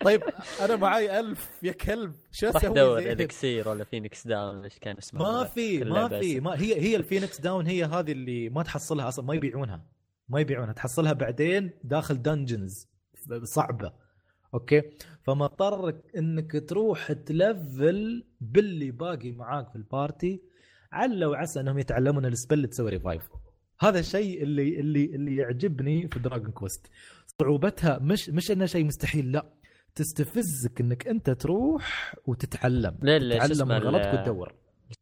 طيب 0.00 0.22
أنا 0.60 0.76
معاي 0.76 1.20
ألف. 1.20 1.60
يا 1.62 1.72
كلب. 1.72 2.14
شو 2.32 2.48
أسوي؟ 2.48 2.74
دور؟ 2.74 2.98
elixir 2.98 3.68
ولا 3.68 3.84
phoenix 3.84 4.26
down 4.26 4.64
إيش 4.64 4.78
كان 4.78 4.96
اسمه 4.96 5.22
ما 5.22 5.44
في 5.44 5.84
ما 5.84 6.20
في. 6.20 6.40
ما 6.40 6.60
هي 6.60 6.80
هي 6.80 6.96
ال 6.96 7.02
phoenix 7.02 7.40
down 7.40 7.66
هي 7.66 7.84
هذه 7.84 8.12
اللي 8.12 8.48
ما 8.48 8.62
تحصلها 8.62 9.08
أصلا. 9.08 9.24
ما 9.24 9.34
يبيعونها. 9.34 9.86
ما 10.28 10.40
يبيعونها. 10.40 10.72
تحصلها 10.72 11.12
بعدين 11.12 11.70
داخل 11.84 12.22
dungeons 12.22 12.88
صعبة. 13.42 14.05
okay؟ 14.56 14.82
فمضطرك 15.22 16.16
إنك 16.16 16.68
تروح 16.68 17.12
تلفل 17.12 18.24
باللي 18.40 18.90
باقي 18.90 19.32
معاك 19.32 19.70
في 19.70 19.76
ال 19.76 19.87
party 19.87 20.42
عل 20.92 21.24
وعسى 21.24 21.60
إنهم 21.60 21.78
يتعلمون 21.78 22.26
ال 22.26 22.31
spell 22.31 22.54
اللي 22.54 22.66
تسوي 22.66 22.90
revive 22.90 23.22
هذا 23.80 23.98
الشيء 23.98 24.42
اللي 24.42 24.80
اللي 24.80 25.04
اللي 25.04 25.36
يعجبني 25.36 26.08
في 26.08 26.18
Dragon 26.18 26.50
Quest 26.50 26.86
صعوبتها 27.40 27.98
مش 27.98 28.30
مش 28.30 28.50
انه 28.50 28.66
شيء 28.66 28.84
مستحيل 28.84 29.32
لا. 29.32 29.52
تستفزك 29.94 30.80
إنك 30.80 31.08
أنت 31.08 31.30
تروح 31.30 32.14
وتتعلم. 32.26 32.98
لا 33.02 33.18
لا 33.18 33.46
تتعلم 33.46 33.68
من 33.68 33.74
غلطك 33.74 34.20
وتدور. 34.20 34.54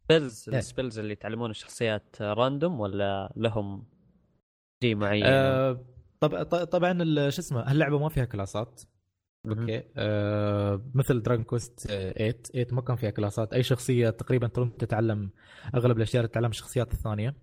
spells 0.05 0.49
إيه. 0.49 0.59
ال 0.59 0.64
spells 0.64 0.99
اللي 0.99 1.13
يتعلمون 1.13 1.51
الشخصيات 1.51 2.17
random 2.23 2.81
ولا 2.81 3.33
لهم 3.37 3.87
شيء 4.83 4.97
معين؟ 4.97 5.25
آه 5.27 5.85
طب 6.21 6.43
طبعا 6.65 6.99
شو 7.31 7.41
اسمه 7.41 7.73
اللعبه 7.73 7.99
ما 7.99 8.09
فيها 8.09 8.25
كلاسات. 8.25 8.83
okay. 9.47 9.83
آه 9.97 10.91
مثل 10.95 11.23
Dragon 11.23 11.45
Quest 11.45 11.81
8 11.81 12.33
8 12.43 12.67
ما 12.73 12.81
كان 12.81 12.97
فيها 12.97 13.11
كلاسات. 13.11 13.53
أي 13.53 13.63
شخصية 13.63 14.11
تقريبا 14.11 14.47
تروح 14.47 14.69
تتعلم 14.79 15.31
أغلب 15.75 15.97
الأشياء 15.97 16.27
تتعلم 16.27 16.51
الشخصيات 16.51 16.93
الثانية. 16.93 17.37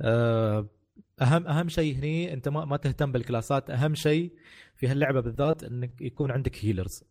آه 0.00 0.68
اهم 1.22 1.46
أهم 1.46 1.68
شيء 1.68 1.96
هني 1.96 2.32
أنت 2.32 2.48
ما, 2.48 2.64
ما 2.64 2.76
تهتم 2.76 3.12
بالكلاسات. 3.12 3.70
أهم 3.70 3.94
شيء 3.94 4.32
في 4.76 4.88
هاللعبة 4.88 5.20
بالذات 5.20 5.64
إنك 5.64 6.00
يكون 6.00 6.30
عندك 6.30 6.64
healers 6.64 7.04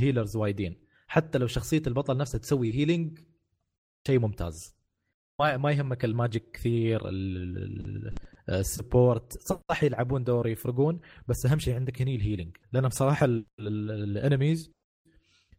healers 0.00 0.36
وايدين. 0.36 0.76
حتى 1.06 1.38
لو 1.38 1.46
شخصية 1.46 1.82
البطل 1.86 2.16
نفسه 2.16 2.38
تسوي 2.38 2.74
healing 2.74 3.18
شيء 4.06 4.18
ممتاز. 4.18 4.76
ما 5.40 5.56
ما 5.56 5.72
يهمك 5.72 6.04
ال 6.04 6.12
magic 6.12 6.50
كثير 6.52 7.00
ال- 8.48 8.54
ال 8.54 8.64
support 8.64 9.38
صح 9.68 9.82
يلعبون 9.84 10.24
دور 10.24 10.48
يفرقون 10.48 11.00
بس 11.28 11.46
أهم 11.46 11.58
شيء 11.58 11.74
عندك 11.74 12.02
هني 12.02 12.16
ال 12.16 12.21
healing 12.21 12.56
لأن 12.72 12.88
بصراحة 12.88 13.26
ال 13.60 13.74
enemies 13.74 14.72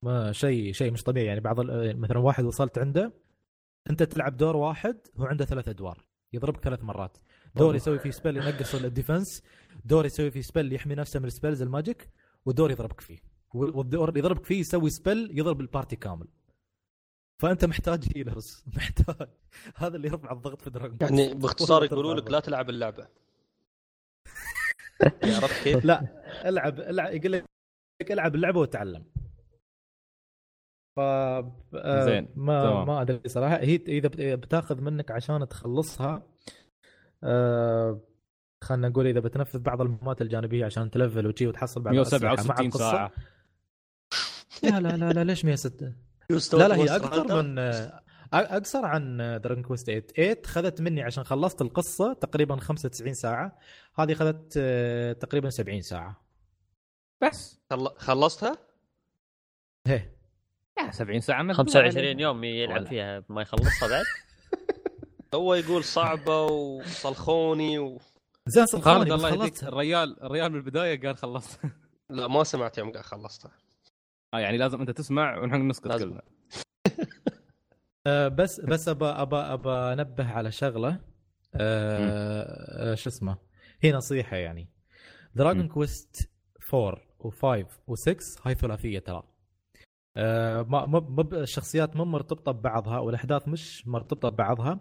ما 0.01 0.31
شيء 0.31 0.73
شيء 0.73 0.91
مش 0.91 1.03
طبيعي. 1.03 1.25
يعني 1.27 1.39
بعض 1.39 1.61
مثلا 1.97 2.17
واحد 2.19 2.43
وصلت 2.43 2.77
عنده 2.77 3.13
أنت 3.89 4.03
تلعب 4.03 4.37
دور 4.37 4.55
واحد 4.55 4.97
هو 5.17 5.25
عنده 5.25 5.45
ثلاث 5.45 5.67
أدوار 5.67 6.05
يضربك 6.33 6.59
ثلاث 6.63 6.83
مرات. 6.83 7.17
دور 7.55 7.75
يسوي 7.75 7.99
فيه 7.99 8.11
spell 8.11 8.37
ينقص 8.37 8.75
ال 8.75 8.84
defense 8.84 9.43
دور 9.85 10.05
يسوي 10.05 10.31
فيه 10.31 10.41
spell 10.41 10.73
يحمي 10.73 10.95
نفسه 10.95 11.19
من 11.19 11.25
ال 11.25 11.30
spells 11.30 11.61
ال 11.61 11.69
magic 11.69 12.09
ودور 12.45 12.71
يضربك 12.71 13.01
فيه. 13.01 13.17
والدور 13.53 14.17
يضربك 14.17 14.45
فيه 14.45 14.59
يسوي 14.59 14.89
spell 14.89 15.29
يضرب 15.39 15.61
ال 15.61 15.67
party 15.67 15.95
كامل. 15.95 16.27
فأنت 17.43 17.65
محتاج 17.65 18.03
healers 18.15 18.63
محتاج. 18.77 19.27
هذا 19.75 19.95
اللي 19.95 20.07
يرفع 20.07 20.31
الضغط 20.31 20.61
في 20.61 20.69
Dragon 20.69 20.97
يعني 21.01 21.33
باختصار 21.33 21.83
يقولوا 21.83 22.13
لك 22.13 22.31
لا 22.31 22.39
تلعب 22.39 22.69
اللعبة. 22.69 23.07
عرفت 25.23 25.63
كيف؟ 25.63 25.85
لا 25.85 26.23
العب 26.49 26.79
العب 26.79 27.13
يقول 27.13 27.31
لك 28.01 28.11
العب 28.11 28.35
اللعبة 28.35 28.59
وتعلم. 28.59 29.05
ف 30.95 30.99
آه، 30.99 32.05
زين، 32.05 32.27
ما 32.35 32.63
تمام. 32.63 32.87
ما 32.87 33.01
أدري 33.01 33.29
صراحة. 33.29 33.55
هي 33.57 33.75
إذا 33.75 34.07
بت- 34.07 34.21
بتاخذ 34.21 34.81
منك 34.81 35.11
عشان 35.11 35.47
تخلصها 35.47 36.23
آه 37.23 37.99
خلينا 38.63 38.89
نقول 38.89 39.07
إذا 39.07 39.19
بتنفذ 39.19 39.59
بعض 39.59 39.81
المهمات 39.81 40.21
الجانبية 40.21 40.65
عشان 40.65 40.91
تلفل 40.91 41.27
وشي 41.27 41.47
وتحصل 41.47 41.81
بعض 41.81 41.93
الأسلحة. 41.95 42.23
مع 42.23 42.29
167 42.29 42.65
القصة. 42.65 42.91
ساعة. 42.91 43.11
لا 44.63 44.79
لا 44.79 44.97
لا 44.97 45.13
لا 45.13 45.23
ليش 45.23 45.45
106 45.45 45.73
يستوى 45.75 45.93
لا 46.53 46.67
لا 46.67 46.75
هي 46.75 46.95
أكثر؟ 46.95 47.41
من 47.43 47.59
أقصر 48.33 48.85
عن 48.85 49.17
دراجون 49.43 49.63
كويست 49.63 49.85
8 49.89 50.03
8 50.15 50.41
خذت 50.45 50.81
مني 50.81 51.01
عشان 51.03 51.23
خلصت 51.23 51.61
القصة 51.61 52.13
تقريبا 52.13 52.55
95 52.55 53.13
ساعة. 53.13 53.57
هذه 53.99 54.13
خذت 54.13 54.53
آه، 54.57 55.13
تقريبا 55.13 55.49
70 55.49 55.81
ساعة. 55.81 56.21
بس. 57.21 57.59
خل- 57.69 57.95
خلصتها؟ 57.97 58.57
يا 59.87 60.91
70 60.91 61.19
ساعة 61.19 61.41
مقبولة 61.43 61.57
25 61.57 61.97
عليه. 62.07 62.23
يوم 62.23 62.43
يلعب 62.43 62.77
ولا. 62.79 62.89
فيها 62.89 63.23
ما 63.29 63.41
يخلصها 63.41 63.89
بعد. 63.89 64.03
هو 65.35 65.53
يقول 65.53 65.83
صعبة 65.83 66.41
وصلخوني 66.45 67.79
و... 67.79 67.99
زين 68.47 68.63
بس 68.63 68.75
الله 68.75 69.29
يهديك. 69.29 69.63
الريال 69.63 70.23
الريال 70.23 70.51
من 70.51 70.57
البداية 70.57 71.01
قال 71.01 71.17
خلصت. 71.17 71.59
لا 72.09 72.27
ما 72.27 72.43
سمعت 72.43 72.77
يوم 72.77 72.91
قال 72.91 73.03
خلصتها. 73.03 73.51
آه 74.33 74.39
يعني 74.39 74.57
لازم 74.57 74.79
أنت 74.81 74.91
تسمع 74.91 75.37
ونحن 75.39 75.67
نسكت 75.67 75.87
لازم. 75.87 76.09
كلنا 76.09 76.21
آه، 78.07 78.27
بس 78.27 78.59
بس 78.61 78.87
ابى 78.87 79.05
ابى 79.05 79.35
ابى 79.35 79.69
أنبه 79.69 80.27
على 80.31 80.51
شغلة 80.51 80.99
آه، 81.55 82.91
آه، 82.91 82.95
شو 82.95 83.09
اسمه 83.09 83.37
هي 83.81 83.91
نصيحة 83.91 84.37
يعني 84.37 84.69
Dragon. 85.35 85.67
Quest 85.67 86.29
4 86.73 87.01
و5 87.19 87.65
و6 87.91 88.39
هاي 88.47 88.55
ثلاثية 88.55 88.99
ترى 88.99 89.23
آه، 90.17 90.61
ما 90.61 90.85
ما 90.85 90.99
ما 90.99 91.23
ب- 91.23 91.33
الشخصيات 91.33 91.95
مو 91.95 92.05
مرتبطة 92.05 92.51
ببعضها 92.51 92.99
والأحداث 92.99 93.47
مش 93.47 93.87
مرتبطة 93.87 94.29
ببعضها 94.29 94.79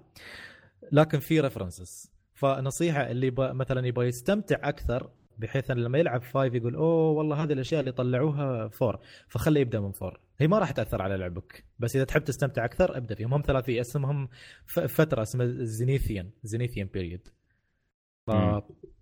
لكن 0.93 1.19
في 1.20 1.41
ريفرنسز 1.41 2.12
فنصيحة 2.35 3.11
اللي. 3.11 3.31
مثلا 3.39 3.87
يبغى 3.87 4.07
يستمتع 4.09 4.57
أكثر 4.69 5.11
بحيث 5.39 5.71
أن 5.71 5.79
لما 5.79 5.99
يلعب 5.99 6.23
5 6.23 6.45
يقول 6.45 6.75
أوه 6.75 7.11
والله 7.11 7.45
هذه 7.45 7.53
الأشياء 7.53 7.81
اللي 7.81 7.93
طلعوها 7.93 8.71
4 8.83 9.01
فخليه 9.29 9.61
يبدأ 9.61 9.81
من 9.81 9.93
4 10.03 10.21
هي 10.39 10.49
ما 10.49 10.59
راح 10.59 10.71
تأثر 10.71 11.03
على 11.03 11.17
لعبك 11.17 11.65
بس 11.79 11.97
إذا 11.97 12.05
تحب 12.05 12.25
تستمتع 12.25 12.65
أكثر 12.65 12.97
أبدأ 12.97 13.15
فيهم. 13.15 13.35
هم 13.35 13.43
ثلاثيه 13.47 13.81
اسمهم 13.81 14.29
ف... 14.67 14.81
فترة 14.81 15.23
اسمها 15.23 15.47
زينيثيان 15.47 16.31
زينيثيان 16.43 16.87
بيريد. 16.87 17.29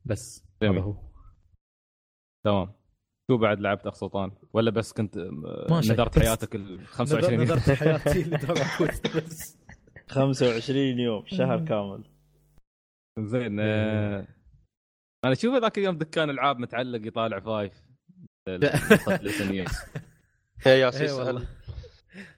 بس. 0.05 0.44
هذا 0.62 0.81
هو. 0.81 0.97
تمام. 2.44 2.73
شو 3.31 3.36
بعد 3.36 3.61
لعبت 3.61 3.86
اخ 3.86 3.94
سلطان 3.94 4.32
ولا 4.52 4.70
بس 4.70 4.93
كنت 4.93 5.16
آه،. 5.16 5.66
نذرت 5.70 6.19
حياتك 6.19 6.55
ال 6.55 6.86
25 6.86 7.32
يوم؟ 7.32 7.43
نذرت 7.43 7.70
حياتي 7.70 8.23
ل 8.30 8.36
Dragon 8.36 8.66
Quest 8.78 9.16
بس. 9.16 9.59
25 10.09 10.78
يوم 10.98 11.23
شهر 11.27 11.65
كامل. 11.65 12.05
زين 13.19 13.61
آه، 13.61 14.27
أنا 15.24 15.32
أشوف 15.32 15.55
ذاك 15.62 15.78
اليوم 15.78 15.98
دكان 15.98 16.30
ألعاب 16.30 16.59
متعلق 16.59 17.06
يطالع 17.06 17.40
five. 17.40 17.72
يا 20.66 20.74
ياسين 20.74 21.01
إيه. 21.02 21.10
يسال 21.12 21.47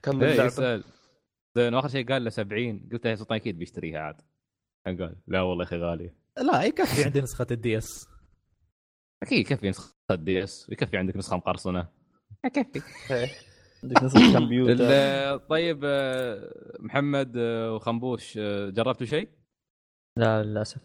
كم 0.03 0.11
اللعبه؟ 0.23 0.43
يسأل. 0.45 0.83
زين 1.57 1.73
اخر 1.73 1.87
شيء 1.87 2.07
قال 2.07 2.23
له 2.23 2.29
70 2.29 2.89
قلت 2.91 3.07
له 3.07 3.15
سلطان 3.15 3.35
أكيد 3.37 3.57
بيشتريها 3.59 3.99
عاد. 3.99 4.21
قال 4.85 5.15
لا 5.27 5.41
والله 5.41 5.63
يا 5.63 5.67
أخي 5.67 5.77
غالية. 5.77 6.15
لا 6.37 6.63
يكفي 6.63 7.03
عندي 7.03 7.21
نسخة 7.21 7.47
ال 7.51 7.77
DS 7.77 8.07
أكيد 9.23 9.39
يكفي 9.39 9.69
نسخة 9.69 9.93
DS 10.11 10.69
ويكفي 10.69 10.97
عندك 10.97 11.17
نسخة 11.17 11.37
مقرصنة. 11.37 11.87
يكفي. 12.45 12.81
عندك 13.83 14.03
نسخة 14.03 14.33
كمبيوتر. 14.33 14.73
ال- 14.79 15.47
طيب 15.47 15.81
آه، 15.85 16.53
محمد 16.79 17.33
آه، 17.37 17.73
وخنبوش 17.75 18.37
آه، 18.37 18.69
جربتوا 18.69 19.05
شيء؟ 19.05 19.29
لا 20.17 20.43
للأسف. 20.43 20.81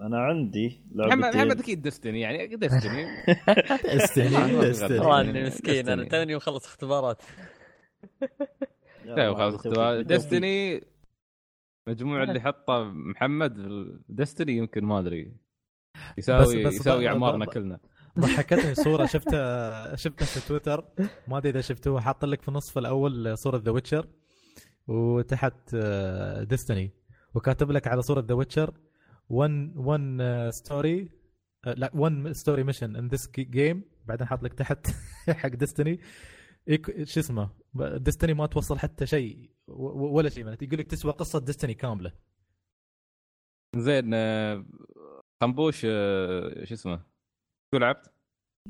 أنا 0.00 0.18
عندي 0.24 0.80
محمد 0.94 1.08
محمد 1.08 1.34
لعبتين 1.36 1.50
أكيد 1.60 1.82
Destiny 1.82 2.20
يعني 2.20 2.56
Destiny. 2.56 3.06
استني 3.96 4.70
استني 4.70 4.98
والله 4.98 5.16
يعني 5.22 5.30
إني 5.38 5.46
مسكين 5.48 5.88
أنا. 5.88 6.04
توني 6.08 6.36
مخلص 6.36 6.64
اختبارات. 6.66 7.22
يلا، 9.04 9.34
خلاص 9.34 9.52
بالتوفيق. 9.52 9.54
اختبار 9.54 9.96
بالتوفيق. 9.96 10.06
Destiny 10.06 10.82
مجموع 11.88 12.22
اللي 12.22 12.40
حطه 12.40 12.84
محمد 12.84 13.54
في 13.56 13.98
Destiny 14.08 14.56
يمكن 14.56 14.84
ما 14.84 14.98
أدري. 14.98 15.32
يساوي 16.18 16.64
بس- 16.64 16.74
يساوي 16.74 17.04
ب- 17.04 17.06
أعمارنا 17.08 17.44
كلنا. 17.44 17.80
ضحكتني 18.18 18.74
صورة. 18.74 19.06
شفتها 19.14 19.96
شفتها 19.96 20.26
في 20.26 20.48
تويتر. 20.48 20.84
ما 21.28 21.38
أدري 21.38 21.50
إذا 21.50 21.60
شفتوها. 21.60 22.00
حاط 22.00 22.24
لك 22.24 22.42
في 22.42 22.48
النصف 22.48 22.78
الأول 22.78 23.38
صورة 23.38 23.56
The 23.64 23.70
Witcher 23.70 24.06
وتحت 24.86 25.74
Destiny. 26.42 26.90
وكاتب 27.34 27.70
لك 27.70 27.86
على 27.86 28.02
صورة 28.02 28.20
The 28.28 28.34
Witcher 28.34 28.74
1 29.30 29.72
1 29.76 30.50
story 30.50 31.08
لا 31.66 31.90
1 31.94 32.32
story 32.32 32.64
mission 32.64 32.96
in 32.96 33.08
this 33.08 33.30
game 33.30 33.82
بعدين 34.06 34.26
حاط 34.26 34.42
لك 34.42 34.54
تحت 34.54 34.86
حق 35.40 35.48
Destiny 35.48 36.00
شو 37.04 37.20
اسمه؟ 37.20 37.50
Destiny 37.74 38.34
ما 38.34 38.46
توصل 38.46 38.78
حتى 38.78 39.06
شيء 39.06 39.50
ولا 39.68 40.28
شيء. 40.28 40.44
منها 40.44 40.58
يقول 40.62 40.78
لك 40.78 40.86
تسوى 40.86 41.12
قصة 41.12 41.40
Destiny 41.40 41.74
كاملة. 41.74 42.12
زين 43.76 44.10
آه، 44.14 44.64
خنبوش 45.40 45.82
آه، 45.90 46.64
شو 46.64 46.74
اسمه؟ 46.74 47.00
شو 47.74 47.78
لعبت؟ 47.78 48.12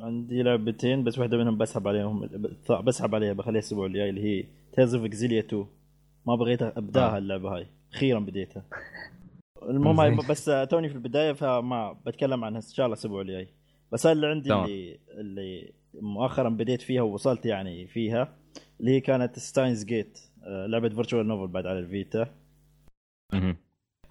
عندي 0.01 0.43
لعبتين 0.43 1.05
بس 1.05 1.19
واحدة 1.19 1.37
منهم 1.37 1.59
بسحب 1.59 1.89
عليهم. 1.89 2.29
بسحب 2.85 3.15
عليها 3.15 3.33
بخليها 3.33 3.61
الأسبوع 3.61 3.87
الجاي 3.87 4.11
اللي 4.11 4.23
هي 4.23 4.49
Tales 4.73 4.95
of 4.95 5.05
Xillia 5.05 5.41
2 5.41 5.67
ما 6.27 6.35
بغيت 6.37 6.63
أبداها 6.63 7.15
آه. 7.15 7.19
اللعبة 7.19 7.57
هاي. 7.57 7.67
أخيرا 7.93 8.21
بديتها. 8.21 8.65
المهم. 9.63 10.17
بس 10.17 10.49
آه، 10.49 10.65
توني 10.65 10.89
في 10.89 10.95
البداية 10.95 11.33
فما 11.33 11.93
بتكلم 11.93 12.45
عنها 12.45 12.61
ان 12.61 12.67
شاء 12.75 12.87
الله 12.87 12.95
الأسبوع 12.95 13.21
الجاي 13.21 13.49
بس 13.93 14.07
هاي 14.07 14.13
اللي 14.13 14.27
عندي. 14.27 14.55
اللي 14.55 14.99
اللي 15.09 15.73
مؤخرا 15.95 16.49
بديت 16.49 16.83
فيها 16.83 17.03
ووصلت 17.03 17.47
يعني 17.47 17.87
فيها 17.87 18.37
اللي 18.81 18.91
هي 18.91 19.01
كانت 19.01 19.39
Steins 19.39 19.85
Gate 19.85 20.19
لعبة 20.47 20.89
visual 20.89 21.29
novel 21.29 21.53
بعد 21.53 21.67
على 21.67 21.79
ال 21.79 21.88
Vita. 21.88 22.35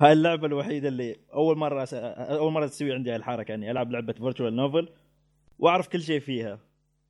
هاي 0.02 0.14
اللعبة 0.14 0.48
الوحيدة 0.48 0.88
اللي 0.88 1.16
أول 1.34 1.58
مرة. 1.58 1.88
أول 1.94 2.52
مرة 2.52 2.68
تسوي 2.68 2.94
عندي 2.94 3.10
هاي 3.10 3.16
الحركة 3.16 3.54
اني 3.54 3.72
ألعب 3.72 3.92
لعبة 3.92 4.14
visual 4.14 4.56
novel 4.56 4.90
وأعرف 5.60 5.88
كل 5.88 6.02
شيء 6.02 6.20
فيها 6.20 6.60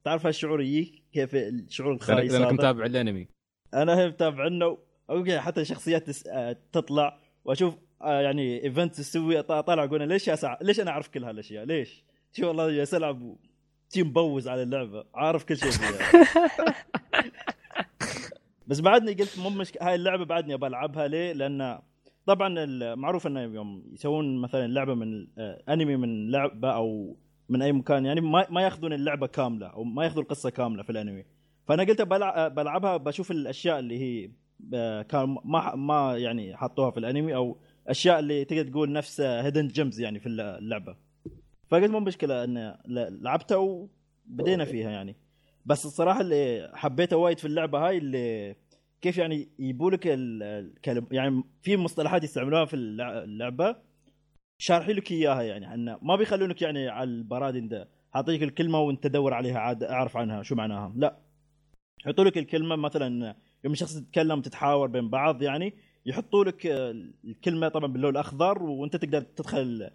تعرف 0.03 0.25
هالشعور 0.25 0.61
يجيك 0.61 1.03
كيف 1.13 1.35
الشعور 1.35 1.93
الخايس 1.93 2.31
لانك 2.31 2.45
هذا؟ 2.45 2.53
متابع 2.53 2.85
الانمي 2.85 3.27
أنا 3.73 3.99
هي 3.99 4.07
متابع 4.07 4.47
إنه 4.47 4.77
okay 5.09 5.39
حتى 5.39 5.65
شخصيات 5.65 6.07
تس... 6.07 6.27
آه، 6.27 6.57
تطلع 6.71 7.19
وأشوف 7.45 7.73
آه، 7.73 7.79
يعني 8.01 8.63
event 8.63 8.95
تسوي 8.95 9.41
طالع 9.41 9.83
أقول 9.83 10.07
ليش 10.07 10.29
أسع... 10.29 10.57
ليش 10.61 10.79
أنا 10.79 10.91
أعرف 10.91 11.07
كل 11.07 11.23
هالأشياء 11.23 11.65
ليش؟ 11.65 12.03
شو 12.33 12.47
والله 12.47 12.71
جالس 12.71 12.93
العب 12.93 13.35
شي 13.93 14.03
مبوز 14.03 14.47
على 14.47 14.63
اللعبة 14.63 15.05
عارف 15.15 15.43
كل 15.43 15.57
شيء 15.57 15.71
فيها 15.71 16.75
بس 18.67 18.79
بعدني 18.79 19.13
قلت 19.13 19.39
مو 19.39 19.49
مشك... 19.49 19.83
هاي 19.83 19.95
اللعبة 19.95 20.25
بعدني 20.25 20.53
ابى 20.53 20.67
ألعبها 20.67 21.07
ليه؟ 21.07 21.33
لأن 21.33 21.79
طبعا 22.25 22.53
المعروف 22.57 23.27
إنه 23.27 23.41
يوم 23.41 23.83
يسوون 23.93 24.41
مثلا 24.41 24.67
لعبة 24.67 24.93
من 24.93 25.27
آه، 25.37 25.63
أنمي 25.69 25.95
من 25.95 26.31
لعبة 26.31 26.71
أو 26.71 27.17
من 27.49 27.61
أي 27.61 27.71
مكان 27.71 28.05
يعني 28.05 28.21
ما, 28.21 28.47
ما 28.49 28.61
يأخذون 28.61 28.93
اللعبة 28.93 29.27
كاملة 29.27 29.67
أو 29.67 29.83
ما 29.83 30.03
يأخذون 30.03 30.23
القصة 30.23 30.49
كاملة 30.49 30.83
في 30.83 30.89
الأنمي 30.89 31.25
فأنا 31.67 31.83
قلت 31.83 32.01
بلع... 32.01 32.47
بلعبها 32.47 32.97
بشوف 32.97 33.31
الأشياء 33.31 33.79
اللي 33.79 33.99
هي 33.99 34.31
آه، 34.73 35.01
كان 35.01 35.37
ما 35.45 35.75
ما 35.75 36.17
يعني 36.17 36.57
حطوها 36.57 36.91
في 36.91 36.99
الأنمي 36.99 37.35
أو 37.35 37.57
أشياء 37.87 38.19
اللي 38.19 38.45
تقدر 38.45 38.71
تقول 38.71 38.91
نفس 38.91 39.21
هيدن 39.21 39.67
جيمز 39.67 39.99
يعني 39.99 40.19
في 40.19 40.29
اللعبة. 40.29 40.95
فقلت 41.69 41.91
مو 41.91 41.99
مشكلة 41.99 42.43
إن 42.43 42.57
ل- 42.85 43.23
لعبتها 43.23 43.57
وبدينا 43.57 44.65
فيها 44.65 44.91
يعني. 44.91 45.15
بس 45.65 45.85
الصراحة 45.85 46.21
اللي 46.21 46.71
حبيته 46.73 47.17
وايد 47.17 47.39
في 47.39 47.45
اللعبة 47.45 47.87
هاي 47.87 47.97
اللي 47.97 48.55
كيف 49.01 49.17
يعني 49.17 49.49
يبولك 49.59 50.07
ال- 50.07 50.43
الكلم 50.43 51.07
يعني 51.11 51.43
في 51.61 51.77
مصطلحات 51.77 52.23
يستعملوها 52.23 52.65
في 52.65 52.73
اللع- 52.75 53.23
اللعبة 53.23 53.75
شارحين 54.57 54.95
لك 54.95 55.11
إياها 55.11 55.41
يعني. 55.41 55.73
انه 55.73 55.99
ما 56.01 56.15
بيخلونك 56.15 56.61
يعني 56.61 56.87
على 56.89 57.09
البرادين 57.09 57.67
ده. 57.67 57.89
حاطيك 58.11 58.43
الكلمة 58.43 58.79
وأنت 58.81 59.03
تدور 59.03 59.33
عليها 59.33 59.59
عاد 59.59 59.83
أعرف 59.83 60.17
عنها 60.17 60.43
شو 60.43 60.55
معناها. 60.55 60.93
لا. 60.95 61.17
يحطوا 62.05 62.23
لك 62.23 62.37
الكلمة 62.37 62.75
مثلا 62.75 63.35
يوم 63.63 63.73
الشخص 63.73 63.95
تتكلم 63.95 64.41
تتحاور 64.41 64.87
بين 64.87 65.09
بعض 65.09 65.41
يعني 65.41 65.73
يحطوا 66.07 66.43
لك 66.43 66.65
آه، 66.65 66.95
الكلمة 67.25 67.67
طبعا 67.67 67.87
باللون 67.93 68.11
الأخضر 68.11 68.63
وأنت 68.63 68.95
تقدر 68.95 69.21
تدخل 69.21 69.89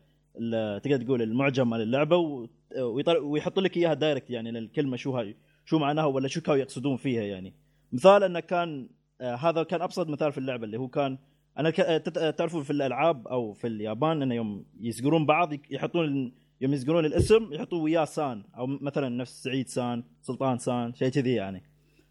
تقدر 0.83 1.03
تقول 1.05 1.23
المعجم 1.23 1.71
مال 1.71 1.81
اللعبة 1.81 2.17
ويطل- 2.17 3.19
ويحطوا 3.23 3.63
لك 3.63 3.77
إياها 3.77 3.95
direct 3.95 4.31
يعني 4.31 4.59
الكلمة 4.59 4.97
شو 4.97 5.17
هاي 5.17 5.37
شو 5.65 5.79
معناها 5.79 6.05
ولا 6.05 6.29
شو 6.29 6.41
كانوا 6.41 6.61
يقصدون 6.61 6.97
فيها 6.97 7.23
يعني. 7.23 7.55
مثال 7.93 8.23
أنه 8.23 8.41
كان 8.41 8.89
آه، 9.21 9.35
هذا 9.35 9.63
كان 9.63 9.83
أبسط 9.83 10.09
مثال 10.09 10.33
في 10.33 10.39
اللعبة 10.39 10.65
اللي 10.65 10.77
هو 10.79 10.89
كان 10.89 11.19
أنا 11.59 11.73
آه، 11.81 12.03
آه، 12.19 12.31
تعرفوا 12.31 12.63
في 12.63 12.71
الألعاب 12.71 13.29
أو 13.29 13.53
في 13.53 13.67
اليابان 13.67 14.23
إنه 14.23 14.35
يوم 14.35 14.65
يزقرون 14.81 15.27
بعض 15.27 15.53
يحطون 15.71 16.33
يوم 16.61 16.73
يزقرون 16.73 17.05
الاسم 17.05 17.53
يحطوا 17.53 17.83
وياه 17.83 18.05
سان 18.05 18.43
أو 18.59 18.67
مثلا 18.67 19.09
نفس 19.09 19.43
سعيد 19.43 19.69
سان 19.69 20.05
سلطان 20.23 20.59
سان 20.59 20.95
شيء 20.95 21.09
كذي 21.09 21.33
يعني. 21.35 21.63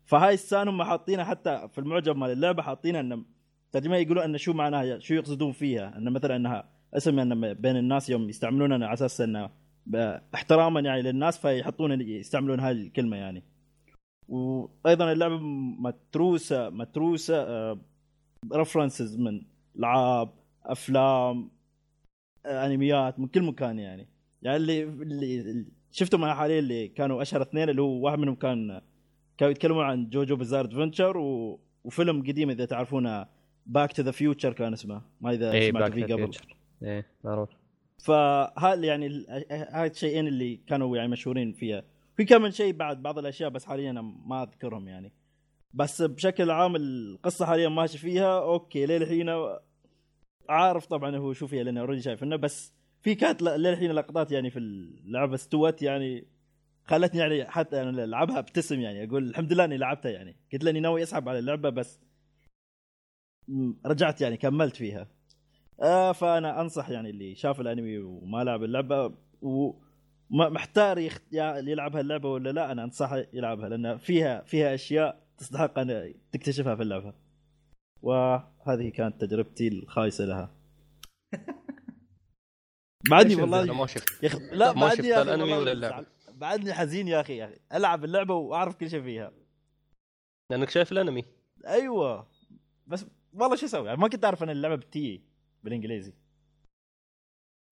فهاي 0.06 0.34
السان 0.34 0.68
هم 0.68 0.84
حاطينها 0.84 1.23
حتى 1.23 1.68
في 1.72 1.78
المعجم 1.78 2.19
مال 2.19 2.32
اللعبة 2.32 2.61
حاطينها 2.64 3.02
إنه 3.02 3.23
ترجمة 3.72 3.98
يقولون 3.98 4.23
انه 4.23 4.38
شو 4.38 4.53
معناها 4.53 4.99
شو 4.99 5.14
يقصدون 5.14 5.52
فيها؟ 5.52 5.98
انه 5.98 6.11
مثلا 6.11 6.35
أنها 6.35 6.69
اسم 6.93 7.19
انه 7.19 7.53
بين 7.53 7.77
الناس 7.77 8.10
يوم 8.10 8.30
يستعملونها 8.30 8.88
على 8.88 8.93
أساس 8.93 9.22
انه 9.22 9.49
احتراما 10.35 10.80
يعني 10.80 11.02
للناس 11.02 11.38
فيحطون 11.38 12.02
يستعملون 12.02 12.60
هاي 12.60 12.72
الكلمة 12.72 13.18
يعني. 13.18 13.43
وأيضا 14.27 15.11
اللعبة 15.11 15.38
متروسة 15.80 16.69
متروسة 16.69 17.77
رفرنسز 18.53 19.19
من 19.19 19.41
ألعاب 19.80 20.30
أفلام 20.65 21.52
آه، 22.45 22.65
أنميات 22.65 23.19
من 23.19 23.27
كل 23.27 23.41
مكان 23.41 23.80
يعني. 23.80 24.07
يعني 24.41 24.57
اللي 24.57 24.84
اللي 24.84 25.65
شفتوا 25.91 26.19
معي 26.19 26.35
حاليا 26.35 26.60
اللي 26.60 26.88
كانوا 26.88 27.22
أشهر 27.22 27.41
اثنين 27.41 27.69
اللي 27.69 27.81
هو 27.81 28.06
واحد 28.06 28.19
منهم 28.19 28.35
كان 28.35 28.81
كانوا 29.38 29.52
يتكلمون 29.52 29.85
عن 29.85 30.10
JoJo 30.10 30.36
Bizarre 30.36 30.66
Adventure 30.66 31.18
و... 31.18 31.60
وفيلم 31.84 32.22
قديم 32.22 32.49
إذا 32.49 32.65
تعرفونه 32.65 33.27
Back 33.66 33.91
to 33.91 34.03
the 34.03 34.12
Future 34.12 34.53
كان 34.54 34.74
اسمه. 34.74 35.02
ما 35.22 35.32
إذا 35.32 35.52
سمعتوا 35.52 35.80
باك 35.80 35.94
فيه 35.94 36.14
قبل. 36.14 36.32
إيه 36.84 37.06
معروف. 37.24 37.50
فهذا 37.98 38.86
يعني 38.86 39.26
هاي 39.52 39.88
الشيئين 39.88 40.28
اللي 40.28 40.60
كانوا 40.68 40.98
يعني 40.98 41.10
مشهورين 41.10 41.54
فيها. 41.54 41.84
في 42.18 42.26
كم 42.26 42.50
شيء 42.50 42.74
بعد 42.74 43.02
بعض 43.02 43.20
الأشياء 43.20 43.50
بس 43.50 43.66
حاليا 43.66 43.92
أنا 43.92 44.02
ما 44.02 44.44
أذكرهم 44.44 44.88
يعني. 44.88 45.12
بس 45.74 46.02
بشكل 46.02 46.52
عام 46.52 46.76
القصة 46.76 47.46
حاليا 47.46 47.70
ماشي 47.70 47.98
فيها. 47.98 48.42
okay 48.41 48.86
للحين 48.86 49.30
عارف 50.50 50.86
طبعا 50.86 51.18
هو 51.18 51.34
شو 51.34 51.48
فيها 51.48 51.64
لاني 51.64 51.80
already 51.80 52.02
شايف 52.02 52.24
إنه 52.24 52.36
بس 52.36 52.74
في 53.02 53.16
كانت 53.16 53.42
للحين 53.42 53.92
لقطات 53.92 54.32
يعني 54.32 54.50
في 54.50 54.60
اللعبة. 54.60 55.36
استوت 55.36 55.82
يعني 55.82 56.26
خلتني 56.86 57.20
يعني 57.20 57.46
حتى 57.46 57.82
أنا 57.82 58.04
ألعبها 58.04 58.40
ابتسم 58.40 58.80
يعني. 58.80 59.04
أقول 59.04 59.30
الحمد 59.30 59.54
لله 59.54 59.66
إني 59.66 59.78
لعبتها 59.78 60.12
يعني. 60.12 60.36
قلت 60.54 60.64
لاني 60.64 60.80
ناوي 60.80 61.04
أسحب 61.04 61.30
على 61.30 61.40
اللعبة 61.40 61.70
بس 61.70 62.00
رجعت 63.86 64.22
يعني 64.22 64.38
كملت 64.38 64.76
فيها. 64.76 65.08
آه 65.82 66.12
فأنا 66.12 66.62
أنصح 66.62 66.90
يعني 66.90 67.10
اللي 67.10 67.36
شاف 67.36 67.62
الأنمي 67.62 67.98
وما 67.98 68.44
لعب 68.44 68.64
اللعبة 68.64 69.14
ومحتار 69.42 70.98
يخت... 70.98 71.22
يا- 71.32 71.58
يلعب 71.58 71.96
هاللعبة 71.96 72.30
ولا 72.30 72.50
لا 72.52 72.72
أنا 72.72 72.84
أنصحه 72.84 73.24
يلعبها 73.34 73.70
لأن 73.70 73.98
فيها 73.98 74.42
فيها 74.42 74.74
أشياء 74.76 75.28
تستحق 75.38 75.80
أن 75.80 76.14
تكتشفها 76.32 76.76
في 76.76 76.82
اللعبة. 76.82 77.14
وهذه 78.02 78.90
كانت 78.90 79.22
تجربتي 79.22 79.68
الخايسة 79.68 80.26
لها. 80.26 80.56
بعدني 83.12 83.36
والله 83.36 83.74
ما 83.74 83.86
شفت. 83.86 84.26
أخي 84.26 84.40
لا 84.52 84.74
ما 84.74 84.90
شفت 84.90 85.00
والله 85.06 85.60
ولا 85.60 85.72
اللعبة. 85.72 86.06
بعدني 86.34 86.74
حزين 86.74 87.08
يا 87.08 87.22
أخي 87.22 87.38
يا 87.38 87.46
أخي 87.46 87.58
ألعب 87.74 88.04
اللعبة 88.06 88.34
وأعرف 88.36 88.76
كل 88.76 88.90
شيء 88.90 89.02
فيها. 89.02 89.32
لأنك 90.52 90.70
شايف 90.70 90.92
الأنمي. 90.92 91.24
أيوه. 91.68 92.28
بس 92.88 93.06
والله 93.34 93.56
شو 93.56 93.66
أسوي؟ 93.66 93.95
ما 93.95 94.08
كنت 94.08 94.26
أعرف 94.26 94.44
أن 94.44 94.49
اللعبة 94.49 94.76
بتي 94.76 95.22
بالإنجليزي. 95.64 96.14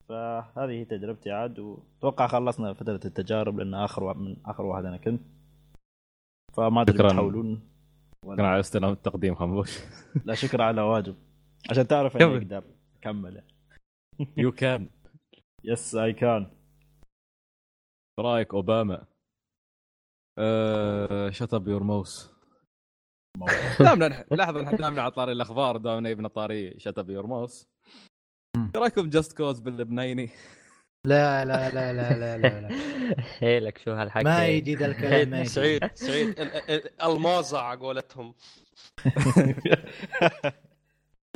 فهذه 0.09 0.69
هي 0.71 0.85
تجربتي 0.85 1.31
عاد 1.31 1.59
وأتوقع 1.59 2.27
خلصنا 2.27 2.73
فترة 2.73 2.99
التجارب 3.05 3.59
لأن 3.59 3.73
آخر 3.73 4.03
وا- 4.03 4.13
من 4.13 4.37
آخر 4.45 4.65
واحد 4.65 4.85
أنا 4.85 4.97
كنت. 4.97 5.21
فما 6.53 6.81
أدري 6.81 6.97
شكراً. 6.97 7.09
تحاولون 7.09 7.69
كان 8.25 8.45
على 8.45 8.59
استلام 8.59 8.91
التقديم 8.91 9.35
خنبوش 9.35 9.77
لا 10.25 10.33
شكرا 10.33 10.63
على 10.63 10.81
واجب. 10.81 11.15
عشان 11.71 11.87
تعرف 11.87 12.17
أني. 12.17 12.37
أقدر 12.37 12.63
أكمل. 12.99 13.43
يو 14.37 14.51
كان 14.51 14.89
يس 15.63 15.95
اي 15.95 16.13
كان 16.13 16.51
رأيك 18.19 18.53
أوباما؟ 18.53 19.05
شت 21.29 21.53
اب 21.53 21.67
يور 21.67 21.83
ماوس 21.83 22.31
دامنا 23.79 24.25
لحظة 24.31 24.61
نحن 24.61 24.75
دامنا 24.75 25.01
على 25.01 25.11
طاري 25.11 25.31
الأخبار 25.31 25.77
دامنا 25.77 26.09
يبنى 26.09 26.29
طاري 26.29 26.79
شت 26.79 26.97
اب 26.99 27.09
يور 27.09 27.27
ماوس 27.27 27.67
إيش 28.57 28.75
رايكم 28.75 29.09
جاست 29.09 29.37
كوز 29.37 29.59
باللبنيني؟ 29.59 30.29
لا 31.07 31.45
لا 31.45 31.69
لا 31.69 31.93
لا 31.93 32.13
لا 32.13 32.37
لا, 32.37 32.61
لا. 32.61 32.69
هيلك 33.39 33.77
شو 33.77 33.91
هالحكي 33.91 34.23
ما 34.23 34.47
يجي 34.47 34.75
ذا 34.75 34.85
الكلام 34.85 35.29
ما 35.29 35.39
يجي. 35.39 35.49
سعيد 35.49 35.89
سعيد 35.95 36.27
ال- 36.39 36.71
ال- 36.71 37.01
الموزع 37.03 37.61
على 37.61 37.79
قولتهم 37.79 38.33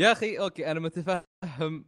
يا 0.02 0.12
أخي 0.12 0.40
okay 0.40 0.72
أنا 0.72 0.80
متفهم 0.80 1.86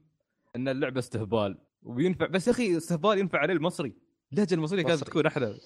إن 0.56 0.68
اللعبة 0.68 1.00
استهبال 1.00 1.58
وينفع 1.84 2.26
بس 2.26 2.48
يا 2.48 2.52
أخي 2.52 2.78
استهبال 2.78 3.20
ينفع 3.20 3.40
عليه 3.40 3.54
المصري 3.54 3.94
اللهجة 4.34 4.54
المصرية 4.54 4.84
كانت. 4.84 5.04
تكون 5.04 5.26
أحلى 5.26 5.58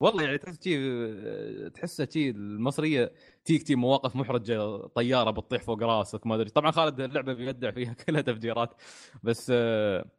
والله 0.00 0.22
يعني 0.24 0.38
تحس 0.38 0.64
شي 0.64 1.70
تحسها 1.70 2.06
شي 2.10 2.30
المصرية 2.30 3.12
تيك 3.44 3.62
تي 3.62 3.74
مواقف 3.74 4.16
محرجة 4.16 4.86
طيارة 4.86 5.30
بتطيح 5.30 5.62
فوق 5.62 5.82
راسك 5.82 6.26
ما 6.26 6.34
أدري. 6.34 6.50
طبعا 6.50 6.70
خالد 6.70 7.00
اللعبة 7.00 7.32
بيبدع 7.32 7.70
فيها 7.70 7.92
كلها 8.06 8.20
تفجيرات. 8.20 8.74
بس 9.22 9.52
آه، 9.54 10.10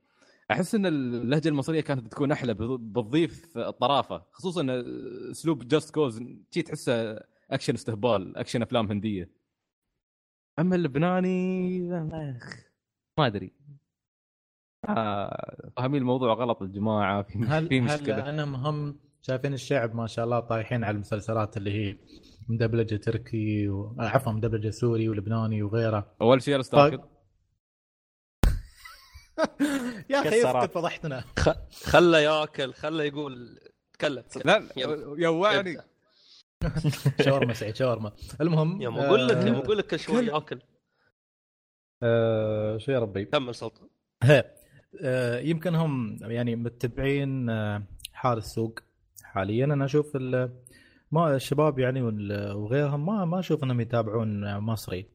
أحس 0.52 0.76
إن 0.76 0.86
اللهجة 0.86 1.50
المصرية 1.50 1.82
كانت 1.82 2.08
تكون 2.12 2.32
أحلى 2.32 2.54
بتضيف 2.54 3.58
الطرافه 3.58 4.26
خصوصا 4.32 4.66
أسلوب 5.32 5.68
Just 5.68 5.94
Cause 5.94 6.24
شي 6.54 6.62
تحسه 6.62 7.20
أكشن 7.52 7.74
استهبال 7.74 8.38
أكشن 8.38 8.62
أفلام 8.62 8.92
هندية. 8.92 9.30
أما 10.60 10.76
اللبناني 10.76 11.80
ما 13.18 13.28
أدري. 13.28 13.54
آه، 14.90 15.72
فاهمين 15.78 16.02
الموضوع 16.02 16.34
غلط 16.34 16.62
الجماعة 16.62 17.24
في, 17.24 17.40
هل 17.40 17.68
في 17.68 17.80
هل 17.80 17.84
مشكلة. 17.84 18.30
لأنهم 18.30 19.00
شايفين 19.28 19.54
الشعب 19.54 19.96
ما 19.96 20.08
شاء 20.08 20.26
الله 20.26 20.40
طايحين 20.40 20.84
على 20.84 20.96
المسلسلات 20.96 21.58
اللي 21.58 21.72
هي 21.72 21.98
مدبلجة 22.50 22.96
تركي 22.96 23.70
و... 23.70 23.96
عفوا 24.00 24.32
مدبلجة 24.32 24.70
سوري 24.70 25.10
ولبناني 25.10 25.64
وغيره. 25.64 26.16
أول 26.22 26.42
شيء 26.42 26.54
طيب. 26.54 26.60
استاكد 26.60 27.00
يا 30.10 30.20
أخي. 30.20 30.42
اسكت 30.42 30.72
فضحتنا. 30.74 31.24
خله 31.84 32.20
ياكل 32.20 32.74
خله 32.74 33.04
يقول 33.04 33.60
تكلم. 33.94 34.24
لا. 34.46 34.64
يوعني. 35.18 35.78
شاورما 37.26 37.54
سعيد 37.54 37.76
شاورما. 37.76 38.12
المهم 38.42 38.82
يوم 38.82 39.00
أقول 39.00 39.28
لك 39.28 39.36
آه، 39.36 39.48
يوم 39.48 39.56
أقول 39.56 39.78
لك 39.78 39.88
كل 39.88 40.00
شوي 40.00 40.26
ياكل. 40.26 40.62
آه، 42.04 42.78
شو 42.78 42.92
يا 42.92 43.00
ربي؟ 43.00 43.26
كمل 43.26 43.56
سلطان 43.56 43.88
آه، 45.04 45.40
يمكن 45.40 45.76
هم 45.76 46.18
يعني 46.22 46.56
متبعين 46.56 47.50
آه، 47.50 47.84
حال 48.14 48.38
السوق. 48.38 48.87
حاليا. 49.38 49.66
أنا 49.66 49.86
أشوف 49.86 50.16
ما 51.12 51.36
الشباب 51.36 51.80
يعني 51.80 52.02
وغيرهم 52.02 53.06
ما 53.06 53.26
ما 53.26 53.40
أشوف 53.40 53.64
إنهم 53.64 53.82
يتابعون 53.82 54.58
مصري. 54.58 55.06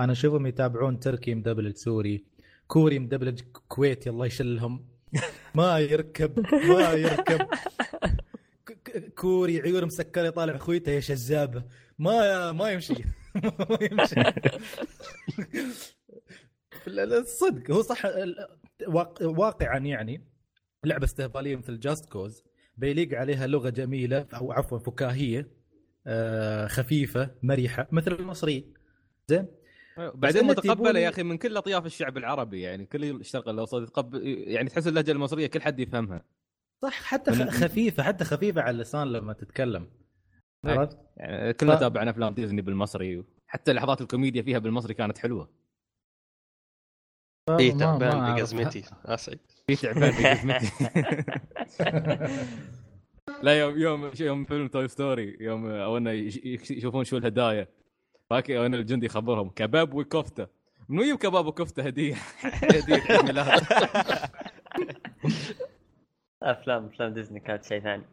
أنا 0.00 0.12
أشوفهم 0.12 0.46
يتابعون 0.46 1.00
تركي 1.00 1.34
مدبلج 1.34 1.76
سوري. 1.76 2.24
كوري 2.66 2.98
مدبلج 2.98 3.40
كويتي 3.68 4.10
الله 4.10 4.26
يشلهم. 4.26 4.88
ما 5.54 5.78
يركب 5.78 6.40
ما 6.68 6.92
يركب. 6.92 7.46
كوري 9.14 9.60
عيون 9.60 9.84
مسكرة 9.84 10.26
يطالع 10.26 10.56
اخويته 10.56 10.92
يا 10.92 11.00
شزابه 11.00 11.62
ما 11.98 12.52
ما 12.52 12.70
يمشي. 12.70 13.04
ما 13.70 13.78
يمشي. 13.80 14.22
الصدق 16.88 17.70
هو 17.70 17.82
صح 17.82 18.02
واقعا 19.20 19.78
يعني 19.78 20.24
لعبة 20.84 21.04
استهبالية 21.04 21.56
مثل 21.56 21.80
Just 21.80 22.08
Cause 22.12 22.42
بيليق 22.78 23.18
عليها 23.18 23.46
لغة 23.46 23.68
جميلة 23.70 24.26
أو 24.34 24.52
عفوا 24.52 24.78
فكاهية 24.78 25.48
آه، 26.06 26.66
خفيفة 26.66 27.30
مرحة 27.42 27.88
مثل 27.92 28.12
المصري. 28.12 28.64
زين؟ 29.28 29.46
بعدين 30.14 30.44
متقبلة 30.44 31.00
يا 31.00 31.08
أخي 31.08 31.22
من 31.22 31.38
كل 31.38 31.56
أطياف 31.56 31.86
الشعب 31.86 32.16
العربي 32.16 32.60
يعني 32.60 32.86
كل 32.86 33.04
الشرق 33.04 33.48
الأوسط 33.48 33.82
يتقبل 33.82 34.26
يعني 34.26 34.68
تحس 34.68 34.86
اللهجة 34.88 35.10
المصرية 35.12 35.46
كل 35.46 35.60
حد 35.62 35.80
يفهمها. 35.80 36.24
صح 36.82 37.02
حتى 37.02 37.32
خفيفة 37.32 38.02
حتى 38.02 38.24
خفيفة 38.24 38.60
على 38.60 38.70
اللسان 38.70 39.12
لما 39.12 39.32
تتكلم. 39.32 39.86
إيه. 40.66 40.72
عرفت؟ 40.72 40.98
يعني 41.16 41.52
كلنا 41.52 41.76
ف- 41.76 41.80
تابعنا 41.80 42.10
افلام 42.10 42.34
ديزني 42.34 42.62
بالمصري 42.62 43.24
حتى 43.46 43.72
لحظات 43.72 44.00
الكوميديا 44.00 44.42
فيها 44.42 44.58
بالمصري 44.58 44.94
كانت 44.94 45.18
حلوة. 45.18 45.50
في 47.56 47.72
تعبان. 47.72 48.34
بجزمتي. 48.34 48.84
اسعد 49.04 49.38
في 49.66 49.76
تعبان 49.76 50.10
جسمتي 50.10 50.70
لا 53.42 53.60
يوم 53.60 53.78
يوم 53.78 54.10
يوم 54.20 54.44
فيلم 54.44 54.68
Toy 54.68 54.88
Story 54.88 55.36
يوم 55.40 55.66
اولنا 55.66 56.12
يش- 56.12 56.36
يش- 56.44 56.70
يشوفون 56.70 57.04
شو 57.04 57.16
الهدايا. 57.16 57.68
فاكر 58.30 58.58
اولنا 58.58 58.76
الجندي 58.76 59.06
يخبرهم. 59.06 59.48
كباب 59.50 59.94
وكفتة. 59.94 60.46
منو 60.88 61.02
يجيب 61.02 61.16
كباب 61.16 61.46
وكفتة 61.46 61.82
هدية؟ 61.82 62.14
هدية 62.74 63.22
ميلاد 63.22 63.62
افلام 66.42 66.86
أفلام 66.86 67.14
ديزني 67.14 67.40
كانت 67.40 67.64
شيء 67.64 67.80
ثاني. 67.82 68.04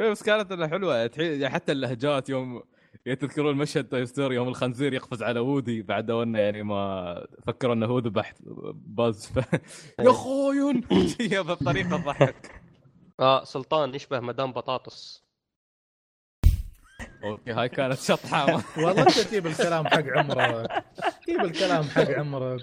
بس 0.00 0.22
كانت 0.22 0.52
حلوة. 0.62 1.10
حتى 1.48 1.72
اللهجات 1.72 2.28
يوم 2.28 2.62
يتذكرون 3.06 3.56
مشهد 3.56 3.88
Toy 3.88 4.06
Story 4.06 4.34
يوم 4.34 4.48
الخنزير 4.48 4.94
يقفز 4.94 5.22
على 5.22 5.40
وودي 5.40 5.82
بعد 5.82 6.10
أولنا 6.10 6.40
يعني 6.40 6.62
ما 6.62 7.26
فكروا 7.46 7.74
أنه 7.74 7.86
هو 7.86 7.98
ذبح 7.98 8.32
باز. 8.74 9.26
ف... 9.26 9.38
يا 10.06 10.12
خوين 10.12 10.82
هي 11.20 11.42
بطريقه 11.48 11.96
تضحك 11.96 12.62
آه 13.20 13.44
سلطان 13.44 13.94
يشبه 13.94 14.20
مدام 14.20 14.52
بطاطس. 14.52 15.24
أوكي 17.24 17.52
هاي 17.52 17.68
كانت 17.68 17.98
شطحة. 17.98 18.46
والله 18.76 19.02
أنت 19.02 19.18
تجيب 19.18 19.46
الكلام 19.46 19.86
حق 19.86 20.04
عمرك. 20.06 20.84
جيب 21.28 21.40
الكلام 21.40 21.84
حق 21.84 22.10
عمرك. 22.10 22.60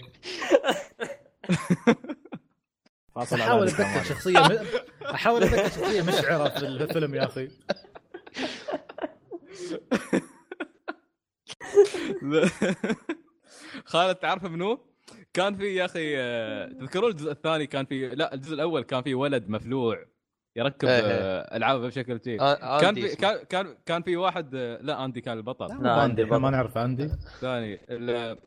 فاصل 3.15 3.41
أحاول 3.41 3.67
اتذكر 3.67 4.03
شخصية. 4.03 4.61
أحاول 5.05 5.43
اتذكر 5.43 5.69
شخصية 5.69 6.01
مشعرة 6.01 6.49
في 6.49 6.67
الفيلم 6.67 7.15
يا 7.15 7.25
أخي. 7.25 7.49
خالد 13.85 14.15
تعرف 14.15 14.43
منو؟ 14.43 14.79
كان 15.33 15.55
في 15.57 15.75
يا 15.75 15.85
أخي 15.85 16.17
آه، 16.17 16.65
تذكرون 16.67 17.11
الجزء 17.11 17.31
الثاني 17.31 17.67
كان 17.67 17.85
في 17.85 18.09
لا 18.09 18.33
الجزء 18.33 18.53
الأول 18.53 18.83
كان 18.83 19.01
في 19.01 19.13
ولد 19.13 19.49
مفلوع 19.49 20.05
يركب 20.55 20.87
إيه. 20.87 21.01
آه، 21.03 21.57
العابه 21.57 21.87
بشكل 21.87 22.19
شيء 22.23 22.41
آه 22.41 22.79
كان 22.79 22.95
في. 22.95 23.15
كان 23.15 23.43
كان 23.49 23.75
كان 23.85 24.01
في 24.01 24.17
واحد 24.17 24.55
لا 24.81 25.05
أندي 25.05 25.21
كان 25.21 25.37
البطل 25.37 25.65
لا، 25.67 25.73
إحنا 25.73 26.37
ما. 26.37 26.49
نعرف 26.49 26.77
عندي 26.77 27.09
ثاني 27.41 27.79
ال- 27.89 28.37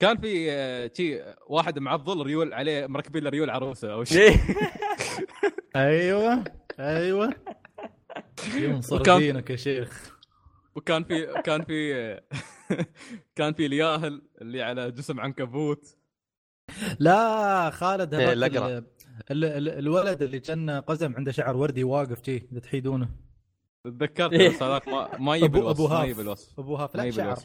كان 0.00 0.16
في 0.18 0.90
شي 0.96 1.20
واحد 1.46 1.78
معضل 1.78 2.22
ريول 2.26 2.54
عليه 2.54 2.86
مركبين 2.86 3.22
له 3.24 3.30
ريول 3.30 3.50
عروسة 3.50 3.92
أو 3.92 4.04
شيء 4.04 4.36
أيوه 5.76 6.44
أيوه 6.80 7.34
ينصر 8.56 9.00
وكان- 9.00 9.18
دينك 9.18 9.50
يا 9.50 9.56
شيخ 9.56 10.11
وكان 10.76 11.04
في 11.04 11.26
كان 11.44 11.64
في 11.64 12.20
كان 13.36 13.52
في 13.54 13.66
الياهل 13.66 14.22
اللي 14.40 14.62
على 14.62 14.90
جسم 14.90 15.20
عنكبوت. 15.20 15.96
لا 16.98 17.70
خالد 17.70 18.14
إيه، 18.14 18.32
هذاك 18.32 18.50
الأقرع. 18.56 18.68
ال- 18.78 18.84
ال- 19.30 19.44
ال- 19.44 19.68
الولد 19.68 20.22
اللي 20.22 20.40
كان 20.40 20.70
قزم 20.70 21.16
عنده 21.16 21.32
شعر 21.32 21.56
وردي 21.56 21.84
واقف 21.84 22.24
شي 22.24 22.36
اللي 22.36 22.60
تحيدونه. 22.60 23.08
تذكرت 23.84 24.32
إيه. 24.32 24.48
بس 24.48 24.62
هذاك 24.62 24.88
ما 24.88 25.18
ما 25.18 25.36
يجي 25.36 25.44
ابو 25.46 25.58
أبو 25.70 25.86
بالوصف 25.86 25.90
ما 25.92 25.96
هاف. 25.98 26.04
يجي 26.04 26.14
بالوصف 26.14 26.58
أبو 26.60 26.76
هاف 26.76 26.96
لا 26.96 27.10
شعر. 27.10 27.36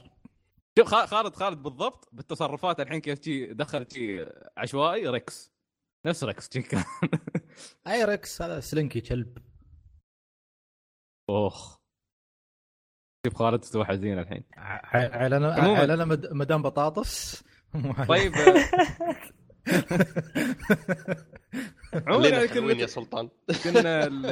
شوف 0.79 0.87
خا- 0.87 1.05
خالد 1.05 1.35
خالد 1.35 1.63
بالضبط 1.63 2.09
بالتصرفات 2.11 2.79
الحين 2.79 3.01
كيف 3.01 3.23
شي 3.23 3.53
دخل 3.53 3.85
شي 3.93 4.25
عشوائي 4.57 5.07
ريكس. 5.07 5.51
نفس 6.05 6.23
ريكس 6.23 6.47
كان. 6.49 6.83
أي 7.87 8.05
ريكس 8.05 8.41
هذا 8.41 8.59
سلنكي 8.59 9.01
كلب. 9.01 9.37
اخ 11.29 11.76
شوف 13.25 13.35
خالد 13.35 13.61
استوى 13.63 13.85
حزين 13.85 14.19
الحين 14.19 14.43
على. 14.57 15.31
على 15.91 16.05
مدام 16.31 16.61
بطاطس 16.61 17.43
طيب 18.07 18.31
عموما 22.07 22.45
كنا 22.45 22.73
يا 22.81 22.85
سلطان 22.85 23.29
كنا 23.63 24.07
ال- 24.07 24.25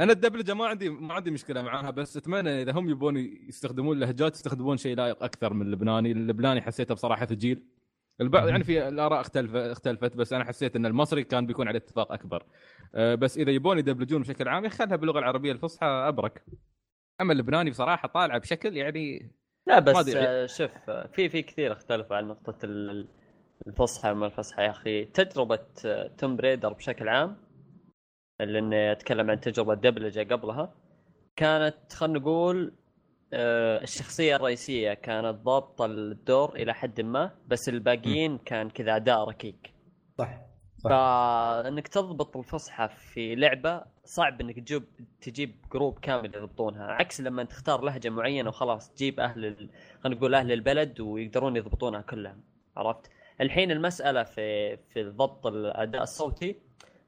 أنا 0.00 0.12
الدبلجه 0.12 0.54
ما 0.54 0.66
عندي 0.66 0.88
ما 0.90 1.14
عندي 1.14 1.30
مشكلة 1.30 1.62
معاها 1.62 1.90
بس 1.90 2.16
أتمنى 2.16 2.62
إذا 2.62 2.72
هم 2.72 2.90
يبون 2.90 3.16
يستخدمون 3.48 3.98
لهجات 3.98 4.34
يستخدمون 4.34 4.76
شيء 4.76 4.96
لائق 4.96 5.22
أكثر 5.22 5.52
من 5.54 5.62
اللبناني، 5.66 6.12
اللبناني 6.12 6.62
حسيته 6.62 6.94
بصراحة 6.94 7.26
ثقيل. 7.26 7.62
البعض 8.20 8.48
يعني 8.48 8.64
في 8.64 8.88
الآراء 8.88 9.20
اختلفت 9.20 9.56
اختلفت 9.56 10.16
بس 10.16 10.32
أنا 10.32 10.44
حسيت 10.44 10.76
إن 10.76 10.86
المصري 10.86 11.24
كان 11.24 11.46
بيكون 11.46 11.68
عليه 11.68 11.78
اتفاق 11.78 12.12
أكبر. 12.12 12.42
أه، 12.94 13.14
بس 13.14 13.38
إذا 13.38 13.50
يبون 13.50 13.78
يدبلجون 13.78 14.22
بشكل 14.22 14.48
عام 14.48 14.64
يخلها 14.64 14.96
باللغة 14.96 15.18
العربية 15.18 15.52
الفصحى 15.52 15.86
أبرك. 15.86 16.44
أما 17.20 17.32
اللبناني 17.32 17.70
بصراحة 17.70 18.08
طالعه 18.08 18.38
بشكل 18.38 18.76
يعني 18.76 19.30
لا 19.66 19.78
بس 19.78 19.96
أدري. 19.96 20.18
آه، 20.20 20.46
شوف 20.46 20.90
آه، 20.90 21.06
في 21.06 21.28
في 21.28 21.42
كثير 21.42 21.72
اختلفوا 21.72 22.16
عن 22.16 22.28
نقطة 22.28 22.64
ال- 22.64 23.08
الفصحى 23.66 24.10
وما 24.10 24.26
الفصحى 24.26 24.62
يا 24.62 24.70
أخي 24.70 25.04
تجربة 25.04 25.58
توم 26.18 26.36
بريدر 26.36 26.72
بشكل 26.72 27.08
عام 27.08 27.36
لأن 28.40 28.72
أتكلم 28.72 29.30
عن 29.30 29.40
تجربة 29.40 29.74
دبلجة 29.74 30.34
قبلها 30.34 30.74
كانت 31.36 31.92
خلينا 31.92 32.18
نقول 32.18 32.72
آه، 33.32 33.82
الشخصية 33.82 34.36
الرئيسية 34.36 34.94
كانت 34.94 35.36
ضابطة 35.42 35.84
الدور 35.86 36.54
إلى 36.56 36.74
حد 36.74 37.00
ما 37.00 37.30
بس 37.48 37.68
الباقيين 37.68 38.38
كان 38.38 38.70
كذا 38.70 38.96
أداء 38.96 39.28
ركيك 39.28 39.74
صح 40.18 40.40
صح. 40.78 40.90
فإنك 40.90 41.88
تضبط 41.88 42.36
الفصحى 42.36 42.88
في 42.88 43.34
لعبة 43.34 43.82
صعب 44.06 44.40
إنك 44.40 44.56
تجيب 44.60 44.84
تجيب 45.20 45.54
جروب 45.72 45.98
كامل 45.98 46.34
يضبطونها. 46.36 46.84
عكس 46.86 47.20
لما 47.20 47.44
تختار 47.44 47.84
لهجة 47.84 48.08
معينة 48.08 48.48
وخلاص 48.48 48.90
تجيب 48.90 49.20
أهل 49.20 49.44
ال... 49.44 49.68
خلينا 50.00 50.18
نقول 50.18 50.34
أهل 50.34 50.52
البلد 50.52 51.00
ويقدرون 51.00 51.56
يضبطونها 51.56 52.00
كلهم. 52.00 52.40
عرفت؟ 52.76 53.10
الحين 53.40 53.70
المسألة 53.70 54.22
في 54.24 54.76
في 54.76 55.04
ضبط 55.04 55.46
الأداء 55.46 56.02
الصوتي 56.02 56.56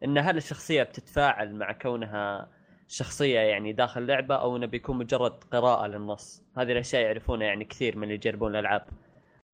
إن 0.04 0.18
هل 0.18 0.36
الشخصية 0.36 0.82
بتتفاعل 0.82 1.54
مع 1.54 1.72
كونها 1.72 2.48
شخصية 2.88 3.38
يعني 3.40 3.72
داخل 3.72 4.06
لعبة 4.06 4.34
أو 4.34 4.56
إنه 4.56 4.66
بيكون 4.66 4.96
مجرد 4.98 5.44
قراءة 5.52 5.86
للنص؟ 5.86 6.42
هذه 6.56 6.72
الأشياء 6.72 7.02
يعرفونها 7.02 7.46
يعني 7.46 7.64
كثير 7.64 7.96
من 7.96 8.02
اللي 8.02 8.14
يجربون 8.14 8.50
الألعاب. 8.50 8.86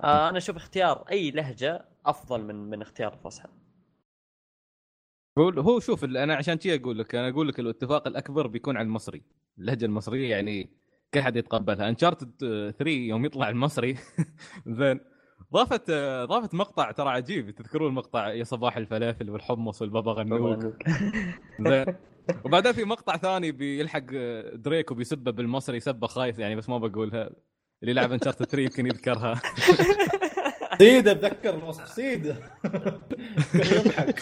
آه 0.04 0.28
أنا 0.28 0.38
أشوف 0.38 0.56
اختيار 0.56 1.04
أي 1.10 1.30
لهجة 1.30 1.84
أفضل 2.06 2.42
من 2.42 2.54
من 2.54 2.82
اختيار 2.82 3.12
الفصحى 3.12 3.48
هو 5.38 5.48
هو 5.50 5.80
شوف 5.80 6.04
أنا 6.04 6.34
عشان 6.34 6.54
كذا 6.54 6.74
أقول 6.74 6.98
لك 6.98 7.14
أنا 7.14 7.28
أقول 7.28 7.48
لك 7.48 7.60
الاتفاق 7.60 8.06
الأكبر 8.08 8.46
بيكون 8.46 8.76
على 8.76 8.86
المصري. 8.86 9.22
اللهجة 9.58 9.84
المصرية 9.84 10.30
يعني 10.30 10.70
كل 11.14 11.20
حد 11.22 11.36
يتقبلها. 11.36 11.88
انشارتد 11.88 12.30
3 12.78 12.90
يوم 12.90 13.24
يطلع 13.24 13.48
المصري. 13.48 13.96
زين. 14.66 15.00
ضافت 15.52 15.90
ضافت 16.28 16.54
مقطع 16.54 16.90
ترى 16.90 17.08
عجيب. 17.08 17.50
تذكرون 17.50 17.88
المقطع 17.88 18.28
يا 18.32 18.44
صباح 18.44 18.76
الفلافل 18.76 19.30
والحمص 19.30 19.82
والبابا 19.82 20.12
غنوج 20.12 20.66
زين. 21.68 21.86
وبعدين 22.44 22.72
في 22.72 22.84
مقطع 22.84 23.16
ثاني 23.16 23.52
بيلحق 23.52 24.04
دريك 24.54 24.90
وبيسبه 24.90 25.30
بالمصري 25.30 25.80
سبه 25.80 26.06
خايس 26.06 26.38
يعني 26.38 26.56
بس 26.56 26.68
ما 26.68 26.78
بقولها. 26.78 27.30
اللي 27.82 27.92
لعب 27.94 28.12
انشارتد 28.12 28.44
3 28.46 28.62
يمكن 28.62 28.86
يذكرها. 28.86 29.42
سيدة 30.78 31.12
أتذكر 31.12 31.54
الوصف 31.58 31.88
سيدة. 31.88 32.36
يضحك. 33.54 34.18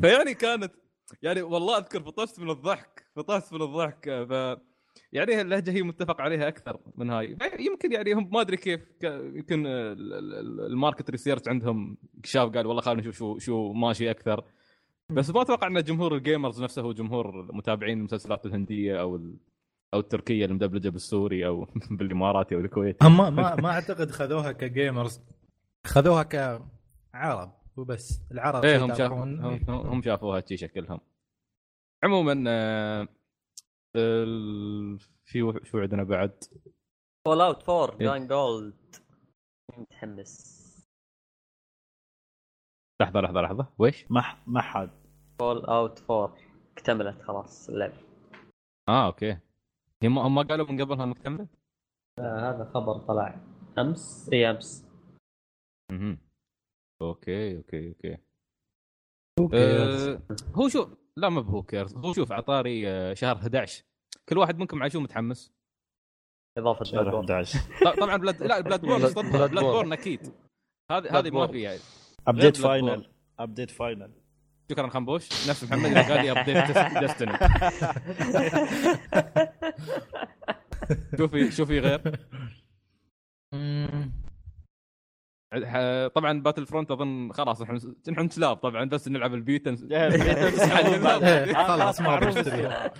فيعني 0.00 0.34
كانت 0.34 0.72
يعني 1.22 1.42
والله 1.42 1.78
أذكر 1.78 2.02
فطست 2.02 2.40
من 2.40 2.50
الضحك 2.50 3.06
فطست 3.16 3.52
من 3.52 3.62
الضحك. 3.62 4.04
ف 4.28 4.58
يعني 5.12 5.40
اللهجة 5.40 5.70
هي 5.70 5.82
متفق 5.82 6.20
عليها 6.20 6.48
أكثر 6.48 6.80
من 6.96 7.10
هاي. 7.10 7.36
يمكن 7.58 7.92
يعني 7.92 8.12
هم 8.12 8.30
ما 8.32 8.40
أدري 8.40 8.56
كيف 8.56 8.80
يمكن 9.04 9.66
ال- 9.66 10.12
ال- 10.14 10.34
ال- 10.34 10.66
ال 10.66 10.72
market 10.72 11.10
research 11.10 11.42
عندهم 11.48 11.96
شاف 12.24 12.50
قال 12.50 12.66
والله 12.66 12.82
خلينا 12.82 13.00
نشوف 13.00 13.16
شو 13.16 13.38
شو 13.38 13.72
ماشي 13.72 14.10
أكثر. 14.10 14.44
بس 15.10 15.30
ما 15.30 15.42
أتوقع 15.42 15.66
إن 15.66 15.82
جمهور 15.82 16.14
ال 16.16 16.23
gamers 16.23 16.62
نفسه 16.62 16.82
هو 16.82 16.92
جمهور 16.92 17.48
متابعين 17.52 17.98
المسلسلات 17.98 18.46
الهندية 18.46 19.00
أو 19.00 19.20
أو 19.94 20.00
التركية 20.00 20.44
المدبلجة 20.44 20.88
بالسوري 20.88 21.46
أو 21.46 21.66
بالإماراتي 21.98 22.54
أو 22.54 22.60
الكويتي 22.60 23.06
هم 23.06 23.16
ما 23.16 23.54
ما 23.56 23.68
أعتقد 23.70 24.10
خذوها 24.10 24.52
ك 24.52 24.62
gamers 24.62 25.20
خذوها 25.86 26.22
كعرب 26.22 27.52
وبس. 27.76 28.20
العرب 28.32 28.64
إيه 28.64 28.84
هم 28.84 28.88
شاف 28.88 28.98
يتابعون. 28.98 29.40
هم, 29.44 29.60
هم- 29.70 30.02
شافوها 30.02 30.40
شي 30.48 30.56
شكلهم. 30.56 31.00
عموما 32.04 32.44
آه، 32.48 33.08
ال- 33.96 34.98
في 35.24 35.42
و- 35.42 35.64
شو 35.64 35.78
عندنا 35.78 36.02
بعد؟ 36.04 36.44
Fallout 37.26 37.68
4 37.68 38.00
إيه. 38.00 38.06
جان 38.06 38.26
جولد 38.26 38.96
متحمس 39.78 40.62
لحظة 43.02 43.20
لحظة 43.20 43.40
لحظة. 43.40 43.66
ويش؟ 43.78 44.10
ما 44.10 44.24
ما 44.46 44.60
حد. 44.60 44.90
Fallout 45.40 46.10
4 46.10 46.36
اكتملت 46.72 47.22
خلاص 47.22 47.68
اللعبة. 47.68 47.96
آه 48.88 49.06
okay. 49.06 49.38
هم 50.04 50.18
هم 50.18 50.34
ما 50.34 50.42
قالوا 50.42 50.66
من 50.72 50.80
قبلها 50.80 51.06
مكتمله؟ 51.06 51.46
آه 52.18 52.50
هذا 52.50 52.70
خبر 52.74 52.98
طلع 52.98 53.40
أمس 53.78 54.30
إي 54.32 54.50
أمس 54.50 54.86
أها 55.90 56.16
okay 57.02 57.56
okay 57.56 57.88
okay 57.88 58.18
okay. 59.40 59.56
أه 59.56 60.22
هو 60.54 60.68
شوف 60.68 60.94
لا 61.16 61.28
ما 61.28 61.40
who 61.40 61.62
cares 61.62 61.96
هو 61.96 62.12
شوف 62.12 62.32
عطاري 62.32 62.88
آه، 62.88 63.14
شهر 63.14 63.36
11 63.36 63.84
كل 64.28 64.38
واحد 64.38 64.58
منكم 64.58 64.78
مع 64.78 64.88
شو 64.88 65.00
متحمس؟ 65.00 65.52
إضافة 66.58 66.84
شهر 66.84 67.02
Blood 67.02 67.14
11 67.30 67.58
ط- 67.84 68.00
طبعا 68.00 68.16
Blood 68.16 68.42
لا 68.42 68.60
Bloodborne 68.60 69.30
Blood- 69.32 69.50
borne. 69.60 69.92
أكيد 69.92 70.20
هذه 70.90 71.18
هذه 71.18 71.30
ما. 71.30 71.46
في 71.46 71.60
يعني 71.60 71.78
update. 72.26 72.56
final 72.56 73.10
update 73.38 73.70
final 73.70 74.12
شكرا 74.72 74.88
خنبوش. 74.88 75.48
نفس 75.50 75.64
محمد 75.64 75.84
اللي 75.84 76.00
قال 76.02 76.24
لي 76.24 76.30
update 76.30 76.98
Destiny 76.98 77.32
شوفي 81.18 81.50
شوفي 81.50 81.78
غير. 81.80 82.00
طبعا 86.08 86.40
Battlefront 86.42 86.90
أظن 86.90 87.32
خلاص 87.32 87.62
إحنا 87.62 87.78
نحن 88.08 88.28
سلاب 88.28 88.56
طبعا 88.56 88.84
بس 88.84 89.08
نلعب 89.08 89.34
البيتا 89.34 89.70
إيه، 89.92 91.54
خلاص 91.54 92.00
ما. 92.00 92.90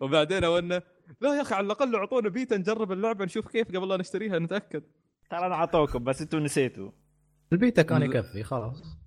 وبعدين 0.00 0.44
اولنا 0.44 0.82
لا 1.20 1.34
يا 1.36 1.42
أخي 1.42 1.54
على 1.54 1.66
الأقل 1.66 1.96
أعطونا 1.96 2.28
بيتا 2.28 2.56
نجرب 2.56 2.92
اللعبة 2.92 3.24
نشوف 3.24 3.48
كيف 3.48 3.68
قبل 3.76 3.88
لا 3.88 3.96
نشتريها 3.96 4.38
نتأكد. 4.38 4.82
ترى 5.30 5.46
أنا 5.46 5.54
أعطوكم 5.54 6.04
بس 6.04 6.22
أنتم 6.22 6.38
نسيتوا. 6.38 6.90
البيتا 7.52 7.82
كان 7.82 8.02
يكفي 8.02 8.42
خلاص. 8.44 9.01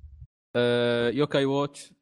آه 0.55 1.09
Yo-kai 1.09 1.45
Watch 1.45 1.93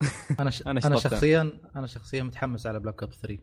أنا 0.40 0.50
ش... 0.50 0.62
أنا 0.62 0.70
أنا 0.70 0.80
شطبتها. 0.80 0.98
شخصيا 1.10 1.60
أنا 1.76 1.86
شخصيا 1.86 2.22
متحمس 2.22 2.66
على 2.66 2.80
Black 2.80 3.02
Ops 3.02 3.12
3 3.12 3.38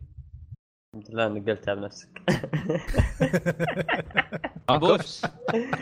الحمد 0.96 1.12
لله 1.12 1.28
انك 1.28 1.50
قلتها 1.50 1.74
بنفسك 1.76 2.10
خنبوش 4.70 5.22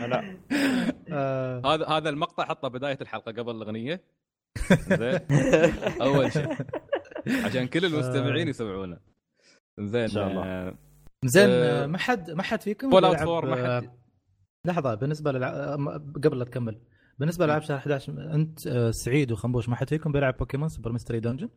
لا. 0.08 0.24
آه، 1.12 1.62
هذا 1.74 1.86
هذا 1.86 2.08
المقطع 2.08 2.44
حطه 2.44 2.68
بداية 2.68 2.98
الحلقة 3.00 3.32
قبل 3.32 3.50
الأغنية. 3.50 4.04
زين. 4.72 5.20
أول 6.02 6.32
شيء. 6.32 6.48
عشان 7.44 7.66
كل 7.66 7.84
المستمعين 7.84 8.48
يسمعونه. 8.48 8.98
زين 9.80 10.00
إن 10.02 10.08
شاء 10.08 10.28
الله. 10.28 10.44
آه، 10.44 10.74
زين 11.24 11.48
آه، 11.50 11.82
آه، 11.84 11.86
ما 11.86 11.98
حد 11.98 12.30
ما 12.30 12.42
حد 12.42 12.62
فيكم 12.62 12.90
Fallout 12.90 12.94
بيلعب، 12.94 13.28
4 13.28 13.50
ما 13.50 13.56
حد- 13.56 13.84
آه، 13.84 13.96
لحظة 14.66 14.94
بالنسبة 14.94 15.32
للع... 15.32 15.48
آه، 15.48 15.76
قبل 16.24 16.38
لا 16.38 16.44
تكمل. 16.44 16.80
بالنسبة 17.18 17.46
لالعاب 17.46 17.62
شهر 17.62 17.76
11 17.76 18.34
أنت 18.34 18.66
آه، 18.66 18.90
سعيد 18.90 19.32
وخنبوش 19.32 19.68
ما 19.68 19.76
حد 19.76 19.88
فيكم 19.88 20.12
بيلعب 20.12 20.36
Pokémon 20.36 20.68
Super 20.68 20.92
Mystery 20.92 21.20
Dungeon؟ 21.20 21.48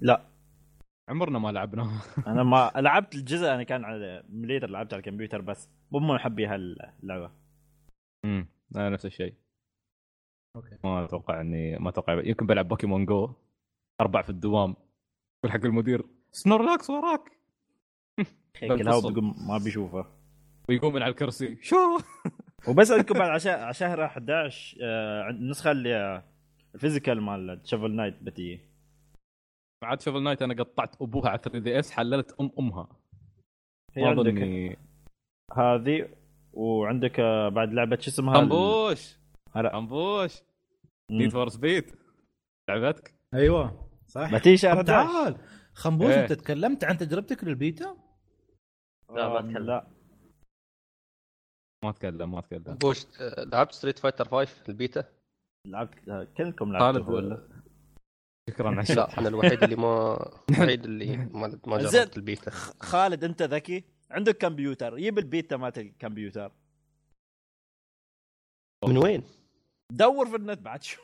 لا. 0.00 0.28
عمرنا 1.08 1.38
ما 1.38 1.52
لعبناه 1.52 2.02
أنا 2.26 2.42
ما 2.42 2.72
لعبت 2.76 3.14
الجزء 3.14 3.46
أنا 3.46 3.62
كان 3.62 3.84
على 3.84 4.24
مليتر 4.28 4.70
لعبت 4.70 4.92
على 4.92 5.00
الكمبيوتر 5.00 5.40
بس. 5.40 5.68
مو 5.90 5.98
من 5.98 6.14
محبي 6.14 6.46
هاللعبة. 6.46 7.30
امم 8.24 8.48
أنا 8.76 8.90
نفس 8.90 9.06
الشيء. 9.06 9.34
okay. 10.56 10.78
ما 10.84 11.04
أتوقع 11.04 11.40
اني 11.40 11.78
ما 11.78 11.88
أتوقع. 11.88 12.22
يمكن 12.24 12.46
بلعب 12.46 12.68
Pokémon 12.68 13.06
Go 13.06 13.34
أربع 14.00 14.22
في 14.22 14.30
الدوام. 14.30 14.76
يقول 15.44 15.52
حق 15.52 15.64
المدير. 15.64 16.06
Snorlax 16.32 16.90
وراك. 16.90 17.38
بتقول 18.62 19.34
ما 19.48 19.58
بيشوفه. 19.64 20.06
ويقوم 20.68 20.94
من 20.94 21.02
على 21.02 21.10
الكرسي. 21.10 21.58
شو؟ 21.62 21.98
وبس 22.68 22.90
عندكم 22.90 23.14
بعد 23.18 23.46
على 23.46 23.74
شهر 23.74 24.04
11 24.04 24.78
آه، 24.82 25.22
عند- 25.22 25.40
النسخة 25.40 25.70
اللي 25.70 25.94
آه، 25.96 26.24
ال 26.74 26.79
physical 26.79 27.20
مال 27.20 27.60
Shovel 27.64 27.90
Knight 27.96 28.22
بتيجي 28.22 28.60
بعد 29.82 30.00
Shovel 30.00 30.22
Knight 30.22 30.42
أنا 30.42 30.54
قطعت 30.54 31.02
أبوها 31.02 31.28
على 31.28 31.38
3DS 31.38 31.90
حللت 31.90 32.32
أم 32.40 32.50
أمها. 32.58 32.88
هي 33.96 34.04
عندك. 34.04 34.78
هذه 35.56 36.08
وعندك 36.52 37.20
آه، 37.20 37.48
بعد 37.48 37.72
لعبة 37.72 37.96
شو 38.00 38.10
اسمها؟ 38.10 38.34
خنبوش 38.34 39.16
هلا. 39.52 39.80
مم. 41.10 41.18
Need 41.18 41.30
for 41.30 41.48
Speed 41.48 41.84
لعبتك؟ 42.70 43.14
أيوه 43.34 43.88
صح 44.06 44.34
بتيجي 44.34 44.56
شهر 44.56 44.82
طب 44.82 44.90
11 44.90 45.12
تعال 45.12 45.36
خنبوش 45.74 46.12
إيه. 46.12 46.22
أنت 46.22 46.32
تكلمت 46.32 46.84
عن 46.84 46.96
تجربتك 46.98 47.44
للبيتا؟ 47.44 47.96
لا، 49.10 49.28
ما 49.28 49.36
آه، 49.36 49.40
أتكلم. 49.40 49.66
لا. 49.66 49.86
ما 51.84 51.90
أتكلم 51.90 52.30
ما 52.30 52.38
أتكلم. 52.38 52.74
بوش 52.74 53.06
آه، 53.20 53.44
لعبت 53.44 53.72
Street 53.72 53.98
Fighter 53.98 54.28
5 54.28 54.62
البيتا؟ 54.68 55.04
لعبت 55.66 56.08
آه، 56.08 56.24
كلكم 56.36 56.78
خالد 56.78 56.96
لعبتوا 56.96 57.14
ولا؟ 57.14 57.48
شكرا 58.50 58.68
على 58.68 58.94
لا 58.94 59.18
أنا 59.18 59.28
الوحيد 59.28 59.62
اللي 59.62 59.76
ما 59.76 60.14
الوحيد 60.50 60.84
اللي 60.84 61.16
ما 61.16 61.60
ما 61.66 61.82
زين. 61.82 62.00
جربت 62.00 62.16
البيتا 62.16 62.50
خالد 62.80 63.24
أنت 63.24 63.42
ذكي؟ 63.42 63.84
عندك 64.10 64.36
كمبيوتر 64.36 64.96
جيب 64.96 65.18
البيتا 65.18 65.56
مالت 65.56 65.78
الكمبيوتر. 65.78 66.52
من 68.88 68.96
وين؟ 68.98 69.22
دور 69.92 70.26
في 70.26 70.36
النت 70.36 70.58
بعد 70.58 70.82
شو 70.82 71.00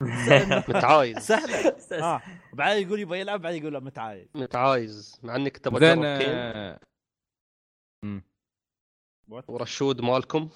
متعايز. 0.68 1.18
سهلة. 1.18 1.76
آه 2.04 2.22
وبعدين 2.52 2.86
يقول 2.86 3.00
يبغى 3.00 3.20
يلعب 3.20 3.40
بعدين 3.40 3.60
يقول 3.62 3.72
له 3.72 3.80
متعايد 3.80 4.28
متعايز. 4.34 5.20
مع 5.22 5.36
إنك 5.36 5.56
تبغى 5.56 5.80
تجرب 5.94 6.04
آه،. 6.04 6.80
ورشود 9.28 10.00
مالكم. 10.00 10.48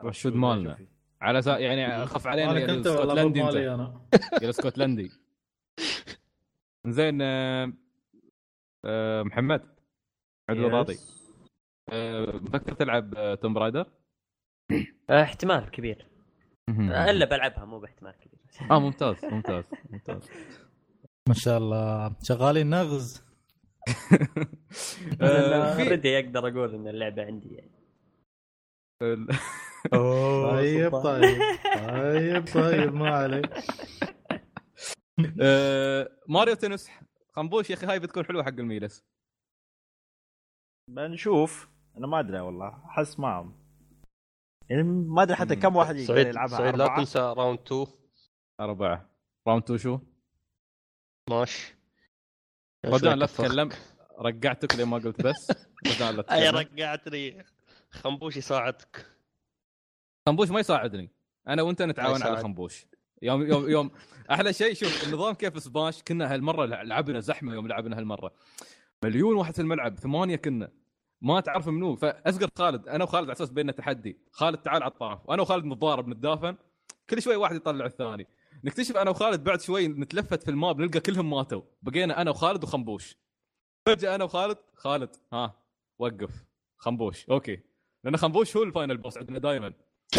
رشود 0.00 0.34
مالنا. 0.34 0.78
على 1.20 1.42
سا... 1.42 1.58
يعني 1.58 2.06
خف 2.06 2.26
علينا 2.26 2.50
أنا 2.50 2.60
كنت 2.66 2.86
الإسكتلندي 2.86 3.40
أنت. 3.42 3.54
مالي 3.54 3.74
أنا. 3.74 4.00
يا 4.32 4.44
الإسكتلندي. 4.44 5.10
زين 6.86 7.18
آه، 7.22 7.72
آه، 8.84 9.22
محمد. 9.22 9.74
عبد 10.48 10.60
الراضي 10.60 10.98
آه، 11.92 12.36
مفكر 12.36 12.72
تلعب 12.72 13.38
Tomb 13.42 13.54
Raider؟ 13.54 13.86
احتمال 15.10 15.70
كبير. 15.70 16.06
إلا 16.68 17.24
بلعبها 17.24 17.64
مو 17.64 17.80
باحتمال 17.80 18.12
كبير. 18.12 18.70
آه 18.70 18.80
ممتاز 18.80 19.24
ممتاز 19.24 19.64
ممتاز. 19.90 20.30
ما 21.28 21.34
شاء 21.34 21.58
الله. 21.58 22.16
شغالين 22.22 22.70
نغز. 22.70 23.24
already 25.22 26.18
أقدر 26.18 26.48
أقول 26.48 26.74
ان 26.74 26.88
اللعبة 26.88 27.24
عندي 27.24 27.54
يعني. 27.54 27.70
طيب 30.50 30.90
طيب. 31.02 31.40
طيب 31.74 32.44
طيب 32.54 32.94
ما 32.94 33.10
عليك. 33.16 33.50
آه، 35.42 36.10
Mario 36.28 36.54
Tennis 36.54 36.90
خنبوش 37.32 37.70
يا 37.70 37.74
أخي 37.74 37.86
هاي 37.86 37.98
بتكون 37.98 38.24
حلوة 38.24 38.42
حق 38.42 38.48
الميلس. 38.48 39.04
بنشوف. 40.90 41.68
أنا 41.96 42.06
ما 42.06 42.20
أدري 42.20 42.40
والله 42.40 42.84
أحس 42.86 43.18
معهم 43.18 43.64
يعني 44.70 44.82
ما 44.82 45.22
أدري 45.22 45.36
حتى. 45.36 45.56
كم 45.56 45.76
واحد 45.76 45.96
يقدر 45.96 46.26
يلعبها 46.26 46.58
سعيد 46.58 46.76
لا؟ 46.76 46.96
تنسى 46.96 47.18
round 47.18 47.58
2 47.58 47.86
أربعة. 48.60 49.10
round 49.48 49.62
2 49.62 49.78
شو؟ 49.78 49.98
ماشي 51.30 51.73
رجاء 52.84 53.14
لا 53.14 53.26
تتكلم. 53.26 53.68
رجعتك 54.18 54.76
لما 54.76 54.98
قلت 54.98 55.22
بس. 55.22 55.52
رجاء 55.86 56.12
لا 56.12 56.34
أي 56.34 56.52
تتكلم. 56.52 56.56
رجعتني. 56.56 57.44
خنبوش 57.90 58.36
يساعدك. 58.36 59.06
خنبوش 60.26 60.50
ما 60.50 60.60
يساعدني. 60.60 61.10
أنا 61.48 61.62
وأنت 61.62 61.82
نتعاون. 61.82 62.22
على 62.22 62.36
خنبوش. 62.36 62.86
يوم 63.22 63.42
يوم 63.42 63.70
يوم. 63.70 63.90
أحلى 64.30 64.52
شيء 64.52 64.74
شوف 64.74 65.04
النظام 65.06 65.34
كيف 65.34 65.62
Smash. 65.62 66.02
كنا 66.02 66.34
هالمرة 66.34 66.64
لعبنا 66.64 67.20
زحمة 67.20 67.54
يوم 67.54 67.68
لعبنا 67.68 67.98
هالمرة. 67.98 68.32
مليون 69.04 69.36
واحد 69.36 69.54
في 69.54 69.62
الملعب 69.62 69.98
ثمانية 69.98 70.36
كنا. 70.36 70.70
ما 71.20 71.40
تعرف 71.40 71.68
منو. 71.68 71.96
فأسقط 71.96 72.58
خالد. 72.58 72.88
أنا 72.88 73.04
وخالد 73.04 73.24
على 73.24 73.32
أساس 73.32 73.50
بيننا 73.50 73.72
تحدي. 73.72 74.18
خالد 74.30 74.58
تعال 74.58 74.82
على 74.82 74.90
الطرف. 74.90 75.20
وأنا 75.24 75.42
وخالد 75.42 75.64
نتضارب 75.64 76.08
نتدافن. 76.08 76.56
كل 77.10 77.22
شوي 77.22 77.36
واحد 77.36 77.56
يطلع 77.56 77.86
الثاني. 77.86 78.26
نكتشف 78.64 78.96
أنا 78.96 79.10
وخالد 79.10 79.44
بعد 79.44 79.60
شوي 79.60 79.88
نتلفت 79.88 80.42
في 80.42 80.50
ال 80.50 80.57
map 80.57 80.80
نلقى 80.80 81.00
كلهم 81.00 81.30
ماتوا. 81.30 81.62
بقينا 81.82 82.20
أنا 82.22 82.30
وخالد 82.30 82.64
وخنبوش. 82.64 83.16
فجأة 83.86 84.14
أنا 84.14 84.24
وخالد 84.24 84.58
خالد 84.74 85.16
ها 85.32 85.54
وقف. 85.98 86.30
خنبوش 86.78 87.30
okay. 87.30 87.60
لأن 88.04 88.16
خنبوش 88.16 88.56
هو 88.56 88.62
ال 88.62 88.68
final 88.68 88.96
boss 88.96 89.18
عندنا 89.18 89.38
دائما 89.38 89.72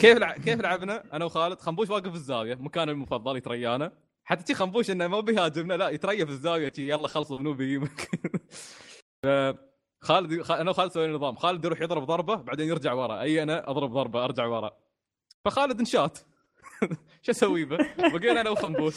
كيف. 0.00 0.18
كيف 0.44 0.60
لعبنا؟ 0.60 1.04
أنا 1.12 1.24
وخالد. 1.24 1.60
خنبوش 1.60 1.90
واقف 1.90 2.08
في 2.08 2.14
الزاوية 2.14 2.54
مكانه 2.54 2.92
المفضل 2.92 3.36
يتريانا. 3.36 3.92
حتى 4.24 4.44
تي 4.44 4.54
خنبوش 4.54 4.90
إنه 4.90 5.06
ما 5.06 5.20
بيهاجمنا 5.20 5.74
لا 5.74 5.88
يتريى 5.88 6.26
في 6.26 6.32
الزاوية 6.32 6.72
شي 6.76 6.88
يلا 6.90 7.08
خلصوا 7.08 7.38
منو 7.38 7.54
بيجيبك 7.54 8.10
خالد. 10.02 10.32
أنا 10.50 10.70
وخالد 10.70 10.90
سوينا 10.92 11.12
نظام. 11.12 11.36
خالد 11.36 11.64
يروح 11.64 11.80
يضرب 11.80 12.06
ضربة 12.06 12.34
بعدين 12.34 12.68
يرجع 12.68 12.92
ورا. 12.92 13.20
أي 13.20 13.42
أنا 13.42 13.70
أضرب 13.70 13.92
ضربة 13.92 14.24
أرجع 14.24 14.46
ورا. 14.46 14.85
فخالد 15.46 15.78
انشات 15.78 16.18
شو 17.22 17.30
أسوي 17.32 17.64
به؟ 17.64 17.76
بقينا 17.98 18.40
أنا 18.40 18.50
وخنبوش. 18.50 18.94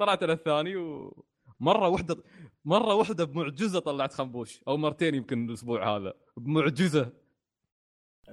طلعت 0.00 0.22
أنا 0.22 0.32
الثاني 0.32 0.76
ومره 0.76 1.88
واحدة 1.88 2.16
مرة 2.64 2.94
واحدة 2.94 3.24
بمعجزة 3.24 3.80
طلعت 3.80 4.12
خنبوش. 4.12 4.60
أو 4.68 4.76
مرتين 4.76 5.14
يمكن 5.14 5.48
الأسبوع 5.48 5.96
هذا. 5.96 6.12
بمعجزة. 6.36 7.12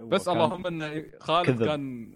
بس 0.03 0.25
كان- 0.25 0.35
اللهم 0.35 0.67
إن 0.67 1.11
خالد 1.19 1.47
كذب. 1.47 1.65
كان 1.65 2.15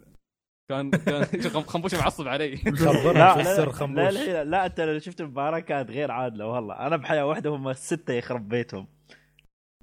كان 0.69 0.91
كان 0.91 1.64
خنبوش 1.72 1.95
معصب 1.95 2.27
علي. 2.27 2.57
خبرنا 2.85 3.14
لا 3.14 3.35
لا, 3.35 3.41
السر 3.41 3.65
لا, 3.65 3.72
خنبوش. 3.72 4.14
لا, 4.14 4.44
لا 4.44 4.65
أنت 4.65 4.81
لو 4.81 4.99
شفت 4.99 5.22
المباراه 5.22 5.60
كانت 5.60 5.91
غير 5.91 6.11
عادلة 6.11 6.48
والله. 6.48 6.76
أنا 6.76 6.98
بحياة 6.98 7.26
واحدة 7.26 7.49
هم 7.49 7.73
ستة 7.73 8.14
يخرب 8.14 8.48
بيتهم. 8.49 8.88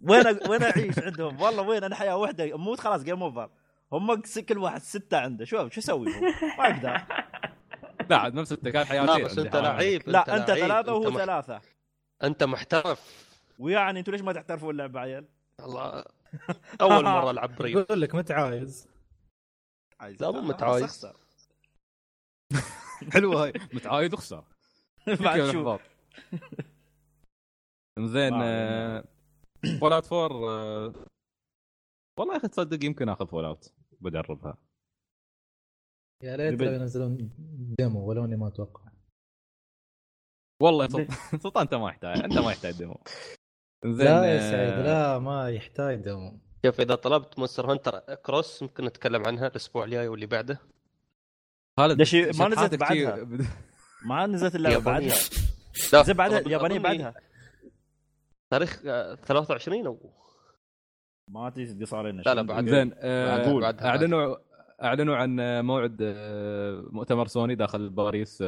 وين 0.03 0.27
وين 0.49 0.63
أعيش 0.63 0.99
عندهم؟ 0.99 1.41
والله 1.43 1.63
وين؟ 1.63 1.85
أنا 1.85 1.95
حياة 1.95 2.17
واحدة 2.17 2.55
أموت 2.55 2.81
خلاص 2.81 3.03
game 3.05 3.23
over 3.23 3.51
هم 3.93 4.23
كل 4.49 4.59
واحد 4.59 4.83
ستة 4.83 5.19
عنده. 5.19 5.45
شو 5.45 5.69
شو 5.69 5.81
أسوي 5.81 6.17
هو؟ 6.17 6.21
ما 6.59 6.67
أقدر. 6.67 7.07
لا 8.11 8.17
عاد 8.17 8.35
نفس 8.35 8.53
انت 8.53 8.69
كان 8.69 8.87
حياتين 8.87 9.17
لا 9.17 9.25
بس 9.25 9.39
أنت 9.39 9.57
لعيب 9.57 10.09
لا 10.09 10.37
أنت 10.37 10.47
ثلاثة 10.47 10.95
وهو 10.95 11.19
ثلاثة. 11.19 11.61
أنت 12.23 12.45
محترف. 12.45 13.31
ويعني 13.59 13.99
أنتوا 13.99 14.13
ليش 14.13 14.23
ما 14.23 14.33
تحترفوا 14.33 14.73
اللعبه 14.73 15.01
عيال؟ 15.01 15.29
والله 15.61 16.05
أول 16.81 17.05
مرة 17.05 17.31
ألعب 17.31 17.57
بريف 17.57 17.77
يقول 17.77 18.01
لك 18.01 18.15
متعايز. 18.15 18.89
لا، 20.21 20.31
مو 20.31 20.41
متعايز. 20.41 21.07
حلوة 23.13 23.45
هاي. 23.45 23.53
متعايز 23.73 24.15
وخسر 24.15 24.45
بعد 25.07 25.51
شو؟ 25.51 25.53
شوف 25.53 25.83
زين 27.99 28.33
Fallout 29.81 30.13
4 30.13 30.93
والله 32.19 32.35
يا 32.35 32.39
أخي 32.39 32.49
تصدق 32.49 32.85
يمكن 32.85 33.09
آخذ 33.09 33.27
Fallout 33.27 33.73
بجربها 34.01 34.59
يا 36.23 36.37
ليت 36.37 36.53
يبد- 36.53 36.63
لو 36.63 36.73
ينزلون 36.73 37.31
demo 37.79 38.09
ولو 38.09 38.25
إني 38.25 38.37
ما 38.37 38.49
أتوقع. 38.49 38.83
والله 40.63 40.85
يا 40.85 40.89
سلطان 40.91 41.17
سلطان 41.43 41.63
أنت 41.63 41.75
ما 41.75 41.89
يحتاج 41.89 42.19
أنت 42.25 42.39
ما 42.39 42.51
يحتاج 42.53 42.75
demo. 42.75 43.01
زين 43.85 44.07
لا 44.07 44.25
يا 44.25 44.37
آه، 44.39 44.51
سعيد 44.51 44.87
لا 44.87 45.19
ما 45.19 45.51
يحتاج 45.51 46.01
demo. 46.01 46.41
شوف 46.67 46.81
إذا 46.81 46.95
طلبت 46.95 47.39
Monster 47.39 47.73
Hunter 47.73 47.99
Cross 48.15 48.63
ممكن 48.63 48.85
نتكلم 48.85 49.27
عنها 49.27 49.47
الأسبوع 49.47 49.85
الجاي 49.85 50.09
واللي 50.09 50.27
بعده. 50.27 50.59
خالد 51.79 51.99
ليش 51.99 52.15
ما 52.15 52.49
نزلت 52.49 52.75
بعدها؟ 52.75 53.29
ما 54.09 54.27
نزلت 54.27 54.55
اللعبة 54.55 54.75
يابانية. 54.75 55.09
بعدها. 55.09 55.19
لا 55.93 56.03
زي 56.03 56.13
بعدها 56.13 56.39
اليابانيه 56.39 56.79
بعدها. 56.79 57.15
تاريخ 58.51 58.83
آه، 58.87 59.15
23 59.15 59.87
أو 59.87 60.13
ما 61.31 61.51
تدري 61.51 61.87
صار 61.87 62.09
لنا 62.09 62.23
لا، 62.23 62.35
لا،. 62.35 62.43
بعد- 62.43 62.69
زين 62.69 62.93
آه، 62.99 63.37
بعد- 63.37 63.61
بعد- 63.61 63.81
أعلنوا 63.81 64.37
أعلنوا 64.83 65.17
عن 65.17 65.37
موعد 65.65 65.97
آه، 66.03 66.85
مؤتمر 66.91 67.27
سوني 67.27 67.55
داخل 67.55 67.91
باريس 67.91 68.43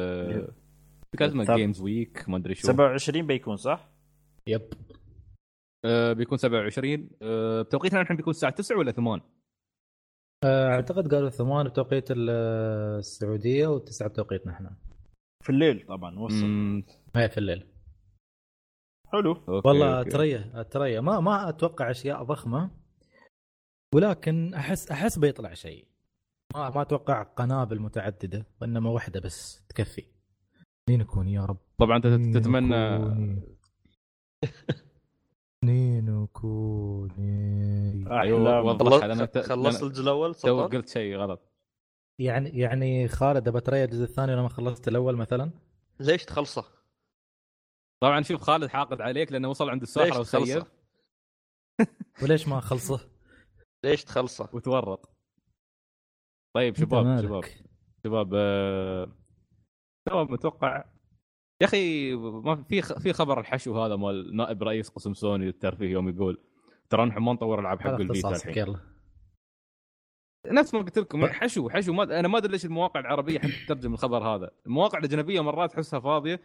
طب- 1.47 1.55
Games 1.55 1.81
Week 1.81 2.29
ما 2.29 2.37
أدري 2.37 2.55
شو. 2.55 2.67
27 2.67 3.27
بيكون 3.27 3.55
صح؟ 3.57 3.89
yep. 4.47 4.61
آه، 5.85 6.13
بيكون 6.13 6.37
27 6.37 7.09
آه، 7.21 7.61
بتوقيتنا 7.61 8.01
الحين 8.01 8.17
بيكون 8.17 8.31
الساعة 8.31 8.51
9 8.53 8.77
ولا 8.77 8.91
8 8.91 9.21
آه، 10.43 10.67
أعتقد 10.67 11.13
قالوا 11.13 11.29
ثمان 11.29 11.67
بتوقيت 11.67 12.11
ال- 12.11 12.29
السعودية 12.99 13.67
وتسعة 13.67 14.09
بتوقيتنا 14.09 14.51
إحنا. 14.51 14.75
في 15.43 15.49
الليل 15.49 15.85
طبعا 15.87 16.19
وصل. 16.19 16.83
هاي 17.15 17.29
في 17.29 17.37
الليل. 17.37 17.65
حلو. 19.13 19.31
أوكي، 19.31 19.67
والله 19.67 19.99
أوكي. 19.99 20.09
تريه 20.09 20.61
تريه 20.61 20.99
ما 20.99 21.19
ما 21.19 21.49
أتوقع 21.49 21.91
أشياء 21.91 22.23
ضخمة 22.23 22.71
ولكن 23.95 24.53
أحس 24.53 24.91
أحس 24.91 25.19
بيطلع 25.19 25.53
شيء. 25.53 25.87
ما 26.55 26.69
ما 26.69 26.81
أتوقع 26.81 27.23
قنابل 27.23 27.79
متعددة 27.79 28.45
وإنما 28.61 28.89
واحدة 28.89 29.19
بس 29.19 29.65
تكفي. 29.69 30.05
Ni 30.89 30.96
no 30.96 31.03
Kuni 31.03 31.33
يا 31.33 31.45
رب. 31.45 31.57
طبعا 31.77 31.97
انت 31.97 32.37
تتمنى. 32.37 32.99
Ni 35.63 35.95
no 35.95 36.27
Kuni 36.27 38.05
وضح 38.31 39.07
خلص 39.07 39.37
خلصت 39.37 39.83
الجزء 39.83 40.03
الأول 40.03 40.35
تو 40.35 40.65
قلت 40.65 40.89
شيء 40.89 41.15
غلط. 41.15 41.51
يعني 42.19 42.49
يعني 42.49 43.07
خالد 43.07 43.47
أبى 43.47 43.83
الجزء 43.83 44.03
الثاني 44.03 44.31
وأنا 44.31 44.41
ما 44.41 44.49
خلصت 44.49 44.87
الأول 44.87 45.17
مثلا؟ 45.17 45.51
ليش 45.99 46.25
تخلصه؟ 46.25 46.82
طبعا 48.03 48.21
شوف 48.21 48.41
خالد 48.41 48.69
حاقد 48.69 49.01
عليك 49.01 49.31
لأنه 49.31 49.49
وصل 49.49 49.69
عند 49.69 49.81
الساحرة 49.81 50.23
تخلصه؟ 50.23 50.67
وليش 52.23 52.47
ما 52.47 52.59
خلصه؟ 52.59 53.09
ليش 53.85 54.03
تخلصه؟ 54.03 54.49
وتورط 54.53 55.09
طيب 56.55 56.75
شباب 56.75 57.05
مالك. 57.05 57.25
شباب 57.25 57.43
شباب 58.03 58.33
آه، 58.35 59.11
شباب 60.09 60.31
متوقع 60.31 60.85
يا 61.61 61.67
أخي 61.67 62.13
ما 62.15 62.63
في 62.63 62.81
في 62.81 63.13
خبر 63.13 63.39
الحشو 63.39 63.83
هذا 63.83 63.95
مال 63.95 64.35
نائب 64.35 64.63
رئيس 64.63 64.89
قسم 64.89 65.13
سوني 65.13 65.45
للترفيه 65.45 65.91
يوم 65.91 66.09
يقول 66.09 66.43
ترى 66.89 67.05
نحن 67.05 67.19
ما 67.19 67.33
نطور 67.33 67.59
ألعاب 67.59 67.81
حق 67.81 67.89
الفيتا 67.89 68.29
الحين 68.29 68.57
يلا 68.57 68.92
نفس 70.47 70.73
ما 70.73 70.79
قلت 70.79 70.99
لكم 70.99 71.25
حشو 71.25 71.69
حشو. 71.69 71.93
ما 71.93 72.19
أنا 72.19 72.27
ما 72.27 72.37
أدري 72.37 72.51
ليش 72.51 72.65
المواقع 72.65 72.99
العربية 72.99 73.39
حتى 73.39 73.65
تترجم 73.65 73.93
الخبر 73.93 74.23
هذا. 74.23 74.51
المواقع 74.65 74.99
الأجنبية 74.99 75.41
مرات 75.41 75.71
تحسها 75.71 75.99
فاضية 75.99 76.41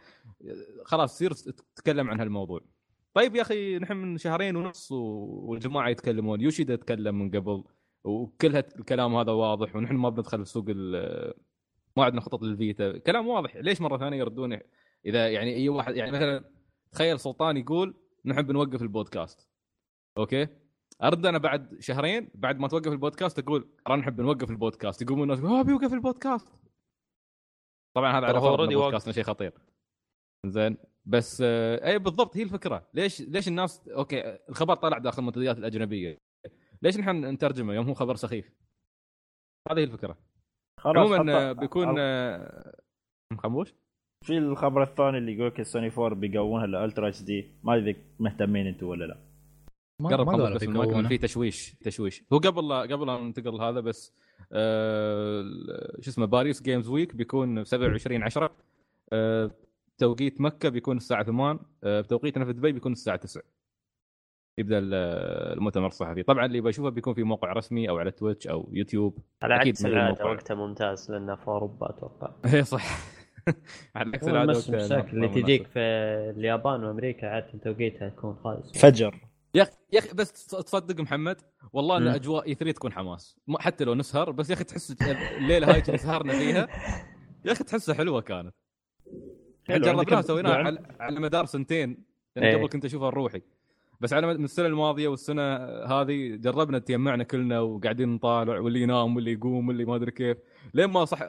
خلاص 0.85 1.15
تصير 1.15 1.31
تتكلم 1.31 2.09
عن 2.09 2.19
هالموضوع. 2.19 2.61
طيب 3.13 3.35
يا 3.35 3.41
أخي 3.41 3.79
نحن 3.79 3.97
من 3.97 4.17
شهرين 4.17 4.55
ونص 4.55 4.91
والجماعة 4.91 5.89
يتكلمون. 5.89 6.41
يوشيدا 6.41 6.73
يتكلم 6.73 7.19
من 7.19 7.31
قبل؟ 7.31 7.63
وكل 8.03 8.55
الكلام 8.55 9.15
هذا 9.15 9.31
واضح 9.31 9.75
ونحن 9.75 9.95
ما 9.95 10.09
بندخل 10.09 10.45
في 10.45 10.51
سوق 10.51 10.69
ما 11.97 12.03
عندنا 12.05 12.21
خطط 12.21 12.41
للفيتا. 12.41 12.97
كلام 12.97 13.27
واضح. 13.27 13.55
ليش 13.55 13.81
مرة 13.81 13.97
ثانية 13.97 14.17
يردون 14.17 14.59
إذا 15.05 15.29
يعني 15.29 15.55
أي 15.55 15.69
واحد 15.69 15.95
يعني 15.95 16.11
مثلا 16.11 16.43
تخيل 16.91 17.19
سلطان 17.19 17.57
يقول 17.57 17.95
نحن 18.25 18.41
بنوقف 18.41 18.81
البودكاست. 18.81 19.49
أوكي؟ 20.17 20.47
أرد 21.03 21.25
أنا 21.25 21.37
بعد 21.37 21.79
شهرين 21.79 22.29
بعد 22.35 22.59
ما 22.59 22.67
توقف 22.67 22.91
البودكاست 22.91 23.39
أقول 23.39 23.69
ترى 23.85 23.97
نحب 23.97 24.21
نوقف 24.21 24.51
البودكاست. 24.51 25.01
يقومون 25.01 25.23
الناس 25.23 25.39
يقولون، 25.39 25.59
آه 25.59 25.61
بيوقف 25.61 25.93
البودكاست. 25.93 26.47
طبعا 27.95 28.11
هذا 28.19 28.27
على 28.27 28.39
already 28.39 28.59
البودكاست 28.59 29.09
شيء 29.09 29.23
خطير. 29.23 29.53
زين 30.45 30.77
بس 31.05 31.41
آه، 31.45 31.87
اي 31.87 31.99
بالضبط 31.99 32.37
هي 32.37 32.43
الفكرة. 32.43 32.89
ليش 32.93 33.21
ليش 33.21 33.47
الناس 33.47 33.87
أوكي 33.87 34.37
الخبر 34.49 34.75
طلع 34.75 34.97
داخل 34.97 35.21
المنتديات 35.21 35.57
الأجنبية. 35.57 36.17
ليش 36.81 36.97
نحن 36.97 37.25
نترجمه 37.25 37.73
يوم 37.73 37.87
هو 37.87 37.93
خبر 37.93 38.15
سخيف؟ 38.15 38.53
هذه 39.71 39.79
هي 39.79 39.83
الفكرة. 39.83 40.17
خلاص 40.79 41.11
عموما 41.11 41.49
آه، 41.49 41.51
بيكون 41.51 41.95
آه، 41.99 42.73
مخموش 43.33 43.73
في 44.25 44.37
الخبر 44.37 44.83
الثاني 44.83 45.17
اللي 45.17 45.33
يقول 45.33 45.47
لك 45.47 45.59
السوني 45.59 45.91
4 45.97 46.13
بيقوونها 46.19 46.67
لل 46.67 47.09
Ultra 47.09 47.21
HD. 47.21 47.51
ما 47.63 47.75
أدري 47.75 47.95
مهتمين 48.19 48.67
أنتم 48.67 48.87
ولا 48.87 49.05
لا. 49.05 49.28
قرب 50.07 50.25
ما 50.25 50.33
خبر 50.33 50.53
بس 50.55 50.63
المايك 50.63 50.87
بيكونه. 50.89 51.07
في 51.09 51.17
تشويش 51.17 51.75
تشويش. 51.81 52.23
هو 52.33 52.37
قبل 52.37 52.73
قبل 52.73 53.07
لا 53.07 53.17
ننتقل 53.21 53.61
هذا 53.61 53.79
بس 53.79 54.13
آه 54.53 55.43
شو 56.01 56.09
اسمه 56.11 56.25
Paris 56.25 56.61
Games 56.61 56.87
Week 56.87 57.15
بيكون 57.15 57.63
27 57.65 58.23
10 58.23 58.51
آه 59.13 59.51
توقيت 59.97 60.41
مكة 60.41 60.69
بيكون 60.69 60.97
الساعة 60.97 61.23
8 61.23 61.59
آه 61.83 62.01
بتوقيتنا 62.01 62.45
في 62.45 62.53
دبي 62.53 62.71
بيكون 62.71 62.91
الساعة 62.91 63.17
9 63.17 63.43
يبدأ 64.57 64.77
ال- 64.79 64.93
المؤتمر 65.57 65.87
الصحفي. 65.87 66.23
طبعا 66.23 66.45
اللي 66.45 66.61
بشوفه 66.61 66.89
بيكون 66.89 67.13
في 67.13 67.23
موقع 67.23 67.53
رسمي 67.53 67.89
أو 67.89 67.97
على 67.97 68.11
تويتش 68.11 68.47
أو 68.47 68.69
يوتيوب. 68.73 69.19
على 69.41 69.55
أكيد 69.55 69.67
عكس 69.67 69.85
من 69.85 69.91
العادة. 69.91 70.25
وقتها 70.25 70.55
ممتاز 70.55 71.11
لأنه 71.11 71.35
في 71.35 71.47
أوروبا 71.47 71.89
أتوقع. 71.89 72.31
اي 72.53 72.63
صح. 72.63 72.99
على 73.95 74.11
عكس 74.13 74.27
العادة 74.27 74.51
المشاكل 74.69 75.15
اللي 75.17 75.27
تجيك. 75.27 75.67
في 75.67 75.79
اليابان 76.37 76.83
وأمريكا 76.83 77.27
عادة 77.27 77.59
توقيتها 77.63 78.07
يكون 78.07 78.35
خالص. 78.43 78.71
فجر. 78.81 79.28
يا 79.55 79.61
أخي 79.63 79.71
يا 79.93 79.99
أخي 79.99 80.13
بس 80.13 80.45
تصدق 80.47 81.01
محمد 81.01 81.41
والله 81.73 81.97
إن. 81.97 82.07
اجواء 82.07 82.47
اي 82.47 82.53
3 82.55 82.71
تكون 82.75 82.93
حماس 82.93 83.37
ما- 83.47 83.61
حتى 83.61 83.83
لو 83.83 83.93
نسهر 83.95 84.31
بس 84.31 84.49
يا 84.49 84.55
أخي 84.55 84.63
تحس 84.63 84.95
الليلة 85.01 85.73
هاي 85.73 85.79
اللي 85.87 85.97
سهرنا 85.97 86.33
فيها 86.33 86.67
يا 87.45 87.51
أخي 87.51 87.63
تحسها 87.63 87.95
حلوة 87.95 88.21
كانت 88.21 88.53
حلو، 89.67 89.85
جربناها 89.85 90.21
سويناها 90.21 90.51
أسبوع. 90.53 90.65
على, 90.67 90.95
على 90.99 91.19
مدار 91.19 91.45
سنتين 91.45 92.03
يعني. 92.35 92.55
قبل 92.55 92.67
كنت 92.69 92.85
أشوفها 92.85 93.09
روحي 93.09 93.41
بس 94.01 94.13
على 94.13 94.27
من 94.37 94.43
السنة 94.43 94.65
الماضية 94.65 95.07
والسنة 95.07 95.41
هذه 95.85 96.35
جربنا 96.35 96.79
تجمعنا 96.79 97.23
كلنا 97.23 97.59
وقاعدين 97.59 98.09
نطالع 98.09 98.59
واللي 98.59 98.81
ينام 98.81 99.15
واللي 99.15 99.31
يقوم 99.33 99.67
واللي 99.67 99.85
ما 99.85 99.95
أدري 99.95 100.11
كيف 100.11 100.37
لين 100.73 100.85
ما 100.85 101.05
صح 101.05 101.19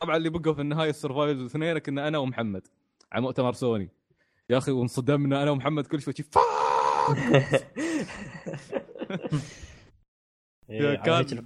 طبعا 0.00 0.16
اللي 0.16 0.30
بقوا 0.30 0.52
في 0.54 0.60
النهاية 0.60 0.90
ال 0.90 0.95
survivors 0.95 1.40
الاثنين 1.40 1.78
كنا 1.78 2.08
أنا 2.08 2.18
ومحمد 2.18 2.66
على 3.12 3.22
مؤتمر 3.22 3.52
سوني 3.52 3.88
يا 4.50 4.58
أخي 4.58 4.72
وانصدمنا 4.72 5.42
أنا 5.42 5.50
ومحمد 5.50 5.86
كل 5.86 6.00
شوي 6.00 6.14
fuck 6.14 6.42
إيه، 10.70 10.98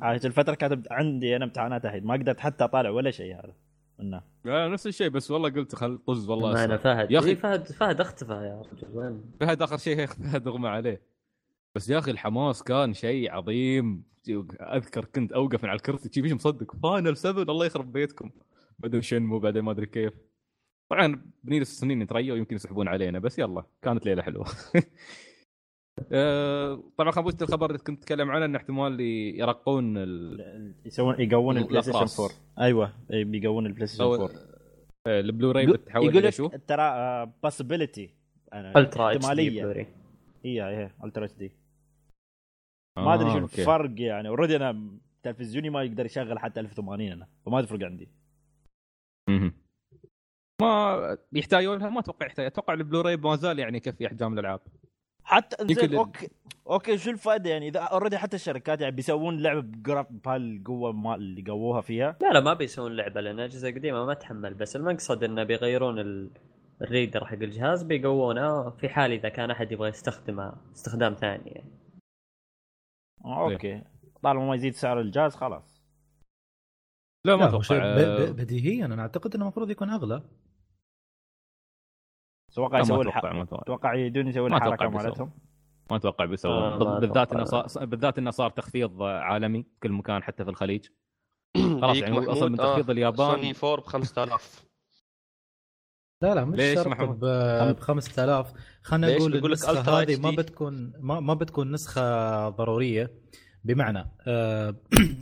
على 0.03 0.15
هيك 0.15 0.27
الفترة 0.27 0.55
كانت 0.55 0.93
عندي 0.93 1.37
أنا 1.37 1.45
امتحانات 1.45 1.85
الحين 1.85 2.05
ما 2.05 2.15
قدرت 2.15 2.41
حتى 2.41 2.65
أطالع 2.65 2.91
ولا 2.91 3.11
شيء 3.11 3.35
هذا 3.35 3.55
منه. 3.99 4.23
لا، 4.45 4.69
نفس 4.69 4.87
الشيء 4.87 5.09
بس 5.09 5.31
والله 5.31 5.51
قلت 5.51 5.75
خل 5.75 5.99
طز 5.99 6.29
والله. 6.29 6.53
ما 6.53 6.65
أنا. 6.65 6.77
فهد. 6.77 7.11
يا 7.11 7.19
أخي 7.19 7.37
فهد 7.37 7.67
فهد 7.67 8.01
اختفى 8.01 8.33
يا 8.33 8.63
رجل 8.73 8.89
وين 8.99 9.23
فهد 9.41 9.63
آخر 9.63 9.77
شيء 9.77 9.97
هيك 9.97 10.11
فهد 10.33 10.49
أغمى 10.49 10.69
عليه. 10.69 11.03
بس 11.75 11.91
يا 11.91 11.99
أخي 11.99 12.11
الحماس 12.11 12.63
كان 12.63 12.95
شيء 12.95 13.31
عظيم. 13.31 14.03
أذكر 14.61 15.05
كنت 15.05 15.33
أوقف 15.33 15.63
من 15.65 15.71
على 15.71 15.77
الكرسي 15.77 16.11
شي 16.13 16.23
مش 16.23 16.33
مصدق. 16.33 16.77
Final 16.83 17.17
7 17.17 17.43
الله 17.43 17.67
يخرب 17.67 17.93
بيتكم. 17.93 18.31
بعدين 18.79 19.03
Shenmue 19.03 19.39
بعدين 19.39 19.63
ما 19.63 19.71
أدري 19.71 19.87
كيف. 19.87 20.13
طبعا 20.91 21.23
بنجلس 21.45 21.71
السنين 21.71 21.99
نتريا 21.99 22.33
ويمكن 22.33 22.57
يسحبون 22.57 22.89
علينا 22.89 23.19
بس 23.19 23.39
يلا 23.39 23.65
كانت 23.83 24.07
ليلة 24.07 24.23
حلوة. 24.23 24.47
طبعا 26.99 27.11
خبوزة 27.11 27.39
الخبر 27.43 27.67
اللي 27.67 27.79
كنت 27.79 28.03
اتكلم 28.03 28.31
عنه 28.31 28.45
إن 28.45 28.57
احتمال 28.57 29.01
يرقون 29.41 29.97
ال- 29.99 30.75
يسوون 30.85 31.21
يقوون 31.21 31.57
البلاي 31.59 31.83
ستيشن 31.83 31.99
الأقراص. 31.99 32.21
4 32.21 32.37
أيوه 32.61 32.93
بيقوون 33.11 33.67
البلاي 33.67 33.87
ستيشن 33.87 34.05
أو 34.05 34.15
4 34.15 34.31
آه، 35.07 35.21
البلوراي 35.21 35.65
يقول- 35.65 35.77
بتحول 35.77 36.05
يقول 36.11 36.23
لك 36.25 36.31
شو؟ 36.31 36.49
ترى 36.49 37.27
possibility 37.43 38.15
Ultra 38.55 39.11
HD 39.13 39.27
احتمالية. 39.27 39.73
اي 40.45 40.69
اي 40.69 40.91
Ultra 41.05 41.25
HD 41.25 41.53
ما 42.99 43.15
أدري 43.15 43.29
آه، 43.31 43.33
شو 43.33 43.39
أوكي. 43.39 43.61
الفرق 43.61 44.01
يعني. 44.01 44.29
already 44.29 44.57
أنا 44.57 44.99
تلفزيوني 45.23 45.71
ما 45.71 45.83
يقدر 45.83 46.07
يشغل 46.07 46.39
حتى 46.39 46.61
1080 46.61 47.13
أنا 47.13 47.29
فما 47.47 47.63
تفرق 47.63 47.85
عندي. 47.87 48.09
ما 50.63 51.19
يحتاجون 51.33 51.79
لها 51.79 51.89
ما 51.91 52.01
أتوقع 52.01 52.27
يحتاج. 52.27 52.47
أتوقع 52.47 52.75
البلوراي 52.75 53.17
ما 53.17 53.37
زال 53.37 53.59
يعني 53.59 53.77
يكفي 53.77 54.07
أحجام 54.07 54.33
الألعاب. 54.35 54.61
حتى 55.25 55.57
يمكن 55.61 55.75
زين 55.75 55.95
أوكي. 55.95 56.29
أوكي 56.71 56.99
شو 56.99 57.11
الفائدة 57.11 57.51
يعني؟ 57.51 57.69
إذا 57.69 57.81
already 57.81 58.19
حتى 58.19 58.37
الشركات 58.37 58.81
يعني 58.81 58.97
بيسوون 58.97 59.43
لعبة 59.43 59.61
ب 59.61 59.66
graphics 59.66 60.07
بهالقوة 60.11 60.93
مال 60.93 61.15
اللي 61.15 61.45
قووها 61.51 61.81
فيها. 61.81 62.17
لا 62.23 62.33
لا 62.33 62.41
ما 62.41 62.55
بيسوون 62.55 62.97
لعبة 62.97 63.21
لأن 63.21 63.41
اجهزه 63.41 63.71
قديمه 63.71 64.05
ما 64.05 64.15
تحمل 64.15 64.55
بس 64.55 64.77
المقصد 64.77 65.25
إنه 65.25 65.45
بيغيرون 65.45 65.99
ال... 65.99 66.31
ال 66.83 66.89
reader 66.89 67.25
حق 67.25 67.35
الجهاز 67.35 67.83
بيقوونه 67.83 68.71
في 68.71 68.89
حال 68.89 69.13
إذا 69.13 69.29
كان 69.29 69.51
أحد 69.51 69.73
يبغى 69.73 69.89
يستخدمه 69.89 70.57
استخدام 70.75 71.15
ثاني 71.15 71.51
يعني. 71.51 71.71
آه، 73.25 73.53
أوكي. 73.53 73.83
طالما 74.23 74.47
ما 74.47 74.55
يزيد 74.55 74.75
سعر 74.75 75.01
الجهاز 75.01 75.35
خلاص. 75.35 75.85
لا 77.27 77.37
ما 77.37 77.49
أتوقع. 77.49 77.95
بديهيا. 78.31 78.85
أنا 78.85 79.03
أعتقد 79.03 79.35
إنه 79.35 79.45
المفروض 79.45 79.71
يكون 79.71 79.91
أغلى. 79.91 80.23
أتوقع 82.55 82.79
يسوون 82.81 83.09
أتوقع 83.09 83.95
يدون 83.95 84.29
يسوون 84.29 84.55
الحركة. 84.55 84.89
مالتهم 84.89 85.31
ما 85.91 85.97
أتوقع 85.97 86.25
بيسوون 86.25 86.55
آه، 86.55 86.99
بالذات. 86.99 87.33
إنه 87.33 87.45
صار 87.45 87.85
بالذات 87.85 88.19
إنه 88.19 88.31
صار 88.31 88.51
تخفيض 88.51 89.03
عالمي 89.03 89.63
في 89.63 89.69
كل 89.83 89.93
مكان 89.93 90.23
حتى 90.23 90.45
في 90.45 90.51
الخليج 90.51 90.87
خلاص 91.81 91.97
يعني 91.97 92.19
أصلا 92.19 92.49
من 92.49 92.57
تخفيض 92.57 92.91
اليابان 92.91 93.31
سوني 93.31 93.55
4 93.65 93.77
ب 93.77 93.87
5000 93.87 94.65
لا 96.23 96.35
لا 96.35 96.45
مش 96.45 96.59
ليش 96.59 96.75
شرط؟ 96.75 97.19
ب 97.77 97.81
5000 97.81 98.53
خلينا؟ 98.83 99.17
نقول 99.19 99.47
النسخة 99.47 100.01
هذه 100.01 100.21
ما. 100.21 100.31
بتكون 100.31 100.93
ما, 101.01 101.21
ما 101.21 101.35
بتكون 101.35 101.73
نسخة 101.73 102.49
ضرورية 102.49 103.11
بمعنى 103.65 104.11
آه 104.27 104.75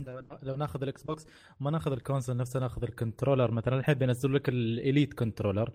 لو- 0.07 0.21
لو 0.43 0.55
ناخذ 0.55 0.81
الإكس 0.83 1.03
بوكس 1.03 1.27
ما 1.59 1.71
ناخذ 1.71 1.91
ال 1.91 1.97
console 1.97 2.37
نفسه 2.37 2.59
ناخذ 2.59 2.83
ال 2.83 2.89
controller 2.89 3.51
مثلا 3.51 3.79
الحين 3.79 3.95
بينزلوا 3.95 4.37
لك 4.37 4.49
ال 4.49 4.60
Elite 4.60 5.13
controller 5.13 5.69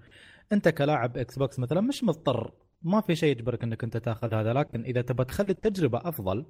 انت 0.52 0.68
كلاعب 0.68 1.16
إكس 1.16 1.38
بوكس 1.38 1.58
مثلا 1.58 1.80
مش 1.80 2.04
مضطر. 2.04 2.52
ما 2.82 3.00
في 3.00 3.16
شيء 3.16 3.30
يجبرك 3.30 3.62
إنك 3.62 3.84
أنت 3.84 3.96
تاخذ 3.96 4.34
هذا 4.34 4.52
لكن 4.52 4.82
إذا 4.84 5.02
تبغى 5.02 5.24
تخلي 5.24 5.50
التجربة 5.50 6.08
أفضل 6.08 6.46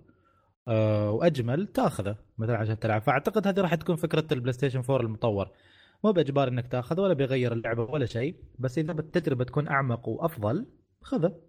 آه 0.69 1.11
وأجمل 1.11 1.67
تاخذه 1.67 2.17
مثلا 2.39 2.57
عشان 2.57 2.79
تلعب. 2.79 3.03
فأعتقد 3.03 3.47
هذه 3.47 3.61
راح 3.61 3.75
تكون 3.75 3.97
فكرة 3.97 4.25
البلاي 4.33 4.53
ستيشن 4.53 4.79
4 4.79 5.01
المطور. 5.01 5.51
مو 6.05 6.13
بإجبار 6.13 6.49
إنك 6.49 6.67
تاخذه 6.69 7.01
ولا 7.01 7.15
بيغير 7.15 7.53
اللعبة 7.53 7.83
ولا 7.83 8.07
شيء 8.07 8.37
بس 8.59 8.79
إذا 8.79 8.93
التجربة 8.93 9.45
تكون 9.45 9.69
أعمق 9.69 10.09
وأفضل 10.09 10.67
خذه. 11.03 11.41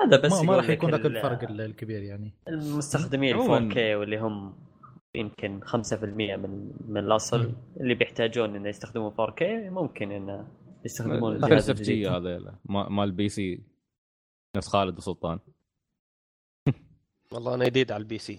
هذا 0.00 0.20
بس 0.20 0.32
ما, 0.32 0.42
ما 0.42 0.56
راح 0.56 0.68
يكون 0.68 0.90
ذاك 0.90 1.06
ال- 1.06 1.16
الفرق 1.16 1.50
ال- 1.50 1.60
الكبير 1.60 2.02
يعني. 2.02 2.34
المستخدمين 2.48 3.34
عموماً. 3.34 3.70
4K 3.74 3.76
واللي 3.76 4.18
هم 4.18 4.63
يمكن 5.16 5.60
5% 5.64 6.04
من 6.36 6.72
من 6.88 6.96
الأصل 6.98 7.52
اللي 7.80 7.94
بيحتاجون 7.94 8.56
إنه 8.56 8.68
يستخدمون 8.68 9.10
4K 9.14 9.42
ممكن 9.70 10.10
إنه 10.12 10.48
يستخدمون 10.84 11.36
الجهاز 11.36 11.70
الجديد. 11.70 11.86
جي 11.88 12.08
هذا 12.08 12.58
ما- 12.64 12.88
مال 12.88 13.04
ال 13.04 13.28
PC. 13.28 13.60
نفس 14.56 14.68
خالد 14.68 14.98
وسلطان. 14.98 15.38
والله 17.32 17.54
أنا 17.54 17.64
جديد 17.64 17.92
على 17.92 18.00
ال 18.00 18.18
PC. 18.18 18.38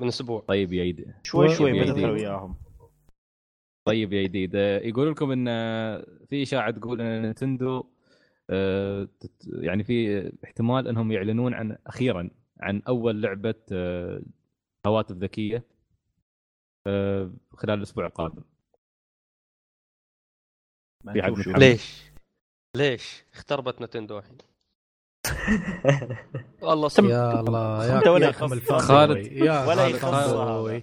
من 0.00 0.08
أسبوع. 0.08 0.40
طيب 0.48 0.72
يا 0.72 0.84
يدي. 0.84 1.06
شوي 1.22 1.48
شوي. 1.54 1.80
بدخل 1.80 2.10
وياهم 2.10 2.56
طيب 3.88 4.12
يا 4.12 4.22
جديد 4.22 4.54
يقول 4.54 5.10
لكم 5.10 5.30
إن 5.30 5.46
في 6.28 6.42
إشاعة 6.42 6.70
تقول 6.70 7.00
إن 7.00 7.22
نينتندو 7.22 7.84
آه، 8.50 9.08
يعني 9.46 9.84
في 9.84 10.32
احتمال 10.44 10.88
إنهم 10.88 11.12
يعلنون 11.12 11.54
عن 11.54 11.76
أخيرا 11.86 12.30
عن 12.60 12.82
أول 12.88 13.22
لعبة 13.22 13.54
آه، 13.72 14.22
هواتف 14.86 15.16
ذكيه 15.16 15.64
آه، 16.86 17.30
خلال 17.52 17.78
الأسبوع 17.78 18.06
القادم. 18.06 18.42
ليش؟ 21.58 22.02
ليش؟ 22.76 23.24
اختربت 23.34 23.82
نتندو 23.82 24.18
الحين 24.18 24.38
والله 26.62 26.88
صدق 26.88 27.08
يا 27.10 27.40
الله 27.40 27.86
يا 27.86 28.10
ولا 28.10 28.32
خالد. 28.32 29.26
يا 29.32 29.66
ولا 29.66 29.98
خالد. 29.98 30.82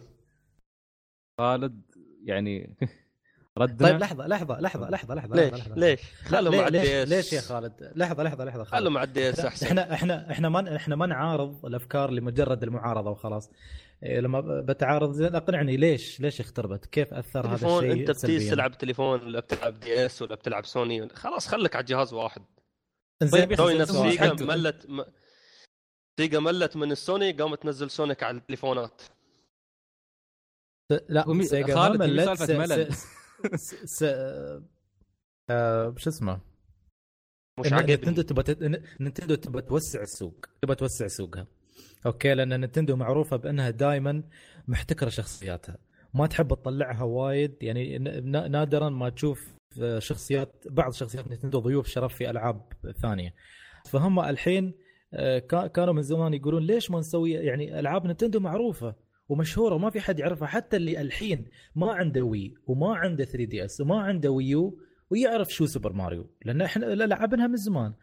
خالد 1.40 1.82
يعني 2.26 2.76
ردنا 3.58 3.90
طيب 3.90 4.00
لحظة 4.00 4.28
لحظة 4.28 4.60
لحظة 4.60 4.90
لحظة 4.90 5.16
لحظة 5.16 5.36
ليش؟ 5.36 5.54
لحظة. 5.54 5.76
ليش؟ 5.76 6.00
خلوا 6.24 6.56
مع 6.56 6.68
ليش 6.68 6.82
الدي 6.86 7.04
اس 7.04 7.10
ليش 7.10 7.34
يا 7.34 7.42
خالد 7.42 7.92
لحظة 7.96 8.24
لحظة 8.24 8.46
لحظة 8.46 8.64
خلوا 8.64 8.92
مع 8.92 9.04
الدي 9.04 9.30
اس 9.30 9.40
إحنا 9.40 9.50
أحسن 9.50 9.66
إحنا 9.68 9.94
إحنا 9.94 10.32
إحنا 10.32 10.50
ما 10.50 10.76
إحنا 10.76 10.96
ما 10.96 11.06
نعارض 11.06 11.66
الأفكار 11.66 12.12
لمجرد 12.12 12.64
المعارضة 12.64 13.10
وخلاص 13.12 13.50
لما 14.02 14.62
بتعارض 14.62 15.12
زين 15.12 15.36
أقنعني 15.36 15.78
ليش 15.78 16.20
ليش 16.22 16.40
اختربت؟ 16.40 16.86
كيف 16.86 17.14
أثر 17.14 17.48
هذا 17.48 17.56
تليفون 17.58 17.84
الشيء 17.86 18.10
أنت 18.10 18.12
بتيجي؟ 18.26 18.50
تلعب 18.50 18.78
تليفون 18.78 19.22
ولا 19.22 19.40
بتلعب 19.40 19.80
دي 19.80 20.06
اس 20.06 20.22
ولا 20.22 20.36
بتلعب 20.36 20.66
سوني 20.66 21.10
خلاص 21.10 21.48
خليك 21.48 21.76
على 21.76 21.86
جهاز 21.86 22.14
واحد. 22.14 22.42
زين 23.24 23.46
طيب 23.46 23.52
أخي، 23.62 23.78
نفس 23.78 23.92
سيجا 23.92 24.34
ملت 24.34 24.86
م... 24.90 25.04
سيجا 26.20 26.40
ملت 26.40 26.76
من 26.78 26.92
السوني 26.92 27.32
قامت 27.32 27.62
تنزل 27.64 27.90
Sonic 27.92 28.24
على 28.24 28.38
التليفونات. 28.38 29.02
لا 31.10 31.30
ومي- 31.30 31.44
سيجا 31.46 31.76
خالد، 31.76 32.04
ملت، 32.04 32.26
سالفة 32.26 32.46
س- 32.46 32.50
ملل. 32.50 32.94
س- 32.94 33.06
س- 33.56 33.76
س- 33.86 34.04
آه، 35.50 35.96
شو 35.98 36.10
اسمه؟ 36.10 36.42
مش 37.60 37.74
عاجبني. 37.74 38.24
تبغى 38.24 38.56
نينتندو 39.00 39.36
تبغى 39.36 39.62
توسع 39.62 40.02
السوق 40.02 40.46
تبغى 40.62 40.76
توسع 40.76 41.08
سوقها. 41.08 41.48
أوكي 42.06 42.34
لأن 42.34 42.50
نينتندو 42.60 42.96
معروفة 42.96 43.38
بأنها 43.38 43.70
دائما 43.70 44.24
محتكرة 44.68 45.10
شخصياتها. 45.10 45.78
ما 46.14 46.28
تحب 46.28 46.48
تطلعها 46.48 47.04
وايد 47.04 47.54
يعني 47.62 47.98
نادرا 48.50 48.90
ما 48.90 49.10
تشوف 49.10 49.48
آه، 49.82 50.00
شخصيات 50.00 50.66
بعض 50.70 50.94
شخصيات 50.94 51.28
نينتندو 51.28 51.60
ضيوف 51.60 51.88
شرف 51.88 52.16
في 52.16 52.30
ألعاب 52.30 52.62
ثانية. 53.02 53.34
فهم 53.92 54.20
الحين 54.20 54.74
آه، 55.14 55.40
كا- 55.40 55.68
كانوا 55.68 55.94
من 55.94 56.02
زمان 56.02 56.34
يقولون 56.34 56.64
ليش 56.64 56.92
ما 56.92 57.00
نسوي 57.00 57.32
يعني 57.32 57.80
ألعاب 57.80 58.06
نينتندو 58.06 58.40
معروفة 58.40 58.96
ومشهورة 59.30 59.76
وما 59.76 59.90
في 59.90 60.00
حد 60.02 60.20
يعرفها 60.20 60.48
حتى 60.48 60.78
اللي 60.78 61.02
الحين 61.02 61.46
ما 61.76 61.92
عنده 61.94 62.22
Wii 62.22 62.54
وما 62.68 62.96
عنده 62.96 63.26
3DS 63.26 63.82
وما 63.82 64.00
عنده 64.02 64.30
Wii 64.32 64.68
U 64.68 64.80
ويعرف 65.10 65.50
شو 65.50 65.66
سوبر 65.66 65.94
ماريو 65.94 66.30
لأن 66.46 66.62
إحنا 66.62 66.86
لعبناها 66.86 67.48
من 67.48 67.56
زمان. 67.56 67.94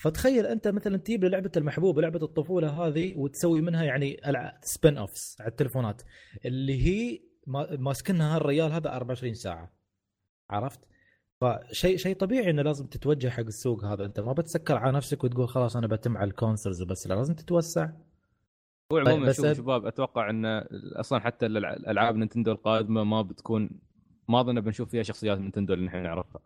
فتخيل 0.00 0.46
أنت 0.46 0.68
مثلا 0.68 0.96
تجيب 0.96 1.24
لي 1.24 1.30
لعبة 1.30 1.50
المحبوبه 1.56 2.02
لعبة 2.02 2.22
الطفولة 2.22 2.68
هذه 2.86 3.14
وتسوي 3.16 3.60
منها 3.60 3.84
يعني 3.84 4.20
spin 4.62 4.98
offs 4.98 5.40
على 5.40 5.50
التلفونات 5.50 6.02
اللي 6.44 6.82
هي 6.86 7.20
ما- 7.46 7.76
ماسكنها 7.76 8.36
هالريال 8.36 8.72
هذا 8.72 8.96
24 8.96 9.34
ساعة. 9.34 9.72
عرفت؟ 10.50 10.80
فشيء 11.40 11.96
شيء 11.96 12.16
طبيعي 12.16 12.50
إنه 12.50 12.62
لازم 12.62 12.86
تتوجه 12.86 13.28
حق 13.28 13.40
السوق 13.44 13.84
هذا. 13.84 14.04
أنت 14.04 14.20
ما 14.20 14.32
بتسكر 14.32 14.76
على 14.76 14.96
نفسك 14.96 15.24
وتقول 15.24 15.48
خلاص 15.48 15.76
أنا 15.76 15.86
بتم 15.86 16.16
على 16.16 16.30
ال 16.30 16.36
consoles 16.36 16.82
وبس 16.82 17.06
لا 17.06 17.14
لازم 17.14 17.34
تتوسع. 17.34 17.84
هو 18.92 18.98
طيب، 18.98 19.08
عموما 19.08 19.26
بس 19.26 19.36
شوف 19.36 19.52
شباب 19.56 19.86
أتوقع 19.86 20.30
إن 20.30 20.46
أصلا 20.96 21.20
حتى 21.20 21.46
الألعاب 21.46 22.16
نينتندو 22.16 22.52
القادمة 22.52 23.04
ما 23.04 23.22
بتكون 23.22 23.70
ما 24.28 24.40
أظن 24.40 24.60
بنشوف 24.60 24.90
فيها 24.90 25.02
شخصيات 25.02 25.38
نينتندو 25.38 25.74
اللي 25.74 25.86
نحن 25.86 26.02
نعرفها. 26.02 26.40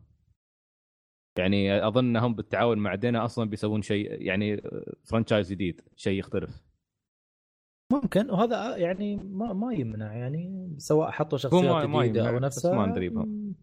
يعني 1.38 1.86
أظن 1.86 2.16
هم 2.16 2.34
بالتعاون 2.34 2.78
مع 2.78 2.94
DeNA 2.94 3.24
أصلا 3.24 3.50
بيسوون 3.50 3.82
شيء 3.82 4.22
يعني 4.22 4.62
franchise 5.04 5.52
جديد 5.52 5.80
شيء 5.96 6.18
يختلف. 6.18 6.62
ممكن 7.92 8.30
وهذا 8.30 8.76
يعني 8.76 9.16
ما 9.16 9.52
ما 9.52 9.74
يمنع 9.74 10.12
يعني 10.16 10.74
سواء 10.78 11.10
حطوا 11.10 11.38
شخصيات 11.38 11.88
جديدة 11.88 12.28
أو 12.28 12.38
نفسها 12.38 12.74
ما 12.76 12.86
ندري. 12.86 13.09
م- 13.10 13.54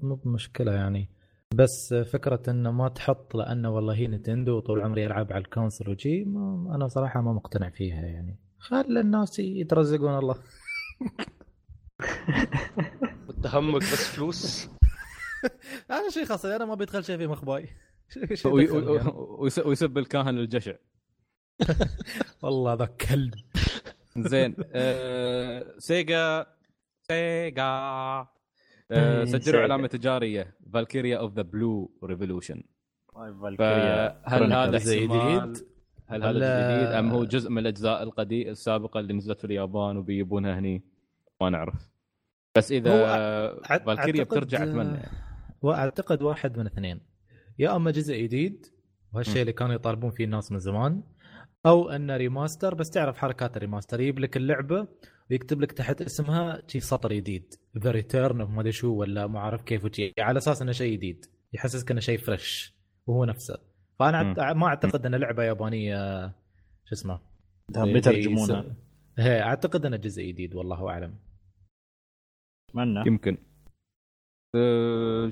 مو 0.00 0.14
بمشكلة 0.14 0.72
يعني. 0.72 1.08
بس 1.54 1.94
فكرة 1.94 2.42
انه 2.48 2.70
ما 2.70 2.88
تحط 2.88 3.34
لأنه 3.36 3.70
والله 3.70 3.94
نينتندو 3.94 4.60
طول 4.60 4.80
عمري 4.80 5.06
العب 5.06 5.32
على 5.32 5.44
ال 5.44 5.50
console 5.50 5.90
وجي 5.90 6.24
ما 6.24 6.74
أنا 6.74 6.88
صراحة 6.88 7.20
ما 7.20 7.32
مقتنع 7.32 7.70
فيها 7.70 8.00
يعني. 8.06 8.38
خلي 8.58 9.00
الناس 9.00 9.38
يترزقون 9.38 10.18
الله. 10.18 10.34
انت 13.36 13.46
همك 13.46 13.76
بس 13.76 14.08
فلوس. 14.16 14.68
أنا 15.90 16.10
شيء 16.10 16.24
خاص 16.24 16.44
أنا 16.44 16.64
ما 16.64 16.74
بيدخل 16.74 17.04
شيء 17.04 17.16
في 17.16 17.26
مخباي. 17.26 17.68
ويسب 19.64 19.98
الكاهن 19.98 20.38
الجشع. 20.38 20.74
والله 22.42 22.74
ذا 22.74 22.86
كلب. 22.86 23.34
زين 24.18 24.56
آه، 24.72 25.74
سيجا 25.78 26.46
سيجا. 27.02 27.62
آه، 27.62 28.28
إيه، 28.92 29.24
سجلوا. 29.24 29.62
علامة 29.62 29.86
تجارية 29.86 30.56
Valkyria 30.72 31.18
of 31.18 31.34
the 31.34 31.42
Blue 31.42 31.90
Revolution 32.04 32.62
فهل 33.58 34.52
هذا 34.52 34.78
جديد؟ 34.78 35.66
هل 36.06 36.24
هذا 36.24 36.30
جديد؟ 36.30 36.94
أم 36.94 37.10
هو 37.10 37.24
جزء 37.24 37.50
من 37.50 37.58
الأجزاء 37.58 38.02
القديمه 38.02 38.50
السابقة 38.50 39.00
اللي 39.00 39.14
نزلت 39.14 39.38
في 39.38 39.44
اليابان 39.44 39.96
وبيجيبونها 39.96 40.58
هني؟ 40.58 40.82
ما 41.40 41.50
نعرف. 41.50 41.74
بس 42.54 42.72
إذا 42.72 43.78
فالكيريا 43.78 44.24
بترجع 44.24 44.62
أتمنى 44.62 45.25
وأعتقد 45.66 46.22
واحد 46.22 46.58
من 46.58 46.66
اثنين. 46.66 47.00
يا 47.58 47.76
أما 47.76 47.90
جزء 47.90 48.22
جديد 48.22 48.66
وهالشيء. 49.12 49.40
اللي 49.40 49.52
كانوا 49.52 49.74
يطالبون 49.74 50.10
فيه 50.10 50.24
الناس 50.24 50.52
من 50.52 50.58
زمان 50.58 51.02
أو 51.66 51.90
أنه 51.90 52.16
remaster 52.16 52.74
بس 52.74 52.90
تعرف 52.90 53.18
حركات 53.18 53.56
ال 53.56 53.61
remaster 53.61 54.00
يجيب 54.00 54.18
لك 54.18 54.36
اللعبة 54.36 54.88
ويكتب 55.30 55.60
لك 55.60 55.72
تحت 55.72 56.02
اسمها 56.02 56.62
شي 56.66 56.80
سطر 56.80 57.12
جديد. 57.12 57.54
the 57.78 57.90
return 57.90 58.42
ما 58.42 58.60
أدري 58.60 58.72
شو 58.72 58.94
ولا 58.94 59.26
ما 59.26 59.38
أعرف 59.38 59.62
كيف 59.62 59.84
وشي. 59.84 60.12
على 60.18 60.38
أساس 60.38 60.62
إنه 60.62 60.72
شيء 60.72 60.92
جديد. 60.96 61.26
يحسسك 61.52 61.90
إنه 61.90 62.00
شيء 62.00 62.18
fresh 62.18 62.74
وهو 63.06 63.24
نفسه. 63.24 63.58
فأنا 63.98 64.52
ما 64.52 64.66
أعتقد 64.66 65.06
انه 65.06 65.16
لعبة 65.16 65.42
يابانية 65.42 66.28
شو 66.84 66.92
اسمه؟ 66.92 67.20
بيترجمونها 67.68 68.76
هي 69.18 69.42
أعتقد 69.42 69.86
انه 69.86 69.96
جزء 69.96 70.22
جديد 70.22 70.54
والله 70.54 70.88
أعلم. 70.88 71.18
اتمنى 72.68 73.06
يمكن. 73.06 73.38
آه، 74.56 75.30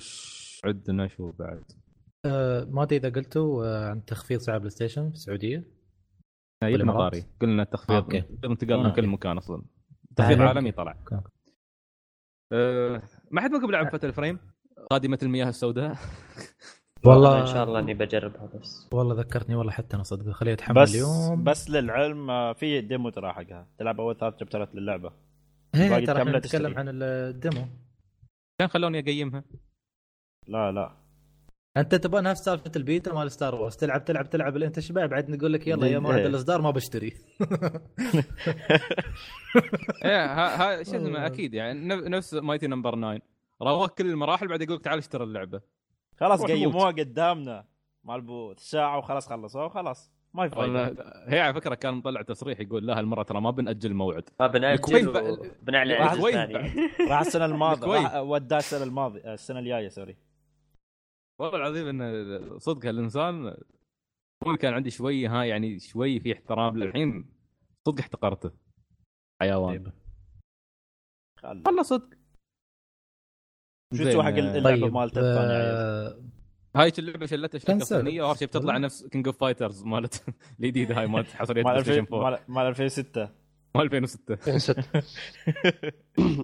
عندنا 0.64 1.08
شو 1.08 1.30
بعد؟ 1.32 1.62
أه 2.26 2.64
ما 2.64 2.82
أدري 2.82 2.96
إذا 2.96 3.08
قلتوا 3.08 3.66
آه، 3.66 3.90
عن 3.90 4.04
تخفيض 4.04 4.40
سعر 4.40 4.58
بلاي 4.58 4.70
ستيشن 4.70 5.08
في 5.08 5.14
السعودية. 5.14 5.64
بالإمارات؟ 6.62 7.12
طاري 7.12 7.24
قلنا 7.40 7.62
التخفيض 7.62 7.96
أوكي. 7.96 8.24
انتقل 8.44 8.76
من. 8.76 8.92
كل 8.92 9.06
مكان 9.06 9.36
أصلا. 9.36 9.62
تخفيض 10.16 10.38
أوكي. 10.40 10.48
عالمي 10.48 10.72
طلع. 10.72 10.96
أه 12.52 13.02
ما 13.30 13.40
حد 13.40 13.50
منكم 13.50 13.70
لعب 13.70 13.88
فتل 13.92 14.12
فريم 14.12 14.38
قادمة 14.90 15.18
المياه 15.22 15.48
السوداء؟ 15.48 15.96
والله 17.06 17.40
إن 17.40 17.46
شاء 17.46 17.64
الله 17.64 17.78
إني 17.78 17.94
بجربها 17.94 18.46
بس. 18.46 18.88
والله 18.92 19.14
ذكرتني 19.14 19.54
والله 19.54 19.72
حتى 19.72 19.96
أنا 19.96 20.02
صدق. 20.02 20.30
خليه 20.30 20.52
يتحمل 20.52 20.82
بس 20.82 20.94
اليوم. 20.94 21.44
بس 21.44 21.70
للعلم 21.70 22.30
آه، 22.30 22.52
في 22.52 22.80
demo 22.80 23.10
ترى 23.10 23.32
حقها 23.32 23.68
تلعب 23.78 24.00
أول 24.00 24.16
ثلاث 24.16 24.34
chapterات 24.40 24.74
للعبة. 24.74 25.12
هي 25.74 25.88
باقي 25.88 26.06
ترى 26.06 26.24
نتكلم. 26.24 26.78
عن 26.78 26.88
ال 26.88 27.01
demo. 27.01 27.66
كان 28.58 28.68
خلوني 28.68 28.98
أقيمها. 28.98 29.44
لا 30.46 30.72
لا. 30.72 30.96
أنت 31.76 31.94
تبغى 31.94 32.22
نفس 32.22 32.40
سالفة 32.40 32.72
البيتا 32.76 33.14
مال 33.14 33.30
Star 33.32 33.54
Wars 33.54 33.76
تلعب 33.76 34.04
تلعب 34.04 34.30
تلعب. 34.30 34.56
لين 34.56 34.72
تشبع 34.72 35.06
بعد؟ 35.06 35.30
نقول 35.30 35.52
لك 35.52 35.66
يلا 35.66 35.86
يا 35.86 35.98
موعد 35.98 36.18
إيه. 36.18 36.26
الإصدار 36.26 36.60
ما 36.60 36.70
بشتري. 36.70 37.12
إيه 40.04 40.24
ها 40.24 40.56
ها 40.78 40.82
شو 40.82 40.96
اسمه؟ 40.96 41.18
آه. 41.24 41.26
أكيد 41.26 41.54
يعني. 41.54 41.88
نف- 41.88 42.04
نفس 42.08 42.34
Mighty 42.34 42.66
Number 42.66 42.94
9 42.96 43.20
روق 43.62 43.94
كل 43.98 44.10
المراحل 44.10 44.48
بعد 44.48 44.62
يقول 44.62 44.76
لك 44.76 44.84
تعال 44.84 44.98
اشتري 44.98 45.24
اللعبة. 45.24 45.60
خلاص 46.20 46.42
قيموها 46.44 46.90
قدامنا. 46.90 47.64
مال 48.04 48.20
بوث 48.20 48.58
ساعه 48.58 48.98
وخلاص 48.98 49.28
خلصوها 49.28 49.64
وخلاص 49.64 50.12
ما 50.34 50.48
في 50.48 50.54
فايده 50.54 50.94
هي 51.26 51.40
على 51.40 51.54
فكرة 51.54 51.74
كان 51.74 51.94
مطلع 51.94 52.22
تصريح 52.22 52.60
يقول 52.60 52.86
لا 52.86 52.98
هالمرة 52.98 53.22
ترى 53.22 53.40
ما 53.40 53.50
بنأجل 53.50 53.90
الموعد 53.90 54.24
ما 54.40 54.46
الكويت 54.74 55.08
بنأجل 55.62 56.20
وين 56.22 56.36
الثاني. 56.38 56.88
راح 57.10 57.20
السنة 57.20 57.44
الماضية 57.44 58.22
وداه 58.22 58.58
السنة 58.58 58.84
الماضية 58.84 59.34
السنة 59.34 59.58
الجاية 59.58 59.88
سوري. 59.88 60.16
والله 61.40 61.56
العظيم 61.56 61.86
انه 61.88 62.58
صدق 62.58 62.86
هالإنسان 62.86 63.56
هو 64.46 64.56
كان 64.56 64.74
عندي 64.74 64.90
شوي 64.90 65.26
ها 65.26 65.44
يعني 65.44 65.78
شوي 65.78 66.20
في 66.20 66.32
احترام 66.32 66.78
للحين. 66.78 67.26
صدق 67.88 68.00
احتقرته. 68.00 68.50
حيوان. 69.42 69.92
خل- 71.42 71.62
والله 71.66 71.82
صدق. 71.82 72.08
شو 73.94 74.22
حق 74.22 74.28
آه، 74.28 74.38
اللعبة 74.38 74.62
طيب 74.64 74.84
مالته 74.92 75.20
الثانية؟ 75.20 75.56
آه، 75.56 76.22
هاي 76.76 76.92
اللعبة 76.98 77.26
شلتها 77.26 77.58
شركه. 77.58 77.78
صينيه 77.84 78.22
واخر 78.22 78.38
شيء 78.38 78.48
بتطلع. 78.48 78.78
نفس 78.78 79.06
كينج 79.06 79.26
اوف 79.26 79.38
فايترز 79.38 79.82
مالت 79.84 80.24
الجديدة 80.60 80.98
هاي 81.00 81.06
مالت 81.06 81.28
حصرية 81.28 81.62
مال 81.62 81.72
بلاي 81.72 81.82
ستيشن 81.84 82.00
2000 82.00 82.16
4 82.16 82.30
مال- 82.30 82.38
مال 82.48 82.66
2006 82.66 83.28
مال 83.76 83.84
2006 83.84 84.38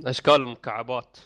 أشكال 0.10 0.34
المكعبات 0.34 1.18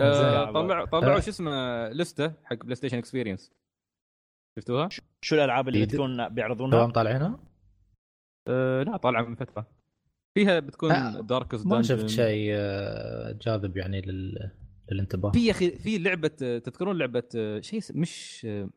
آه، 0.00 0.52
طلع 0.52 0.84
طلعوا 0.84 1.16
آه. 1.16 1.20
شو 1.20 1.30
اسمه 1.30 1.88
لستة 1.88 2.32
حق 2.44 2.56
بلاي 2.56 2.74
ستيشن 2.74 2.98
اكسبيرينس 2.98 3.52
شفتوها؟ 4.58 4.88
شو 5.22 5.34
الألعاب 5.34 5.68
اللي. 5.68 5.86
بتكون 5.86 6.28
بيعرضونها؟ 6.28 6.86
طالعينها؟ 6.90 7.40
أه 8.48 8.82
لا 8.82 8.96
طالعة 8.96 9.22
من 9.22 9.34
فترة 9.34 9.66
فيها 10.34 10.60
بتكون 10.60 10.92
آه، 10.92 11.20
داركست 11.20 11.66
ما 11.66 11.82
شفت 11.82 12.06
شيء 12.06 12.50
آه، 12.54 13.32
جاذب 13.42 13.76
يعني 13.76 14.00
لل... 14.00 14.50
للانتباه 14.92 15.30
في 15.30 15.46
يا 15.46 15.50
أخي 15.50 15.70
في 15.70 15.98
لعبة 15.98 16.28
تذكرون 16.38 16.98
لعبة 16.98 17.22
آه، 17.36 17.60
شيء 17.60 17.80
مش 17.94 18.46
آه، 18.50 18.68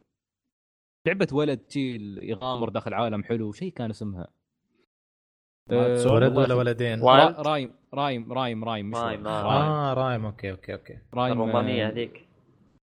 لعبة 1.07 1.27
ولد 1.31 1.61
شي 1.69 1.95
يغامر 2.21 2.69
داخل 2.69 2.93
عالم 2.93 3.23
حلو 3.23 3.51
شيء 3.51 3.71
كان 3.73 3.89
اسمها. 3.89 4.27
آه، 5.71 6.13
ولد 6.13 6.37
ولا. 6.37 6.53
ولدين؟ 6.53 6.99
را- 7.01 7.41
رايم 7.41 7.71
رايم 7.93 8.33
رايم 8.33 8.63
رايم 8.63 8.89
مش 8.89 8.97
رايم، 8.97 9.27
آه، 9.27 9.43
رايم. 9.43 9.61
آه 9.71 9.93
رايم 9.93 10.25
أوكي 10.25 10.51
أوكي 10.51 10.73
أوكي. 10.73 10.97
رايم 11.13 11.33
الرومانيه 11.33 11.87
آه، 11.87 11.89
هذيك. 11.91 12.27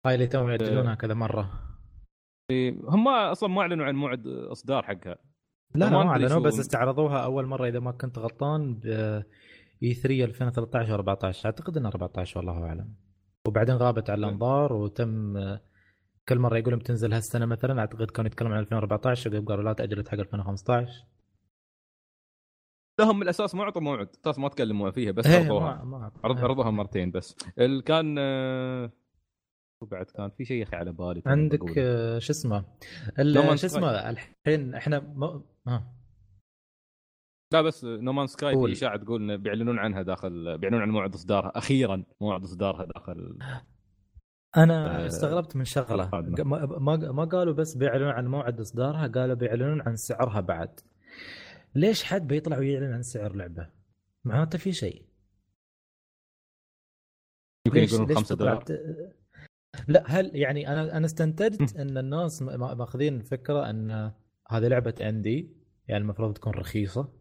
هاي 0.05 0.15
اللي 0.15 0.27
توهم 0.27 0.49
ياجلونها 0.49 0.95
كذا 0.95 1.13
مرة. 1.13 1.51
هم 2.83 3.07
أصلا 3.07 3.49
ما 3.49 3.61
أعلنوا 3.61 3.85
عن 3.85 3.95
موعد 3.95 4.27
إصدار 4.27 4.83
حقها. 4.83 5.17
لا 5.75 5.89
ما 5.89 6.07
أعلنوا 6.09 6.39
بس 6.39 6.59
استعرضوها 6.59 7.23
أول 7.23 7.45
مرة 7.45 7.67
إذا 7.67 7.79
ما 7.79 7.91
كنت 7.91 8.19
غلطان 8.19 8.73
ب 8.75 8.85
اي 9.83 9.93
3 9.93 10.23
2013 10.23 10.93
14 10.95 11.45
أعتقد 11.45 11.77
انها 11.77 11.89
14 11.91 12.37
والله 12.37 12.63
أعلم. 12.63 12.95
وبعدين 13.47 13.75
غابت 13.75 14.09
عن 14.09 14.17
الأنظار 14.19 14.73
وتم 14.73 15.37
آه، 15.37 15.61
كل 16.29 16.39
مرة 16.39 16.57
يقولون 16.57 16.79
بتنزل 16.79 17.13
هالسنة 17.13 17.45
مثلا 17.45 17.79
أعتقد 17.79 18.11
كانوا 18.11 18.27
يتكلمون 18.31 18.53
عن 18.53 18.59
2014 18.63 19.39
قالوا 19.39 19.63
لا 19.63 19.73
تاجلت 19.73 20.09
حق 20.09 20.19
2015 20.19 21.05
لهم 22.99 23.15
من 23.15 23.23
الأساس 23.23 23.55
ما 23.55 23.63
اعطوا 23.63 23.81
موعد. 23.81 24.09
أساس 24.21 24.39
ما 24.39 24.49
تكلموا 24.49 24.91
فيها 24.91 25.11
بس 25.11 25.25
إيه، 25.25 25.39
عرضوها. 25.39 25.83
ما 25.83 25.97
ما 25.97 26.11
عرض 26.23 26.37
إيه. 26.37 26.43
عرضوها 26.43 26.71
مرتين 26.71 27.11
بس. 27.11 27.35
ال- 27.59 27.83
كان 27.83 28.15
آه، 28.19 28.91
شو 29.79 29.85
بعد 29.85 30.05
كان 30.05 30.29
في 30.29 30.45
شيء 30.45 30.57
يا 30.57 30.63
أخي 30.63 30.75
على 30.75 30.91
بالي 30.91 31.21
عندك. 31.25 31.77
آه، 31.77 32.19
شو 32.19 32.31
اسمه؟ 32.31 32.63
شو 33.55 33.67
اسمه؟ 33.67 34.09
الحين 34.09 34.75
إحنا 34.75 34.99
ما 34.99 35.41
ها 35.67 35.93
لا 37.51 37.61
بس 37.61 37.85
نومان 37.85 38.27
سكاي. 38.27 38.55
في 38.55 38.71
أشاعة 38.71 38.97
تقول 38.97 39.37
بيعلنون 39.37 39.79
عنها 39.79 40.01
داخل 40.01 40.57
بيعلنون 40.57 40.81
عن 40.81 40.89
موعد 40.89 41.13
إصدارها 41.13 41.51
أخيرا 41.55 42.03
موعد 42.21 42.43
إصدارها 42.43 42.85
داخل. 42.85 43.37
أنا 44.57 45.03
آه، 45.03 45.07
استغربت 45.07 45.55
من 45.55 45.65
شغلة. 45.65 46.09
ما 46.43 46.65
ما 46.65 47.11
ما 47.11 47.25
قالوا 47.25 47.53
بس 47.53 47.75
بيعلنون 47.75 48.09
عن 48.09 48.27
موعد 48.27 48.59
إصدارها 48.59 49.07
قالوا 49.07 49.35
بيعلنون 49.35 49.81
عن 49.81 49.95
سعرها 49.95 50.39
بعد. 50.39 50.79
ليش 51.75 52.03
حد 52.03 52.27
بيطلع 52.27 52.57
ويعلن 52.57 52.93
عن 52.93 53.01
سعر 53.01 53.35
لعبة؟ 53.35 53.69
معناته 54.25 54.57
في 54.57 54.71
شيء. 54.71 55.05
يمكن 57.67 57.79
يقولون 57.79 58.07
ليش 58.07 58.17
5 58.17 58.35
تطلع 58.35 58.53
دولار. 58.53 59.11
لا 59.87 60.03
هل 60.07 60.35
يعني 60.35 60.67
أنا 60.67 60.97
أنا 60.97 61.05
استنتجت 61.05 61.75
إن 61.75 61.97
الناس 61.97 62.41
ماخذين 62.41 63.21
فكره 63.21 63.69
إن 63.69 64.11
هذه 64.49 64.67
لعبة 64.67 64.95
اندي 65.01 65.61
يعني 65.87 66.03
المفروض 66.03 66.33
تكون 66.33 66.53
رخيصة. 66.53 67.20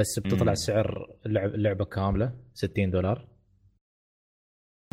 بس 0.00 0.18
بتطلع 0.18 0.48
مم. 0.48 0.54
سعر 0.54 1.10
اللعبه, 1.26 1.54
اللعبه 1.54 1.84
كاملة 1.84 2.32
60 2.54 2.90
دولار. 2.90 3.28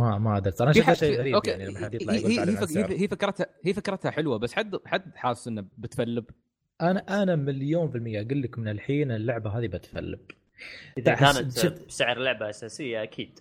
ما 0.02 0.18
ما 0.18 0.38
أدري. 0.38 0.54
أنا 0.62 0.72
شفت 0.74 0.94
شيء 0.94 1.20
غريب 1.20 1.36
أوكي 1.36 1.50
يعني 1.50 1.66
لما 1.66 1.80
حد 1.80 1.94
يطلع 1.94 2.14
هي 2.14 2.18
يقول 2.20 2.32
هي, 2.32 2.40
هي, 2.40 2.58
فك-. 2.58 2.92
هي, 2.92 3.08
فكرتها 3.08 3.46
هي 3.66 3.74
فكرتها 3.74 4.12
حلوة 4.12 4.38
بس 4.38 4.54
حد 4.54 4.76
حد 4.86 5.16
حاسس 5.16 5.48
انه 5.48 5.66
بتفلب؟ 5.78 6.26
أنا 6.82 7.24
أنا 7.24 7.36
مليون 7.36 7.90
في 7.92 7.98
المية 7.98 8.22
أقول 8.22 8.42
لك 8.42 8.60
من 8.60 8.68
الحين 8.68 9.12
اللعبة 9.12 9.50
هذه 9.50 9.68
بتفلب. 9.68 10.20
إذا 10.98 11.14
كانت 11.16 11.58
شفت- 11.60 11.88
بسعر 11.88 12.18
لعبة 12.20 12.50
أساسية 12.50 13.04
أكيد. 13.04 13.40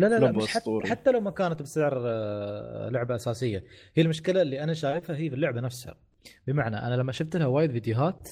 لا 0.00 0.06
لا 0.06 0.14
لا 0.14 0.24
لعبة 0.24 0.36
مش 0.36 0.46
حتى, 0.48 0.58
أسطوري. 0.58 0.90
حتى 0.90 1.10
لو 1.10 1.20
ما 1.20 1.30
كانت 1.30 1.62
بسعر 1.62 2.02
آه، 2.06 2.88
لعبة 2.88 3.14
أساسية. 3.14 3.64
هي 3.94 4.02
المشكلة 4.02 4.42
اللي 4.42 4.62
أنا 4.62 4.74
شايفها 4.74 5.16
هي 5.16 5.28
في 5.28 5.34
اللعبة 5.34 5.60
نفسها. 5.60 5.94
بمعنى 6.46 6.76
أنا 6.76 6.94
لما 6.94 7.12
شفت 7.12 7.36
لها 7.36 7.46
وايد 7.46 7.72
فيديوهات 7.72 8.28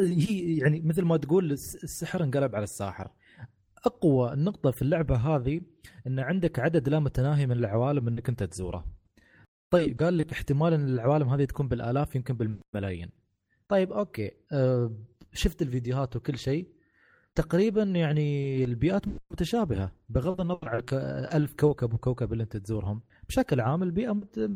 هي 0.00 0.56
يعني 0.56 0.80
مثل 0.80 1.02
ما 1.02 1.16
تقول 1.16 1.52
الس- 1.52 1.84
السحر 1.84 2.22
انقلب 2.24 2.54
على 2.54 2.64
الساحر. 2.64 3.10
أقوى 3.86 4.32
نقطة 4.36 4.70
في 4.70 4.82
اللعبة 4.82 5.16
هذه 5.16 5.60
إن 6.06 6.18
عندك 6.18 6.58
عدد 6.58 6.88
لا 6.88 6.98
متناهي 7.00 7.46
من 7.46 7.52
العوالم 7.52 8.08
إنك 8.08 8.28
أنت 8.28 8.42
تزوره. 8.42 8.84
طيب 9.70 10.02
قال 10.02 10.18
لك 10.18 10.32
احتمال 10.32 10.72
إن 10.74 10.88
العوالم 10.88 11.28
هذه 11.28 11.44
تكون 11.44 11.68
بالآلاف 11.68 12.14
يمكن 12.16 12.34
بالملايين. 12.34 13.10
طيب 13.68 13.92
أوكي. 13.92 14.30
أه 14.52 14.92
شفت 15.32 15.62
الفيديوهات 15.62 16.16
وكل 16.16 16.38
شيء. 16.38 16.68
تقريبا 17.34 17.82
يعني 17.82 18.64
البيئات 18.64 19.02
متشابهة 19.30 19.92
بغض 20.08 20.40
النظر 20.40 20.68
عن 20.68 20.82
ألف 21.34 21.52
كوكب 21.52 21.94
وكوكب 21.94 22.32
اللي 22.32 22.44
أنت 22.44 22.56
تزورهم. 22.56 23.02
بشكل 23.28 23.60
عام 23.60 23.82
البيئة 23.82 24.12
مت... 24.12 24.50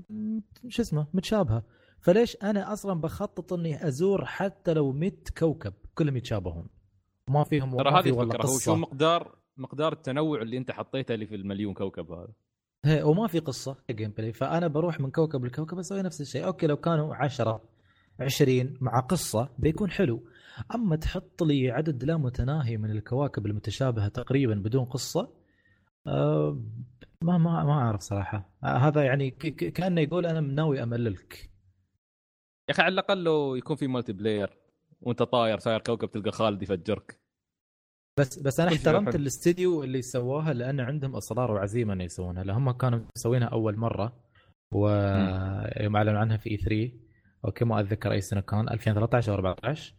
شو 0.68 0.82
اسمه 0.82 1.06
متشابهة. 1.14 1.64
فليش 2.02 2.36
أنا 2.42 2.72
أصلا 2.72 3.00
بخطط 3.00 3.52
إني 3.52 3.88
أزور 3.88 4.24
حتى 4.24 4.74
لو 4.74 4.92
100 4.92 5.12
كوكب؟ 5.38 5.72
كلهم 5.94 6.16
يتشابهون. 6.16 6.68
ما 7.28 7.44
فيهم 7.44 7.76
ترى 7.76 7.90
هذه 7.90 8.22
الفكرة 8.22 8.46
هو 8.46 8.58
شو 8.58 8.76
مقدار 8.76 9.36
مقدار 9.56 9.92
التنوع 9.92 10.42
اللي 10.42 10.58
أنت 10.58 10.70
حطيته 10.70 11.14
اللي 11.14 11.26
في 11.26 11.34
المليون 11.34 11.74
كوكب 11.74 12.12
هذا؟ 12.12 12.32
هي 12.84 13.02
وما 13.02 13.26
في 13.26 13.38
قصة 13.38 13.76
gameplay 13.90 14.32
فأنا 14.32 14.68
بروح 14.68 15.00
من 15.00 15.10
كوكب 15.10 15.44
لكوكب 15.44 15.78
أسوي 15.78 16.02
نفس 16.02 16.20
الشيء. 16.20 16.46
أوكي 16.46 16.66
لو 16.66 16.76
كانوا 16.76 17.14
10 17.14 17.62
20 18.20 18.74
مع 18.80 19.00
قصة 19.00 19.48
بيكون 19.58 19.90
حلو. 19.90 20.22
أما 20.74 20.96
تحط 20.96 21.42
لي 21.42 21.70
عدد 21.70 22.04
لا 22.04 22.16
متناهي 22.16 22.76
من 22.76 22.90
الكواكب 22.90 23.46
المتشابهة 23.46 24.08
تقريبا 24.08 24.54
بدون 24.54 24.84
قصة 24.84 25.28
آه 26.06 26.62
ما 27.22 27.38
ما 27.38 27.64
ما 27.64 27.72
أعرف 27.72 28.00
صراحة. 28.00 28.50
آه 28.64 28.76
هذا 28.76 29.02
يعني 29.02 29.30
كأنه 29.74 30.00
يقول 30.00 30.26
أنا 30.26 30.40
ناوي 30.40 30.82
أمللك. 30.82 31.51
يا 32.68 32.74
أخي 32.74 32.82
على 32.82 32.92
الأقل 32.92 33.24
لو 33.24 33.54
يكون 33.54 33.76
في 33.76 33.86
multiplayer 33.86 34.50
وأنت 35.00 35.22
طاير 35.22 35.58
ساير 35.58 35.80
كوكب 35.80 36.10
تلقى 36.10 36.32
خالد 36.32 36.62
يفجرك. 36.62 37.20
بس 38.18 38.38
بس 38.38 38.60
أنا 38.60 38.72
احترمت. 38.72 39.14
الاستوديو 39.14 39.84
اللي 39.84 40.02
سووها 40.02 40.52
لأن 40.52 40.80
عندهم 40.80 41.16
اصرار 41.16 41.50
وعزيمه 41.50 41.92
انه 41.92 42.04
يسوونها. 42.04 42.44
لأن 42.44 42.56
هم 42.56 42.70
كانوا 42.70 43.00
مسوينها 43.16 43.48
أول 43.48 43.76
مرة 43.76 44.16
ويوم 44.74 45.96
أعلنوا 45.96 46.18
عنها 46.18 46.36
في 46.36 46.50
E3 46.50 46.92
okay 47.44 47.64
ما 47.64 47.80
أتذكر 47.80 48.12
أي 48.12 48.20
سنة 48.20 48.40
كان 48.40 48.68
2013 48.68 49.32
أو 49.32 49.34
14 49.36 49.94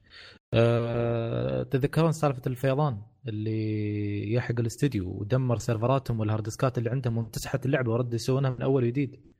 أه 0.53 1.63
تتذكرون 1.63 2.11
سالفة 2.11 2.41
الفيضان 2.47 3.01
اللي 3.27 4.33
يحق 4.33 4.59
الاستديو 4.59 5.09
ودمر 5.09 5.57
سيرفراتهم 5.57 6.19
وال 6.19 6.27
hard 6.27 6.43
diskات 6.43 6.77
اللي 6.77 6.89
عندهم 6.89 7.17
ومسحت 7.17 7.65
اللعبة 7.65 7.91
وردوا 7.91 8.15
يسوونها 8.15 8.49
من 8.49 8.61
أول 8.61 8.83
وجديد؟ 8.83 9.32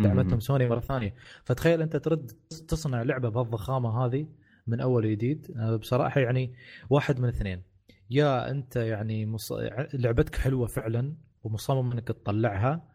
دعمتهم 0.00 0.40
سوني 0.40 0.68
مرة 0.68 0.80
ثانية. 0.80 1.14
فتخيل 1.44 1.82
أنت 1.82 1.96
ترد 1.96 2.32
تصنع 2.68 3.02
لعبة 3.02 3.28
بهالضخامة 3.28 4.04
هذه 4.04 4.26
من 4.66 4.80
أول 4.80 5.06
وجديد. 5.06 5.56
أه 5.56 5.76
بصراحة 5.76 6.20
يعني 6.20 6.54
واحد 6.90 7.20
من 7.20 7.28
اثنين. 7.28 7.62
يا 8.10 8.50
أنت 8.50 8.76
يعني 8.76 9.26
مص... 9.26 9.52
لعبتك 9.94 10.36
حلوة 10.36 10.66
فعلا 10.66 11.14
ومصمم 11.42 11.92
إنك 11.92 12.08
تطلعها 12.08 12.88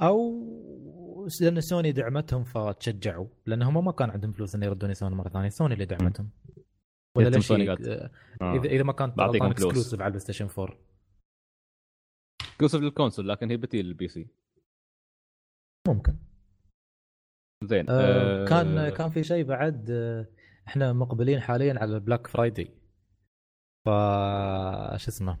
أو 0.00 0.48
لأن 1.40 1.60
سوني 1.60 1.92
دعمتهم 1.92 2.44
فتشجعوا 2.44 3.26
لأن 3.46 3.62
هم 3.62 3.84
ما 3.84 3.92
كان 3.92 4.10
عندهم 4.10 4.32
فلوس 4.32 4.54
انه 4.54 4.66
يردون 4.66 4.90
يسوون 4.90 5.12
مرة 5.12 5.28
ثانية. 5.28 5.48
سوني 5.48 5.74
اللي 5.74 5.84
دعمتهم. 5.84 6.30
ولا 7.16 7.28
ليش. 7.28 7.52
اذا 7.52 8.10
آه. 8.42 8.56
اذا 8.56 8.82
ما 8.82 8.92
كانت 8.92 9.16
بعطيكم. 9.16 9.44
exclusive 9.44 10.00
على 10.00 10.06
البلاي 10.06 10.20
ستيشن 10.20 10.48
4 10.58 10.78
exclusive 12.40 12.80
لل 12.80 12.91
console 12.91 13.28
لكن 13.28 13.50
هي 13.50 13.56
بديل 13.56 13.86
لل 13.86 14.08
PC. 14.08 14.41
ممكن. 15.88 16.16
زين 17.64 17.90
آه 17.90 18.42
آه، 18.42 18.44
كان 18.44 18.88
كان 18.88 19.10
في 19.10 19.22
شيء 19.24 19.44
بعد 19.44 19.90
آه 19.90 20.26
إحنا 20.68 20.92
مقبلين 20.92 21.40
حاليا 21.40 21.74
على 21.78 21.94
ال 21.94 21.99
Black 21.99 22.26
Friday 22.26 22.64
ف 23.86 23.88
شو 24.96 25.08
اسمه 25.10 25.38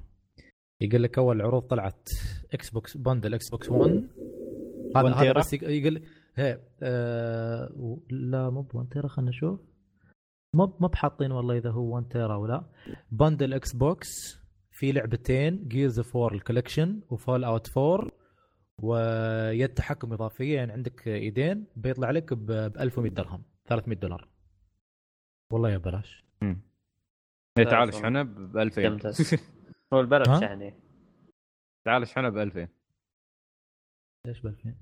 يقول 0.82 1.02
لك 1.02 1.18
أول 1.18 1.42
عروض 1.42 1.62
طلعت 1.62 2.08
إكس 2.54 2.70
بوكس 2.70 2.96
bundle 2.96 3.34
إكس 3.34 3.50
بوكس 3.50 3.68
1 3.70 3.90
هذا 4.96 5.02
1 5.04 5.14
هذا 5.14 5.20
تيرا؟ 5.22 5.38
بس 5.40 5.52
يق- 5.52 5.64
يقول 5.68 6.02
هي 6.36 6.60
آه 6.82 7.98
لا 8.10 8.50
مو 8.50 8.62
ب 8.62 8.74
1 8.76 8.88
تيرا 8.88 9.08
خلينا 9.08 9.30
نشوف. 9.30 9.60
مو 10.56 10.76
ما 10.80 10.86
بحاطين 10.88 11.32
والله 11.32 11.56
إذا 11.58 11.70
هو 11.70 11.94
1 11.96 12.08
تيرا 12.08 12.36
ولا. 12.36 12.64
bundle 13.10 13.54
إكس 13.54 13.72
بوكس 13.72 14.08
في 14.70 14.92
لعبتين 14.92 15.68
Gears 15.68 15.98
of 15.98 16.16
War 16.16 16.34
ال 16.34 16.39
collection 16.39 16.94
و 16.94 17.00
Fallout 17.10 17.78
4 17.78 18.10
ويد 18.82 19.68
تحكم 19.68 20.12
اضافيه 20.12 20.56
يعني 20.56 20.72
عندك 20.72 21.08
إيدين 21.08 21.66
بيطلع 21.76 22.10
لك 22.10 22.34
ب 22.34 22.50
1100 22.50 23.10
درهم 23.10 23.42
300 23.66 23.98
دولار. 23.98 24.28
والله 25.52 25.70
يا 25.70 25.78
بلاش. 25.78 26.24
إيه، 27.58 27.64
تعال 27.64 27.88
لا، 27.88 27.94
اشحنها 27.98 28.22
ب 28.22 28.56
2000 28.56 28.88
ممتاز. 28.88 29.34
هو 29.92 30.00
البلد 30.00 30.28
ها؟ 30.28 30.40
يعني 30.40 30.74
تعال 31.84 32.02
اشحنها 32.02 32.30
ب 32.30 32.38
2000 32.38 32.68
ليش 34.26 34.40
ب 34.40 34.46
2000 34.46 34.74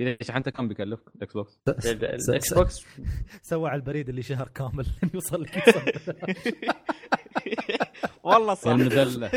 إذا 0.00 0.16
شحنتها 0.22 0.50
كم 0.50 0.68
بيكلفك؟ 0.68 1.16
الاكس 1.16 1.32
بوكس؟ 1.32 1.60
الاكس 1.68 2.54
بوكس 2.54 2.86
سوى 3.42 3.70
على 3.70 3.80
البريد 3.80 4.08
اللي 4.08 4.22
شهر 4.22 4.48
كامل. 4.48 4.86
يوصل 5.14 5.42
لك. 5.42 5.58
والله 8.24 8.54
صح 8.54 8.70
المذله 8.70 9.30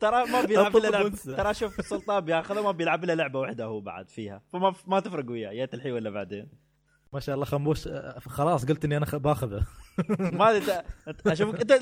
ترى 0.00 0.30
ما 0.30 0.44
بيلعب 0.44 0.76
إلا 0.76 0.88
لعبه. 0.88 1.16
ترى 1.16 1.54
شوف 1.54 1.78
السلطان 1.78 2.24
بياخذها 2.24 2.62
ما 2.62 2.70
بيلعب 2.70 3.04
إلا 3.04 3.14
لعبة 3.14 3.38
واحدة 3.40 3.64
هو 3.64 3.80
بعد 3.80 4.08
فيها. 4.08 4.42
فما 4.52 4.74
ما 4.86 5.00
تفرق 5.00 5.30
وياه 5.30 5.50
يا 5.50 5.68
الحين 5.74 5.92
ولا 5.92 6.10
بعدين. 6.10 6.48
ما 7.12 7.20
شاء 7.20 7.34
الله 7.34 7.44
خموش 7.44 7.88
خلاص 8.18 8.64
قلت 8.64 8.84
إني 8.84 8.96
أنا 8.96 9.06
باخذه. 9.06 9.66
ما 10.08 10.50
أدري 10.50 10.82
اشوفك 11.26 11.60
أنت 11.60 11.72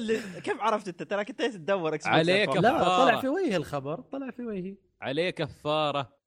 كيف 0.45 0.61
عرفت 0.61 0.89
أنت؟ 0.89 1.03
تراك 1.03 1.31
انت 1.31 1.43
تدور 1.43 1.95
إكس 1.95 2.07
عليك. 2.07 2.49
لا 2.49 2.71
كفارة. 2.71 3.05
طلع 3.05 3.21
في 3.21 3.29
وجهي 3.29 3.57
الخبر 3.57 4.01
طلع 4.01 4.31
في 4.31 4.43
وجهي. 4.43 4.77
عليه 5.01 5.31
كفارة. 5.31 6.19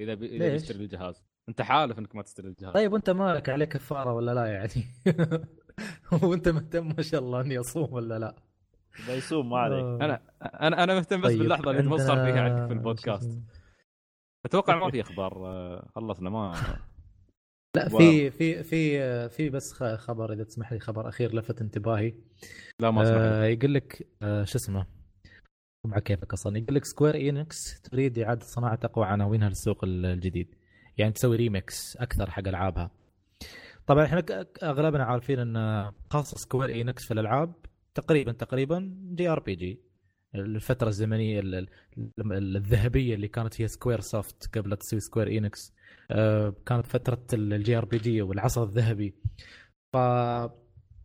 إذا 0.00 0.14
بي... 0.14 0.26
إذا؟ 0.26 0.48
بيشتري 0.48 0.78
الجهاز. 0.78 1.24
أنت 1.48 1.62
حالف 1.62 1.98
إنك 1.98 2.14
ما 2.16 2.22
تشتري 2.22 2.48
الجهاز. 2.48 2.74
طيب 2.74 2.92
وأنت 2.92 3.10
مالك 3.10 3.48
عليك 3.48 3.68
كفارة 3.68 4.12
ولا 4.12 4.34
لا 4.34 4.46
يعني؟ 4.46 4.84
وأنت 6.22 6.48
مهتم 6.48 6.88
ما 6.96 7.02
شاء 7.02 7.20
الله 7.20 7.40
إني 7.40 7.60
أصوم 7.60 7.92
ولا 7.92 8.18
لا. 8.18 8.43
بيصوم 9.06 9.50
ما 9.50 9.58
عليك. 9.58 9.84
آه. 9.84 9.98
أنا 10.04 10.20
أنا 10.42 10.84
أنا 10.84 10.94
مهتم 10.94 11.20
بس 11.20 11.26
طيب، 11.30 11.38
باللحظة 11.38 11.70
اللي 11.70 11.82
توصل 11.82 12.06
فيها 12.24 12.40
عندك 12.40 12.66
في 12.66 12.72
البودكاست؟ 12.72 13.38
أتوقع 14.46 14.76
ما 14.76 14.90
في 14.90 15.00
أخبار 15.00 15.46
آه، 15.46 15.88
خلصنا 15.94 16.30
ما 16.30 16.54
لا 17.76 17.88
في 17.88 18.30
في 18.30 18.62
في 18.62 19.28
في 19.28 19.50
بس 19.50 19.72
خ- 19.72 19.94
خبر 19.94 20.32
إذا 20.32 20.44
تسمح 20.44 20.72
لي 20.72 20.78
خبر 20.80 21.08
أخير 21.08 21.34
لفت 21.34 21.60
انتباهي. 21.60 22.14
لا 22.80 22.90
ما 22.90 23.02
اسمح. 23.02 23.16
آه 23.16 23.44
يقول 23.44 23.74
لك 23.74 24.08
آه 24.22 24.44
شو 24.44 24.58
اسمه؟ 24.58 24.86
مع 25.86 25.98
كيفك 25.98 26.32
أصلا. 26.32 26.58
يقول 26.58 26.74
لك 26.74 26.84
Square 26.84 27.16
Enix 27.28 27.80
تريد 27.80 28.18
إعادة 28.18 28.44
صناعة 28.44 28.78
أقوى 28.84 29.06
عناوينها 29.06 29.48
للسوق 29.48 29.84
ال- 29.84 30.06
الجديد. 30.06 30.54
يعني 30.98 31.12
تسوي 31.12 31.36
remakes 31.36 31.96
أكثر 31.96 32.30
حق 32.30 32.48
ألعابها. 32.48 32.90
طبعا 33.86 34.04
إحنا 34.04 34.20
ك- 34.20 34.64
أغلبنا 34.64 35.04
عارفين 35.04 35.38
إن 35.38 35.90
خاص 36.10 36.34
Square 36.34 36.80
Enix 36.80 37.04
في 37.04 37.14
الألعاب 37.14 37.52
تقريبا 37.94 38.32
تقريبا 38.32 38.94
JRPG. 39.14 39.80
الفترة 40.34 40.88
الزمنية 40.88 41.40
ال- 41.40 41.54
ال- 41.98 42.56
الذهبية 42.56 43.14
اللي 43.14 43.28
كانت 43.28 43.60
هي 43.60 43.68
Squaresoft 43.68 44.58
قبل 44.58 44.76
تسوي 44.76 45.00
Square 45.00 45.28
Enix 45.38 45.74
آه، 46.10 46.54
كانت 46.66 46.86
فترة 46.86 47.26
ال 47.32 47.76
JRPG 47.78 48.22
والعصر 48.22 48.62
الذهبي. 48.62 49.14
ف 49.92 49.96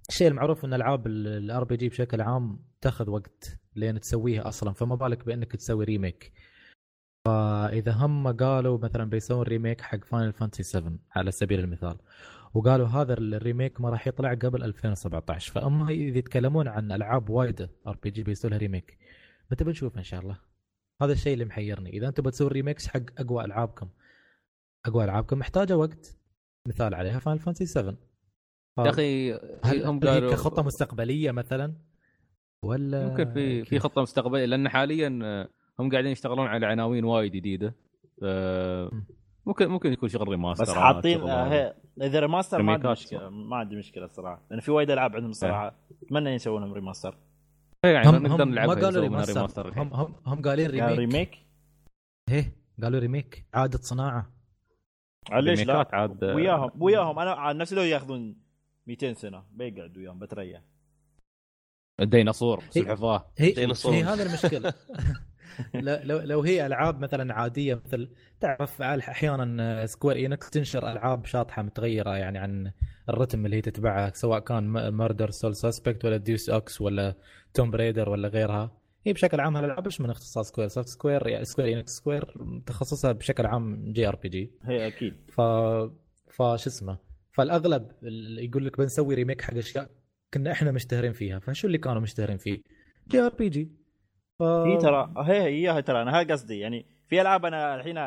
الشيء 0.10 0.28
المعروف 0.28 0.66
إن 0.66 0.74
ألعاب 0.74 1.08
ال 1.08 1.64
RPG 1.64 1.90
بشكل 1.90 2.22
عام 2.22 2.60
تاخذ 2.82 3.10
وقت 3.10 3.60
لين 3.76 4.00
تسويها 4.00 4.48
أصلا. 4.48 4.74
فما 4.74 4.96
بالك 4.96 5.26
بإنك 5.26 5.56
تسوي 5.56 5.86
remake. 5.86 6.34
فإذا 7.28 7.92
هم 7.92 8.28
قالوا 8.38 8.78
مثلا 8.78 9.04
بيسوون 9.10 9.42
remake 9.44 9.82
حق 9.82 10.06
Final 10.06 10.34
Fantasy 10.34 10.64
7 10.64 11.00
على 11.16 11.32
سبيل 11.32 11.60
المثال. 11.60 11.98
وقالوا 12.54 12.88
هذا 12.88 13.14
ال 13.14 13.23
remake 13.23 13.82
ما 13.82 13.90
راح 13.90 14.08
يطلع 14.08 14.34
قبل 14.34 14.64
2017 14.64 15.52
فأما 15.52 15.90
إذا 15.90 16.18
يتكلمون 16.18 16.68
عن 16.68 16.92
ألعاب 16.92 17.30
وايده 17.30 17.70
RPG 17.88 18.24
بيسوي 18.24 18.52
لها 18.52 18.58
remake 18.60 18.98
متى 19.52 19.64
بنشوف 19.64 19.98
إن 19.98 20.04
شاء 20.04 20.20
الله. 20.20 20.38
هذا 21.02 21.12
الشيء 21.14 21.34
اللي 21.34 21.46
محيرني. 21.46 21.90
إذا 21.90 22.08
أنتم 22.08 22.24
بتسوون 22.24 22.52
remakes 22.52 22.88
حق 22.88 23.02
أقوى 23.18 23.46
ألعابكم 23.46 23.90
أقوى 24.86 25.04
ألعابكم 25.04 25.40
محتاجة 25.40 25.78
وقت 25.78 26.18
مثال 26.68 26.94
عليها 26.96 27.20
Final 27.20 27.40
Fantasy 27.40 27.66
7 27.66 27.94
ف- 28.78 28.80
يا 28.80 28.90
أخي 28.90 29.34
هل 29.64 29.86
هم 29.86 30.00
قالوا 30.00 30.32
كخطة 30.32 30.64
مستقبلية 30.64 31.32
مثلا؟ 31.32 31.74
ولا 32.64 33.08
ممكن 33.10 33.34
في 33.34 33.66
في؟ 33.66 33.80
خطة 33.80 34.02
مستقبلية 34.02 34.46
لأن 34.46 34.70
حاليا 34.70 35.20
آه، 35.24 35.50
هم 35.80 35.92
قاعدين 35.92 36.12
يشتغلون 36.12 36.48
على 36.48 36.66
عناوين 36.66 37.04
وايد 37.06 37.32
جديدة. 37.32 37.76
ممكن 39.46 39.68
ممكن 39.68 39.94
يكون 39.94 40.10
شغل 40.10 40.28
remaster 40.28 40.64
بس 40.64 40.70
حاطين 40.72 41.22
آه 41.22 41.48
هي 41.54 41.76
إذا 42.02 42.20
remaster 42.20 42.62
ما 42.62 42.74
عندي 42.74 42.88
مشكلة. 42.88 43.30
ما 43.30 43.56
عندي 43.58 43.76
مشكلة 43.76 44.06
الصراحه 44.06 44.42
لأن 44.52 44.60
في 44.60 44.72
وايد 44.72 44.92
ألعاب 44.92 45.16
عندهم 45.16 45.32
الصراحه 45.32 45.76
أتمنى 46.04 46.30
يسوون 46.30 46.62
لهم 46.62 46.74
ريماستر 46.74 47.18
يعني 47.86 48.08
هم 48.08 48.16
نقدر 48.16 48.34
هم 48.34 48.38
ما 48.38 48.46
نلعبها 48.46 48.76
قالوا 48.76 49.02
remaster 49.02 49.36
remaster 49.36 49.82
هم 49.82 49.94
هم 49.94 50.16
هم 50.26 50.42
قالين 50.42 50.82
قال 50.82 50.98
ريميك 50.98 51.00
ريميك 51.00 51.46
إيه 52.30 52.56
قالوا 52.84 53.00
remake 53.00 53.46
اعاده 53.56 53.78
صناعة. 53.78 54.34
ليش 55.32 55.62
لا؟ 55.62 55.88
عاد 55.94 56.24
وياهم 56.24 56.72
وياهم. 56.80 57.20
أنا 57.20 57.32
على 57.32 57.60
نفسي 57.60 57.76
لو 57.76 57.82
ياخذون 57.82 58.36
200 58.88 59.14
سنة 59.14 59.44
بيقعد 59.52 59.98
وياهم 59.98 60.20
بتريح. 60.20 60.62
الديناصور 62.00 62.64
سلحفاة. 62.70 63.32
ديناصور. 63.40 63.94
هي 63.94 64.04
هذا 64.04 64.24
المشكلة. 64.24 64.74
لو 66.04 66.20
لو 66.20 66.42
هي 66.42 66.66
ألعاب 66.66 67.00
مثلا 67.00 67.34
عادية 67.34 67.82
مثل 67.86 68.10
تعرف 68.40 68.82
أحيانا 68.82 69.86
Square 69.86 70.16
Enix 70.16 70.50
تنشر 70.50 70.92
ألعاب 70.92 71.26
شاطحة 71.26 71.62
متغيرة 71.62 72.18
يعني 72.18 72.38
عن 72.38 72.72
الرتم 73.10 73.46
اللي 73.46 73.58
هي 73.58 73.62
تتبعه 73.62 74.14
سواء 74.14 74.40
كان 74.40 74.90
Murdered: 74.90 75.30
Soul 75.30 75.56
Suspect 75.56 76.06
ولا 76.06 76.18
Deus 76.18 76.50
Ex 76.50 76.82
ولا 76.82 77.16
Tomb 77.54 77.72
Raider 77.72 78.10
ولا 78.10 78.28
غيرها. 78.28 78.80
هي 79.06 79.14
بشكل 79.14 79.40
عام 79.40 79.58
هالألعاب 79.58 79.88
مش 79.88 80.02
من 80.02 80.10
اختصاص 80.10 80.48
Squaresoft 80.48 80.88
Square 80.88 81.28
يعني 81.28 81.46
Square 81.46 81.68
Enix 81.68 81.92
Square 81.92 82.36
تخصصها 82.66 83.12
بشكل 83.12 83.46
عام 83.46 83.92
JRPG 83.94 84.52
هي 84.64 84.88
أكيد. 84.88 85.14
ف 85.28 85.42
فش 86.28 86.68
اسمه؟ 86.68 86.98
فالأغلب 87.32 87.92
يقول 88.40 88.66
لك 88.66 88.78
بنسوي 88.78 89.16
remake 89.16 89.42
حق 89.42 89.54
أشياء 89.54 89.90
كنا 90.34 90.52
إحنا 90.52 90.72
مشتهرين 90.72 91.14
فيها 91.14 91.40
فشو 91.40 91.68
اللي 91.68 91.78
كانوا 91.78 92.02
مشتهرين 92.02 92.38
فيه؟ 92.38 92.62
JRPG 93.08 93.72
ف... 94.40 94.44
هي 94.44 94.78
ترى 94.78 95.14
هي 95.18 95.72
هي 95.72 95.82
ترى 95.82 96.02
أنا 96.02 96.20
هذا 96.20 96.34
قصدي. 96.34 96.60
يعني 96.60 96.86
في 97.08 97.22
ألعاب 97.22 97.46
أنا 97.46 97.76
الحين 97.76 97.98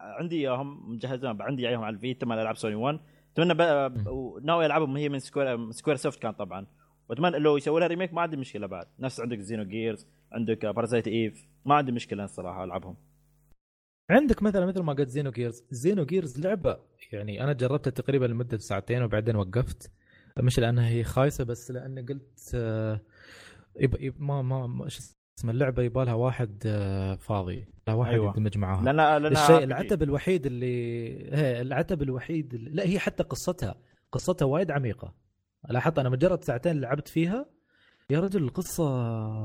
عندي 0.00 0.36
إياهم 0.40 0.90
مجهزهم 0.92 1.42
عندي 1.42 1.68
إياهم 1.68 1.82
على 1.82 1.94
الفيتا 1.96 2.26
مال 2.26 2.38
ألعاب 2.38 2.56
سوني 2.56 2.74
1 2.74 3.00
أتمنى 3.38 4.08
وناوي 4.10 4.66
ألعبهم 4.66 4.96
هي 4.96 5.08
من 5.08 5.18
Square 5.18 5.70
Squaresoft 5.70 6.22
كان 6.22 6.32
طبعا. 6.32 6.66
وأتمنى 7.08 7.38
لو 7.38 7.56
يسوي 7.56 7.80
لها 7.80 7.88
remake 7.88 8.14
ما 8.14 8.20
عندي 8.22 8.36
مشكلة 8.36 8.66
بعد. 8.66 8.86
نفس 8.98 9.20
عندك 9.20 9.38
Xenogears 9.38 10.06
عندك 10.32 10.66
Parasite 10.66 11.08
Eve 11.08 11.46
ما 11.64 11.74
عندي 11.74 11.92
مشكلة 11.92 12.24
الصراحة 12.24 12.64
ألعبهم. 12.64 12.96
عندك 14.10 14.42
مثلا 14.42 14.66
مثل 14.66 14.82
ما 14.82 14.92
قلت 14.92 15.08
Xenogears. 15.08 15.64
Xenogears 15.70 16.40
لعبة 16.46 16.78
يعني 17.12 17.44
أنا 17.44 17.52
جربتها 17.52 17.90
تقريبا 17.90 18.24
لمدة 18.24 18.58
ساعتين 18.58 19.02
وبعدين 19.02 19.36
وقفت. 19.36 19.92
مش 20.38 20.58
لأنها 20.58 20.88
هي 20.88 21.04
خايسة 21.04 21.44
بس 21.44 21.70
لاني 21.70 22.00
قلت 22.02 22.50
آه، 22.54 23.00
يب 23.80 23.96
يب 24.00 24.14
ما 24.22 24.42
ما 24.42 24.66
ما- 24.66 24.88
شو 25.34 25.40
اسمه 25.40 25.52
اللعبة 25.52 25.82
يبالها 25.82 26.14
واحد 26.14 26.62
آه، 26.66 27.14
فاضي. 27.14 27.66
لا 27.88 27.94
واحد 27.94 28.12
أيوة. 28.12 28.26
يندمج 28.36 28.58
معاها 28.58 28.82
لأن 28.82 28.96
لأن 29.22 29.32
الشيء 29.32 29.64
العتب 29.64 30.02
الوحيد 30.02 30.46
اللي 30.46 31.34
هي 31.36 31.60
العتب 31.60 32.02
الوحيد 32.02 32.54
اللي... 32.54 32.70
لا 32.70 32.82
هي 32.86 32.98
حتى 32.98 33.22
قصتها 33.22 33.74
قصتها 34.12 34.46
وايد 34.46 34.70
عميقة. 34.70 35.14
لاحظت 35.70 35.98
أنا 35.98 36.08
مجرد 36.08 36.44
ساعتين 36.44 36.80
لعبت 36.80 37.08
فيها 37.08 37.46
يا 38.10 38.20
رجل 38.20 38.44
القصة 38.44 38.84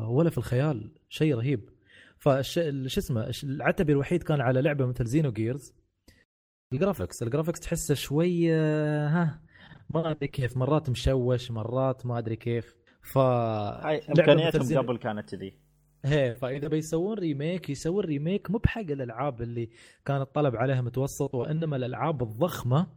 ولا 0.09 0.29
في 0.29 0.37
الخيال 0.37 0.91
شيء 1.09 1.35
رهيب. 1.35 1.69
فش 2.17 2.53
شو 2.85 2.99
اسمه 2.99 3.31
العتب 3.43 3.89
الوحيد 3.89 4.23
كان 4.23 4.41
على 4.41 4.61
لعبة 4.61 4.85
مثل 4.85 5.05
Xenogears 5.05 5.73
ال 6.73 6.79
graphics 6.79 7.23
ال 7.23 7.27
graphics 7.27 7.59
تحسه 7.59 7.93
شوي 7.93 8.53
آه، 8.55 9.07
ها 9.07 9.41
ما 9.89 10.11
أدري 10.11 10.27
كيف 10.27 10.57
مرات 10.57 10.89
مشوش 10.89 11.51
مرات 11.51 12.05
ما 12.05 12.17
أدري 12.17 12.35
كيف. 12.35 12.75
ف 13.01 13.17
إمكانياتهم 13.17 14.77
قبل 14.77 14.97
كانت 14.97 15.35
كذي. 15.35 15.68
إيه 16.05 16.33
فإذا 16.33 16.67
بيسوون 16.67 17.19
remake 17.19 17.69
يسوون 17.69 18.05
remake 18.05 18.51
مو 18.51 18.57
بحق 18.57 18.81
الالعاب 18.81 19.41
اللي 19.41 19.69
كان 20.05 20.21
الطلب 20.21 20.55
عليها 20.55 20.81
متوسط 20.81 21.35
وإنما 21.35 21.75
الألعاب 21.75 22.23
الضخمة 22.23 22.87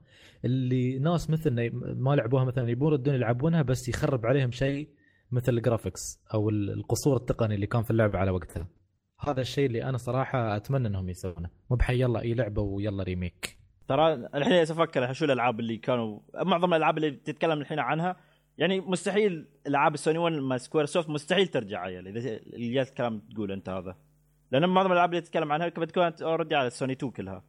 اللي 0.44 0.98
ناس 0.98 1.30
مثلنا 1.30 1.70
ما 1.72 2.16
لعبوها 2.16 2.44
مثلا 2.44 2.70
يبون 2.70 2.92
يردون 2.92 3.14
يلعبونها 3.14 3.62
بس 3.62 3.88
يخرب 3.88 4.26
عليهم 4.26 4.50
شيء 4.50 4.88
مثل 5.32 5.52
ال 5.52 5.60
graphics 5.60 6.20
أو 6.34 6.50
القصور 6.50 7.16
التقني 7.16 7.54
اللي 7.54 7.66
كان 7.66 7.82
في 7.82 7.90
اللعبة 7.90 8.18
على 8.18 8.30
وقتها. 8.30 8.68
هذا 9.20 9.40
الشيء 9.40 9.66
اللي 9.66 9.84
أنا 9.84 9.98
صراحة 9.98 10.56
أتمنى 10.56 10.88
إنهم 10.88 11.08
يسوونه. 11.08 11.50
مو 11.70 11.76
بحيالله 11.76 12.20
أي 12.20 12.34
لعبة 12.34 12.62
ويلا 12.62 13.02
remake 13.02 13.62
ترى 13.88 14.14
الحين 14.14 14.52
أفكر 14.52 15.12
شو 15.12 15.24
الألعاب 15.24 15.60
اللي 15.60 15.76
كانوا 15.76 16.20
معظم 16.34 16.74
الألعاب 16.74 16.96
اللي 16.96 17.10
تتكلم 17.10 17.60
الحين 17.60 17.78
عنها 17.78 18.16
يعني 18.58 18.80
مستحيل 18.80 19.46
العاب 19.66 19.94
السوني 19.94 20.18
1 20.18 20.34
مع 20.36 20.56
Square 20.56 20.84
Soft 20.86 21.08
مستحيل 21.08 21.46
ترجع 21.48 21.80
عيل 21.80 22.08
إذا 22.08 22.36
اللي 22.36 22.72
جالس 22.74 22.88
الكلام 22.88 23.20
تقول 23.34 23.52
أنت 23.52 23.68
هذا. 23.68 23.96
لأن 24.50 24.68
معظم 24.68 24.86
الألعاب 24.92 25.10
اللي 25.10 25.20
تتكلم 25.20 25.52
عنها 25.52 25.68
كانت 25.68 26.22
already 26.22 26.54
على 26.54 26.66
السوني 26.66 26.92
2 26.92 27.12
كلها. 27.12 27.44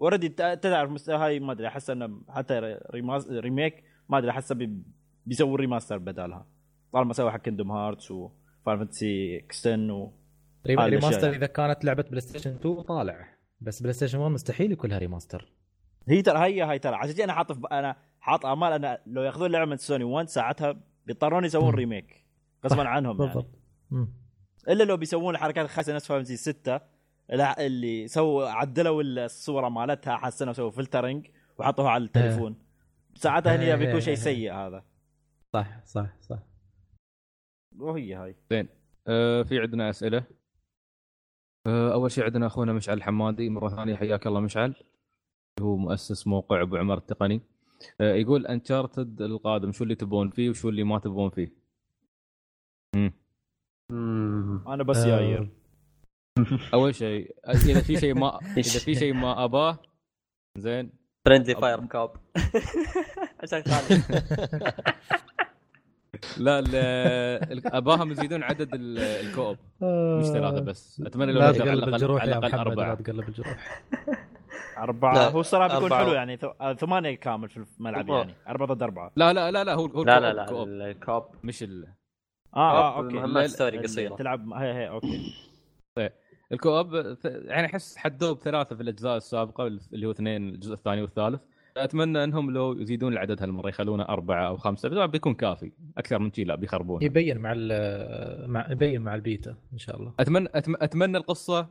already 0.00 0.28
تعرف 0.28 0.90
مست- 0.90 1.10
هاي 1.10 1.40
ما 1.40 1.52
أدري 1.52 1.66
أحس 1.68 1.90
إنه 1.90 2.20
حتى 2.28 2.78
remas- 2.90 3.32
remake 3.32 3.84
ما 4.08 4.18
أدري 4.18 4.30
أحسه 4.30 4.54
بي- 4.54 4.82
بيسوي 5.26 5.56
remaster 5.56 5.98
بدالها. 5.98 6.46
طالما 6.92 7.12
سوى 7.12 7.30
حق 7.30 7.38
Kingdom 7.40 7.70
Hearts 7.72 8.10
و 8.10 8.21
Final 8.21 8.78
Fantasy 8.78 9.36
X 9.38 9.51
ten 9.51 9.90
و. 9.90 10.12
remaster 10.66 11.30
إذا 11.30 11.46
كانت 11.46 11.84
لعبة 11.84 12.02
PlayStation 12.02 12.50
2 12.54 12.82
طالع 12.82 13.28
بس 13.60 13.80
PlayStation 13.82 14.18
1 14.18 14.32
مستحيل 14.32 14.72
يكون 14.72 14.90
لها 14.90 14.98
remaster 14.98 15.52
هي 16.08 16.22
ترى 16.22 16.38
هي 16.38 16.62
هاي 16.62 16.78
ترى 16.78 16.94
عشان 16.96 17.22
أنا 17.22 17.32
حاط 17.32 17.52
في- 17.52 17.68
أنا 17.72 17.96
حاط 18.28 18.46
أمل 18.46 18.72
أنا 18.72 18.98
لو 19.06 19.22
يأخذون 19.22 19.50
لعبة 19.50 19.70
من 19.70 19.76
سوني 19.76 20.04
1 20.04 20.28
ساعتها 20.28 20.80
بيضطرون 21.06 21.44
يسوون. 21.44 21.74
remake 21.74 22.24
غصبا 22.64 22.88
عنهم 22.88 23.22
يعني. 23.22 23.34
بالضبط. 23.34 23.58
مم. 23.90 24.08
إلا 24.68 24.84
لو 24.84 24.96
بيسوون 24.96 25.34
الحركات 25.34 25.64
الخايسه 25.64 25.94
نفس 25.94 26.06
Final 26.06 26.26
6 26.38 26.80
اللي 27.30 28.08
سووا 28.08 28.48
عدلوا 28.48 29.02
الصورة 29.02 29.68
مالتها 29.68 30.16
حسنوا 30.16 30.52
سووا 30.52 30.70
filtering 30.70 31.26
وحطوها 31.58 31.90
على 31.90 32.04
التليفون. 32.04 32.56
ساعتها 33.14 33.56
هنا 33.56 33.62
إيه، 33.62 33.74
بيكون 33.74 33.92
إيه، 33.92 34.00
شيء 34.00 34.14
إيه. 34.14 34.20
سيء 34.20 34.52
هذا. 34.52 34.84
صح 35.52 35.84
صح 35.84 36.16
صح. 36.20 36.38
وهي 37.78 38.14
هاي. 38.14 38.36
زين. 38.50 38.68
آه 39.06 39.42
في 39.42 39.60
عندنا 39.60 39.90
أسئلة. 39.90 40.24
آه 41.66 41.92
أول 41.92 42.10
شيء 42.10 42.24
عندنا 42.24 42.46
أخونا 42.46 42.72
مشعل 42.72 42.96
الحمادي 42.96 43.50
مرة 43.50 43.68
ثانية 43.68 43.96
حياك 43.96 44.26
الله 44.26 44.40
مشعل. 44.40 44.74
هو 45.60 45.76
مؤسس 45.76 46.26
موقع 46.26 46.62
أبو 46.62 46.76
عمر 46.76 46.98
التقني. 46.98 47.40
يقول 48.00 48.46
Uncharted 48.46 49.22
القادم 49.22 49.72
شو 49.72 49.84
اللي 49.84 49.94
تبون 49.94 50.30
فيه 50.30 50.50
وشو 50.50 50.68
اللي 50.68 50.84
ما 50.84 50.98
تبون 50.98 51.30
فيه؟ 51.30 51.52
مم. 52.96 54.62
أنا 54.68 54.82
بس 54.82 54.96
آه، 54.96 55.06
جاير 55.06 55.48
أول 56.74 56.94
شيء 56.94 57.34
إذا 57.48 57.80
في 57.80 57.96
شيء 58.00 58.14
ما 58.14 58.38
إذا 58.58 58.78
في 58.80 58.94
شيء 58.94 59.12
ما 59.14 59.44
أباه 59.44 59.78
زين. 60.58 60.90
friendly 61.26 61.54
fire 61.54 61.86
co-op 61.86 62.10
عشان 63.42 63.62
خالد 63.72 64.02
لا 66.38 66.58
ال- 66.58 67.66
أباهم 67.74 68.10
يزيدون 68.12 68.42
عدد 68.42 68.74
ال- 68.74 68.98
الكوب. 68.98 69.56
مش 70.20 70.26
ثلاثة 70.26 70.60
بس. 70.60 71.02
أتمنى 71.06 71.32
لو 71.32 71.40
لا 71.40 71.52
تقلب 71.52 71.68
الاقل 71.74 71.94
الجروح 71.94 72.22
على 72.22 72.30
الاقل 72.30 72.48
محمد 72.48 72.54
لا 72.66 72.70
اربعه 72.70 72.94
تقلب 72.94 73.28
الجروح. 73.28 73.82
أربعة. 74.78 75.14
لا، 75.14 75.28
هو 75.30 75.40
الصراحة 75.40 75.74
بيكون. 75.80 75.98
حلو 75.98 76.12
يعني 76.12 76.36
ث- 76.36 76.44
آه، 76.60 76.74
ثمانية 76.74 77.14
كامل 77.14 77.48
في 77.48 77.64
الملعب. 77.80 78.08
يعني. 78.08 78.34
أربعة 78.48 78.68
ضد 78.68 78.82
أربعة. 78.82 79.12
لا 79.16 79.32
لا 79.32 79.50
لا 79.50 79.64
لا 79.64 79.74
هو 79.74 79.86
هو 79.86 80.02
لا 80.04 80.20
لا 80.20 80.30
الكوب- 80.44 80.68
لا 80.68 80.92
كوب 80.92 80.96
الكوب. 80.96 81.24
مش 81.44 81.62
ال... 81.62 81.86
آه 82.56 82.58
آه 82.58 82.96
أوكي. 82.96 83.08
المهمات 83.08 83.42
لا- 83.42 83.46
ستوري 83.48 83.78
قصيرة. 83.78 84.16
تلعب 84.16 84.52
هي 84.52 84.72
هي 84.74 84.88
أوكي. 84.88 85.32
الكوب 86.52 87.14
ث- 87.14 87.24
يعني 87.24 87.66
أحس 87.66 87.96
حدوه 87.96 88.32
بثلاثة 88.34 88.76
في 88.76 88.82
الأجزاء 88.82 89.16
السابقة 89.16 89.66
اللي 89.66 90.06
هو 90.06 90.10
اثنين 90.10 90.48
الجزء 90.48 90.74
الثاني 90.74 91.02
والثالث. 91.02 91.40
أتمنى 91.76 92.24
إنهم 92.24 92.50
لو 92.50 92.72
يزيدون 92.72 93.12
العدد 93.12 93.42
هالمره 93.42 93.68
يخلونه 93.68 94.02
أربعة 94.02 94.48
أو 94.48 94.56
خمسة. 94.56 94.88
بس 94.88 95.10
بيكون 95.10 95.34
كافي. 95.34 95.72
أكثر 95.98 96.18
من 96.18 96.32
شيء 96.32 96.46
لا 96.46 96.54
بيخربون 96.54 97.02
يبين 97.02 97.38
مع 97.38 97.52
ال- 97.56 98.50
مع 98.50 98.66
يبين 98.70 99.02
مع 99.02 99.14
البيتا 99.14 99.56
إن 99.72 99.78
شاء 99.78 99.96
الله. 99.96 100.12
أتمنى. 100.20 100.48
أتمنى 100.54 101.16
القصة 101.18 101.68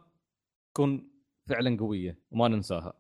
تكون 0.74 1.08
فعلا 1.48 1.78
قوية 1.80 2.18
وما 2.32 2.48
ننساها. 2.48 2.94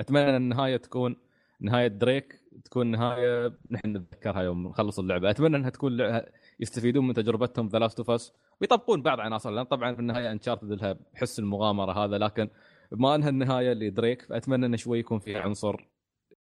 أتمنى 0.00 0.30
إن 0.30 0.36
النهاية 0.36 0.76
تكون 0.76 1.16
نهاية 1.60 1.86
دريك 1.88 2.40
تكون 2.64 2.86
نهاية 2.90 3.58
نحن 3.70 3.96
نتذكرها 3.96 4.42
يوم 4.42 4.66
نخلص 4.68 4.98
اللعبة. 4.98 5.30
أتمنى 5.30 5.56
إنها 5.56 5.70
تكون 5.70 5.96
لع- 5.96 6.28
يستفيدون 6.60 7.06
من 7.06 7.14
تجربتهم 7.14 7.68
The 7.68 7.78
Last 7.78 7.98
of 7.98 8.10
Us 8.10 8.32
ويطبقون 8.60 9.02
بعض 9.02 9.20
عناصر 9.20 9.50
لأن 9.50 9.64
طبعا 9.64 9.94
في 9.94 10.00
النهاية 10.00 10.32
Uncharted 10.32 10.72
لها 10.72 10.92
بحس 11.14 11.38
المغامرة 11.38 12.04
هذا 12.04 12.18
لكن 12.18 12.48
بما 12.92 13.14
انها 13.14 13.28
النهاية 13.28 13.72
لدريك. 13.72 14.22
فأتمنى 14.22 14.66
انه 14.66 14.76
شوي 14.76 14.98
يكون 14.98 15.18
فيها 15.18 15.40
عنصر 15.40 15.88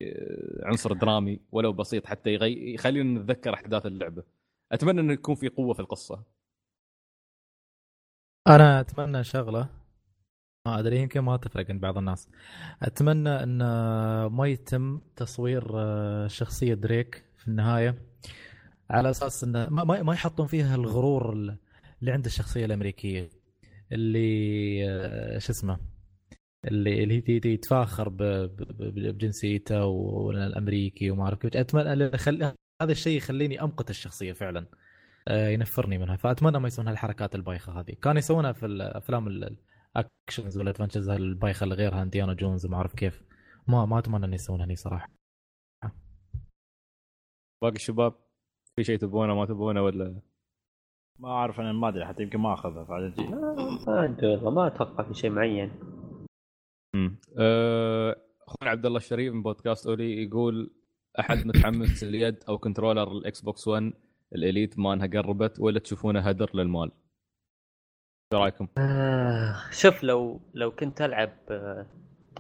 آه، 0.01 0.61
عنصر 0.65 0.93
درامي 0.93 1.39
ولو 1.51 1.73
بسيط 1.73 2.05
حتى 2.05 2.29
يغي... 2.33 2.73
يخلينا 2.73 3.19
نتذكر 3.19 3.53
أحداث 3.53 3.85
اللعبة. 3.85 4.23
أتمنى 4.71 5.01
انه 5.01 5.13
يكون 5.13 5.35
في 5.35 5.49
قوة 5.49 5.73
في 5.73 5.79
القصة. 5.79 6.23
أنا 8.47 8.79
أتمنى 8.79 9.23
شغلة. 9.23 9.69
ما 10.65 10.79
أدري 10.79 10.99
يمكن 11.01 11.19
ما 11.19 11.37
تفرق 11.37 11.65
عند 11.69 11.81
بعض 11.81 11.97
الناس. 11.97 12.29
أتمنى 12.81 13.29
إن 13.29 13.57
ما 14.25 14.47
يتم 14.47 15.01
تصوير 15.15 15.71
آه، 15.75 16.27
شخصية 16.27 16.73
دريك 16.73 17.25
في 17.37 17.47
النهاية 17.47 17.95
على 18.89 19.09
أساس 19.09 19.43
انه 19.43 19.69
ما, 19.69 20.03
ما 20.03 20.13
يحطون 20.13 20.47
فيها 20.47 20.75
الغرور 20.75 21.33
اللي 22.01 22.11
عند 22.11 22.25
الشخصية 22.25 22.65
الأمريكية 22.65 23.29
اللي 23.91 24.89
آه، 24.89 25.37
شو 25.37 25.51
اسمه 25.51 25.79
اللي 26.65 27.03
اللي 27.03 27.23
يتفاخر 27.45 28.09
بجنسيته 28.79 29.85
والأمريكي 29.85 31.11
وما 31.11 31.23
أعرف 31.23 31.45
أتمنى 31.45 32.03
يخلي 32.13 32.53
هذا 32.81 32.91
الشيء 32.91 33.17
يخليني 33.17 33.61
أمقت 33.61 33.89
الشخصية 33.89 34.33
فعلا 34.33 34.67
آه، 35.27 35.49
ينفرني 35.49 35.97
منها. 35.97 36.15
فأتمنى 36.15 36.59
ما 36.59 36.67
يسوون 36.67 36.87
هالحركات 36.87 37.35
البايخة 37.35 37.79
هذه. 37.79 37.95
كانوا 38.01 38.19
يسوونها 38.19 38.51
في 38.51 38.65
الافلام 38.65 39.27
ال- 39.97 40.05
ال 40.27 40.31
actions 40.31 40.57
وال 40.57 40.66
adventures 40.66 41.09
البايخه 41.09 41.63
اللي 41.63 41.75
غيرها 41.75 42.01
Indiana 42.01 42.33
Jones؟ 42.33 42.65
وما 42.65 42.77
أعرف 42.77 42.93
كيف. 42.95 43.23
ما 43.67 43.85
ما 43.85 43.99
أتمنى 43.99 44.25
ان 44.25 44.33
يسوونها 44.33 44.65
هني 44.65 44.75
صراحة. 44.75 45.09
باقي 47.63 47.75
الشباب 47.75 48.13
في 48.75 48.83
شيء 48.83 48.97
تبونه 48.99 49.35
ما 49.35 49.45
تبونه 49.45 49.81
ولا؟ 49.81 50.21
ما 51.19 51.29
أعرف 51.29 51.59
أنا 51.59 51.73
ما 51.73 51.89
أدري 51.89 52.05
حتى 52.05 52.23
يمكن 52.23 52.39
ما 52.39 52.53
أخذها 52.53 52.83
بعدين 52.83 53.13
تجي 53.13 53.27
ما 53.27 54.05
أدري 54.05 54.27
والله 54.27 54.51
ما 54.51 54.67
أتوقع 54.67 55.03
في 55.03 55.13
شيء 55.13 55.29
معين. 55.29 55.71
امم 56.95 57.15
أخونا 58.47 58.71
عبد 58.71 58.85
الله 58.85 58.97
الشريف 58.97 59.33
من 59.33 59.43
بودكاست 59.43 59.87
أولي 59.87 60.23
يقول 60.23 60.71
أحد 61.19 61.47
متحمس 61.47 62.03
اليد 62.03 62.43
أو 62.49 62.57
controller 62.57 63.11
ال 63.11 63.41
Xbox 63.41 63.67
1 63.67 63.93
ال 64.35 64.43
Elite 64.43 64.79
ما 64.79 64.93
أنها 64.93 65.07
قربت 65.07 65.59
ولا 65.59 65.79
تشوفونه 65.79 66.19
هدر 66.19 66.51
للمال؟ 66.55 66.91
إيش 68.33 68.41
رأيكم؟ 68.41 68.67
آه، 68.77 69.55
شوف 69.71 70.03
لو 70.03 70.41
لو 70.53 70.71
كنت 70.71 71.01
ألعب 71.01 71.33
آه، 71.51 71.85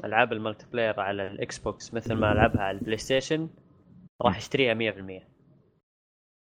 ألعاب 0.05 0.33
ال 0.33 0.65
multiplayer 0.71 0.99
على 0.99 1.27
ال 1.27 1.57
Xbox 1.57 1.93
مثل 1.93 2.13
ما 2.13 2.31
ألعبها 2.31 2.61
على 2.61 2.77
ال 2.77 2.97
PlayStation 2.97 3.49
راح 4.21 4.37
أشتريها 4.37 4.73
100% 4.73 5.27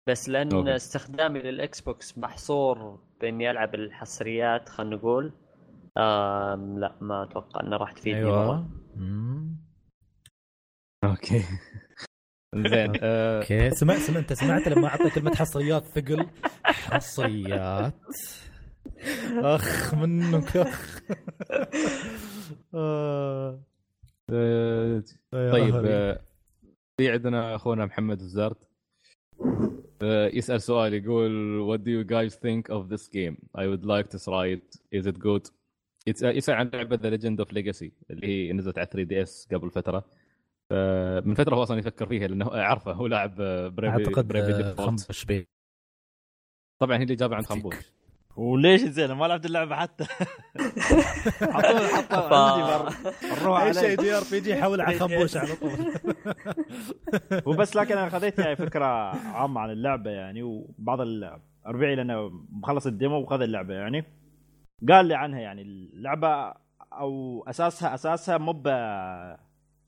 بس 0.08 0.28
لأن 0.28 0.52
okay. 0.52 0.76
استخدامي 0.76 1.38
لل 1.38 1.80
Xbox 1.80 2.18
محصور 2.18 2.98
بإني 3.20 3.50
ألعب 3.50 3.74
الحصريات 3.74 4.68
خلينا 4.68 4.96
نقول 4.96 5.32
آم 5.98 6.78
لا 6.78 6.96
ما 7.00 7.22
أتوقع 7.22 7.60
انها 7.60 7.78
راح 7.78 7.92
تفيدني 7.92 8.20
أيوه 8.20 8.46
مرة. 8.46 8.68
مم. 8.96 9.56
okay 11.04 11.44
زين 12.56 12.92
أه، 13.02 13.38
okay 13.40 13.70
سمع 13.70 13.94
سمع 13.94 14.18
انت 14.18 14.32
سمعت 14.32 14.68
لما 14.68 14.88
اعطى 14.88 15.10
كلمة 15.10 15.34
حصريات 15.34 15.84
ثقل 15.84 16.26
حصريات 16.64 17.94
أخ 19.32 19.94
منك 19.94 20.56
أخ. 20.56 21.00
آه. 22.74 23.60
يا 24.30 25.02
طيب. 25.32 25.74
أه، 25.86 26.20
في 26.96 27.10
عندنا 27.10 27.54
أخونا 27.54 27.86
محمد 27.86 28.20
الزرد 28.20 28.56
أه، 30.02 30.26
يسأل 30.26 30.62
سؤال 30.62 30.94
يقول 30.94 31.30
what 31.68 31.80
do 31.80 31.88
you 31.88 32.10
guys 32.10 32.34
think 32.36 32.74
of 32.76 32.88
this 32.96 33.08
game? 33.08 33.36
I 33.58 33.62
would 33.66 33.84
like 33.84 34.08
to 34.10 34.18
try 34.24 34.46
it. 34.56 34.76
Is 35.00 35.06
it 35.06 35.18
good? 35.18 35.50
يتس- 36.10 36.22
يسأل 36.24 36.54
عن 36.54 36.70
لعبة 36.74 36.96
The 36.96 37.18
Legend 37.20 37.44
of 37.46 37.52
Legacy 37.52 37.90
اللي 38.10 38.26
هي 38.26 38.52
نزلت 38.52 38.78
على 38.78 38.86
3DS 38.92 39.48
قبل 39.52 39.70
فترة. 39.70 40.04
من 41.26 41.34
فترة 41.34 41.54
هو 41.54 41.62
أصلا 41.62 41.78
يفكر 41.78 42.06
فيها 42.06 42.28
لأنه 42.28 42.54
أعرفه 42.54 42.92
هو 42.92 43.06
لاعب 43.06 43.34
Bravely 43.74 43.96
أعتقد 43.96 44.28
Bravely 44.28 44.52
آه، 44.52 44.74
خنبش 44.74 45.26
طبعا 46.78 46.98
هي 46.98 47.02
اللي 47.02 47.14
جابها 47.14 47.36
عند 47.36 47.46
خنبوش. 47.46 47.74
وليش 48.36 48.80
زين؟ 48.80 49.12
ما 49.12 49.24
لعبت 49.26 49.46
اللعبة 49.46 49.76
حتى. 49.76 50.04
حطوا 51.54 51.86
حطوا 51.96 52.36
عندي 52.36 52.94
الروح 53.32 53.60
أي 53.62 53.74
شيء 53.74 54.00
JRPG 54.00 54.62
حول 54.62 54.80
على 54.80 54.98
خنبوش 54.98 55.36
على 55.36 55.54
طول. 55.56 55.70
وبس 57.46 57.76
لكن 57.76 57.98
أنا 57.98 58.08
خذيت 58.08 58.38
يعني 58.38 58.56
فكرة 58.56 58.84
عامة 59.34 59.60
عن 59.60 59.70
اللعبة 59.70 60.10
يعني 60.10 60.42
وبعض 60.42 61.00
ال- 61.00 61.40
ربيعي 61.66 61.94
لأنه 61.94 62.30
مخلص 62.52 62.86
ال 62.86 62.92
demo 62.92 63.16
وخذ 63.20 63.40
اللعبة 63.42 63.74
يعني. 63.74 64.04
قال 64.88 65.06
لي 65.06 65.14
عنها 65.14 65.40
يعني 65.40 65.62
اللعبة 65.62 66.54
أو 66.92 67.44
أساسها 67.48 67.94
أساسها 67.94 68.38
مو 68.38 68.52
ب- 68.52 69.36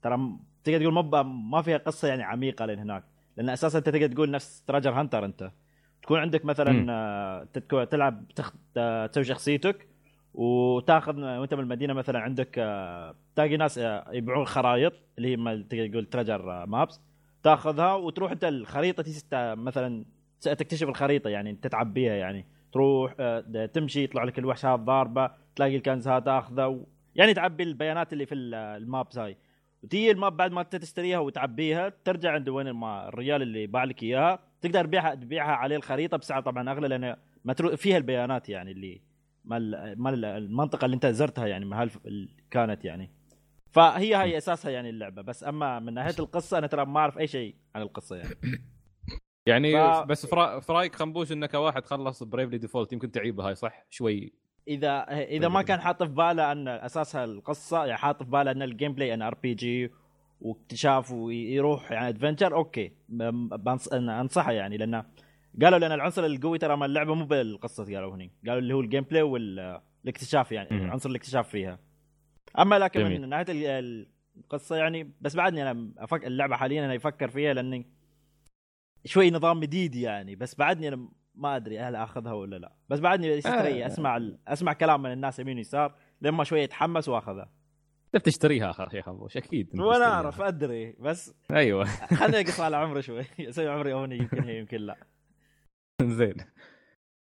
ترى 0.01 0.37
تقدر 0.63 0.79
تقول 0.81 0.93
مو 0.93 1.01
ب- 1.01 1.25
ما 1.25 1.61
فيها 1.61 1.77
قصة 1.77 2.07
يعني 2.07 2.23
عميقة 2.23 2.65
لين 2.65 2.79
هناك 2.79 3.03
لأن 3.37 3.49
أساسا 3.49 3.77
أنت 3.77 3.89
تقدر 3.89 4.07
تقول 4.07 4.31
نفس 4.31 4.63
treasure 4.63 4.91
hunter 4.91 5.25
أنت. 5.25 5.51
تكون 6.03 6.19
عندك. 6.19 6.45
مثلا 6.45 6.85
آه، 6.93 7.47
تتكو- 7.57 7.83
تلعب 7.89 8.23
تخ... 8.35 8.53
آه، 8.77 9.05
تسوي 9.05 9.23
شخصيتك 9.23 9.87
وتاخذ 10.33 11.19
وانت 11.21 11.53
من 11.53 11.59
المدينة 11.59 11.93
مثلا 11.93 12.19
عندك 12.19 12.55
آه، 12.59 13.15
تلاقي 13.35 13.57
ناس 13.57 13.77
يبيعون 14.13 14.45
خرائط 14.45 14.93
اللي 15.17 15.27
هي 15.31 15.37
ما 15.37 15.61
تقول 15.69 16.05
treasure 16.05 16.65
maps 16.65 17.01
تاخذها 17.43 17.93
وتروح 17.93 18.31
انت 18.31 18.43
الخريطة 18.43 19.03
مثلا 19.55 20.05
تكتشف 20.41 20.87
الخريطة 20.87 21.29
يعني 21.29 21.53
تتعب 21.53 21.93
بيها 21.93 22.13
يعني 22.13 22.45
تروح 22.73 23.13
تمشي 23.73 24.03
يطلع 24.03 24.23
لك 24.23 24.39
الوحشات 24.39 24.79
ضاربة 24.79 25.31
تلاقي 25.55 25.75
الكنز 25.75 26.07
هذا 26.07 26.19
تاخذه. 26.19 26.85
يعني 27.15 27.33
تعبي 27.33 27.63
البيانات 27.63 28.13
اللي 28.13 28.25
في 28.25 28.35
ال- 28.35 28.53
ال 28.55 28.67
maps 28.67 29.17
هاي 29.17 29.37
وتيجي 29.83 30.11
ال 30.11 30.17
map 30.17 30.37
بعد 30.37 30.51
ما 30.51 30.61
انت 30.61 30.75
تشتريها 30.75 31.19
وتعبيها 31.19 31.93
ترجع 32.05 32.31
عند 32.31 32.49
وين 32.49 32.67
الما 32.67 33.07
الرجال 33.07 33.41
اللي 33.41 33.67
باع 33.67 33.83
لك 33.83 34.03
إياها 34.03 34.39
تقدر 34.63 34.85
تبيعها 34.85 35.15
تبيعها 35.15 35.51
عليه 35.51 35.75
الخريطة 35.75 36.17
بسعر 36.17 36.41
طبعا 36.41 36.71
أغلى 36.71 36.87
لأن 36.87 37.15
مترو... 37.45 37.75
فيها 37.75 37.97
البيانات 37.97 38.49
يعني 38.49 38.71
اللي 38.71 39.01
مال 39.45 39.95
مال 40.01 40.25
المنطقة 40.25 40.85
اللي 40.85 40.95
أنت 40.95 41.05
زرتها 41.05 41.47
يعني 41.47 41.65
ما 41.65 41.81
هالف... 41.81 41.97
ال- 42.05 42.29
كانت 42.51 42.85
يعني. 42.85 43.11
فهي 43.71 44.15
هاي 44.15 44.37
أساسها 44.37 44.71
يعني 44.71 44.89
اللعبة. 44.89 45.21
بس 45.21 45.43
أما 45.43 45.79
من 45.79 45.93
ناحية 45.93 46.15
القصة 46.19 46.57
أنا 46.57 46.67
ترى 46.67 46.85
ما 46.85 46.99
أعرف 46.99 47.17
أي 47.17 47.27
شيء 47.27 47.55
عن 47.75 47.81
القصة 47.81 48.15
يعني. 48.15 48.35
يعني 49.47 49.73
ف- 49.73 50.05
بس 50.05 50.25
فرا- 50.25 50.59
في 50.59 50.71
رأيك 50.73 50.95
خنبوش 50.95 51.31
انك 51.31 51.53
واحد 51.53 51.85
خلص 51.85 52.23
Bravely 52.23 52.57
Default 52.57 52.93
يمكن 52.93 53.11
تعيبها 53.11 53.47
هاي 53.47 53.55
صح؟ 53.55 53.85
شوي. 53.89 54.33
اذا 54.67 55.03
إذا 55.09 55.47
ما 55.47 55.61
كان 55.61 55.79
حاط 55.81 56.03
في 56.03 56.09
باله 56.09 56.51
أن 56.51 56.67
أساسها 56.67 57.23
القصة 57.23 57.85
يعني 57.85 57.97
حاط 57.97 58.23
في 58.23 58.29
باله 58.29 58.51
أن 58.51 58.61
ال 58.61 58.93
gameplay 58.93 59.13
أن 59.13 59.21
RPG 59.21 59.91
واكتشاف 60.43 61.11
ويروح 61.11 61.91
يعني 61.91 62.09
adventure 62.09 62.53
okay 62.55 62.91
أنصحه 63.93 64.51
يعني 64.51 64.77
لأنه 64.77 65.05
قالوا 65.61 65.79
لأن 65.79 65.91
العنصر 65.91 66.25
القوي 66.25 66.57
ترى 66.57 66.77
مال 66.77 66.89
اللعبة 66.89 67.15
مو 67.15 67.25
بالقصة 67.25 67.83
قالوا 67.83 68.15
هني 68.15 68.31
قالوا 68.47 68.59
اللي 68.59 68.73
هو 68.73 68.79
ال 68.81 69.03
gameplay 69.03 69.21
والاكتشاف 69.21 70.51
يعني. 70.51 70.85
عنصر 70.91 71.09
الاكتشاف 71.09 71.49
فيها 71.49 71.79
أما 72.59 72.79
لكن 72.79 72.99
جميل. 72.99 73.21
من 73.21 73.29
ناحية 73.29 73.45
ال- 73.49 74.07
القصة 74.37 74.75
يعني 74.75 75.11
بس 75.21 75.35
بعدني 75.35 75.71
أنا 75.71 75.91
أفكر 75.97 76.27
اللعبة 76.27 76.55
حاليا 76.55 76.85
أنا 76.85 76.95
أفكر 76.95 77.27
فيها 77.27 77.53
لأني 77.53 77.85
شوي 79.05 79.31
نظام 79.31 79.59
جديد 79.59 79.95
يعني 79.95 80.35
بس 80.35 80.55
بعدني 80.55 80.87
أنا 80.87 81.09
ما 81.35 81.55
أدري 81.55 81.79
هل 81.79 81.95
أخذها 81.95 82.33
ولا 82.33 82.55
لا 82.55 82.71
بس 82.89 82.99
بعدني 82.99 83.33
آه. 83.37 83.87
أسمع 83.87 84.21
أسمع 84.47 84.73
كلام 84.73 85.01
من 85.01 85.11
الناس 85.11 85.39
يمين 85.39 85.57
ويسار 85.57 85.95
لما 86.21 86.43
شوي 86.43 86.63
اتحمس 86.63 87.09
وأخذها 87.09 87.51
كيف 88.13 88.21
تشتريها 88.21 88.69
آخر 88.69 88.89
شيء 88.89 89.01
خنبوش 89.01 89.37
أكيد 89.37 89.79
وأنا. 89.79 90.05
أعرف 90.05 90.41
أدري 90.41 90.95
بس 90.99 91.33
أيوه. 91.51 91.85
خليني 91.85 92.39
اقص 92.47 92.59
على 92.59 92.77
عمري 92.77 93.01
شوي 93.01 93.25
أسوي 93.39 93.67
عمري 93.67 93.93
هوني 93.93 94.17
يمكن 94.17 94.43
هي 94.43 94.59
يمكن 94.59 94.77
لا. 94.77 94.95
زين. 96.01 96.35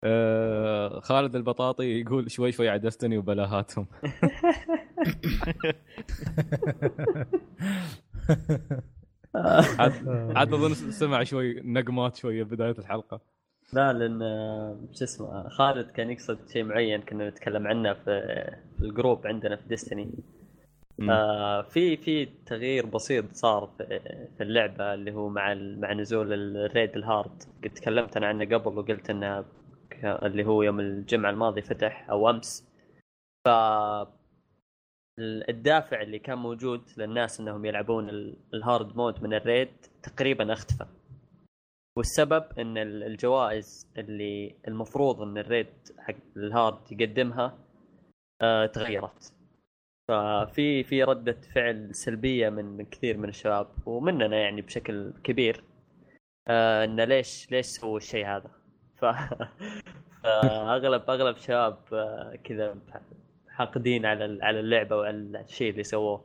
آه 0.05 1.01
خالد 1.01 1.37
البطاطي 1.37 2.01
يقول 2.01 2.31
شوي 2.31 2.53
شوي 2.53 2.69
على 2.69 2.79
دستني 2.79 3.19
وبلاهاتهم. 3.19 3.87
عاد 9.35 10.09
عاد 10.37 10.55
أظن 10.55 10.75
سمع 10.75 11.23
شوي 11.25 11.61
نقمات 11.61 12.17
شوية 12.17 12.43
بداية 12.45 12.75
الحلقة. 12.79 13.21
لا 13.73 13.93
لأن 13.93 14.23
آه، 14.23 14.79
شو 14.93 15.05
اسمه 15.05 15.49
خالد 15.49 15.91
كان 15.91 16.11
يقصد 16.11 16.39
شيء 16.53 16.65
معين 16.65 17.01
كنا 17.01 17.29
نتكلم 17.29 17.67
عنه 17.67 17.95
في 17.95 18.05
في 18.79 18.85
ال 18.85 18.91
group 18.91 19.27
عندنا 19.27 19.57
في 19.57 19.69
Destiny. 19.69 20.11
آه 21.09 21.62
في 21.62 21.97
في 21.97 22.27
تغيير 22.27 22.86
بسيط 22.86 23.32
صار 23.32 23.70
في, 23.78 24.01
اللعبة 24.40 24.94
اللي 24.94 25.12
هو 25.12 25.28
مع 25.28 25.55
مع 25.55 25.93
نزول 25.93 26.32
ال 26.57 26.65
raid 26.65 26.97
ال 26.97 27.04
hard. 27.04 27.43
قد 27.64 27.70
تكلمت 27.70 28.16
أنا 28.16 28.27
عنه 28.27 28.44
قبل 28.44 28.78
وقلت 28.78 29.10
إنه 29.10 29.44
اللي 30.05 30.44
هو 30.47 30.62
يوم 30.62 30.81
الجمعة 30.81 31.31
الماضي 31.31 31.62
فتح 31.62 32.10
أو 32.10 32.31
أمس. 32.31 32.68
ف 33.44 33.48
ال- 35.18 35.51
الدافع 35.51 36.02
اللي 36.02 36.18
كان 36.18 36.39
موجود 36.39 36.82
للناس 36.97 37.40
إنهم 37.40 37.64
يلعبون 37.64 38.09
ال- 38.09 38.36
ال 38.55 38.63
hard 38.63 38.97
mode 38.97 39.23
من 39.22 39.35
ال 39.35 39.41
raid 39.41 39.69
تقريبا 40.02 40.52
أختفى. 40.52 40.86
والسبب 41.97 42.44
إن 42.59 42.78
ال- 42.78 43.02
الجوائز 43.02 43.93
اللي 43.97 44.55
المفروض 44.68 45.22
إن 45.22 45.39
ال 45.39 45.44
raid 45.44 45.66
حق 45.98 46.14
ال 46.37 46.48
hard 46.48 46.93
يقدمها 46.93 47.59
آه 48.43 48.66
تغيرت. 48.66 49.32
ففي 50.15 50.85
في 50.85 51.03
ردة 51.05 51.41
فعل 51.55 51.95
سلبية 51.95 52.49
من 52.49 52.65
من 52.65 52.85
كثير 52.85 53.16
من 53.16 53.28
الشباب 53.28 53.69
ومننا 53.87 54.37
يعني 54.41 54.62
بشكل 54.62 55.12
كبير 55.24 55.65
آه 56.49 56.85
إنه 56.85 57.05
ليش 57.05 57.51
ليش 57.51 57.66
سووا 57.66 57.97
الشيء 57.97 58.27
هذا؟ 58.27 58.51
ف 59.01 59.05
فأغلب 60.23 61.11
أغلب 61.11 61.37
شباب 61.37 61.78
آه 61.93 62.37
كذا 62.45 62.77
حاقدين 63.49 64.07
على 64.07 64.24
ال- 64.24 64.43
على 64.43 64.61
اللعبة 64.61 64.97
وعلى 64.97 65.41
الشيء 65.41 65.70
اللي 65.70 65.82
سووه. 65.82 66.24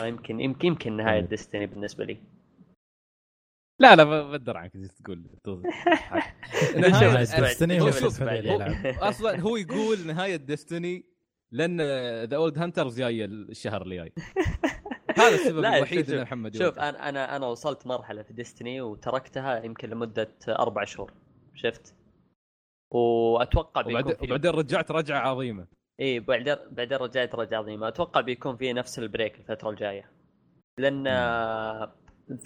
فيمكن 0.00 0.40
يمكن 0.40 0.66
يمكن 0.68 0.96
نهاية 0.96 1.20
مم. 1.20 1.26
Destiny 1.26 1.66
بالنسبة 1.66 2.04
لي. 2.04 2.18
لا 3.80 3.96
لا 3.96 4.04
بدر 4.30 4.56
عنك 4.56 4.74
إيش 4.76 4.88
تقول 5.04 5.18
الأسبوع- 7.12 7.42
Destiny. 8.40 8.98
أصلا 9.08 9.40
هو 9.40 9.56
يقول 9.56 10.06
نهاية 10.06 10.36
Destiny 10.36 11.13
لأن 11.54 11.80
The 12.24 12.36
Old 12.36 12.58
Hunters 12.58 12.98
جاية 12.98 13.24
الشهر 13.24 13.82
اللي 13.82 13.96
جاي 13.96 14.12
هذا 15.18 15.34
السبب 15.34 15.58
الوحيد 15.58 16.10
ان 16.10 16.22
محمد 16.22 16.56
شوف. 16.56 16.78
أنا 16.78 17.08
أنا 17.08 17.36
أنا 17.36 17.46
وصلت 17.46 17.86
مرحلة 17.86 18.22
في 18.22 18.32
Destiny 18.32 18.80
وتركتها 18.80 19.64
يمكن 19.64 19.90
لمدة 19.90 20.34
أربع 20.48 20.84
شهور. 20.84 21.12
شفت؟ 21.54 21.94
وأتوقع 22.90 23.82
بيكون 23.82 24.14
وبعدين 24.22 24.50
رجعت 24.50 24.90
رجعة 24.90 25.18
عظيمة. 25.18 25.66
إي 26.00 26.20
بعدين 26.20 26.56
بعدين 26.70 26.98
رجعت 26.98 27.34
رجعة 27.34 27.58
عظيمة. 27.58 27.88
أتوقع 27.88 28.20
بيكون 28.20 28.56
في 28.56 28.72
نفس 28.72 28.98
ال 28.98 29.05
break 29.05 29.38
الفترة 29.38 29.70
الجاية. 29.70 30.10
لأن 30.78 31.04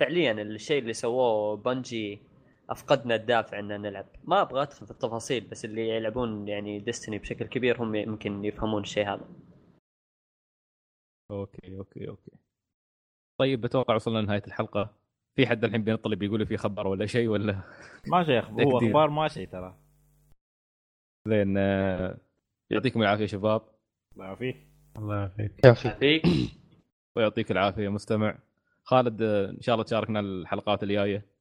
فعليا 0.01 0.33
الشيء 0.33 0.79
اللي 0.79 0.93
سووه 0.93 1.57
Bungie 1.57 2.23
أفقدنا 2.71 3.15
الدافع 3.15 3.59
ان 3.59 3.81
نلعب. 3.81 4.07
ما 4.25 4.43
أبغى 4.43 4.63
أدخل 4.63 4.87
في 4.87 4.91
التفاصيل 4.93 5.45
بس 5.49 5.65
اللي 5.65 5.89
يلعبون 5.89 6.49
يعني 6.49 6.79
Destiny 6.79 7.19
بشكل 7.19 7.47
كبير 7.47 7.83
هم 7.83 7.95
يمكن 7.95 8.45
يفهمون 8.45 8.83
الشيء 8.83 9.09
هذا. 9.09 9.29
okay 11.31 11.79
okay 11.79 12.09
okay. 12.09 12.33
طيب 13.41 13.61
بتوقع 13.61 13.95
وصلنا 13.95 14.19
لنهاية 14.19 14.43
الحلقة؟ 14.47 14.95
في 15.37 15.47
حد 15.47 15.65
الحين 15.65 15.85
بينطلب 15.85 16.19
بيقول 16.19 16.41
لي 16.41 16.47
في 16.47 16.57
خبر 16.57 16.87
ولا 16.87 17.07
شيء 17.07 17.29
ولا؟ 17.29 17.61
ما 18.13 18.25
شيء 18.25 18.43
هو. 18.43 18.79
أخبار 18.79 19.11
ما 19.11 19.29
شيء 19.29 19.49
ترى. 19.49 19.79
زين 21.29 21.59
آه، 21.59 22.19
يعطيكم 22.71 23.03
العافية 23.03 23.27
شباب. 23.27 23.63
الله 24.15 24.25
يعافيك. 24.27 24.57
الله 24.97 25.17
يعافيك. 25.17 25.65
يعافيك. 25.65 25.97
فيك 25.97 26.23
ويعطيك 27.17 27.51
العافية 27.51 27.89
مستمع. 27.89 28.39
خالد 28.83 29.23
آه، 29.23 29.51
إن 29.51 29.61
شاء 29.61 29.75
الله 29.75 29.85
تشاركنا 29.85 30.21
الحلقات 30.21 30.83
الجاية. 30.83 31.38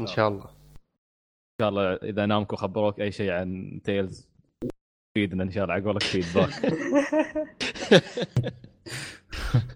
إن 0.00 0.06
شاء 0.06 0.28
الله. 0.28 0.44
إن 0.44 1.60
شاء 1.60 1.68
الله 1.68 1.92
إذا 1.94 2.26
نامكم 2.26 2.56
خبروك 2.56 3.00
أي 3.00 3.12
شيء 3.12 3.30
عن 3.30 3.80
تيلز. 3.84 4.28
فيدنا 5.16 5.42
إن 5.42 5.50
شاء 5.50 5.64
الله 5.64 5.74
عقولك 5.74 6.02
فيدباك 6.02 6.50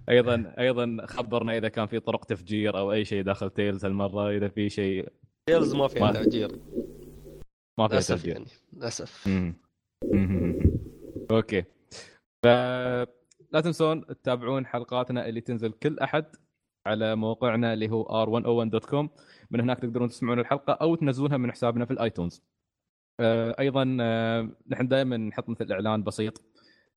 أيضا 0.09 0.55
أيضا 0.59 1.07
خبرنا 1.07 1.57
إذا 1.57 1.69
كان 1.69 1.87
في 1.87 2.01
طرق 2.01 2.25
تفجير 2.25 2.79
أو 2.79 2.93
أي 2.93 3.05
شيء 3.05 3.23
داخل 3.23 3.51
Tales 3.51 3.85
هالمرة 3.85 4.31
إذا 4.31 4.49
في 4.49 4.69
شيء 4.71 5.09
Tales 5.49 5.75
ما 5.75 5.89
فيها 5.89 6.03
ما- 6.03 6.13
تفجير 6.13 6.59
ما 7.79 7.89
في 7.89 7.95
للأسف 7.95 8.15
تفجير. 8.15 8.33
يعني 8.35 8.47
للأسف. 8.73 9.29
okay. 11.31 11.65
فلا 12.45 13.61
تنسون 13.65 14.07
تتابعون 14.07 14.67
حلقاتنا 14.67 15.29
اللي 15.29 15.41
تنزل 15.41 15.73
كل 15.73 15.99
أحد 15.99 16.25
على 16.87 17.17
موقعنا 17.17 17.73
اللي 17.73 17.91
هو 17.91 18.27
r101.com 18.27 19.09
من 19.53 19.61
هناك 19.61 19.79
تقدرون 19.79 20.09
تسمعون 20.09 20.39
الحلقة 20.39 20.73
أو 20.73 20.95
تنزلونها 20.95 21.37
من 21.37 21.53
حسابنا 21.53 21.85
في 21.85 21.91
ال 21.91 21.97
iTunes. 21.97 22.43
آه، 23.21 23.55
أيضا 23.59 23.97
آه، 24.01 24.49
نحن 24.69 24.89
دائما 24.89 25.17
نحط 25.17 25.49
مثل 25.49 25.73
إعلان 25.73 26.03
بسيط 26.03 26.43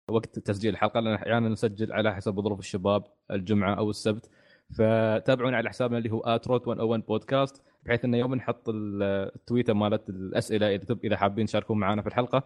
وقت 0.08 0.38
تسجيل 0.38 0.72
الحلقة 0.72 1.00
لأن 1.00 1.14
أحيانا 1.14 1.48
نسجل 1.48 1.92
على 1.92 2.14
حسب 2.14 2.40
ظروف 2.40 2.58
الشباب 2.58 3.04
الجمعة 3.30 3.74
أو 3.74 3.90
السبت. 3.90 4.30
فتابعونا 4.78 5.56
على 5.56 5.68
حسابنا 5.68 5.98
اللي 5.98 6.10
هو 6.12 6.20
at 6.20 6.34
Route 6.34 6.68
101 6.68 7.06
بودكاست 7.06 7.62
بحيث 7.82 8.04
إنه 8.04 8.16
يوم 8.18 8.34
نحط 8.34 8.68
ال- 8.68 9.02
التويتر 9.36 9.74
مالت 9.74 10.08
الأسئلة 10.08 10.74
إذا 10.74 10.84
تب- 10.84 11.04
إذا 11.04 11.16
حابين 11.16 11.46
تشاركون 11.46 11.78
معنا 11.78 12.02
في 12.02 12.08
الحلقة. 12.08 12.42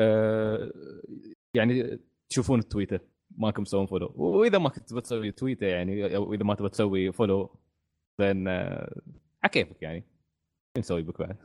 آه، 0.00 0.72
يعني 1.54 1.98
تشوفون 2.28 2.58
التويتر 2.58 3.00
ماكم 3.36 3.64
تسوون 3.64 3.86
follow 3.86 4.12
وإذا 4.16 4.58
ما 4.58 4.68
كنت 4.68 4.94
بتسوي 4.94 5.30
تويتر 5.32 5.66
يعني 5.66 6.16
أو 6.16 6.34
إذا 6.34 6.44
ما 6.44 6.54
تبي 6.54 6.68
تسوي 6.68 7.12
follow 7.12 7.56
زين 8.18 8.48
آه، 8.48 9.00
على 9.42 9.50
كيفك 9.50 9.82
يعني. 9.82 10.04
نسوي 10.78 11.02
بك 11.02 11.18
بعد؟ 11.18 11.36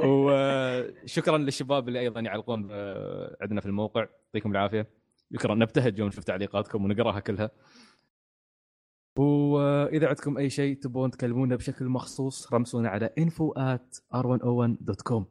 وشكرا 0.04 1.38
للشباب 1.38 1.88
اللي 1.88 2.00
أيضا 2.00 2.20
يعلقون 2.20 2.68
آه، 2.70 3.36
عندنا 3.40 3.60
في 3.60 3.66
الموقع. 3.66 4.00
يعطيكم 4.00 4.52
العافية. 4.52 4.86
شكرا. 5.34 5.54
نبتهج 5.54 5.98
يوم 5.98 6.08
نشوف 6.08 6.24
تعليقاتكم 6.24 6.84
ونقراها 6.84 7.20
كلها. 7.20 7.50
واذا 9.18 10.08
عندكم 10.08 10.38
أي 10.38 10.50
شيء 10.50 10.76
تبون 10.76 11.10
تكلمونا 11.10 11.56
بشكل 11.56 11.84
مخصوص 11.84 12.52
رمسونا 12.52 12.88
على 12.88 13.10
info 13.20 13.58
at 13.58 14.00
r101.com 14.14 15.22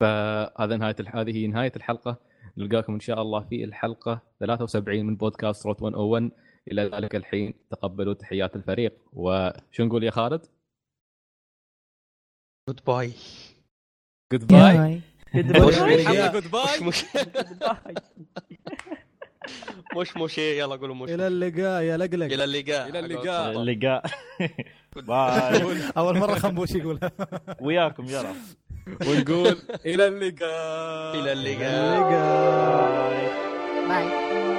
فهذا 0.00 0.76
نهاية 0.76 0.96
هذه 1.14 1.36
هي 1.36 1.46
نهاية 1.46 1.72
الحلقة. 1.76 2.20
نلقاكم 2.56 2.92
إن 2.94 3.00
شاء 3.00 3.22
الله 3.22 3.40
في 3.40 3.64
الحلقة 3.64 4.22
73 4.40 5.06
من 5.06 5.16
بودكاست 5.16 5.66
روت 5.66 5.82
101 5.82 6.30
إلى 6.68 6.82
ذلك 6.82 7.16
الحين. 7.16 7.54
تقبلوا 7.70 8.14
تحيات 8.14 8.56
الفريق. 8.56 8.94
وشو 9.12 9.84
نقول 9.84 10.04
يا 10.04 10.10
خالد؟ 10.10 10.46
goodbye 12.68 13.12
goodbye 14.32 15.00
مش 15.34 15.76
يلا 15.76 16.28
مش 16.28 16.32
goodbye 16.32 16.80
مش 16.80 17.04
مش 19.96 20.16
مش 20.16 20.38
يلا 20.38 20.76
قولوا 20.76 20.94
مش 20.94 21.10
إلى 21.10 21.26
اللقاء 21.26 21.82
يا 21.82 21.96
لقلق. 21.96 22.26
إلى 22.26 22.44
اللقاء. 22.44 22.88
إلى 22.88 22.98
اللقاء. 22.98 23.50
اللقاء. 23.62 24.02
bye 24.96 25.80
أول 25.96 26.18
مرة 26.18 26.34
خنبوش 26.34 26.70
يقولها 26.70 27.12
وياكم 27.60 28.04
يلا 28.04 28.34
ونقول 29.06 29.56
إلى 29.86 30.06
اللقاء. 30.08 31.20
إلى 31.20 31.32
اللقاء. 31.32 31.96
اللقاء. 31.96 33.30
bye. 33.88 34.49